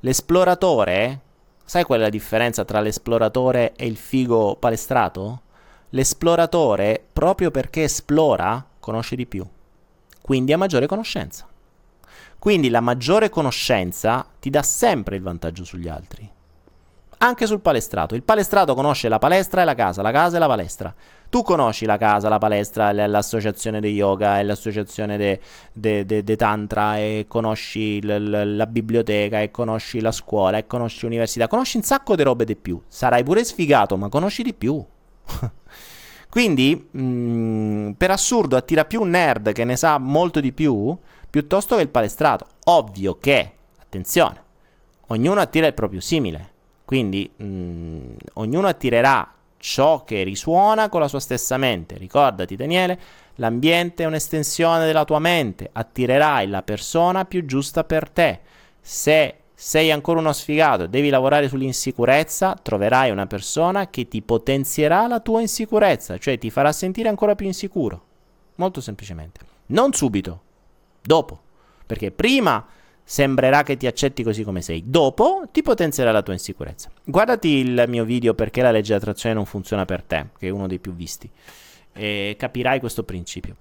L'esploratore, 0.00 1.20
sai 1.64 1.84
qual 1.84 2.00
è 2.00 2.02
la 2.02 2.08
differenza 2.08 2.64
tra 2.64 2.80
l'esploratore 2.80 3.74
e 3.76 3.86
il 3.86 3.96
figo 3.96 4.56
palestrato? 4.56 5.42
L'esploratore, 5.94 7.04
proprio 7.12 7.50
perché 7.50 7.82
esplora, 7.84 8.64
conosce 8.80 9.14
di 9.14 9.26
più, 9.26 9.46
quindi 10.22 10.54
ha 10.54 10.56
maggiore 10.56 10.86
conoscenza. 10.86 11.46
Quindi 12.38 12.70
la 12.70 12.80
maggiore 12.80 13.28
conoscenza 13.28 14.26
ti 14.40 14.48
dà 14.48 14.62
sempre 14.62 15.16
il 15.16 15.22
vantaggio 15.22 15.64
sugli 15.64 15.88
altri. 15.88 16.28
Anche 17.18 17.46
sul 17.46 17.60
palestrato. 17.60 18.14
Il 18.14 18.22
palestrato 18.22 18.74
conosce 18.74 19.08
la 19.08 19.18
palestra 19.18 19.62
e 19.62 19.64
la 19.66 19.74
casa, 19.74 20.00
la 20.00 20.10
casa 20.10 20.36
e 20.36 20.38
la 20.40 20.46
palestra. 20.46 20.94
Tu 21.28 21.42
conosci 21.42 21.84
la 21.84 21.98
casa, 21.98 22.28
la 22.30 22.38
palestra, 22.38 22.90
l'associazione 22.90 23.78
di 23.78 23.92
yoga 23.92 24.40
e 24.40 24.44
l'associazione 24.44 25.18
de, 25.18 25.40
de, 25.72 26.06
de, 26.06 26.24
de 26.24 26.36
tantra 26.36 26.96
e 26.96 27.26
conosci 27.28 28.02
l, 28.02 28.08
l, 28.08 28.56
la 28.56 28.66
biblioteca 28.66 29.40
e 29.40 29.50
conosci 29.50 30.00
la 30.00 30.10
scuola 30.10 30.56
e 30.56 30.66
conosci 30.66 31.04
l'università. 31.04 31.48
Conosci 31.48 31.76
un 31.76 31.82
sacco 31.82 32.16
di 32.16 32.22
robe 32.22 32.46
di 32.46 32.56
più. 32.56 32.82
Sarai 32.88 33.22
pure 33.22 33.44
sfigato, 33.44 33.96
ma 33.98 34.08
conosci 34.08 34.42
di 34.42 34.54
più. 34.54 34.84
Quindi, 36.28 36.88
mh, 36.90 37.02
mm, 37.02 37.90
per 37.92 38.10
assurdo, 38.10 38.56
attira 38.56 38.84
più 38.84 39.02
un 39.02 39.10
nerd 39.10 39.52
che 39.52 39.64
ne 39.64 39.76
sa 39.76 39.98
molto 39.98 40.40
di 40.40 40.52
più 40.52 40.96
piuttosto 41.28 41.76
che 41.76 41.82
il 41.82 41.88
palestrato. 41.88 42.46
Ovvio 42.64 43.18
che, 43.18 43.52
attenzione, 43.78 44.42
ognuno 45.08 45.40
attira 45.40 45.66
il 45.66 45.74
proprio 45.74 46.00
simile. 46.00 46.50
Quindi, 46.84 47.30
mh, 47.36 47.44
mm, 47.44 48.10
ognuno 48.34 48.66
attirerà 48.66 49.34
ciò 49.58 50.04
che 50.04 50.22
risuona 50.24 50.88
con 50.88 51.00
la 51.00 51.08
sua 51.08 51.20
stessa 51.20 51.56
mente. 51.56 51.96
Ricordati, 51.96 52.56
Daniele, 52.56 52.98
l'ambiente 53.36 54.02
è 54.02 54.06
un'estensione 54.06 54.86
della 54.86 55.04
tua 55.04 55.18
mente. 55.18 55.68
Attirerai 55.70 56.48
la 56.48 56.62
persona 56.62 57.24
più 57.24 57.44
giusta 57.44 57.84
per 57.84 58.10
te. 58.10 58.40
Se 58.80 59.41
sei 59.54 59.90
ancora 59.90 60.18
uno 60.18 60.32
sfigato 60.32 60.86
devi 60.86 61.08
lavorare 61.08 61.48
sull'insicurezza, 61.48 62.56
troverai 62.60 63.10
una 63.10 63.26
persona 63.26 63.88
che 63.90 64.08
ti 64.08 64.22
potenzierà 64.22 65.06
la 65.06 65.20
tua 65.20 65.40
insicurezza, 65.40 66.18
cioè 66.18 66.38
ti 66.38 66.50
farà 66.50 66.72
sentire 66.72 67.08
ancora 67.08 67.34
più 67.34 67.46
insicuro. 67.46 68.04
Molto 68.56 68.80
semplicemente. 68.80 69.40
Non 69.66 69.92
subito, 69.92 70.42
dopo. 71.00 71.40
Perché 71.86 72.10
prima 72.10 72.66
sembrerà 73.04 73.62
che 73.62 73.76
ti 73.76 73.86
accetti 73.86 74.22
così 74.22 74.44
come 74.44 74.62
sei, 74.62 74.84
dopo 74.86 75.42
ti 75.50 75.62
potenzierà 75.62 76.12
la 76.12 76.22
tua 76.22 76.32
insicurezza. 76.32 76.90
Guardati 77.04 77.48
il 77.48 77.84
mio 77.88 78.04
video 78.04 78.34
perché 78.34 78.62
la 78.62 78.70
legge 78.70 78.98
di 78.98 79.32
non 79.32 79.44
funziona 79.44 79.84
per 79.84 80.02
te, 80.02 80.28
che 80.38 80.48
è 80.48 80.50
uno 80.50 80.66
dei 80.66 80.78
più 80.78 80.94
visti, 80.94 81.30
e 81.92 82.36
capirai 82.38 82.80
questo 82.80 83.02
principio. 83.02 83.56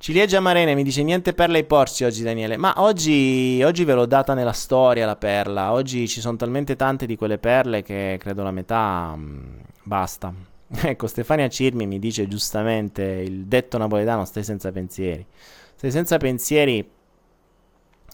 Ciliegia 0.00 0.40
Marene 0.40 0.74
mi 0.74 0.82
dice 0.82 1.02
niente 1.02 1.34
perle 1.34 1.58
ai 1.58 1.64
porci 1.64 2.04
oggi 2.04 2.22
Daniele, 2.22 2.56
ma 2.56 2.72
oggi, 2.78 3.60
oggi 3.62 3.84
ve 3.84 3.92
l'ho 3.92 4.06
data 4.06 4.32
nella 4.32 4.54
storia 4.54 5.04
la 5.04 5.14
perla, 5.14 5.72
oggi 5.72 6.08
ci 6.08 6.22
sono 6.22 6.38
talmente 6.38 6.74
tante 6.74 7.04
di 7.04 7.16
quelle 7.16 7.36
perle 7.36 7.82
che 7.82 8.16
credo 8.18 8.42
la 8.42 8.50
metà 8.50 9.14
mh, 9.14 9.20
mm, 9.20 9.58
basta. 9.82 10.32
Ecco, 10.72 11.06
Stefania 11.06 11.50
Cirmi 11.50 11.86
mi 11.86 11.98
dice 11.98 12.26
giustamente 12.26 13.02
il 13.02 13.44
detto 13.44 13.76
napoletano 13.76 14.24
stai 14.24 14.42
senza 14.42 14.72
pensieri. 14.72 15.26
Stai 15.74 15.90
senza 15.90 16.16
pensieri 16.16 16.90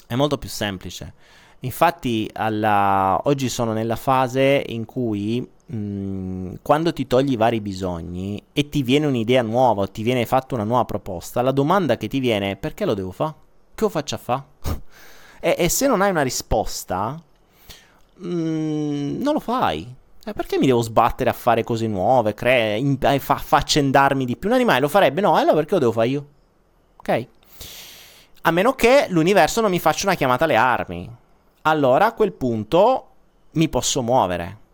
è 0.09 0.15
molto 0.17 0.39
più 0.39 0.49
semplice. 0.49 1.13
Infatti 1.61 2.29
alla... 2.33 3.21
oggi 3.23 3.49
sono 3.49 3.73
nella 3.73 3.95
fase 3.95 4.61
in 4.67 4.87
cui 4.87 5.49
Mm, 5.75 6.55
quando 6.63 6.93
ti 6.93 7.09
togli 7.09 7.33
i 7.33 7.37
vari 7.37 7.61
bisogni 7.61 8.41
e 8.53 8.69
ti 8.69 8.85
viene 8.85 9.07
un'idea 9.07 9.43
nuova 9.43 9.83
o 9.83 9.91
ti 9.91 10.05
viene 10.05 10.25
fatta 10.25 10.55
una 10.55 10.63
nuova 10.63 10.85
proposta, 10.85 11.43
la 11.43 11.51
domanda 11.51 11.97
che 11.97 12.07
ti 12.07 12.21
viene 12.21 12.53
è 12.53 12.57
perché 12.57 12.85
lo 12.85 12.95
devo 12.95 13.11
fare? 13.11 13.35
Che 13.75 13.83
lo 13.83 13.91
faccio 13.91 14.15
a 14.15 14.19
fare? 14.19 14.43
e, 15.41 15.57
e, 15.59 15.69
se 15.69 15.89
non 15.89 16.03
hai 16.03 16.11
una 16.11 16.23
risposta, 16.23 17.21
mm, 18.25 19.21
non 19.21 19.33
lo 19.33 19.41
fai. 19.41 19.93
Eh, 20.25 20.33
perché 20.33 20.57
mi 20.57 20.67
devo 20.67 20.83
sbattere 20.83 21.31
a 21.31 21.33
fare 21.33 21.65
cose 21.65 21.89
nuove, 21.89 22.35
cre- 22.35 22.77
in, 22.77 22.97
fa- 23.19 23.37
faccendarmi 23.37 24.25
di 24.25 24.37
più? 24.37 24.49
Un 24.49 24.55
animale 24.55 24.81
lo 24.81 24.89
farebbe? 24.89 25.21
No, 25.21 25.35
allora 25.35 25.55
perché 25.55 25.75
lo 25.75 25.81
devo 25.81 25.93
fare 25.93 26.09
io? 26.09 26.27
Ok? 26.97 27.27
A 28.43 28.51
meno 28.53 28.75
che 28.75 29.07
l'universo 29.09 29.61
non 29.61 29.71
mi 29.71 29.81
faccia 29.81 30.07
una 30.07 30.15
chiamata 30.15 30.45
alle 30.45 30.57
armi. 30.57 31.11
Allora 31.63 32.07
a 32.07 32.13
quel 32.13 32.33
punto 32.33 33.07
mi 33.53 33.69
posso 33.69 34.03
muovere 34.03 34.65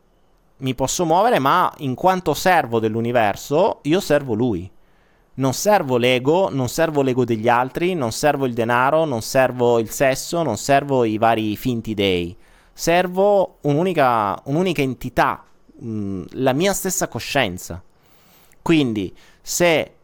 mi 0.62 0.74
posso 0.74 1.04
muovere, 1.04 1.38
ma 1.38 1.72
in 1.78 1.94
quanto 1.94 2.34
servo 2.34 2.78
dell'universo, 2.78 3.80
io 3.82 4.00
servo 4.00 4.34
lui. 4.34 4.70
Non 5.34 5.54
servo 5.54 5.96
l'ego, 5.96 6.50
non 6.50 6.68
servo 6.68 7.02
l'ego 7.02 7.24
degli 7.24 7.48
altri, 7.48 7.94
non 7.94 8.12
servo 8.12 8.46
il 8.46 8.52
denaro, 8.52 9.04
non 9.04 9.22
servo 9.22 9.78
il 9.78 9.90
sesso, 9.90 10.42
non 10.42 10.56
servo 10.56 11.04
i 11.04 11.18
vari 11.18 11.56
finti 11.56 11.94
dei. 11.94 12.36
Servo 12.72 13.58
un'unica, 13.62 14.40
un'unica 14.44 14.82
entità, 14.82 15.44
mh, 15.78 15.88
mm, 15.88 16.22
la 16.32 16.52
mia 16.52 16.72
stessa 16.72 17.08
coscienza. 17.08 17.82
Quindi, 18.60 19.14
se 19.40 19.94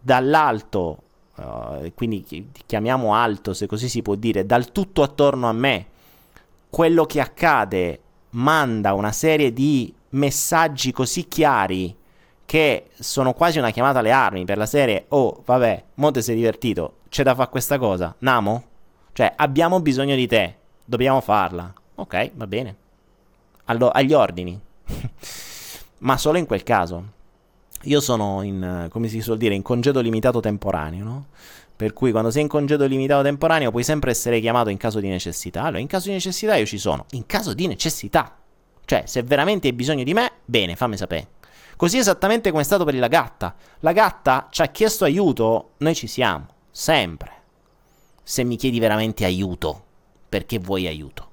dall'alto, 0.00 0.98
uh, 1.36 1.92
quindi 1.94 2.50
chiamiamo 2.66 3.14
alto 3.14 3.52
se 3.52 3.66
così 3.66 3.88
si 3.88 4.02
può 4.02 4.14
dire, 4.14 4.46
dal 4.46 4.70
tutto 4.70 5.02
attorno 5.02 5.48
a 5.48 5.52
me, 5.52 5.86
quello 6.70 7.04
che 7.04 7.20
accade 7.20 8.00
manda 8.30 8.94
una 8.94 9.12
serie 9.12 9.52
di 9.52 9.92
messaggi 10.10 10.92
così 10.92 11.28
chiari 11.28 11.96
che 12.44 12.86
sono 12.98 13.34
quasi 13.34 13.58
una 13.58 13.70
chiamata 13.70 13.98
alle 13.98 14.10
armi 14.10 14.44
per 14.44 14.56
la 14.56 14.66
serie 14.66 15.04
oh 15.08 15.42
vabbè 15.44 15.84
Monte 15.94 16.22
sei 16.22 16.36
divertito 16.36 16.98
c'è 17.10 17.22
da 17.22 17.34
fare 17.34 17.50
questa 17.50 17.78
cosa 17.78 18.14
Namo? 18.20 18.64
Cioè 19.12 19.32
abbiamo 19.36 19.80
bisogno 19.80 20.14
di 20.14 20.28
te 20.28 20.54
dobbiamo 20.84 21.20
farla. 21.20 21.72
Ok 21.96 22.30
va 22.34 22.46
bene. 22.46 22.76
Allo- 23.64 23.90
agli 23.90 24.12
ordini. 24.12 24.58
Ma 25.98 26.16
solo 26.16 26.38
in 26.38 26.46
quel 26.46 26.62
caso. 26.62 27.16
Io 27.82 28.00
sono 28.00 28.42
in 28.42 28.86
come 28.90 29.08
si 29.08 29.20
suol 29.20 29.36
dire 29.36 29.54
in 29.54 29.62
congedo 29.62 30.00
limitato 30.00 30.40
temporaneo 30.40 31.04
no? 31.04 31.26
Per 31.78 31.92
cui 31.92 32.10
quando 32.10 32.32
sei 32.32 32.42
in 32.42 32.48
congedo 32.48 32.86
limitato 32.86 33.22
temporaneo 33.22 33.70
puoi 33.70 33.84
sempre 33.84 34.10
essere 34.10 34.40
chiamato 34.40 34.68
in 34.68 34.78
caso 34.78 34.98
di 34.98 35.06
necessità. 35.06 35.62
Allora, 35.62 35.78
in 35.78 35.86
caso 35.86 36.08
di 36.08 36.14
necessità 36.14 36.56
io 36.56 36.66
ci 36.66 36.76
sono. 36.76 37.06
In 37.12 37.24
caso 37.24 37.54
di 37.54 37.68
necessità. 37.68 38.36
Cioè, 38.84 39.04
se 39.06 39.22
veramente 39.22 39.68
hai 39.68 39.72
bisogno 39.74 40.02
di 40.02 40.12
me, 40.12 40.28
bene, 40.44 40.74
fammi 40.74 40.96
sapere. 40.96 41.28
Così 41.76 41.96
esattamente 41.96 42.50
come 42.50 42.62
è 42.62 42.64
stato 42.64 42.84
per 42.84 42.96
la 42.96 43.06
gatta. 43.06 43.54
La 43.78 43.92
gatta 43.92 44.48
ci 44.50 44.60
ha 44.62 44.66
chiesto 44.66 45.04
aiuto, 45.04 45.74
noi 45.76 45.94
ci 45.94 46.08
siamo. 46.08 46.48
Sempre. 46.72 47.30
Se 48.24 48.42
mi 48.42 48.56
chiedi 48.56 48.80
veramente 48.80 49.24
aiuto, 49.24 49.84
perché 50.28 50.58
vuoi 50.58 50.88
aiuto. 50.88 51.28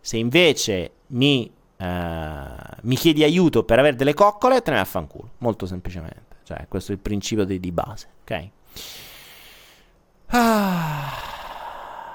Se 0.00 0.16
invece 0.16 0.94
mi, 1.08 1.48
eh, 1.76 2.44
mi 2.80 2.96
chiedi 2.96 3.22
aiuto 3.22 3.62
per 3.62 3.78
avere 3.78 3.94
delle 3.94 4.14
coccole, 4.14 4.62
te 4.62 4.70
ne 4.70 4.78
vai 4.78 4.84
a 4.84 4.88
fanculo. 4.88 5.30
Molto 5.38 5.64
semplicemente. 5.64 6.38
Cioè, 6.42 6.66
questo 6.66 6.90
è 6.90 6.96
il 6.96 7.00
principio 7.00 7.44
di, 7.44 7.60
di 7.60 7.70
base, 7.70 8.08
ok? 8.22 8.48
Ah. 10.32 11.12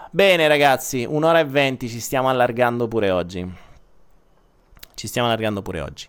Bene 0.10 0.48
ragazzi, 0.48 1.06
un'ora 1.08 1.40
e 1.40 1.46
venti 1.46 1.90
ci 1.90 2.00
stiamo 2.00 2.30
allargando 2.30 2.88
pure 2.88 3.12
oggi. 3.12 3.46
Ci 4.94 5.08
stiamo 5.08 5.28
allargando 5.28 5.62
pure 5.62 5.82
oggi. 5.82 6.08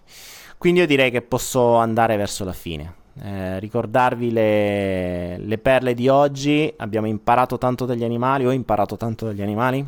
Quindi 0.57 0.81
io 0.81 0.87
direi 0.87 1.11
che 1.11 1.23
posso 1.23 1.75
andare 1.77 2.17
verso 2.17 2.45
la 2.45 2.53
fine. 2.53 2.95
Eh, 3.21 3.59
ricordarvi 3.59 4.31
le, 4.31 5.39
le 5.39 5.59
perle 5.59 5.95
di 5.95 6.07
oggi. 6.07 6.73
Abbiamo 6.77 7.09
imparato 7.09 7.59
tanto 7.59 7.85
dagli 7.85 8.05
animali. 8.05 8.47
Ho 8.47 8.53
imparato 8.53 8.97
tanto 8.97 9.27
dagli 9.27 9.43
animali. 9.43 9.85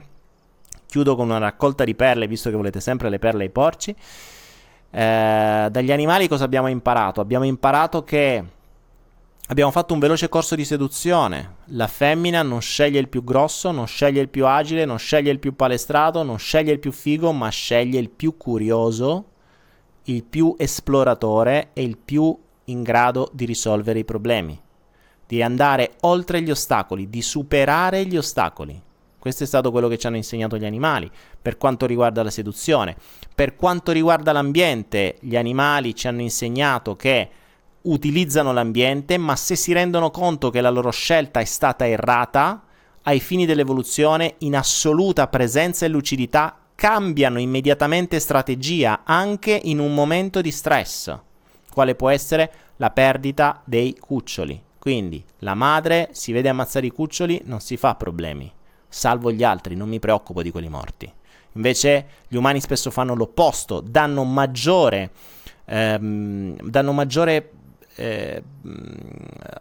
Chiudo 0.87 1.15
con 1.15 1.27
una 1.27 1.39
raccolta 1.39 1.85
di 1.85 1.95
perle, 1.95 2.27
visto 2.27 2.51
che 2.51 2.57
volete 2.57 2.81
sempre 2.81 3.11
le 3.11 3.21
perle 3.21 3.45
ai 3.45 3.51
porci. 3.51 3.95
Eh, 4.91 5.69
dagli 5.71 5.93
animali 5.93 6.27
cosa 6.27 6.45
abbiamo 6.45 6.67
imparato? 6.67 7.21
Abbiamo 7.21 7.45
imparato 7.45 8.03
che 8.03 8.45
Abbiamo 9.51 9.71
fatto 9.71 9.95
un 9.95 9.99
veloce 9.99 10.29
corso 10.29 10.55
di 10.55 10.65
seduzione. 10.67 11.57
La 11.69 11.87
femmina 11.87 12.43
non 12.43 12.61
sceglie 12.61 12.99
il 12.99 13.09
più 13.09 13.25
grosso, 13.25 13.71
non 13.71 13.87
sceglie 13.87 14.21
il 14.21 14.29
più 14.29 14.45
agile, 14.45 14.85
non 14.85 14.99
sceglie 14.99 15.31
il 15.31 15.39
più 15.39 15.57
palestrato, 15.57 16.23
non 16.23 16.39
sceglie 16.39 16.73
il 16.73 16.79
più 16.79 16.93
figo, 16.93 17.33
ma 17.33 17.49
sceglie 17.49 17.99
il 17.99 18.11
più 18.11 18.37
curioso, 18.37 19.25
il 20.05 20.23
più 20.25 20.55
esploratore 20.59 21.71
e 21.73 21.83
il 21.83 21.97
più 21.97 22.39
in 22.65 22.83
grado 22.83 23.31
di 23.33 23.47
risolvere 23.47 24.01
i 24.01 24.05
problemi, 24.05 24.61
di 25.27 25.43
andare 25.43 25.93
oltre 26.01 26.43
gli 26.43 26.51
ostacoli, 26.51 27.09
di 27.09 27.23
superare 27.23 28.05
gli 28.05 28.19
ostacoli. 28.19 28.79
Questo 29.19 29.45
è 29.45 29.47
stato 29.47 29.71
quello 29.71 29.89
che 29.89 29.97
ci 29.97 30.07
hanno 30.07 30.17
insegnato 30.17 30.59
gli 30.59 30.67
animali 30.67 31.11
per 31.41 31.57
quanto 31.57 31.87
riguarda 31.87 32.23
la 32.23 32.31
seduzione. 32.31 32.97
Per 33.35 33.57
quanto 33.57 33.93
riguarda 33.93 34.31
l'ambiente, 34.31 35.17
gli 35.21 35.37
animali 35.37 35.95
ci 35.95 36.07
hanno 36.07 36.21
insegnato 36.21 36.97
che 36.97 37.31
utilizzano 37.91 38.53
l'ambiente, 38.53 39.19
ma 39.19 39.37
se 39.37 39.57
si 39.57 39.73
rendono 39.73 40.11
conto 40.11 40.51
che 40.51 40.61
la 40.61 40.71
loro 40.71 40.91
scelta 40.91 41.41
è 41.41 41.45
stata 41.45 41.87
errata, 41.87 42.63
ai 43.03 43.21
fini 43.21 43.47
dell'evoluzione, 43.47 44.35
in 44.39 44.57
assoluta 44.57 45.29
presenza 45.29 45.87
e 45.87 45.89
lucidità, 45.89 46.57
cambiano 46.75 47.41
immediatamente 47.41 48.21
strategia 48.21 49.01
anche 49.05 49.59
in 49.65 49.79
un 49.79 49.95
momento 49.95 50.41
di 50.41 50.51
stress, 50.51 51.17
quale 51.73 51.95
può 51.95 52.09
essere 52.11 52.53
la 52.77 52.91
perdita 52.91 53.63
dei 53.65 53.97
cuccioli. 53.99 54.63
Quindi 54.79 55.25
la 55.41 55.55
madre 55.55 56.11
si 56.13 56.33
vede 56.33 56.49
ammazzare 56.49 56.87
i 56.87 56.93
cuccioli, 56.93 57.43
non 57.45 57.61
si 57.61 57.77
fa 57.77 57.95
problemi. 57.95 58.53
salvo 58.91 59.31
gli 59.31 59.45
altri, 59.45 59.75
non 59.75 59.87
mi 59.87 59.99
preoccupo 59.99 60.41
di 60.41 60.51
quelli 60.51 60.71
morti. 60.71 61.13
Invece 61.53 62.07
gli 62.27 62.37
umani 62.37 62.59
spesso 62.59 62.91
fanno 62.91 63.15
l'opposto, 63.15 63.81
danno 63.81 64.25
maggiore, 64.25 65.11
ehm, 65.67 66.57
danno 66.63 66.93
maggiore 66.93 67.51
eh, 67.99 68.43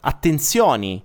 attenzioni 0.02 1.04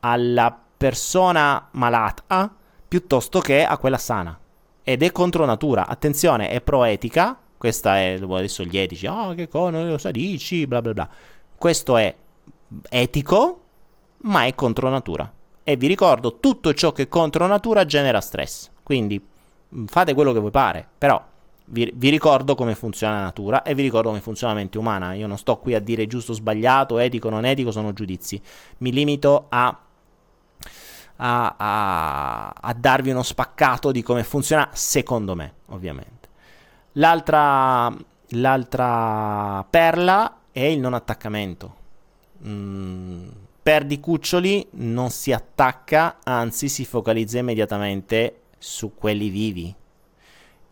alla 0.00 0.58
persona 0.76 1.68
malata 1.72 2.54
piuttosto 2.88 3.40
che 3.40 3.64
a 3.64 3.76
quella 3.76 3.98
sana. 3.98 4.38
Ed 4.82 5.02
è 5.02 5.12
contro 5.12 5.44
natura. 5.44 5.86
Attenzione, 5.86 6.48
è 6.48 6.60
pro-etica. 6.60 7.38
Questa 7.56 7.98
è 7.98 8.18
adesso 8.18 8.64
gli 8.64 8.78
etici, 8.78 9.06
ah, 9.06 9.28
oh, 9.28 9.34
che 9.34 9.46
cosa 9.46 9.82
lo 9.82 10.10
dici, 10.10 10.66
bla 10.66 10.80
bla 10.80 10.94
bla. 10.94 11.08
Questo 11.54 11.98
è 11.98 12.16
etico, 12.88 13.60
ma 14.22 14.46
è 14.46 14.54
contro 14.54 14.88
natura. 14.88 15.30
E 15.62 15.76
vi 15.76 15.86
ricordo, 15.86 16.38
tutto 16.40 16.72
ciò 16.72 16.92
che 16.92 17.02
è 17.02 17.08
contro 17.08 17.46
natura 17.46 17.84
genera 17.84 18.22
stress. 18.22 18.70
Quindi 18.82 19.22
fate 19.84 20.14
quello 20.14 20.32
che 20.32 20.40
vi 20.40 20.50
pare, 20.50 20.88
però 20.96 21.22
vi, 21.70 21.90
vi, 21.94 22.08
ricordo 22.10 22.54
come 22.54 22.74
funziona 22.74 23.14
la 23.14 23.22
natura 23.22 23.62
e 23.62 23.74
vi 23.74 23.82
ricordo 23.82 24.08
come 24.08 24.20
funziona 24.20 24.52
la 24.52 24.58
mente 24.58 24.78
umana. 24.78 25.14
Io 25.14 25.26
non 25.26 25.38
sto 25.38 25.58
qui 25.58 25.74
a 25.74 25.80
dire 25.80 26.06
giusto 26.06 26.32
o 26.32 26.34
sbagliato, 26.34 26.98
etico 26.98 27.28
o 27.28 27.30
non 27.30 27.44
etico, 27.44 27.70
sono 27.70 27.92
giudizi. 27.92 28.40
Mi 28.78 28.92
limito 28.92 29.46
a, 29.48 29.78
a, 31.16 31.54
a, 31.56 32.48
a 32.48 32.74
darvi 32.74 33.10
uno 33.10 33.22
spaccato 33.22 33.92
di 33.92 34.02
come 34.02 34.24
funziona 34.24 34.68
secondo 34.72 35.34
me, 35.36 35.54
ovviamente. 35.66 36.28
L'altra, 36.94 37.94
l'altra 38.30 39.64
perla 39.70 40.38
è 40.50 40.64
il 40.64 40.80
non 40.80 40.94
attaccamento. 40.94 41.76
Mm, 42.44 43.28
perdi 43.62 44.00
cuccioli, 44.00 44.66
non 44.72 45.10
si 45.10 45.32
attacca, 45.32 46.18
anzi 46.24 46.68
si 46.68 46.84
focalizza 46.84 47.38
immediatamente 47.38 48.40
su 48.58 48.94
quelli 48.94 49.28
vivi. 49.28 49.74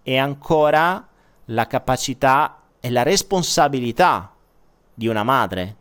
E 0.08 0.16
ancora 0.16 1.06
la 1.44 1.66
capacità 1.66 2.62
e 2.80 2.88
la 2.88 3.02
responsabilità 3.02 4.32
di 4.94 5.06
una 5.06 5.22
madre. 5.22 5.76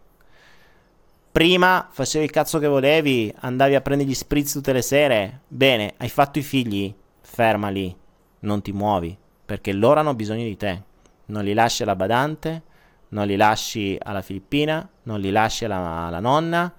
Prima 1.31 1.87
facevi 1.89 2.25
il 2.25 2.31
cazzo 2.31 2.59
che 2.59 2.67
volevi, 2.67 3.33
andavi 3.39 3.75
a 3.75 3.79
prendere 3.79 4.09
gli 4.09 4.13
spritz 4.13 4.51
tutte 4.51 4.73
le 4.73 4.81
sere. 4.81 5.43
Bene, 5.47 5.93
hai 5.95 6.09
fatto 6.09 6.39
i 6.39 6.41
figli, 6.41 6.93
ferma 7.21 7.69
lì, 7.69 7.95
non 8.39 8.61
ti 8.61 8.73
muovi, 8.73 9.17
perché 9.45 9.71
loro 9.71 10.01
hanno 10.01 10.13
bisogno 10.13 10.43
di 10.43 10.57
te. 10.57 10.83
Non 11.27 11.45
li 11.45 11.53
lasci 11.53 11.83
alla 11.83 11.95
badante, 11.95 12.63
non 13.09 13.27
li 13.27 13.37
lasci 13.37 13.97
alla 13.97 14.21
Filippina, 14.21 14.85
non 15.03 15.21
li 15.21 15.31
lasci 15.31 15.63
alla, 15.63 16.05
alla 16.07 16.19
nonna, 16.19 16.73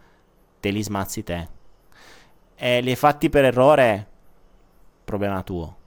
te 0.61 0.69
li 0.69 0.83
smazzi 0.83 1.23
te. 1.23 1.49
E 2.57 2.83
li 2.83 2.91
hai 2.91 2.97
fatti 2.97 3.31
per 3.31 3.47
errore, 3.47 4.07
problema 5.03 5.43
tuo. 5.43 5.78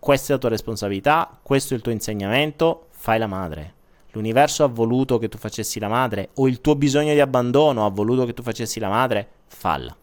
Questa 0.00 0.28
è 0.28 0.32
la 0.32 0.40
tua 0.40 0.48
responsabilità, 0.48 1.38
questo 1.42 1.74
è 1.74 1.76
il 1.76 1.82
tuo 1.82 1.92
insegnamento, 1.92 2.86
fai 2.88 3.18
la 3.18 3.26
madre. 3.26 3.74
L'universo 4.12 4.64
ha 4.64 4.66
voluto 4.66 5.18
che 5.18 5.28
tu 5.28 5.36
facessi 5.36 5.78
la 5.78 5.88
madre, 5.88 6.30
o 6.36 6.48
il 6.48 6.62
tuo 6.62 6.74
bisogno 6.74 7.12
di 7.12 7.20
abbandono 7.20 7.84
ha 7.84 7.90
voluto 7.90 8.24
che 8.24 8.32
tu 8.32 8.42
facessi 8.42 8.80
la 8.80 8.88
madre, 8.88 9.28
falla. 9.46 9.94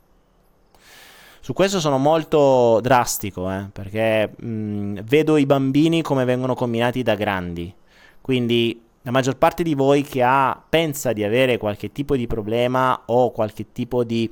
Su 1.41 1.53
questo 1.53 1.79
sono 1.79 1.97
molto 1.97 2.79
drastico, 2.81 3.49
eh, 3.51 3.69
perché 3.73 4.33
mh, 4.37 5.01
vedo 5.01 5.35
i 5.37 5.47
bambini 5.47 6.03
come 6.03 6.25
vengono 6.25 6.53
combinati 6.53 7.01
da 7.01 7.15
grandi. 7.15 7.73
Quindi 8.21 8.79
la 9.01 9.11
maggior 9.11 9.37
parte 9.37 9.63
di 9.63 9.73
voi 9.73 10.03
che 10.03 10.21
ha, 10.21 10.61
pensa 10.69 11.11
di 11.11 11.23
avere 11.23 11.57
qualche 11.57 11.91
tipo 11.91 12.15
di 12.15 12.27
problema 12.27 13.03
o 13.05 13.31
qualche 13.31 13.71
tipo 13.71 14.03
di 14.03 14.31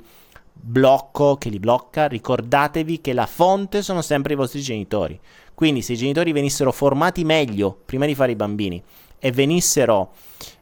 blocco 0.52 1.36
che 1.36 1.48
li 1.48 1.58
blocca, 1.58 2.06
ricordatevi 2.06 3.00
che 3.00 3.12
la 3.12 3.26
fonte 3.26 3.82
sono 3.82 4.02
sempre 4.02 4.34
i 4.34 4.36
vostri 4.36 4.60
genitori. 4.60 5.18
Quindi 5.56 5.80
se 5.80 5.94
i 5.94 5.96
genitori 5.96 6.32
venissero 6.32 6.70
formati 6.70 7.24
meglio 7.24 7.78
prima 7.86 8.04
di 8.04 8.14
fare 8.14 8.32
i 8.32 8.36
bambini 8.36 8.82
e 9.18 9.32
venissero, 9.32 10.12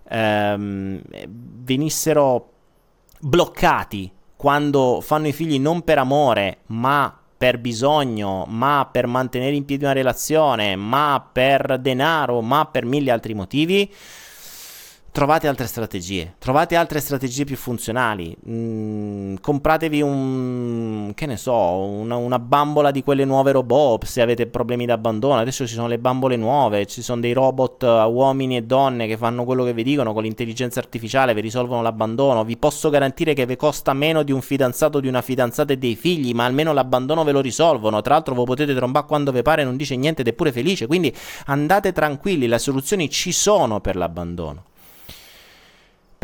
ehm, 0.08 1.02
venissero 1.26 2.50
bloccati 3.18 4.08
quando 4.36 5.00
fanno 5.02 5.26
i 5.26 5.32
figli 5.32 5.58
non 5.58 5.82
per 5.82 5.98
amore, 5.98 6.58
ma 6.66 7.12
per 7.36 7.58
bisogno, 7.58 8.44
ma 8.46 8.88
per 8.88 9.08
mantenere 9.08 9.56
in 9.56 9.64
piedi 9.64 9.82
una 9.82 9.94
relazione, 9.94 10.76
ma 10.76 11.28
per 11.32 11.78
denaro, 11.80 12.40
ma 12.40 12.64
per 12.66 12.84
mille 12.84 13.10
altri 13.10 13.34
motivi, 13.34 13.92
trovate 15.14 15.46
altre 15.46 15.68
strategie, 15.68 16.34
trovate 16.40 16.74
altre 16.74 16.98
strategie 16.98 17.44
più 17.44 17.54
funzionali, 17.54 18.36
mm, 18.48 19.36
compratevi 19.40 20.02
un, 20.02 21.12
che 21.14 21.26
ne 21.26 21.36
so, 21.36 21.54
una, 21.54 22.16
una, 22.16 22.40
bambola 22.40 22.90
di 22.90 23.04
quelle 23.04 23.24
nuove 23.24 23.52
robot 23.52 24.06
se 24.06 24.20
avete 24.22 24.48
problemi 24.48 24.86
d'abbandono, 24.86 25.38
adesso 25.38 25.68
ci 25.68 25.74
sono 25.74 25.86
le 25.86 26.00
bambole 26.00 26.34
nuove, 26.34 26.86
ci 26.86 27.00
sono 27.00 27.20
dei 27.20 27.32
robot 27.32 27.84
a 27.84 28.06
uomini 28.06 28.56
e 28.56 28.62
donne 28.62 29.06
che 29.06 29.16
fanno 29.16 29.44
quello 29.44 29.62
che 29.62 29.72
vi 29.72 29.84
dicono 29.84 30.12
con 30.12 30.24
l'intelligenza 30.24 30.80
artificiale, 30.80 31.32
vi 31.32 31.42
risolvono 31.42 31.80
l'abbandono, 31.80 32.42
vi 32.42 32.56
posso 32.56 32.90
garantire 32.90 33.34
che 33.34 33.46
vi 33.46 33.54
costa 33.54 33.92
meno 33.92 34.24
di 34.24 34.32
un 34.32 34.42
fidanzato, 34.42 34.98
di 34.98 35.06
una 35.06 35.22
fidanzata 35.22 35.72
e 35.72 35.78
dei 35.78 35.94
figli, 35.94 36.32
ma 36.32 36.44
almeno 36.44 36.72
l'abbandono 36.72 37.22
ve 37.22 37.30
lo 37.30 37.40
risolvono, 37.40 38.00
tra 38.00 38.14
l'altro 38.14 38.34
voi 38.34 38.46
potete 38.46 38.74
trombare 38.74 39.06
quando 39.06 39.30
vi 39.30 39.42
pare, 39.42 39.62
non 39.62 39.76
dice 39.76 39.94
niente 39.94 40.22
ed 40.22 40.26
è 40.26 40.32
pure 40.32 40.50
felice, 40.50 40.88
quindi 40.88 41.14
andate 41.46 41.92
tranquilli, 41.92 42.48
le 42.48 42.58
soluzioni 42.58 43.08
ci 43.08 43.30
sono 43.30 43.80
per 43.80 43.94
l'abbandono. 43.94 44.72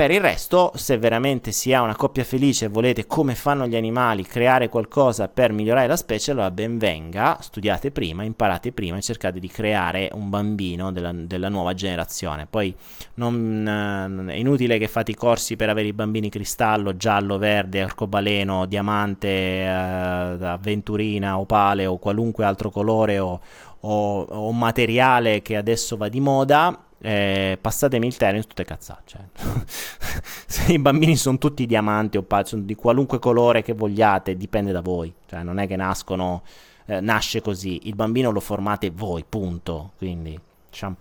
Per 0.01 0.11
il 0.11 0.23
resto, 0.23 0.73
se 0.77 0.97
veramente 0.97 1.53
si 1.53 1.75
ha 1.75 1.83
una 1.83 1.95
coppia 1.95 2.25
felice 2.25 2.65
e 2.65 2.69
volete, 2.69 3.07
come 3.07 3.35
fanno 3.35 3.67
gli 3.67 3.77
animali, 3.77 4.23
creare 4.23 4.71
qualcosa 4.71 5.29
per 5.29 5.53
migliorare 5.53 5.87
la 5.87 5.97
specie, 5.99 6.31
allora 6.31 6.51
ben 6.51 6.79
venga, 6.79 7.37
studiate 7.39 7.91
prima, 7.91 8.23
imparate 8.23 8.73
prima 8.73 8.97
e 8.97 9.03
cercate 9.03 9.39
di 9.39 9.49
creare 9.49 10.09
un 10.15 10.31
bambino 10.31 10.91
della, 10.91 11.13
della 11.13 11.51
nuova 11.51 11.75
generazione. 11.75 12.47
Poi 12.47 12.75
non, 13.17 14.27
è 14.31 14.37
inutile 14.37 14.79
che 14.79 14.89
fate 14.89 15.11
i 15.11 15.15
corsi 15.15 15.57
per 15.57 15.69
avere 15.69 15.89
i 15.89 15.93
bambini 15.93 16.31
cristallo, 16.31 16.97
giallo, 16.97 17.37
verde, 17.37 17.83
arcobaleno, 17.83 18.65
diamante, 18.65 19.29
eh, 19.29 19.67
avventurina, 19.67 21.39
opale 21.39 21.85
o 21.85 21.99
qualunque 21.99 22.47
altro 22.47 22.71
colore 22.71 23.19
o, 23.19 23.39
o, 23.81 24.21
o 24.23 24.51
materiale 24.53 25.43
che 25.43 25.57
adesso 25.57 25.99
va 25.99 26.09
di 26.09 26.21
moda 26.21 26.85
eh, 27.03 27.57
passatemi 27.61 28.07
il 28.07 28.17
termine, 28.17 28.45
tutte 28.45 28.65
cazzate. 28.65 29.03
Cioè. 29.07 29.21
Se 30.47 30.73
i 30.73 30.79
bambini 30.79 31.17
sono 31.17 31.39
tutti 31.39 31.67
diamanti 31.67 32.19
o 32.19 32.23
pa- 32.23 32.45
sono 32.45 32.63
di 32.63 32.75
qualunque 32.75 33.19
colore 33.19 33.63
che 33.63 33.73
vogliate, 33.73 34.37
dipende 34.37 34.73
da 34.73 34.83
voi. 34.83 35.13
Cioè, 35.27 35.43
non 35.43 35.59
è 35.59 35.67
che 35.67 35.77
nascono, 35.77 36.43
eh, 36.87 37.01
nasce 37.01 37.41
così. 37.41 37.89
Il 37.89 37.95
bambino 37.95 38.31
lo 38.31 38.41
formate 38.41 38.91
voi, 38.91 39.25
punto. 39.27 39.93
Quindi, 39.97 40.39
lasciamo. 40.69 40.97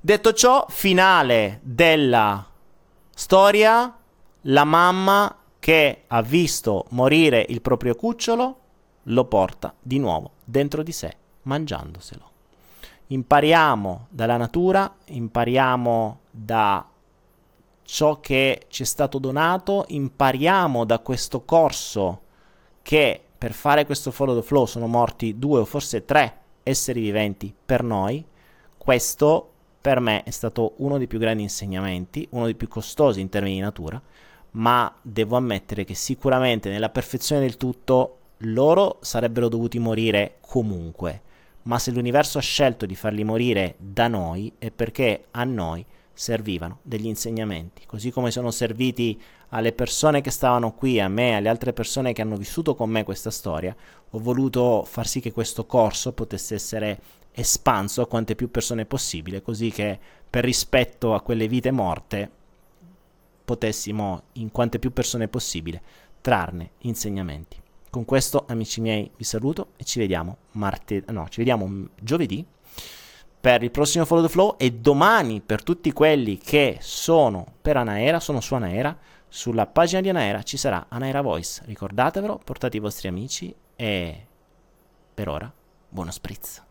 Detto 0.00 0.32
ciò, 0.32 0.64
finale 0.68 1.60
della 1.62 2.46
storia, 3.14 3.94
la 4.42 4.64
mamma 4.64 5.36
che 5.58 6.04
ha 6.06 6.22
visto 6.22 6.86
morire 6.90 7.44
il 7.48 7.60
proprio 7.60 7.94
cucciolo 7.94 8.58
lo 9.02 9.24
porta 9.24 9.74
di 9.80 9.98
nuovo 9.98 10.32
dentro 10.44 10.82
di 10.82 10.92
sé, 10.92 11.16
mangiandoselo 11.42 12.27
impariamo 13.08 14.06
dalla 14.10 14.36
natura, 14.36 14.92
impariamo 15.06 16.18
da 16.30 16.86
ciò 17.82 18.20
che 18.20 18.64
ci 18.68 18.82
è 18.82 18.86
stato 18.86 19.18
donato, 19.18 19.84
impariamo 19.88 20.84
da 20.84 20.98
questo 20.98 21.42
corso 21.42 22.22
che 22.82 23.22
per 23.38 23.52
fare 23.52 23.86
questo 23.86 24.10
follow 24.10 24.34
the 24.34 24.42
flow 24.42 24.66
sono 24.66 24.86
morti 24.86 25.38
due 25.38 25.60
o 25.60 25.64
forse 25.64 26.04
tre 26.04 26.36
esseri 26.62 27.00
viventi 27.00 27.54
per 27.64 27.82
noi. 27.82 28.24
Questo 28.76 29.52
per 29.80 30.00
me 30.00 30.22
è 30.24 30.30
stato 30.30 30.74
uno 30.78 30.98
dei 30.98 31.06
più 31.06 31.18
grandi 31.18 31.42
insegnamenti, 31.42 32.26
uno 32.32 32.44
dei 32.44 32.54
più 32.54 32.68
costosi 32.68 33.20
in 33.20 33.28
termini 33.30 33.54
di 33.54 33.60
natura, 33.60 34.00
ma 34.52 34.92
devo 35.00 35.36
ammettere 35.36 35.84
che 35.84 35.94
sicuramente 35.94 36.68
nella 36.68 36.90
perfezione 36.90 37.40
del 37.40 37.56
tutto 37.56 38.16
loro 38.38 38.98
sarebbero 39.00 39.48
dovuti 39.48 39.78
morire 39.78 40.36
comunque 40.40 41.22
ma 41.68 41.78
se 41.78 41.90
l'universo 41.90 42.38
ha 42.38 42.42
scelto 42.42 42.86
di 42.86 42.94
farli 42.94 43.24
morire 43.24 43.74
da 43.78 44.08
noi 44.08 44.52
è 44.58 44.70
perché 44.70 45.26
a 45.32 45.44
noi 45.44 45.84
servivano 46.14 46.78
degli 46.82 47.06
insegnamenti, 47.06 47.84
così 47.86 48.10
come 48.10 48.30
sono 48.30 48.50
serviti 48.50 49.20
alle 49.50 49.72
persone 49.72 50.22
che 50.22 50.30
stavano 50.30 50.72
qui, 50.72 50.98
a 50.98 51.08
me, 51.08 51.36
alle 51.36 51.50
altre 51.50 51.74
persone 51.74 52.12
che 52.12 52.22
hanno 52.22 52.36
vissuto 52.36 52.74
con 52.74 52.88
me 52.90 53.04
questa 53.04 53.30
storia, 53.30 53.76
ho 54.10 54.18
voluto 54.18 54.82
far 54.84 55.06
sì 55.06 55.20
che 55.20 55.30
questo 55.30 55.66
corso 55.66 56.12
potesse 56.12 56.54
essere 56.54 57.00
espanso 57.32 58.00
a 58.00 58.08
quante 58.08 58.34
più 58.34 58.50
persone 58.50 58.86
possibile, 58.86 59.42
così 59.42 59.70
che 59.70 59.98
per 60.28 60.44
rispetto 60.44 61.14
a 61.14 61.20
quelle 61.20 61.46
vite 61.48 61.70
morte 61.70 62.30
potessimo, 63.44 64.22
in 64.32 64.50
quante 64.50 64.78
più 64.78 64.92
persone 64.92 65.28
possibile, 65.28 65.82
trarne 66.22 66.70
insegnamenti. 66.78 67.60
Con 67.90 68.04
questo, 68.04 68.44
amici 68.48 68.80
miei, 68.80 69.10
vi 69.16 69.24
saluto 69.24 69.68
e 69.76 69.84
ci 69.84 69.98
vediamo 69.98 70.36
martedì. 70.52 71.10
No, 71.12 71.28
ci 71.28 71.38
vediamo 71.38 71.88
giovedì 72.00 72.44
per 73.40 73.62
il 73.62 73.70
prossimo 73.70 74.04
Follow 74.04 74.24
the 74.26 74.30
Flow 74.30 74.56
e 74.58 74.72
domani 74.72 75.40
per 75.40 75.62
tutti 75.62 75.92
quelli 75.92 76.38
che 76.38 76.78
sono 76.80 77.46
per 77.62 77.76
Anaera, 77.76 78.20
sono 78.20 78.40
su 78.40 78.54
Anaera, 78.54 78.96
sulla 79.28 79.66
pagina 79.66 80.00
di 80.00 80.08
Anaera 80.08 80.42
ci 80.42 80.56
sarà 80.56 80.86
Anaera 80.88 81.22
Voice. 81.22 81.62
Ricordatevelo, 81.64 82.40
portate 82.44 82.76
i 82.76 82.80
vostri 82.80 83.08
amici 83.08 83.54
e 83.74 84.26
per 85.14 85.28
ora 85.28 85.52
buono 85.88 86.10
spritz. 86.10 86.62